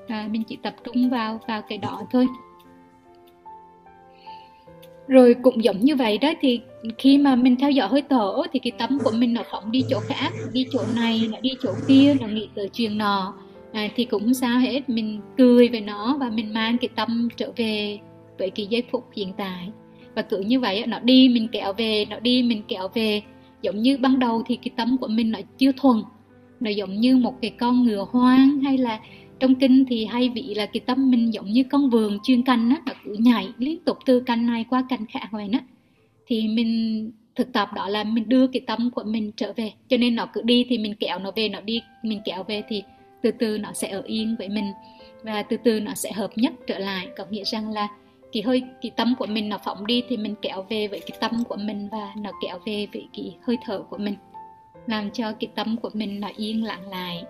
à, 0.08 0.28
mình 0.30 0.42
chỉ 0.44 0.56
tập 0.62 0.74
trung 0.84 1.10
vào 1.10 1.40
vào 1.48 1.62
cái 1.62 1.78
đó 1.78 2.02
thôi 2.10 2.26
rồi 5.12 5.34
cũng 5.42 5.64
giống 5.64 5.80
như 5.80 5.96
vậy 5.96 6.18
đó 6.18 6.32
thì 6.40 6.60
khi 6.98 7.18
mà 7.18 7.36
mình 7.36 7.56
theo 7.56 7.70
dõi 7.70 7.88
hơi 7.88 8.02
thở 8.10 8.42
thì 8.52 8.58
cái 8.58 8.72
tâm 8.78 8.98
của 9.04 9.10
mình 9.10 9.34
nó 9.34 9.42
không 9.50 9.72
đi 9.72 9.84
chỗ 9.88 10.00
khác 10.00 10.30
đi 10.52 10.66
chỗ 10.72 10.80
này 10.96 11.28
nó 11.32 11.40
đi 11.40 11.50
chỗ 11.62 11.72
kia 11.88 12.14
nó 12.20 12.26
nghĩ 12.26 12.48
tới 12.54 12.68
chuyện 12.68 12.98
nọ. 12.98 13.34
À, 13.72 13.88
thì 13.96 14.04
cũng 14.04 14.34
sao 14.34 14.58
hết 14.58 14.88
mình 14.88 15.20
cười 15.38 15.68
về 15.68 15.80
nó 15.80 16.16
và 16.20 16.30
mình 16.30 16.52
mang 16.52 16.78
cái 16.78 16.88
tâm 16.96 17.28
trở 17.36 17.52
về 17.56 17.98
với 18.38 18.50
cái 18.50 18.66
giây 18.66 18.82
phút 18.90 19.04
hiện 19.16 19.32
tại. 19.36 19.68
Và 20.14 20.22
cứ 20.22 20.38
như 20.38 20.60
vậy 20.60 20.86
nó 20.86 20.98
đi 20.98 21.28
mình 21.28 21.48
kéo 21.52 21.72
về 21.72 22.04
nó 22.10 22.18
đi 22.20 22.42
mình 22.42 22.62
kéo 22.68 22.88
về. 22.94 23.22
Giống 23.62 23.78
như 23.82 23.98
ban 23.98 24.18
đầu 24.18 24.42
thì 24.46 24.56
cái 24.56 24.70
tâm 24.76 24.96
của 25.00 25.08
mình 25.08 25.30
nó 25.30 25.38
chưa 25.58 25.72
thuần 25.72 26.02
nó 26.60 26.70
giống 26.70 27.00
như 27.00 27.16
một 27.16 27.34
cái 27.42 27.50
con 27.50 27.82
ngựa 27.82 28.06
hoang 28.10 28.60
hay 28.60 28.78
là 28.78 29.00
trong 29.42 29.54
kinh 29.54 29.84
thì 29.84 30.04
hay 30.04 30.28
vị 30.28 30.54
là 30.56 30.66
cái 30.66 30.80
tâm 30.80 31.10
mình 31.10 31.34
giống 31.34 31.46
như 31.46 31.64
con 31.70 31.90
vườn 31.90 32.18
chuyên 32.24 32.42
canh 32.42 32.70
á, 32.70 32.82
nó 32.86 32.92
cứ 33.04 33.16
nhảy 33.18 33.48
liên 33.58 33.84
tục 33.84 33.98
từ 34.06 34.20
canh 34.20 34.46
này 34.46 34.64
qua 34.70 34.84
canh 34.88 35.06
khác 35.06 35.28
vậy 35.32 35.48
đó. 35.48 35.58
Thì 36.26 36.48
mình, 36.48 37.10
thực 37.34 37.52
tập 37.52 37.68
đó 37.74 37.88
là 37.88 38.04
mình 38.04 38.28
đưa 38.28 38.46
cái 38.46 38.60
tâm 38.66 38.90
của 38.90 39.02
mình 39.04 39.32
trở 39.36 39.52
về. 39.56 39.72
Cho 39.88 39.96
nên 39.96 40.14
nó 40.14 40.26
cứ 40.32 40.42
đi 40.42 40.66
thì 40.68 40.78
mình 40.78 40.94
kéo 40.94 41.18
nó 41.18 41.30
về, 41.36 41.48
nó 41.48 41.60
đi, 41.60 41.82
mình 42.02 42.20
kéo 42.24 42.42
về 42.42 42.62
thì 42.68 42.82
từ 43.22 43.30
từ 43.30 43.58
nó 43.58 43.72
sẽ 43.72 43.88
ở 43.88 44.02
yên 44.06 44.36
với 44.38 44.48
mình. 44.48 44.72
Và 45.22 45.42
từ 45.42 45.56
từ 45.64 45.80
nó 45.80 45.94
sẽ 45.94 46.12
hợp 46.12 46.30
nhất 46.36 46.52
trở 46.66 46.78
lại. 46.78 47.08
Có 47.16 47.24
nghĩa 47.30 47.44
rằng 47.44 47.72
là 47.72 47.88
cái 48.32 48.42
hơi, 48.42 48.62
cái 48.82 48.90
tâm 48.96 49.14
của 49.18 49.26
mình 49.26 49.48
nó 49.48 49.58
phóng 49.64 49.86
đi 49.86 50.02
thì 50.08 50.16
mình 50.16 50.34
kéo 50.42 50.66
về 50.68 50.88
với 50.88 51.00
cái 51.00 51.18
tâm 51.20 51.44
của 51.48 51.56
mình 51.56 51.88
và 51.92 52.12
nó 52.22 52.30
kéo 52.42 52.58
về 52.66 52.86
với 52.92 53.06
cái 53.16 53.36
hơi 53.42 53.56
thở 53.64 53.82
của 53.90 53.98
mình. 53.98 54.14
Làm 54.86 55.10
cho 55.10 55.32
cái 55.32 55.48
tâm 55.54 55.76
của 55.76 55.90
mình 55.92 56.20
nó 56.20 56.28
yên 56.36 56.64
lặng 56.64 56.88
lại. 56.88 57.24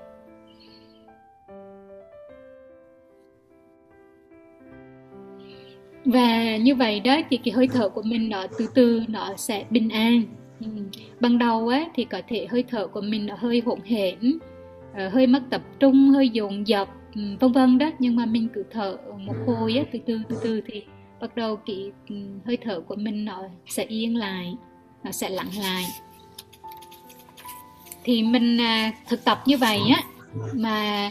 Và 6.04 6.56
như 6.56 6.74
vậy 6.74 7.00
đó 7.00 7.16
thì 7.30 7.36
cái 7.36 7.52
hơi 7.52 7.68
thở 7.72 7.88
của 7.88 8.02
mình 8.02 8.28
nó 8.28 8.46
từ 8.58 8.66
từ 8.74 9.02
nó 9.08 9.36
sẽ 9.36 9.64
bình 9.70 9.88
an. 9.88 10.22
Ừ. 10.60 10.66
ban 11.20 11.38
đầu 11.38 11.68
á 11.68 11.84
thì 11.94 12.04
có 12.04 12.20
thể 12.28 12.46
hơi 12.50 12.64
thở 12.68 12.86
của 12.86 13.00
mình 13.00 13.26
nó 13.26 13.34
hơi 13.38 13.62
hỗn 13.66 13.78
hển 13.84 14.38
ờ, 14.94 15.08
hơi 15.08 15.26
mất 15.26 15.42
tập 15.50 15.62
trung, 15.80 16.10
hơi 16.10 16.28
dồn 16.28 16.66
dập 16.66 16.88
ừ, 17.14 17.22
vân 17.40 17.52
vân 17.52 17.78
đó. 17.78 17.90
Nhưng 17.98 18.16
mà 18.16 18.26
mình 18.26 18.48
cứ 18.54 18.64
thở 18.70 18.96
một 19.18 19.34
hồi 19.46 19.74
á, 19.76 19.84
từ 19.92 19.98
từ 20.06 20.18
từ 20.28 20.36
từ 20.42 20.60
thì 20.66 20.82
bắt 21.20 21.36
đầu 21.36 21.56
cái 21.56 21.90
ừ, 22.08 22.16
hơi 22.46 22.56
thở 22.56 22.80
của 22.80 22.94
mình 22.94 23.24
nó 23.24 23.42
sẽ 23.66 23.84
yên 23.84 24.16
lại, 24.16 24.54
nó 25.04 25.10
sẽ 25.10 25.28
lặng 25.28 25.50
lại. 25.62 25.84
Thì 28.04 28.22
mình 28.22 28.60
à, 28.60 28.92
thực 29.08 29.24
tập 29.24 29.42
như 29.46 29.56
vậy 29.56 29.80
á, 29.94 30.02
mà 30.54 31.10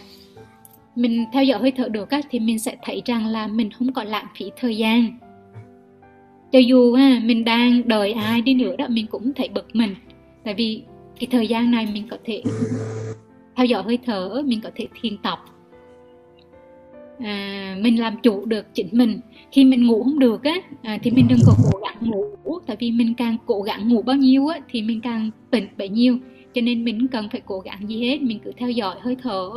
mình 0.95 1.25
theo 1.33 1.43
dõi 1.43 1.59
hơi 1.59 1.71
thở 1.71 1.89
được 1.89 2.09
á, 2.09 2.21
thì 2.29 2.39
mình 2.39 2.59
sẽ 2.59 2.75
thấy 2.83 3.01
rằng 3.05 3.25
là 3.25 3.47
mình 3.47 3.71
không 3.71 3.93
có 3.93 4.03
lãng 4.03 4.25
phí 4.37 4.51
thời 4.59 4.77
gian. 4.77 5.17
Cho 6.51 6.59
dù 6.59 6.93
ha, 6.93 7.21
mình 7.23 7.43
đang 7.45 7.87
đợi 7.87 8.11
ai 8.11 8.41
đi 8.41 8.53
nữa 8.53 8.75
đó 8.75 8.85
mình 8.89 9.07
cũng 9.07 9.33
thấy 9.33 9.49
bực 9.53 9.67
mình. 9.73 9.95
Tại 10.43 10.53
vì 10.53 10.83
cái 11.19 11.27
thời 11.31 11.47
gian 11.47 11.71
này 11.71 11.87
mình 11.93 12.07
có 12.09 12.17
thể 12.23 12.43
theo 13.55 13.65
dõi 13.65 13.83
hơi 13.83 13.99
thở 14.05 14.41
mình 14.45 14.61
có 14.61 14.69
thể 14.75 14.87
thiền 15.01 15.17
tập. 15.17 15.39
À, 17.19 17.77
mình 17.81 17.99
làm 17.99 18.17
chủ 18.23 18.45
được 18.45 18.65
chính 18.73 18.87
mình. 18.91 19.19
Khi 19.51 19.65
mình 19.65 19.87
ngủ 19.87 20.03
không 20.03 20.19
được 20.19 20.43
á 20.43 20.55
à, 20.81 20.97
thì 21.03 21.11
mình 21.11 21.27
đừng 21.29 21.39
có 21.45 21.53
cố 21.63 21.79
gắng 21.79 21.97
ngủ. 22.01 22.25
Tại 22.65 22.77
vì 22.79 22.91
mình 22.91 23.13
càng 23.15 23.37
cố 23.45 23.61
gắng 23.61 23.89
ngủ 23.89 24.01
bao 24.01 24.15
nhiêu 24.15 24.47
á 24.47 24.59
thì 24.69 24.81
mình 24.81 25.01
càng 25.01 25.31
tỉnh 25.51 25.67
bấy 25.77 25.89
nhiêu. 25.89 26.17
Cho 26.53 26.61
nên 26.61 26.85
mình 26.85 27.07
cần 27.07 27.29
phải 27.31 27.41
cố 27.45 27.59
gắng 27.59 27.79
gì 27.87 28.01
hết 28.09 28.21
mình 28.21 28.39
cứ 28.43 28.51
theo 28.57 28.69
dõi 28.69 28.95
hơi 29.01 29.17
thở 29.23 29.49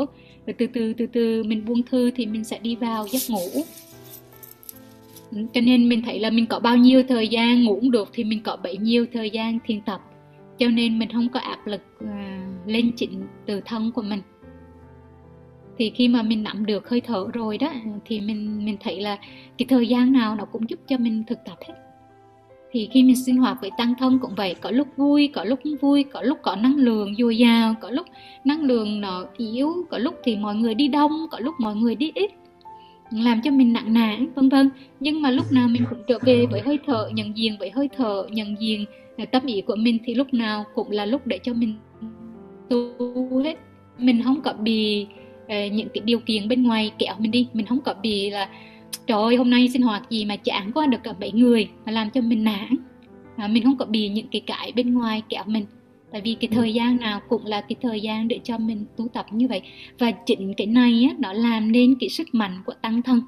rồi 0.46 0.54
từ 0.58 0.66
từ 0.66 0.92
từ 0.92 1.06
từ 1.06 1.42
mình 1.42 1.64
buông 1.64 1.82
thư 1.82 2.10
thì 2.10 2.26
mình 2.26 2.44
sẽ 2.44 2.58
đi 2.58 2.76
vào 2.76 3.06
giấc 3.08 3.22
ngủ. 3.28 3.62
Ừ, 5.30 5.38
cho 5.52 5.60
nên 5.60 5.88
mình 5.88 6.02
thấy 6.02 6.20
là 6.20 6.30
mình 6.30 6.46
có 6.46 6.58
bao 6.58 6.76
nhiêu 6.76 7.02
thời 7.08 7.28
gian 7.28 7.64
ngủ 7.64 7.80
được 7.92 8.08
thì 8.12 8.24
mình 8.24 8.42
có 8.42 8.56
bấy 8.56 8.76
nhiêu 8.76 9.06
thời 9.12 9.30
gian 9.30 9.58
thiền 9.66 9.80
tập. 9.80 10.00
Cho 10.58 10.68
nên 10.68 10.98
mình 10.98 11.08
không 11.12 11.28
có 11.28 11.40
áp 11.40 11.66
lực 11.66 11.80
uh, 12.04 12.08
lên 12.66 12.92
chỉnh 12.96 13.22
từ 13.46 13.60
thân 13.64 13.92
của 13.92 14.02
mình. 14.02 14.20
Thì 15.78 15.90
khi 15.94 16.08
mà 16.08 16.22
mình 16.22 16.42
nắm 16.42 16.66
được 16.66 16.88
hơi 16.88 17.00
thở 17.00 17.26
rồi 17.32 17.58
đó 17.58 17.72
thì 18.04 18.20
mình 18.20 18.64
mình 18.64 18.76
thấy 18.80 19.00
là 19.00 19.18
cái 19.58 19.66
thời 19.68 19.88
gian 19.88 20.12
nào 20.12 20.36
nó 20.36 20.44
cũng 20.44 20.70
giúp 20.70 20.80
cho 20.88 20.98
mình 20.98 21.24
thực 21.26 21.38
tập 21.44 21.58
hết 21.68 21.74
thì 22.74 22.88
khi 22.92 23.02
mình 23.02 23.16
sinh 23.16 23.36
hoạt 23.36 23.60
với 23.60 23.70
tăng 23.78 23.94
thân 23.98 24.18
cũng 24.18 24.34
vậy, 24.36 24.54
có 24.60 24.70
lúc 24.70 24.88
vui, 24.96 25.30
có 25.34 25.44
lúc 25.44 25.58
không 25.64 25.76
vui, 25.76 26.04
có 26.04 26.22
lúc 26.22 26.38
có 26.42 26.56
năng 26.56 26.76
lượng 26.76 27.14
dồi 27.14 27.38
dào, 27.38 27.74
có 27.80 27.90
lúc 27.90 28.06
năng 28.44 28.62
lượng 28.62 29.00
nó 29.00 29.24
yếu, 29.36 29.72
có 29.90 29.98
lúc 29.98 30.14
thì 30.24 30.36
mọi 30.36 30.54
người 30.54 30.74
đi 30.74 30.88
đông, 30.88 31.12
có 31.30 31.38
lúc 31.38 31.54
mọi 31.60 31.76
người 31.76 31.94
đi 31.94 32.10
ít, 32.14 32.30
làm 33.10 33.40
cho 33.44 33.50
mình 33.50 33.72
nặng 33.72 33.94
nản 33.94 34.26
vân 34.34 34.48
vân. 34.48 34.70
Nhưng 35.00 35.22
mà 35.22 35.30
lúc 35.30 35.52
nào 35.52 35.68
mình 35.68 35.82
cũng 35.90 35.98
trở 36.08 36.18
về 36.22 36.46
với 36.50 36.60
hơi 36.60 36.78
thở, 36.86 37.10
nhận 37.12 37.36
diện 37.36 37.56
với 37.58 37.70
hơi 37.70 37.88
thở, 37.96 38.26
nhận 38.30 38.60
diện 38.60 38.84
à, 39.16 39.24
tâm 39.24 39.42
ý 39.46 39.60
của 39.60 39.76
mình 39.76 39.98
thì 40.04 40.14
lúc 40.14 40.34
nào 40.34 40.64
cũng 40.74 40.90
là 40.90 41.06
lúc 41.06 41.26
để 41.26 41.38
cho 41.42 41.54
mình 41.54 41.74
tu 42.70 43.40
hết. 43.44 43.58
Mình 43.98 44.22
không 44.22 44.40
có 44.40 44.52
bị 44.52 45.06
à, 45.46 45.66
những 45.68 45.88
cái 45.94 46.02
điều 46.04 46.18
kiện 46.18 46.48
bên 46.48 46.62
ngoài 46.62 46.92
kéo 46.98 47.14
mình 47.18 47.30
đi, 47.30 47.48
mình 47.52 47.66
không 47.66 47.80
có 47.80 47.94
bị 48.02 48.30
là 48.30 48.48
trời 49.06 49.22
ơi 49.22 49.36
hôm 49.36 49.50
nay 49.50 49.68
sinh 49.68 49.82
hoạt 49.82 50.10
gì 50.10 50.24
mà 50.24 50.36
chán 50.36 50.72
quá 50.72 50.86
được 50.86 50.98
cả 51.02 51.12
bảy 51.12 51.32
người 51.32 51.68
mà 51.86 51.92
làm 51.92 52.10
cho 52.10 52.20
mình 52.20 52.44
nản. 52.44 52.76
À, 53.36 53.48
mình 53.48 53.64
không 53.64 53.76
có 53.76 53.86
bị 53.86 54.08
những 54.08 54.26
cái 54.28 54.40
cái 54.40 54.72
bên 54.76 54.94
ngoài 54.94 55.22
kéo 55.28 55.42
mình. 55.46 55.66
Tại 56.12 56.20
vì 56.20 56.36
cái 56.40 56.48
thời 56.48 56.74
gian 56.74 56.96
nào 56.96 57.20
cũng 57.28 57.46
là 57.46 57.60
cái 57.60 57.76
thời 57.82 58.00
gian 58.00 58.28
để 58.28 58.40
cho 58.44 58.58
mình 58.58 58.84
tu 58.96 59.08
tập 59.08 59.26
như 59.30 59.48
vậy. 59.48 59.62
Và 59.98 60.10
chính 60.10 60.54
cái 60.56 60.66
này 60.66 61.06
á, 61.10 61.16
nó 61.18 61.32
làm 61.32 61.72
nên 61.72 61.94
cái 62.00 62.08
sức 62.08 62.28
mạnh 62.32 62.62
của 62.66 62.74
tăng 62.82 63.02
thân. 63.02 63.20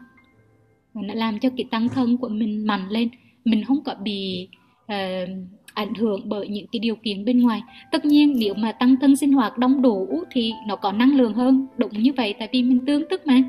Nó 0.95 1.15
làm 1.15 1.39
cho 1.39 1.51
cái 1.57 1.65
tăng 1.71 1.89
thân 1.89 2.17
của 2.17 2.29
mình 2.29 2.67
mạnh 2.67 2.89
lên. 2.89 3.09
Mình 3.45 3.65
không 3.65 3.85
có 3.85 3.95
bị 4.03 4.49
uh, 4.93 5.29
ảnh 5.75 5.95
hưởng 5.95 6.29
bởi 6.29 6.49
những 6.49 6.67
cái 6.73 6.81
điều 6.81 6.97
kiện 6.97 7.25
bên 7.25 7.41
ngoài. 7.41 7.63
Tất 7.93 8.05
nhiên 8.05 8.37
nếu 8.39 8.55
mà 8.55 8.73
tăng 8.73 8.97
thân 9.01 9.17
sinh 9.17 9.33
hoạt 9.33 9.59
đông 9.59 9.83
đủ 9.83 10.23
thì 10.31 10.53
nó 10.67 10.77
có 10.77 10.93
năng 10.93 11.17
lượng 11.17 11.35
hơn. 11.35 11.67
Đúng 11.77 11.93
như 11.93 12.13
vậy 12.17 12.35
tại 12.39 12.49
vì 12.53 12.63
mình 12.63 12.81
tương 12.87 13.09
tức 13.11 13.27
mà 13.27 13.43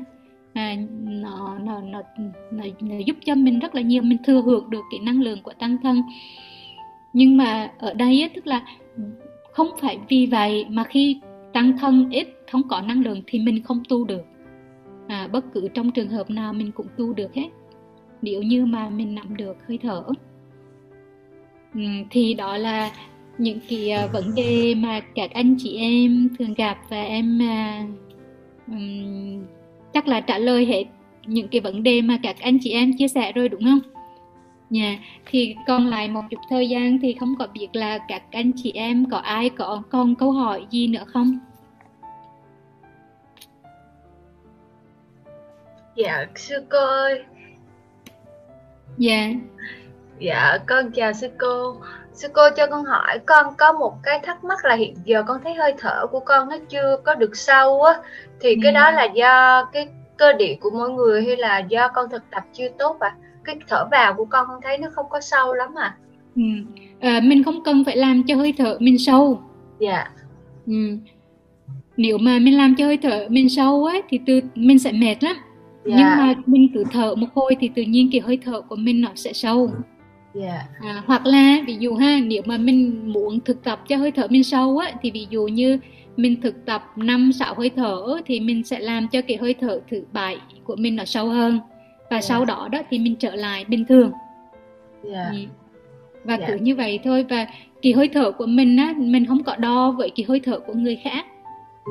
à, 0.58 0.76
nó, 1.02 1.58
nó, 1.58 1.80
nó, 1.80 2.02
nó, 2.50 2.64
nó 2.80 2.96
giúp 3.06 3.16
cho 3.24 3.34
mình 3.34 3.58
rất 3.58 3.74
là 3.74 3.80
nhiều. 3.80 4.02
Mình 4.02 4.18
thừa 4.24 4.42
hưởng 4.42 4.70
được 4.70 4.82
cái 4.90 5.00
năng 5.00 5.20
lượng 5.20 5.42
của 5.42 5.52
tăng 5.58 5.76
thân. 5.82 6.02
Nhưng 7.12 7.36
mà 7.36 7.70
ở 7.78 7.94
đây 7.94 8.22
ấy, 8.22 8.28
tức 8.28 8.46
là 8.46 8.62
không 9.52 9.68
phải 9.80 9.98
vì 10.08 10.26
vậy 10.26 10.66
mà 10.68 10.84
khi 10.84 11.20
tăng 11.52 11.78
thân 11.78 12.10
ít 12.10 12.28
không 12.52 12.62
có 12.68 12.80
năng 12.80 13.02
lượng 13.02 13.22
thì 13.26 13.38
mình 13.38 13.62
không 13.62 13.82
tu 13.88 14.04
được. 14.04 14.22
À, 15.08 15.28
bất 15.32 15.44
cứ 15.52 15.68
trong 15.74 15.90
trường 15.90 16.08
hợp 16.08 16.30
nào 16.30 16.52
mình 16.52 16.72
cũng 16.72 16.86
tu 16.96 17.12
được 17.12 17.34
hết. 17.34 17.48
Nếu 18.22 18.42
như 18.42 18.66
mà 18.66 18.88
mình 18.88 19.14
nắm 19.14 19.36
được 19.36 19.56
hơi 19.68 19.78
thở. 19.82 20.04
Ừ, 21.74 21.80
thì 22.10 22.34
đó 22.34 22.56
là 22.56 22.90
những 23.38 23.58
cái 23.68 23.90
à, 23.90 24.06
vấn 24.12 24.34
đề 24.34 24.74
mà 24.74 25.00
các 25.14 25.30
anh 25.30 25.56
chị 25.58 25.76
em 25.76 26.28
thường 26.38 26.54
gặp 26.54 26.78
và 26.88 27.02
em 27.02 27.40
uh, 27.42 27.88
um, 28.66 29.44
chắc 29.92 30.08
là 30.08 30.20
trả 30.20 30.38
lời 30.38 30.66
hết 30.66 30.84
những 31.26 31.48
cái 31.48 31.60
vấn 31.60 31.82
đề 31.82 32.02
mà 32.02 32.18
các 32.22 32.36
anh 32.40 32.58
chị 32.60 32.72
em 32.72 32.92
chia 32.98 33.08
sẻ 33.08 33.32
rồi 33.32 33.48
đúng 33.48 33.64
không? 33.64 33.80
Dạ, 34.70 34.82
yeah. 34.84 34.98
thì 35.26 35.56
còn 35.66 35.86
lại 35.86 36.08
một 36.08 36.22
chút 36.30 36.40
thời 36.50 36.68
gian 36.68 36.98
thì 36.98 37.16
không 37.20 37.34
có 37.38 37.46
biết 37.46 37.68
là 37.72 37.98
các 38.08 38.22
anh 38.30 38.52
chị 38.56 38.72
em 38.74 39.10
có 39.10 39.18
ai 39.18 39.50
có 39.50 39.82
còn 39.90 40.14
câu 40.14 40.32
hỏi 40.32 40.66
gì 40.70 40.86
nữa 40.86 41.04
không? 41.06 41.38
Dạ, 45.96 46.26
sư 46.34 46.66
cô 46.70 46.78
ơi. 46.78 47.24
Dạ. 48.98 49.30
Dạ, 50.18 50.58
con 50.66 50.90
chào 50.92 51.12
sư 51.12 51.28
cô. 51.38 51.76
Sư 52.18 52.28
cô 52.32 52.42
cho 52.56 52.66
con 52.66 52.84
hỏi 52.84 53.18
con 53.26 53.54
có 53.58 53.72
một 53.72 53.94
cái 54.02 54.20
thắc 54.22 54.44
mắc 54.44 54.64
là 54.64 54.74
hiện 54.74 54.94
giờ 55.04 55.22
con 55.22 55.40
thấy 55.44 55.54
hơi 55.54 55.74
thở 55.78 56.06
của 56.06 56.20
con 56.20 56.48
nó 56.48 56.56
chưa 56.68 56.96
có 57.04 57.14
được 57.14 57.36
sâu 57.36 57.82
á 57.82 57.94
thì 58.40 58.56
cái 58.62 58.72
đó 58.72 58.90
là 58.90 59.04
do 59.04 59.64
cái 59.72 59.88
cơ 60.16 60.32
địa 60.32 60.54
của 60.60 60.70
mỗi 60.70 60.90
người 60.90 61.24
hay 61.24 61.36
là 61.36 61.58
do 61.58 61.88
con 61.88 62.10
thực 62.10 62.22
tập 62.30 62.44
chưa 62.52 62.68
tốt 62.78 62.96
à? 63.00 63.16
Cái 63.44 63.56
thở 63.68 63.84
vào 63.90 64.14
của 64.14 64.24
con 64.24 64.46
con 64.48 64.60
thấy 64.62 64.78
nó 64.78 64.88
không 64.92 65.06
có 65.10 65.20
sâu 65.20 65.54
lắm 65.54 65.74
à. 65.78 65.96
Ừ. 66.36 66.42
À, 67.00 67.20
mình 67.22 67.44
không 67.44 67.64
cần 67.64 67.84
phải 67.84 67.96
làm 67.96 68.22
cho 68.26 68.36
hơi 68.36 68.54
thở 68.58 68.76
mình 68.80 68.98
sâu. 68.98 69.42
Dạ. 69.78 70.04
Ừ. 70.66 70.96
Nếu 71.96 72.18
mà 72.18 72.38
mình 72.38 72.56
làm 72.56 72.74
cho 72.78 72.84
hơi 72.86 72.98
thở 73.02 73.26
mình 73.28 73.48
sâu 73.48 73.84
á 73.84 73.98
thì 74.08 74.20
từ 74.26 74.40
mình 74.54 74.78
sẽ 74.78 74.92
mệt 74.92 75.16
lắm. 75.24 75.36
Dạ. 75.84 75.94
Nhưng 75.96 76.06
mà 76.06 76.34
mình 76.46 76.68
cứ 76.74 76.84
thở 76.92 77.14
một 77.14 77.28
hồi 77.34 77.56
thì 77.60 77.70
tự 77.74 77.82
nhiên 77.82 78.08
cái 78.12 78.20
hơi 78.20 78.38
thở 78.44 78.60
của 78.60 78.76
mình 78.76 79.00
nó 79.00 79.08
sẽ 79.14 79.32
sâu. 79.32 79.70
Yeah. 80.34 80.64
À, 80.80 81.02
hoặc 81.06 81.26
là 81.26 81.58
ví 81.66 81.76
dụ 81.78 81.94
ha 81.94 82.20
nếu 82.24 82.42
mà 82.46 82.56
mình 82.56 83.12
muốn 83.12 83.40
thực 83.40 83.64
tập 83.64 83.80
cho 83.88 83.96
hơi 83.96 84.10
thở 84.10 84.26
mình 84.30 84.44
sâu 84.44 84.78
á 84.78 84.92
thì 85.02 85.10
ví 85.10 85.26
dụ 85.30 85.46
như 85.46 85.78
mình 86.16 86.40
thực 86.40 86.66
tập 86.66 86.84
năm 86.96 87.32
sáu 87.32 87.54
hơi 87.54 87.70
thở 87.76 88.20
thì 88.26 88.40
mình 88.40 88.64
sẽ 88.64 88.78
làm 88.78 89.08
cho 89.08 89.22
cái 89.22 89.36
hơi 89.36 89.54
thở 89.54 89.80
thứ 89.90 90.02
bảy 90.12 90.36
của 90.64 90.76
mình 90.76 90.96
nó 90.96 91.04
sâu 91.04 91.28
hơn 91.28 91.60
và 92.10 92.16
yeah. 92.16 92.24
sau 92.24 92.44
đó 92.44 92.68
đó 92.72 92.82
thì 92.90 92.98
mình 92.98 93.16
trở 93.16 93.34
lại 93.34 93.64
bình 93.64 93.84
thường 93.84 94.12
yeah. 95.12 95.32
Ừ. 95.32 95.38
và 96.24 96.36
yeah. 96.36 96.48
cứ 96.48 96.56
như 96.56 96.74
vậy 96.74 96.98
thôi 97.04 97.26
và 97.28 97.46
cái 97.82 97.92
hơi 97.92 98.08
thở 98.08 98.30
của 98.30 98.46
mình 98.46 98.76
á 98.76 98.94
mình 98.96 99.26
không 99.26 99.44
có 99.44 99.56
đo 99.56 99.90
với 99.90 100.10
cái 100.10 100.26
hơi 100.28 100.40
thở 100.40 100.58
của 100.58 100.74
người 100.74 100.96
khác 100.96 101.26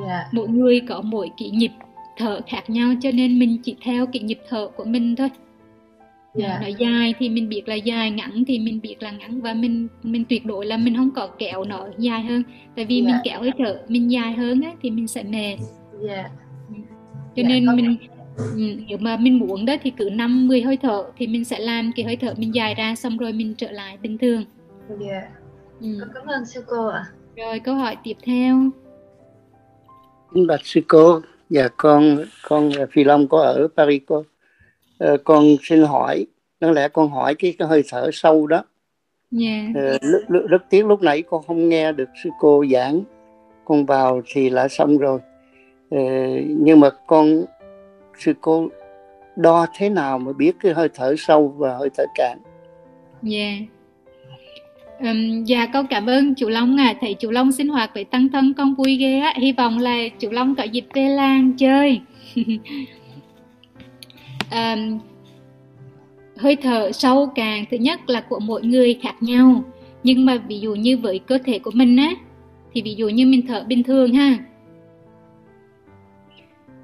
yeah. 0.08 0.26
mỗi 0.32 0.48
người 0.48 0.80
có 0.80 1.02
mỗi 1.02 1.30
cái 1.38 1.50
nhịp 1.50 1.72
thở 2.18 2.42
khác 2.48 2.70
nhau 2.70 2.94
cho 3.02 3.12
nên 3.12 3.40
mình 3.40 3.58
chỉ 3.64 3.76
theo 3.82 4.06
cái 4.06 4.24
nhịp 4.24 4.40
thở 4.50 4.68
của 4.76 4.84
mình 4.84 5.16
thôi 5.16 5.30
yeah. 6.38 6.62
Dạ. 6.62 6.68
nó 6.68 6.68
dài 6.78 7.14
thì 7.20 7.30
mình 7.30 7.50
biết 7.50 7.68
là 7.68 7.76
dài 7.76 8.12
ngắn 8.12 8.44
thì 8.48 8.60
mình 8.60 8.82
biết 8.82 8.96
là 9.00 9.12
ngắn 9.12 9.42
và 9.42 9.54
mình 9.54 9.88
mình 10.04 10.26
tuyệt 10.30 10.46
đối 10.46 10.66
là 10.66 10.78
mình 10.78 10.96
không 10.98 11.12
có 11.12 11.28
kéo 11.28 11.64
nó 11.64 11.88
dài 11.98 12.22
hơn 12.22 12.44
tại 12.76 12.86
vì 12.86 12.96
yeah. 12.96 13.06
mình 13.06 13.16
dạ. 13.16 13.22
kéo 13.24 13.42
hơi 13.42 13.52
thở 13.58 13.80
mình 13.88 14.12
dài 14.12 14.34
hơn 14.34 14.62
á, 14.62 14.72
thì 14.82 14.92
mình 14.92 15.08
sẽ 15.08 15.24
mệt 15.24 15.56
yeah. 15.56 15.60
Dạ. 16.02 16.30
cho 17.36 17.44
yeah, 17.44 17.50
nên 17.50 17.76
mình 17.76 17.98
ừ, 18.38 18.76
nếu 18.88 18.98
mà 18.98 19.18
mình 19.18 19.40
muốn 19.40 19.66
đó 19.66 19.74
thì 19.84 19.92
cứ 19.98 20.10
năm 20.14 20.48
10 20.48 20.62
hơi 20.62 20.78
thở 20.78 21.06
thì 21.18 21.28
mình 21.28 21.46
sẽ 21.46 21.60
làm 21.60 21.92
cái 21.96 22.06
hơi 22.06 22.16
thở 22.16 22.34
mình 22.38 22.56
dài 22.56 22.76
ra 22.76 22.96
xong 22.96 23.18
rồi 23.18 23.34
mình 23.34 23.54
trở 23.58 23.72
lại 23.72 23.98
bình 24.02 24.18
thường 24.18 24.44
yeah. 25.08 25.24
ừ. 25.82 25.88
cảm 26.16 26.26
ơn 26.26 26.46
sư 26.46 26.64
cô 26.68 26.88
ạ 26.88 27.06
rồi 27.36 27.60
câu 27.60 27.76
hỏi 27.76 27.96
tiếp 28.04 28.18
theo 28.24 28.70
bạch 30.48 30.66
sư 30.66 30.82
cô 30.88 31.22
dạ 31.50 31.68
con 31.78 32.18
con 32.48 32.72
phi 32.92 33.04
long 33.04 33.28
có 33.28 33.42
ở 33.42 33.68
paris 33.76 34.02
cô 34.08 34.24
uh, 35.04 35.24
con 35.24 35.56
xin 35.64 35.82
hỏi 35.82 36.26
đáng 36.60 36.72
lẽ 36.72 36.88
con 36.88 37.10
hỏi 37.10 37.36
cái, 37.36 37.56
cái 37.60 37.68
hơi 37.68 37.84
thở 37.90 38.10
sâu 38.14 38.48
đó. 38.48 38.64
Yeah. 39.42 39.70
uh, 39.70 40.02
rất, 40.30 40.48
rất 40.50 40.70
tiếc 40.70 40.86
lúc 40.86 41.02
nãy 41.02 41.22
con 41.22 41.44
không 41.48 41.70
nghe 41.70 41.92
được 41.92 42.10
sư 42.24 42.30
cô 42.40 42.66
giảng. 42.72 43.04
Con 43.66 43.86
vào 43.86 44.22
thì 44.26 44.50
là 44.50 44.68
xong 44.68 44.98
rồi. 44.98 45.20
Uh, 45.96 46.44
nhưng 46.48 46.80
mà 46.80 46.90
con 47.08 47.46
sư 48.20 48.34
cô 48.42 48.68
đo 49.36 49.66
thế 49.78 49.90
nào 49.90 50.20
mà 50.20 50.34
biết 50.34 50.52
cái 50.60 50.74
hơi 50.74 50.90
thở 50.94 51.16
sâu 51.18 51.56
và 51.58 51.78
hơi 51.78 51.90
thở 51.98 52.04
cạn? 52.16 52.38
Yeah 53.32 53.78
Um, 55.00 55.44
dạ 55.44 55.66
con 55.66 55.88
cảm 55.88 56.06
ơn 56.10 56.36
chủ 56.36 56.50
Long 56.50 56.80
à 56.80 56.96
thấy 57.02 57.14
chủ 57.14 57.32
Long 57.32 57.52
sinh 57.52 57.68
hoạt 57.68 57.92
với 57.94 58.04
tăng 58.04 58.30
thân 58.30 58.54
con 58.58 58.76
vui 58.76 58.96
ghê 58.96 59.20
á. 59.20 59.34
Hy 59.38 59.52
vọng 59.52 59.80
là 59.80 59.98
chủ 60.20 60.32
Long 60.32 60.56
có 60.56 60.64
dịp 60.64 60.86
về 60.94 61.10
làng 61.10 61.54
chơi 61.58 62.02
um, 64.52 65.00
hơi 66.38 66.56
thở 66.56 66.92
sâu 66.92 67.30
càng 67.36 67.66
thứ 67.72 67.78
nhất 67.78 68.10
là 68.10 68.22
của 68.22 68.40
mỗi 68.40 68.64
người 68.64 69.00
khác 69.02 69.16
nhau. 69.22 69.64
Nhưng 70.04 70.26
mà 70.26 70.38
ví 70.48 70.60
dụ 70.60 70.76
như 70.76 70.98
với 70.98 71.20
cơ 71.20 71.38
thể 71.46 71.60
của 71.60 71.72
mình 71.74 71.98
á 71.98 72.14
thì 72.74 72.82
ví 72.82 72.96
dụ 72.96 73.10
như 73.10 73.26
mình 73.26 73.48
thở 73.48 73.64
bình 73.68 73.84
thường 73.84 74.14
ha. 74.14 74.38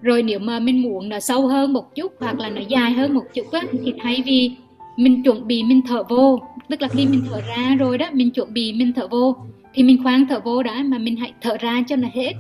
Rồi 0.02 0.24
nếu 0.24 0.40
mà 0.40 0.60
mình 0.60 0.82
muốn 0.82 1.10
nó 1.10 1.20
sâu 1.20 1.48
hơn 1.48 1.74
một 1.74 1.96
chút 1.96 2.14
hoặc 2.20 2.40
là 2.40 2.50
nó 2.50 2.62
dài 2.68 2.92
hơn 2.92 3.14
một 3.14 3.24
chút 3.34 3.52
á 3.52 3.62
thì 3.86 3.94
thay 4.00 4.24
vì 4.26 4.52
mình 4.98 5.24
chuẩn 5.24 5.48
bị 5.48 5.64
mình 5.64 5.82
thở 5.88 6.04
vô 6.10 6.40
tức 6.70 6.82
là 6.82 6.88
khi 6.88 7.06
mình 7.06 7.22
thở 7.30 7.42
ra 7.42 7.76
rồi 7.80 7.98
đó 7.98 8.10
mình 8.14 8.32
chuẩn 8.32 8.54
bị 8.54 8.74
mình 8.74 8.94
thở 8.94 9.08
vô 9.08 9.36
thì 9.74 9.84
mình 9.84 10.04
khoan 10.04 10.28
thở 10.28 10.40
vô 10.44 10.64
đã 10.64 10.84
mà 10.86 10.98
mình 10.98 11.16
hãy 11.16 11.34
thở 11.42 11.58
ra 11.58 11.84
cho 11.88 11.96
nó 11.96 12.08
hết. 12.14 12.34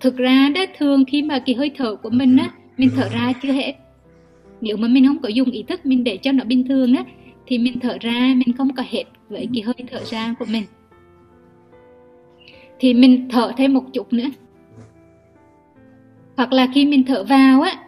Thực 0.00 0.16
ra 0.16 0.48
đó 0.54 0.64
thường 0.78 1.04
khi 1.04 1.22
mà 1.22 1.38
cái 1.38 1.54
hơi 1.54 1.70
thở 1.76 1.94
của 1.94 2.10
mình 2.10 2.36
á 2.36 2.50
mình 2.76 2.90
thở 2.96 3.08
ra 3.08 3.32
chưa 3.42 3.52
hết 3.52 3.72
nếu 4.60 4.76
mà 4.76 4.88
mình 4.88 5.06
không 5.06 5.18
có 5.18 5.28
dùng 5.28 5.50
ý 5.50 5.62
thức 5.62 5.86
mình 5.86 6.04
để 6.04 6.16
cho 6.16 6.32
nó 6.32 6.44
bình 6.44 6.68
thường 6.68 6.94
á 6.94 7.04
thì 7.46 7.58
mình 7.58 7.80
thở 7.80 7.98
ra 8.00 8.34
mình 8.36 8.56
không 8.56 8.74
có 8.74 8.82
hết 8.88 9.04
với 9.28 9.48
cái 9.54 9.62
hơi 9.62 9.74
thở 9.90 10.00
ra 10.04 10.34
của 10.38 10.44
mình. 10.52 10.62
Thì 12.78 12.94
mình 12.94 13.28
thở 13.30 13.52
thêm 13.56 13.74
một 13.74 13.84
chút 13.92 14.12
nữa. 14.12 14.28
Hoặc 16.36 16.52
là 16.52 16.68
khi 16.74 16.86
mình 16.86 17.04
thở 17.04 17.24
vào 17.24 17.62
á 17.62 17.82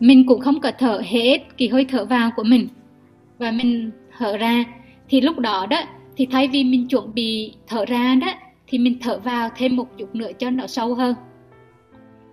mình 0.00 0.26
cũng 0.26 0.40
không 0.40 0.60
có 0.60 0.72
thở 0.78 1.02
hết 1.04 1.38
cái 1.58 1.68
hơi 1.68 1.84
thở 1.84 2.04
vào 2.04 2.30
của 2.36 2.44
mình. 2.44 2.68
Và 3.38 3.50
mình 3.50 3.90
thở 4.18 4.36
ra 4.36 4.64
thì 5.08 5.20
lúc 5.20 5.38
đó 5.38 5.66
đó 5.70 5.82
thì 6.16 6.26
thay 6.26 6.48
vì 6.48 6.64
mình 6.64 6.88
chuẩn 6.88 7.14
bị 7.14 7.52
thở 7.66 7.84
ra 7.84 8.14
đó 8.14 8.28
thì 8.66 8.78
mình 8.78 8.98
thở 9.00 9.18
vào 9.18 9.48
thêm 9.56 9.76
một 9.76 9.98
chút 9.98 10.14
nữa 10.14 10.30
cho 10.38 10.50
nó 10.50 10.66
sâu 10.66 10.94
hơn. 10.94 11.14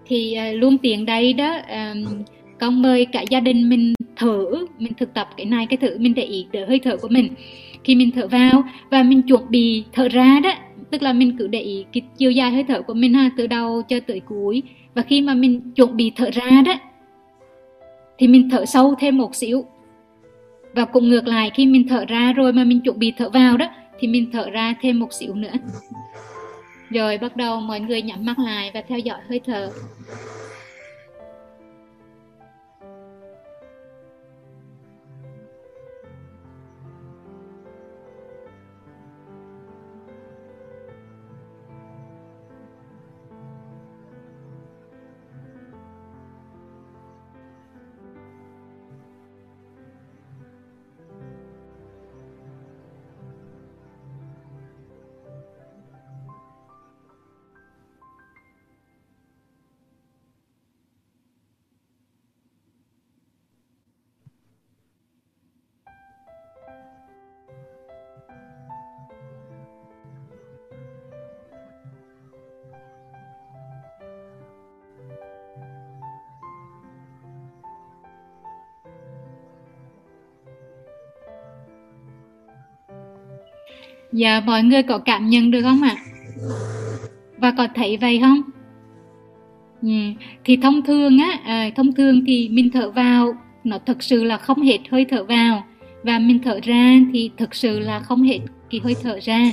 Thì 0.05 0.37
uh, 0.37 0.61
luôn 0.61 0.77
tiền 0.77 1.05
đây 1.05 1.33
đó 1.33 1.57
um, 1.69 2.23
con 2.59 2.81
mời 2.81 3.05
cả 3.05 3.21
gia 3.29 3.39
đình 3.39 3.69
mình 3.69 3.93
thử, 4.15 4.67
mình 4.79 4.93
thực 4.93 5.13
tập 5.13 5.29
cái 5.37 5.45
này, 5.45 5.65
cái 5.65 5.77
thử 5.77 5.97
mình 5.97 6.13
để 6.13 6.23
ý 6.23 6.47
đỡ 6.51 6.65
hơi 6.67 6.79
thở 6.79 6.97
của 6.97 7.07
mình. 7.07 7.29
Khi 7.83 7.95
mình 7.95 8.11
thở 8.11 8.27
vào 8.27 8.63
và 8.89 9.03
mình 9.03 9.21
chuẩn 9.21 9.41
bị 9.49 9.83
thở 9.93 10.09
ra 10.09 10.39
đó, 10.43 10.53
tức 10.91 11.01
là 11.01 11.13
mình 11.13 11.37
cứ 11.37 11.47
để 11.47 11.59
ý 11.59 11.85
cái 11.93 12.01
chiều 12.17 12.31
dài 12.31 12.51
hơi 12.51 12.63
thở 12.63 12.81
của 12.81 12.93
mình 12.93 13.13
ha, 13.13 13.31
từ 13.37 13.47
đầu 13.47 13.81
cho 13.81 13.99
tới 14.07 14.19
cuối. 14.19 14.63
Và 14.95 15.01
khi 15.01 15.21
mà 15.21 15.33
mình 15.33 15.71
chuẩn 15.75 15.97
bị 15.97 16.11
thở 16.15 16.29
ra 16.31 16.61
đó, 16.65 16.73
thì 18.17 18.27
mình 18.27 18.49
thở 18.49 18.65
sâu 18.65 18.95
thêm 18.99 19.17
một 19.17 19.35
xíu. 19.35 19.65
Và 20.75 20.85
cũng 20.85 21.09
ngược 21.09 21.27
lại, 21.27 21.51
khi 21.53 21.65
mình 21.65 21.87
thở 21.87 22.05
ra 22.05 22.33
rồi 22.33 22.53
mà 22.53 22.63
mình 22.63 22.81
chuẩn 22.81 22.99
bị 22.99 23.13
thở 23.17 23.29
vào 23.29 23.57
đó, 23.57 23.67
thì 23.99 24.07
mình 24.07 24.31
thở 24.31 24.49
ra 24.49 24.75
thêm 24.81 24.99
một 24.99 25.13
xíu 25.13 25.33
nữa. 25.33 25.53
Rồi 26.89 27.17
bắt 27.17 27.37
đầu 27.37 27.61
mọi 27.61 27.79
người 27.79 28.01
nhắm 28.01 28.25
mắt 28.25 28.39
lại 28.39 28.71
và 28.73 28.81
theo 28.87 28.99
dõi 28.99 29.19
hơi 29.29 29.39
thở. 29.45 29.71
Dạ 84.15 84.41
mọi 84.45 84.63
người 84.63 84.83
có 84.83 84.97
cảm 84.97 85.29
nhận 85.29 85.51
được 85.51 85.61
không 85.61 85.81
ạ? 85.81 85.95
Và 87.37 87.51
có 87.51 87.67
thấy 87.75 87.97
vậy 87.97 88.19
không? 88.21 88.41
Ừ. 89.81 89.89
Thì 90.43 90.57
thông 90.57 90.81
thường 90.81 91.17
á, 91.19 91.39
à, 91.43 91.69
thông 91.75 91.93
thường 91.93 92.25
thì 92.27 92.49
mình 92.49 92.71
thở 92.71 92.91
vào 92.91 93.33
nó 93.63 93.77
thực 93.85 94.03
sự 94.03 94.23
là 94.23 94.37
không 94.37 94.61
hết 94.61 94.77
hơi 94.91 95.05
thở 95.05 95.23
vào 95.23 95.63
và 96.03 96.19
mình 96.19 96.39
thở 96.43 96.59
ra 96.63 96.99
thì 97.13 97.29
thực 97.37 97.55
sự 97.55 97.79
là 97.79 97.99
không 97.99 98.23
hết 98.23 98.39
cái 98.69 98.81
hơi 98.83 98.95
thở 99.03 99.19
ra 99.21 99.51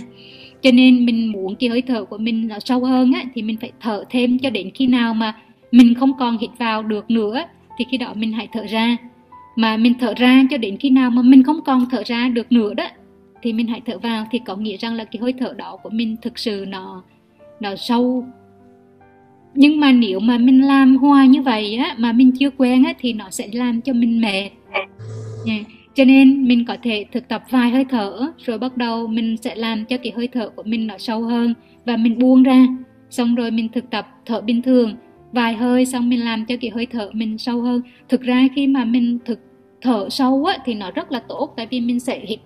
cho 0.62 0.70
nên 0.70 1.06
mình 1.06 1.32
muốn 1.32 1.56
cái 1.56 1.70
hơi 1.70 1.82
thở 1.82 2.04
của 2.04 2.18
mình 2.18 2.48
nó 2.48 2.58
sâu 2.58 2.84
hơn 2.84 3.12
á 3.12 3.24
thì 3.34 3.42
mình 3.42 3.56
phải 3.60 3.72
thở 3.80 4.04
thêm 4.10 4.38
cho 4.38 4.50
đến 4.50 4.70
khi 4.74 4.86
nào 4.86 5.14
mà 5.14 5.34
mình 5.70 5.94
không 5.94 6.12
còn 6.18 6.38
hít 6.38 6.50
vào 6.58 6.82
được 6.82 7.10
nữa 7.10 7.44
thì 7.78 7.84
khi 7.90 7.96
đó 7.96 8.12
mình 8.14 8.32
hãy 8.32 8.48
thở 8.52 8.66
ra 8.66 8.96
mà 9.56 9.76
mình 9.76 9.94
thở 10.00 10.14
ra 10.16 10.42
cho 10.50 10.56
đến 10.56 10.76
khi 10.76 10.90
nào 10.90 11.10
mà 11.10 11.22
mình 11.22 11.42
không 11.42 11.60
còn 11.64 11.86
thở 11.90 12.02
ra 12.06 12.28
được 12.28 12.52
nữa 12.52 12.74
đó 12.74 12.84
thì 13.42 13.52
mình 13.52 13.66
hãy 13.66 13.80
thở 13.86 13.98
vào 13.98 14.26
thì 14.30 14.38
có 14.38 14.56
nghĩa 14.56 14.76
rằng 14.76 14.94
là 14.94 15.04
cái 15.04 15.20
hơi 15.22 15.32
thở 15.32 15.54
đó 15.56 15.76
của 15.82 15.90
mình 15.90 16.16
thực 16.22 16.38
sự 16.38 16.64
nó 16.68 17.02
nó 17.60 17.76
sâu. 17.76 18.24
Nhưng 19.54 19.80
mà 19.80 19.92
nếu 19.92 20.20
mà 20.20 20.38
mình 20.38 20.66
làm 20.66 20.96
hoài 20.96 21.28
như 21.28 21.42
vậy 21.42 21.76
á 21.76 21.94
mà 21.98 22.12
mình 22.12 22.32
chưa 22.38 22.50
quen 22.50 22.84
á 22.84 22.92
thì 22.98 23.12
nó 23.12 23.30
sẽ 23.30 23.48
làm 23.52 23.80
cho 23.80 23.92
mình 23.92 24.20
mệt. 24.20 24.50
Yeah. 25.46 25.66
cho 25.94 26.04
nên 26.04 26.48
mình 26.48 26.64
có 26.64 26.76
thể 26.82 27.04
thực 27.12 27.28
tập 27.28 27.42
vài 27.50 27.70
hơi 27.70 27.84
thở 27.84 28.26
rồi 28.44 28.58
bắt 28.58 28.76
đầu 28.76 29.06
mình 29.06 29.36
sẽ 29.36 29.54
làm 29.54 29.84
cho 29.84 29.96
cái 29.96 30.12
hơi 30.16 30.28
thở 30.28 30.48
của 30.48 30.62
mình 30.62 30.86
nó 30.86 30.98
sâu 30.98 31.22
hơn 31.22 31.54
và 31.84 31.96
mình 31.96 32.18
buông 32.18 32.42
ra. 32.42 32.66
Xong 33.10 33.34
rồi 33.34 33.50
mình 33.50 33.68
thực 33.68 33.90
tập 33.90 34.08
thở 34.26 34.40
bình 34.40 34.62
thường 34.62 34.96
vài 35.32 35.54
hơi 35.54 35.86
xong 35.86 36.08
mình 36.08 36.24
làm 36.24 36.46
cho 36.46 36.54
cái 36.60 36.70
hơi 36.74 36.86
thở 36.86 37.10
mình 37.12 37.38
sâu 37.38 37.60
hơn. 37.60 37.82
Thực 38.08 38.20
ra 38.20 38.48
khi 38.54 38.66
mà 38.66 38.84
mình 38.84 39.18
thực 39.24 39.38
thở 39.80 40.08
sâu 40.10 40.44
á, 40.44 40.58
thì 40.64 40.74
nó 40.74 40.90
rất 40.90 41.12
là 41.12 41.20
tốt 41.28 41.54
tại 41.56 41.66
vì 41.70 41.80
mình 41.80 42.00
sẽ 42.00 42.20
hít 42.28 42.38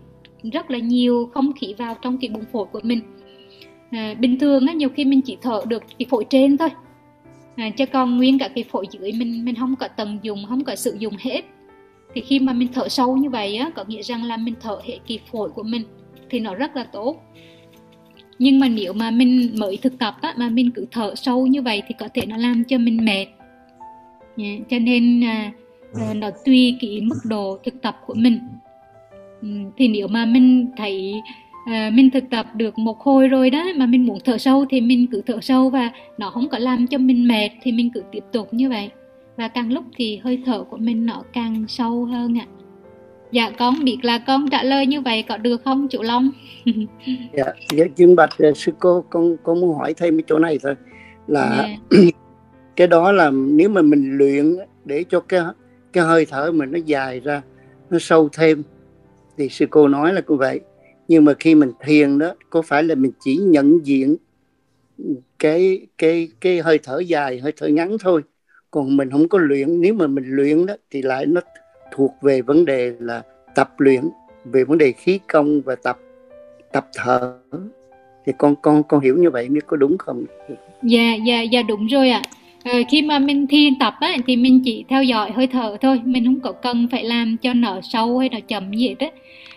rất 0.42 0.70
là 0.70 0.78
nhiều 0.78 1.30
không 1.34 1.52
khí 1.52 1.74
vào 1.78 1.96
trong 2.02 2.18
cái 2.18 2.30
bụng 2.30 2.44
phổi 2.52 2.66
của 2.72 2.80
mình. 2.82 3.00
À, 3.90 4.14
bình 4.20 4.38
thường 4.38 4.66
á, 4.66 4.72
nhiều 4.72 4.88
khi 4.88 5.04
mình 5.04 5.20
chỉ 5.22 5.36
thở 5.42 5.62
được 5.68 5.82
cái 5.98 6.06
phổi 6.10 6.24
trên 6.30 6.56
thôi. 6.56 6.68
À, 7.56 7.70
chứ 7.70 7.86
còn 7.86 8.16
nguyên 8.16 8.38
cả 8.38 8.48
cái 8.48 8.64
phổi 8.64 8.86
dưới 8.90 9.12
mình 9.12 9.44
mình 9.44 9.54
không 9.54 9.76
có 9.76 9.88
tận 9.88 10.18
dụng 10.22 10.44
không 10.48 10.64
có 10.64 10.76
sử 10.76 10.96
dụng 10.98 11.14
hết. 11.18 11.42
Thì 12.14 12.20
khi 12.20 12.40
mà 12.40 12.52
mình 12.52 12.68
thở 12.74 12.88
sâu 12.88 13.16
như 13.16 13.30
vậy 13.30 13.56
á 13.56 13.70
có 13.74 13.84
nghĩa 13.88 14.02
rằng 14.02 14.24
là 14.24 14.36
mình 14.36 14.54
thở 14.60 14.80
hệ 14.84 14.98
kỳ 15.06 15.20
phổi 15.32 15.50
của 15.50 15.62
mình 15.62 15.82
thì 16.30 16.40
nó 16.40 16.54
rất 16.54 16.76
là 16.76 16.84
tốt. 16.84 17.16
Nhưng 18.38 18.60
mà 18.60 18.68
nếu 18.68 18.92
mà 18.92 19.10
mình 19.10 19.50
mới 19.58 19.76
thực 19.76 19.98
tập 19.98 20.16
á, 20.22 20.34
mà 20.36 20.48
mình 20.48 20.70
cứ 20.70 20.86
thở 20.90 21.14
sâu 21.14 21.46
như 21.46 21.62
vậy 21.62 21.82
thì 21.88 21.94
có 21.98 22.08
thể 22.14 22.26
nó 22.26 22.36
làm 22.36 22.64
cho 22.64 22.78
mình 22.78 23.04
mệt. 23.04 23.26
Yeah. 24.36 24.60
cho 24.70 24.78
nên 24.78 25.24
à, 25.24 25.52
à, 25.94 26.14
nó 26.14 26.30
tùy 26.44 26.76
cái 26.80 27.00
mức 27.00 27.18
độ 27.24 27.58
thực 27.64 27.82
tập 27.82 27.96
của 28.06 28.14
mình 28.14 28.38
thì 29.76 29.88
nếu 29.88 30.08
mà 30.08 30.26
mình 30.26 30.70
thấy 30.76 31.22
à, 31.66 31.90
mình 31.94 32.10
thực 32.10 32.24
tập 32.30 32.46
được 32.54 32.78
một 32.78 33.00
hồi 33.00 33.28
rồi 33.28 33.50
đó 33.50 33.64
mà 33.76 33.86
mình 33.86 34.06
muốn 34.06 34.18
thở 34.24 34.38
sâu 34.38 34.64
thì 34.70 34.80
mình 34.80 35.06
cứ 35.12 35.22
thở 35.26 35.40
sâu 35.40 35.70
và 35.70 35.90
nó 36.18 36.30
không 36.30 36.48
có 36.48 36.58
làm 36.58 36.86
cho 36.86 36.98
mình 36.98 37.28
mệt 37.28 37.50
thì 37.62 37.72
mình 37.72 37.90
cứ 37.94 38.02
tiếp 38.12 38.24
tục 38.32 38.54
như 38.54 38.68
vậy 38.68 38.90
và 39.36 39.48
càng 39.48 39.72
lúc 39.72 39.84
thì 39.96 40.16
hơi 40.16 40.42
thở 40.46 40.64
của 40.70 40.76
mình 40.76 41.06
nó 41.06 41.22
càng 41.32 41.64
sâu 41.68 42.04
hơn 42.04 42.38
ạ 42.38 42.46
dạ 43.32 43.50
con 43.58 43.84
biết 43.84 43.98
là 44.02 44.18
con 44.18 44.48
trả 44.50 44.62
lời 44.62 44.86
như 44.86 45.00
vậy 45.00 45.24
có 45.28 45.36
được 45.36 45.62
không 45.64 45.88
chủ 45.88 46.02
long 46.02 46.30
dạ 47.36 47.44
dạ 47.76 47.84
chương 47.96 48.16
bạch 48.16 48.38
ờ, 48.38 48.52
sư 48.54 48.72
cô 48.78 49.04
con 49.10 49.36
con 49.42 49.60
muốn 49.60 49.78
hỏi 49.78 49.94
thêm 49.94 50.16
cái 50.16 50.24
chỗ 50.26 50.38
này 50.38 50.58
thôi 50.62 50.74
là 51.26 51.50
yeah. 51.50 51.80
Dạ. 51.90 51.98
cái 52.76 52.86
đó 52.86 53.12
là 53.12 53.30
nếu 53.30 53.68
mà 53.68 53.82
mình 53.82 54.18
luyện 54.18 54.56
để 54.84 55.04
cho 55.10 55.20
cái 55.20 55.40
cái 55.92 56.04
hơi 56.04 56.26
thở 56.30 56.52
mình 56.52 56.72
nó 56.72 56.78
dài 56.86 57.20
ra 57.20 57.42
nó 57.90 57.98
sâu 57.98 58.28
thêm 58.32 58.62
thì 59.36 59.48
sư 59.48 59.66
cô 59.70 59.88
nói 59.88 60.12
là 60.12 60.20
như 60.28 60.36
vậy. 60.36 60.60
Nhưng 61.08 61.24
mà 61.24 61.34
khi 61.40 61.54
mình 61.54 61.72
thiền 61.80 62.18
đó, 62.18 62.34
có 62.50 62.62
phải 62.62 62.82
là 62.82 62.94
mình 62.94 63.12
chỉ 63.20 63.36
nhận 63.36 63.86
diện 63.86 64.16
cái 65.38 65.86
cái 65.98 66.28
cái 66.40 66.58
hơi 66.58 66.78
thở 66.82 66.98
dài, 66.98 67.40
hơi 67.40 67.52
thở 67.56 67.66
ngắn 67.66 67.96
thôi. 68.00 68.22
Còn 68.70 68.96
mình 68.96 69.10
không 69.10 69.28
có 69.28 69.38
luyện. 69.38 69.80
Nếu 69.80 69.94
mà 69.94 70.06
mình 70.06 70.24
luyện 70.26 70.66
đó, 70.66 70.74
thì 70.90 71.02
lại 71.02 71.26
nó 71.26 71.40
thuộc 71.92 72.12
về 72.22 72.42
vấn 72.42 72.64
đề 72.64 72.92
là 72.98 73.22
tập 73.54 73.70
luyện, 73.78 74.02
về 74.44 74.64
vấn 74.64 74.78
đề 74.78 74.92
khí 74.92 75.18
công 75.28 75.60
và 75.60 75.74
tập 75.74 75.98
tập 76.72 76.88
thở. 76.94 77.38
Thì 78.26 78.32
con 78.38 78.54
con 78.62 78.82
con 78.82 79.00
hiểu 79.00 79.16
như 79.16 79.30
vậy 79.30 79.48
biết 79.48 79.66
có 79.66 79.76
đúng 79.76 79.98
không? 79.98 80.24
Dạ 80.82 81.14
dạ 81.26 81.42
dạ 81.42 81.62
đúng 81.62 81.86
rồi 81.86 82.10
ạ. 82.10 82.22
à 82.24 82.35
à, 82.72 82.80
khi 82.90 83.02
mà 83.02 83.18
mình 83.18 83.46
thiền 83.46 83.78
tập 83.78 83.94
á, 84.00 84.16
thì 84.26 84.36
mình 84.36 84.62
chỉ 84.64 84.84
theo 84.88 85.02
dõi 85.02 85.30
hơi 85.30 85.46
thở 85.46 85.76
thôi. 85.80 86.00
Mình 86.04 86.24
không 86.24 86.40
có 86.40 86.52
cần 86.52 86.88
phải 86.90 87.04
làm 87.04 87.36
cho 87.36 87.54
nó 87.54 87.80
sâu 87.80 88.18
hay 88.18 88.28
nó 88.28 88.38
chậm 88.48 88.72
gì 88.72 88.94
hết 89.00 89.10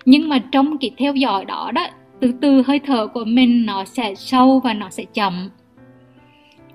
nhưng 0.05 0.29
mà 0.29 0.39
trong 0.51 0.77
cái 0.77 0.91
theo 0.97 1.15
dõi 1.15 1.45
đó 1.45 1.71
đó 1.73 1.87
từ 2.19 2.31
từ 2.41 2.61
hơi 2.61 2.79
thở 2.79 3.07
của 3.07 3.25
mình 3.25 3.65
nó 3.65 3.85
sẽ 3.85 4.15
sâu 4.15 4.59
và 4.59 4.73
nó 4.73 4.89
sẽ 4.89 5.03
chậm. 5.13 5.49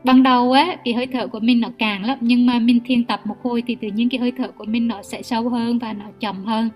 Ban 0.04 0.22
đầu 0.22 0.52
á 0.52 0.76
cái 0.84 0.94
hơi 0.94 1.06
thở 1.06 1.26
của 1.26 1.40
mình 1.40 1.60
nó 1.60 1.68
càng 1.78 2.04
lắm 2.04 2.18
nhưng 2.20 2.46
mà 2.46 2.58
mình 2.58 2.80
thiền 2.84 3.04
tập 3.04 3.20
một 3.24 3.36
hồi 3.42 3.62
thì 3.66 3.74
tự 3.74 3.88
nhiên 3.88 4.08
cái 4.08 4.20
hơi 4.20 4.32
thở 4.38 4.48
của 4.48 4.64
mình 4.64 4.88
nó 4.88 5.02
sẽ 5.02 5.22
sâu 5.22 5.48
hơn 5.48 5.78
và 5.78 5.92
nó 5.92 6.04
chậm 6.20 6.44
hơn. 6.44 6.68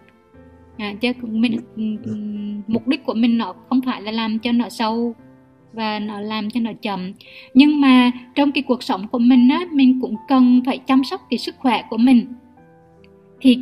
À, 0.79 0.95
chứ 1.01 1.13
mình 1.23 1.61
mục 2.67 2.89
đích 2.89 3.05
của 3.05 3.15
mình 3.15 3.39
nó 3.39 3.55
không 3.69 3.81
phải 3.87 4.03
là 4.03 4.13
làm 4.13 4.39
cho 4.39 4.53
nó 4.53 4.69
sâu 4.69 5.15
và 5.79 5.99
nó 5.99 6.21
làm 6.21 6.51
cho 6.51 6.61
nó 6.61 6.71
chậm. 6.83 7.13
Nhưng 7.55 7.81
mà 7.81 8.11
trong 8.35 8.53
cái 8.53 8.63
cuộc 8.63 8.83
sống 8.83 9.09
của 9.09 9.19
mình 9.19 9.49
á 9.49 9.61
mình 9.73 10.01
cũng 10.01 10.15
cần 10.29 10.63
phải 10.67 10.79
chăm 10.79 11.05
sóc 11.05 11.21
cái 11.31 11.39
sức 11.39 11.55
khỏe 11.59 11.83
của 11.91 11.97
mình. 11.97 12.27
Thì 13.41 13.59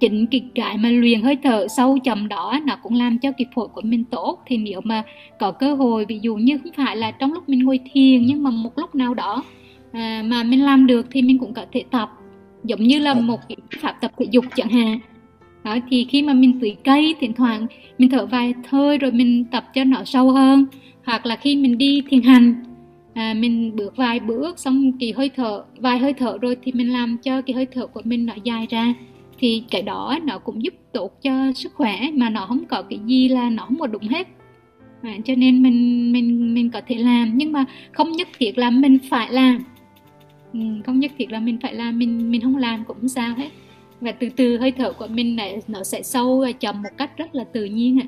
chính 0.00 0.26
cái 0.26 0.40
cái 0.54 0.76
mà 0.78 0.88
luyện 0.90 1.22
hơi 1.22 1.36
thở 1.42 1.66
sâu 1.68 1.98
chậm 2.04 2.28
đó 2.28 2.60
nó 2.66 2.76
cũng 2.82 2.94
làm 2.94 3.18
cho 3.18 3.32
cái 3.32 3.46
phổi 3.54 3.68
của 3.68 3.80
mình 3.84 4.04
tốt. 4.04 4.42
Thì 4.46 4.56
nếu 4.56 4.80
mà 4.84 5.02
có 5.38 5.52
cơ 5.52 5.74
hội 5.74 6.04
ví 6.04 6.18
dụ 6.22 6.36
như 6.36 6.58
không 6.58 6.72
phải 6.72 6.96
là 6.96 7.10
trong 7.10 7.32
lúc 7.32 7.48
mình 7.48 7.64
ngồi 7.64 7.80
thiền 7.92 8.26
nhưng 8.26 8.42
mà 8.42 8.50
một 8.50 8.78
lúc 8.78 8.94
nào 8.94 9.14
đó 9.14 9.42
à, 9.92 10.22
mà 10.26 10.42
mình 10.42 10.64
làm 10.64 10.86
được 10.86 11.06
thì 11.10 11.22
mình 11.22 11.38
cũng 11.38 11.54
có 11.54 11.64
thể 11.72 11.84
tập. 11.90 12.10
Giống 12.64 12.82
như 12.82 12.98
là 12.98 13.14
một 13.14 13.40
cái 13.48 13.56
pháp 13.80 13.92
tập 14.00 14.12
thể 14.18 14.26
dục 14.30 14.44
chẳng 14.56 14.68
hạn. 14.68 14.98
Đó 15.64 15.76
thì 15.90 16.06
khi 16.10 16.22
mà 16.22 16.32
mình 16.34 16.60
tưới 16.60 16.76
cây 16.84 17.14
thỉnh 17.20 17.32
thoảng 17.32 17.66
mình 17.98 18.10
thở 18.10 18.26
vài 18.26 18.54
hơi 18.68 18.98
rồi 18.98 19.12
mình 19.12 19.44
tập 19.44 19.64
cho 19.74 19.84
nó 19.84 20.04
sâu 20.04 20.30
hơn 20.30 20.66
hoặc 21.06 21.26
là 21.26 21.36
khi 21.36 21.56
mình 21.56 21.78
đi 21.78 22.02
thiền 22.08 22.22
hành 22.22 22.54
à, 23.14 23.34
mình 23.34 23.76
bước 23.76 23.96
vài 23.96 24.20
bước 24.20 24.58
xong 24.58 24.92
kỳ 24.92 25.12
hơi 25.12 25.30
thở 25.36 25.64
vài 25.78 25.98
hơi 25.98 26.12
thở 26.12 26.38
rồi 26.38 26.56
thì 26.62 26.72
mình 26.72 26.92
làm 26.92 27.16
cho 27.22 27.42
cái 27.42 27.54
hơi 27.54 27.66
thở 27.66 27.86
của 27.86 28.00
mình 28.04 28.26
nó 28.26 28.34
dài 28.44 28.66
ra. 28.70 28.94
Thì 29.38 29.62
cái 29.70 29.82
đó 29.82 30.18
nó 30.24 30.38
cũng 30.38 30.62
giúp 30.62 30.74
tốt 30.92 31.22
cho 31.22 31.52
sức 31.52 31.74
khỏe 31.74 32.10
mà 32.12 32.30
nó 32.30 32.46
không 32.46 32.64
có 32.64 32.82
cái 32.82 32.98
gì 33.06 33.28
là 33.28 33.50
nó 33.50 33.64
không 33.64 33.78
có 33.78 33.86
đúng 33.86 34.08
hết. 34.08 34.28
À, 35.02 35.16
cho 35.24 35.34
nên 35.34 35.62
mình 35.62 36.12
mình 36.12 36.54
mình 36.54 36.70
có 36.70 36.80
thể 36.86 36.94
làm 36.94 37.32
nhưng 37.34 37.52
mà 37.52 37.64
không 37.92 38.12
nhất 38.12 38.28
thiết 38.38 38.58
là 38.58 38.70
mình 38.70 38.98
phải 39.10 39.32
làm. 39.32 39.58
Ừ, 40.52 40.60
không 40.86 41.00
nhất 41.00 41.12
thiết 41.18 41.32
là 41.32 41.40
mình 41.40 41.58
phải 41.62 41.74
làm 41.74 41.98
mình 41.98 42.30
mình 42.30 42.40
không 42.40 42.56
làm 42.56 42.84
cũng 42.84 43.08
sao 43.08 43.34
hết. 43.34 43.48
Và 44.00 44.12
từ 44.12 44.28
từ 44.36 44.58
hơi 44.58 44.72
thở 44.72 44.92
của 44.92 45.06
mình 45.06 45.36
này 45.36 45.58
nó 45.68 45.84
sẽ 45.84 46.02
sâu 46.02 46.40
và 46.40 46.52
chậm 46.52 46.82
một 46.82 46.88
cách 46.96 47.16
rất 47.16 47.34
là 47.34 47.44
tự 47.44 47.64
nhiên 47.64 48.00
ạ 48.00 48.06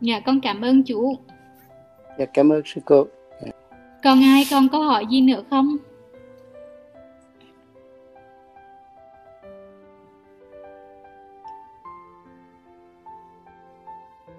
dạ 0.00 0.20
con 0.20 0.40
cảm 0.40 0.60
ơn 0.60 0.82
chú. 0.82 1.16
Dạ 2.18 2.24
cảm 2.24 2.52
ơn 2.52 2.62
sư 2.64 2.80
cô. 2.84 3.06
Còn 4.02 4.22
ai 4.22 4.46
còn 4.50 4.68
câu 4.68 4.82
hỏi 4.82 5.06
gì 5.10 5.20
nữa 5.20 5.42
không? 5.50 5.76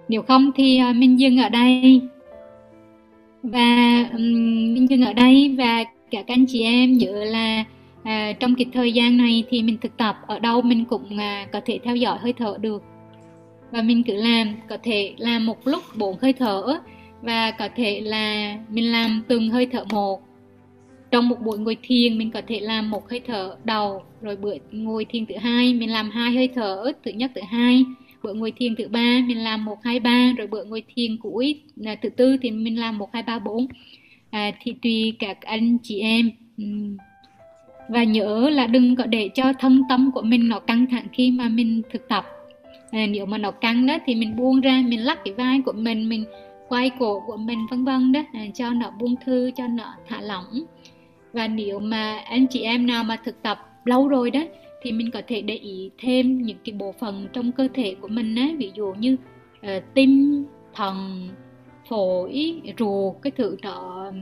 Nếu 0.08 0.22
không 0.22 0.50
thì 0.56 0.78
à, 0.78 0.92
mình 0.92 1.20
dừng 1.20 1.38
ở 1.38 1.48
đây. 1.48 2.00
Và 3.42 4.08
um, 4.12 4.22
mình 4.74 4.86
dừng 4.90 5.02
ở 5.02 5.12
đây 5.12 5.54
và 5.58 5.84
các 6.10 6.24
anh 6.26 6.44
chị 6.48 6.62
em 6.62 6.98
nhớ 6.98 7.24
là 7.24 7.64
à, 8.02 8.32
trong 8.40 8.54
cái 8.54 8.66
thời 8.72 8.92
gian 8.92 9.16
này 9.16 9.44
thì 9.48 9.62
mình 9.62 9.78
thực 9.80 9.96
tập 9.96 10.16
ở 10.26 10.38
đâu 10.38 10.62
mình 10.62 10.84
cũng 10.84 11.18
à, 11.18 11.46
có 11.52 11.60
thể 11.64 11.78
theo 11.84 11.96
dõi 11.96 12.18
hơi 12.18 12.32
thở 12.32 12.58
được 12.60 12.82
và 13.72 13.82
mình 13.82 14.02
cứ 14.02 14.12
làm 14.14 14.48
có 14.68 14.78
thể 14.82 15.14
làm 15.18 15.46
một 15.46 15.66
lúc 15.66 15.82
bốn 15.98 16.18
hơi 16.18 16.32
thở 16.32 16.62
và 17.22 17.50
có 17.50 17.68
thể 17.76 18.00
là 18.00 18.56
mình 18.68 18.92
làm 18.92 19.22
từng 19.28 19.50
hơi 19.50 19.66
thở 19.66 19.84
một. 19.92 20.22
Trong 21.10 21.28
một 21.28 21.36
buổi 21.44 21.58
ngồi 21.58 21.76
thiền 21.82 22.18
mình 22.18 22.30
có 22.30 22.42
thể 22.48 22.60
làm 22.60 22.90
một 22.90 23.10
hơi 23.10 23.20
thở 23.26 23.56
đầu 23.64 24.02
rồi 24.20 24.36
bữa 24.36 24.54
ngồi 24.70 25.04
thiền 25.04 25.26
thứ 25.26 25.34
hai 25.36 25.74
mình 25.74 25.90
làm 25.90 26.10
hai 26.10 26.34
hơi 26.34 26.48
thở 26.54 26.92
thứ 27.04 27.10
nhất 27.10 27.30
thứ 27.34 27.40
hai. 27.48 27.84
Bữa 28.22 28.34
ngồi 28.34 28.52
thiền 28.56 28.76
thứ 28.76 28.88
ba 28.88 29.20
mình 29.26 29.44
làm 29.44 29.64
một 29.64 29.78
hai 29.82 30.00
ba 30.00 30.32
rồi 30.38 30.46
bữa 30.46 30.64
ngồi 30.64 30.82
thiền 30.94 31.16
cuối 31.16 31.60
là 31.76 31.94
thứ 31.94 32.08
tư 32.08 32.36
thì 32.42 32.50
mình 32.50 32.80
làm 32.80 32.98
một 32.98 33.08
hai 33.12 33.22
ba 33.22 33.38
bốn. 33.38 33.66
À, 34.30 34.52
thì 34.62 34.74
tùy 34.82 35.14
các 35.18 35.40
anh 35.40 35.78
chị 35.82 36.00
em. 36.00 36.30
Và 37.88 38.04
nhớ 38.04 38.50
là 38.50 38.66
đừng 38.66 38.96
có 38.96 39.06
để 39.06 39.28
cho 39.34 39.52
thân 39.52 39.82
tâm 39.88 40.10
của 40.14 40.22
mình 40.22 40.48
nó 40.48 40.58
căng 40.58 40.86
thẳng 40.86 41.06
khi 41.12 41.30
mà 41.30 41.48
mình 41.48 41.82
thực 41.92 42.08
tập 42.08 42.24
à, 42.92 43.06
nếu 43.06 43.26
mà 43.26 43.38
nó 43.38 43.50
căng 43.50 43.86
đó 43.86 43.98
thì 44.06 44.14
mình 44.14 44.36
buông 44.36 44.60
ra 44.60 44.82
mình 44.86 45.04
lắc 45.04 45.24
cái 45.24 45.34
vai 45.34 45.60
của 45.64 45.72
mình 45.72 46.08
mình 46.08 46.24
quay 46.68 46.90
cổ 46.98 47.22
của 47.26 47.36
mình 47.36 47.66
vân 47.70 47.84
vân 47.84 48.12
đó 48.12 48.20
à, 48.32 48.46
cho 48.54 48.70
nó 48.70 48.90
buông 48.90 49.14
thư 49.24 49.50
cho 49.56 49.66
nó 49.66 49.94
thả 50.08 50.20
lỏng. 50.20 50.64
Và 51.32 51.48
nếu 51.48 51.78
mà 51.78 52.18
anh 52.18 52.46
chị 52.46 52.60
em 52.60 52.86
nào 52.86 53.04
mà 53.04 53.16
thực 53.24 53.42
tập 53.42 53.58
lâu 53.84 54.08
rồi 54.08 54.30
đó 54.30 54.40
thì 54.82 54.92
mình 54.92 55.10
có 55.10 55.22
thể 55.26 55.40
để 55.40 55.54
ý 55.54 55.90
thêm 55.98 56.42
những 56.42 56.58
cái 56.64 56.74
bộ 56.78 56.92
phận 56.92 57.28
trong 57.32 57.52
cơ 57.52 57.68
thể 57.74 57.94
của 58.00 58.08
mình 58.08 58.34
á 58.34 58.48
ví 58.58 58.72
dụ 58.74 58.94
như 58.98 59.16
uh, 59.60 59.82
tim 59.94 60.44
thận 60.74 61.28
phổi 61.88 62.60
ruột 62.78 63.14
cái 63.22 63.30
thứ 63.36 63.56
đó 63.62 64.12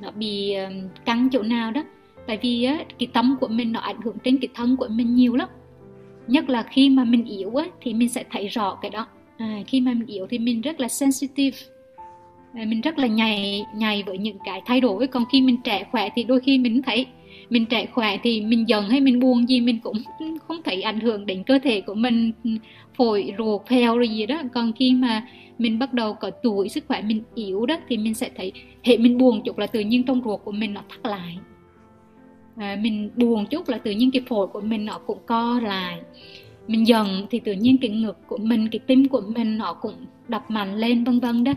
nó 0.00 0.10
bị 0.10 0.56
uh, 0.66 1.04
căng 1.04 1.28
chỗ 1.32 1.42
nào 1.42 1.70
đó. 1.70 1.82
Tại 2.26 2.38
vì 2.42 2.64
á 2.64 2.84
cái 2.98 3.06
tâm 3.12 3.36
của 3.40 3.48
mình 3.48 3.72
nó 3.72 3.80
ảnh 3.80 4.00
hưởng 4.04 4.16
trên 4.24 4.38
cái 4.38 4.48
thân 4.54 4.76
của 4.76 4.88
mình 4.90 5.14
nhiều 5.14 5.36
lắm 5.36 5.48
nhất 6.26 6.50
là 6.50 6.62
khi 6.62 6.90
mà 6.90 7.04
mình 7.04 7.24
yếu 7.24 7.56
á 7.56 7.66
thì 7.82 7.94
mình 7.94 8.08
sẽ 8.08 8.24
thấy 8.30 8.48
rõ 8.48 8.78
cái 8.82 8.90
đó. 8.90 9.06
À, 9.38 9.62
khi 9.66 9.80
mà 9.80 9.92
mình 9.92 10.06
yếu 10.06 10.26
thì 10.30 10.38
mình 10.38 10.60
rất 10.60 10.80
là 10.80 10.88
sensitive. 10.88 11.58
À, 12.54 12.64
mình 12.68 12.80
rất 12.80 12.98
là 12.98 13.06
nhạy 13.06 13.62
nhạy 13.74 14.02
với 14.06 14.18
những 14.18 14.38
cái 14.44 14.62
thay 14.66 14.80
đổi. 14.80 15.06
Còn 15.06 15.24
khi 15.32 15.40
mình 15.40 15.56
trẻ 15.64 15.86
khỏe 15.92 16.08
thì 16.14 16.24
đôi 16.24 16.40
khi 16.40 16.58
mình 16.58 16.82
thấy 16.82 17.06
mình 17.50 17.66
trẻ 17.66 17.86
khỏe 17.86 18.18
thì 18.22 18.40
mình 18.40 18.68
giận 18.68 18.88
hay 18.88 19.00
mình 19.00 19.20
buồn 19.20 19.48
gì 19.48 19.60
mình 19.60 19.78
cũng 19.82 19.96
không 20.48 20.62
thấy 20.64 20.82
ảnh 20.82 21.00
hưởng 21.00 21.26
đến 21.26 21.42
cơ 21.42 21.58
thể 21.58 21.80
của 21.80 21.94
mình 21.94 22.32
phổi 22.96 23.32
ruột 23.38 23.66
phèo 23.68 23.96
rồi 23.96 24.08
gì 24.08 24.26
đó. 24.26 24.42
Còn 24.54 24.72
khi 24.72 24.92
mà 24.92 25.26
mình 25.58 25.78
bắt 25.78 25.92
đầu 25.92 26.14
có 26.14 26.30
tuổi 26.30 26.68
sức 26.68 26.84
khỏe 26.88 27.02
mình 27.02 27.22
yếu 27.34 27.66
đó 27.66 27.76
thì 27.88 27.96
mình 27.96 28.14
sẽ 28.14 28.30
thấy 28.36 28.52
hệ 28.82 28.96
mình 28.96 29.18
buồn 29.18 29.42
chút 29.44 29.58
là 29.58 29.66
tự 29.66 29.80
nhiên 29.80 30.02
trong 30.02 30.22
ruột 30.24 30.40
của 30.44 30.52
mình 30.52 30.74
nó 30.74 30.80
thắt 30.88 31.06
lại 31.06 31.38
mình 32.56 33.10
buồn 33.16 33.46
chút 33.46 33.68
là 33.68 33.78
tự 33.78 33.90
nhiên 33.90 34.10
cái 34.10 34.22
phổi 34.28 34.46
của 34.46 34.60
mình 34.60 34.84
nó 34.84 34.98
cũng 35.06 35.18
co 35.26 35.60
lại. 35.62 36.00
Mình 36.66 36.86
giận 36.86 37.26
thì 37.30 37.40
tự 37.40 37.52
nhiên 37.52 37.78
cái 37.80 37.90
ngực 37.90 38.18
của 38.26 38.36
mình 38.36 38.68
cái 38.72 38.78
tim 38.86 39.08
của 39.08 39.20
mình 39.20 39.58
nó 39.58 39.74
cũng 39.74 39.94
đập 40.28 40.50
mạnh 40.50 40.74
lên 40.74 41.04
vân 41.04 41.20
vân 41.20 41.44
đó. 41.44 41.52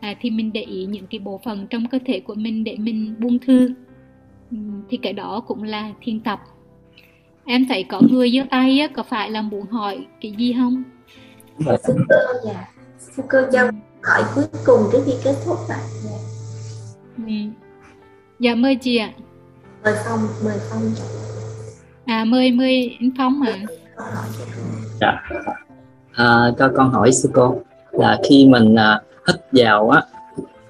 À, 0.00 0.14
thì 0.20 0.30
mình 0.30 0.52
để 0.52 0.62
ý 0.62 0.86
những 0.86 1.06
cái 1.06 1.18
bộ 1.18 1.40
phận 1.44 1.66
trong 1.66 1.86
cơ 1.86 1.98
thể 2.04 2.20
của 2.20 2.34
mình 2.34 2.64
để 2.64 2.76
mình 2.76 3.14
buông 3.18 3.38
thư. 3.38 3.70
Thì 4.90 4.96
cái 4.96 5.12
đó 5.12 5.40
cũng 5.46 5.62
là 5.62 5.92
thiền 6.00 6.20
tập. 6.20 6.40
Em 7.44 7.66
thấy 7.68 7.84
có 7.84 8.00
người 8.10 8.30
giơ 8.30 8.42
tay 8.50 8.80
á, 8.80 8.86
có 8.86 9.02
phải 9.02 9.30
là 9.30 9.42
muốn 9.42 9.66
hỏi 9.66 10.06
cái 10.20 10.34
gì 10.38 10.52
không? 10.52 10.82
Dạ. 11.58 11.76
Sư 11.86 11.94
cơ 12.08 12.16
dạ. 12.44 12.68
Sư 12.98 13.22
cơ 13.28 13.48
cho 13.52 13.70
hỏi 14.02 14.22
cuối 14.34 14.44
cùng 14.66 14.80
trước 14.92 15.02
khi 15.06 15.12
kết 15.24 15.34
thúc 15.46 15.56
ạ 15.68 15.78
dạ. 16.04 16.16
Ừ. 17.26 17.32
dạ 18.40 18.54
mời 18.54 18.76
chị 18.76 18.96
ạ 18.96 19.12
mời 19.84 19.94
phong 20.04 20.28
mời 20.44 20.54
phong. 20.70 20.82
À 22.06 22.24
mời 22.24 22.50
mời 22.52 22.96
anh 23.00 23.10
phong 23.18 23.42
ạ. 23.42 23.58
Dạ. 25.00 25.22
À, 26.12 26.52
cho 26.58 26.70
con 26.76 26.90
hỏi 26.90 27.12
sư 27.12 27.30
cô 27.32 27.60
là 27.92 28.20
khi 28.28 28.46
mình 28.48 28.74
à, 28.74 29.00
hít 29.28 29.36
vào 29.52 29.90
á 29.90 30.02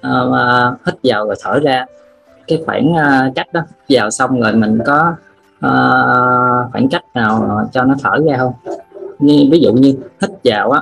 à, 0.01 0.11
à 0.33 0.71
hít 0.85 0.95
vào 1.03 1.25
rồi 1.25 1.35
thở 1.41 1.59
ra 1.59 1.85
cái 2.47 2.63
khoảng 2.65 2.91
uh, 2.91 3.35
cách 3.35 3.53
đó 3.53 3.61
vào 3.89 4.11
xong 4.11 4.41
rồi 4.41 4.55
mình 4.55 4.79
có 4.85 5.13
uh, 5.57 6.71
khoảng 6.71 6.87
cách 6.91 7.03
nào 7.13 7.61
cho 7.73 7.83
nó 7.83 7.95
thở 8.03 8.11
ra 8.29 8.37
không? 8.37 8.53
Như 9.19 9.47
ví 9.51 9.59
dụ 9.59 9.73
như 9.73 9.97
hít 10.21 10.31
vào 10.43 10.71
á 10.71 10.81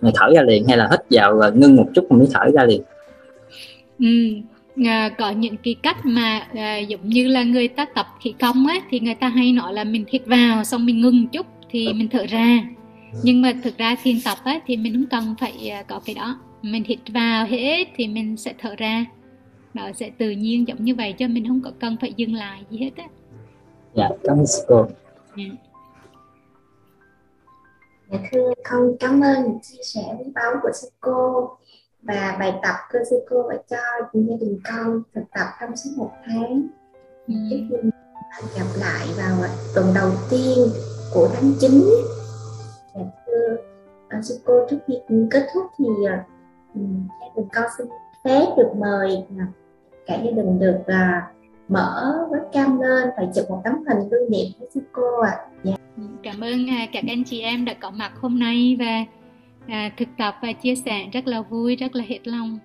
rồi 0.00 0.12
thở 0.14 0.26
ra 0.34 0.42
liền 0.42 0.68
hay 0.68 0.76
là 0.76 0.88
hít 0.90 1.00
vào 1.10 1.34
rồi 1.34 1.52
ngưng 1.52 1.76
một 1.76 1.86
chút 1.94 2.06
rồi 2.10 2.18
mới 2.18 2.28
thở 2.34 2.50
ra 2.54 2.64
liền? 2.64 2.82
Ừ. 3.98 4.06
À, 4.86 5.10
có 5.18 5.30
những 5.30 5.56
cái 5.56 5.76
cách 5.82 5.96
mà 6.04 6.46
à, 6.54 6.78
giống 6.78 7.08
như 7.08 7.28
là 7.28 7.42
người 7.42 7.68
ta 7.68 7.86
tập 7.94 8.06
khí 8.20 8.34
công 8.40 8.66
á 8.66 8.74
thì 8.90 9.00
người 9.00 9.14
ta 9.14 9.28
hay 9.28 9.52
nói 9.52 9.72
là 9.72 9.84
mình 9.84 10.04
hít 10.08 10.26
vào 10.26 10.64
xong 10.64 10.86
mình 10.86 11.00
ngưng 11.00 11.22
một 11.22 11.28
chút 11.32 11.46
thì 11.70 11.92
mình 11.92 12.08
thở 12.08 12.26
ra. 12.26 12.64
Nhưng 13.22 13.42
mà 13.42 13.52
thực 13.64 13.78
ra 13.78 13.96
thiền 14.02 14.16
tập 14.24 14.38
á 14.44 14.60
thì 14.66 14.76
mình 14.76 14.92
không 14.94 15.06
cần 15.10 15.34
phải 15.40 15.70
à, 15.70 15.82
có 15.82 16.00
cái 16.04 16.14
đó. 16.14 16.40
Mình 16.62 16.84
hít 16.84 16.98
vào 17.08 17.46
hết 17.46 17.88
thì 17.96 18.08
mình 18.08 18.36
sẽ 18.36 18.54
thở 18.58 18.74
ra. 18.76 19.04
Nó 19.74 19.92
sẽ 19.92 20.10
tự 20.18 20.30
nhiên 20.30 20.68
giống 20.68 20.84
như 20.84 20.94
vậy 20.94 21.14
cho 21.18 21.28
mình 21.28 21.48
không 21.48 21.60
có 21.64 21.70
cần 21.80 21.96
phải 22.00 22.12
dừng 22.16 22.34
lại 22.34 22.60
gì 22.70 22.78
hết 22.78 22.90
á. 22.96 23.04
Dạ 23.94 24.08
cảm 24.24 24.38
ơn 24.38 24.44
cô. 24.68 24.86
Dạ. 25.36 25.44
dạ 28.10 28.18
thưa 28.32 28.52
con 28.70 28.96
cảm 29.00 29.20
ơn 29.20 29.58
chia 29.62 29.82
sẻ 29.82 30.02
với 30.18 30.32
báo 30.34 30.52
của 30.62 30.70
sư 30.74 30.88
cô 31.00 31.48
và 32.02 32.36
bài 32.38 32.52
tập 32.62 32.74
thưa 32.92 33.04
sư 33.10 33.16
cô 33.30 33.50
đã 33.50 33.56
cho 33.70 33.76
gia 34.12 34.36
đình 34.40 34.58
con 34.64 35.02
thực 35.14 35.24
tập 35.34 35.46
trong 35.60 35.76
suốt 35.76 35.90
một 35.96 36.10
tháng 36.26 36.66
ừ. 37.26 37.34
gặp 38.58 38.66
lại 38.80 39.06
vào 39.16 39.48
tuần 39.74 39.86
đầu 39.94 40.10
tiên 40.30 40.58
của 41.14 41.28
tháng 41.34 41.52
9 41.60 41.70
dạ 42.94 43.00
thưa 43.26 43.56
sư 44.22 44.40
cô 44.44 44.66
trước 44.70 44.78
khi 44.86 44.94
kết 45.30 45.46
thúc 45.54 45.66
thì 45.78 45.84
uh, 45.84 46.08
gia 46.74 47.28
đình 47.36 47.48
con 47.54 47.64
xin 47.78 47.86
phép 48.24 48.46
được 48.56 48.70
mời 48.76 49.16
uh, 49.16 49.48
cả 50.06 50.14
gia 50.14 50.30
đình 50.30 50.58
được 50.58 50.78
uh, 50.80 51.38
mở 51.68 52.26
webcam 52.30 52.80
lên 52.80 53.08
và 53.16 53.22
chụp 53.34 53.44
một 53.48 53.60
tấm 53.64 53.74
hình 53.88 54.08
lưu 54.10 54.30
niệm 54.30 54.46
với 54.58 54.68
sư 54.74 54.80
cô 54.92 55.20
ạ. 55.20 55.30
À. 55.30 55.46
Dạ. 55.64 55.72
Cảm 56.22 56.40
ơn 56.40 56.64
uh, 56.64 56.90
các 56.92 57.04
anh 57.06 57.24
chị 57.24 57.40
em 57.40 57.64
đã 57.64 57.74
có 57.74 57.90
mặt 57.90 58.12
hôm 58.20 58.38
nay 58.38 58.76
và 58.78 59.17
À, 59.68 59.90
thực 59.96 60.08
tập 60.18 60.36
và 60.42 60.52
chia 60.52 60.74
sẻ 60.74 61.08
rất 61.12 61.26
là 61.26 61.42
vui, 61.42 61.76
rất 61.76 61.96
là 61.96 62.04
hết 62.08 62.18
lòng. 62.24 62.58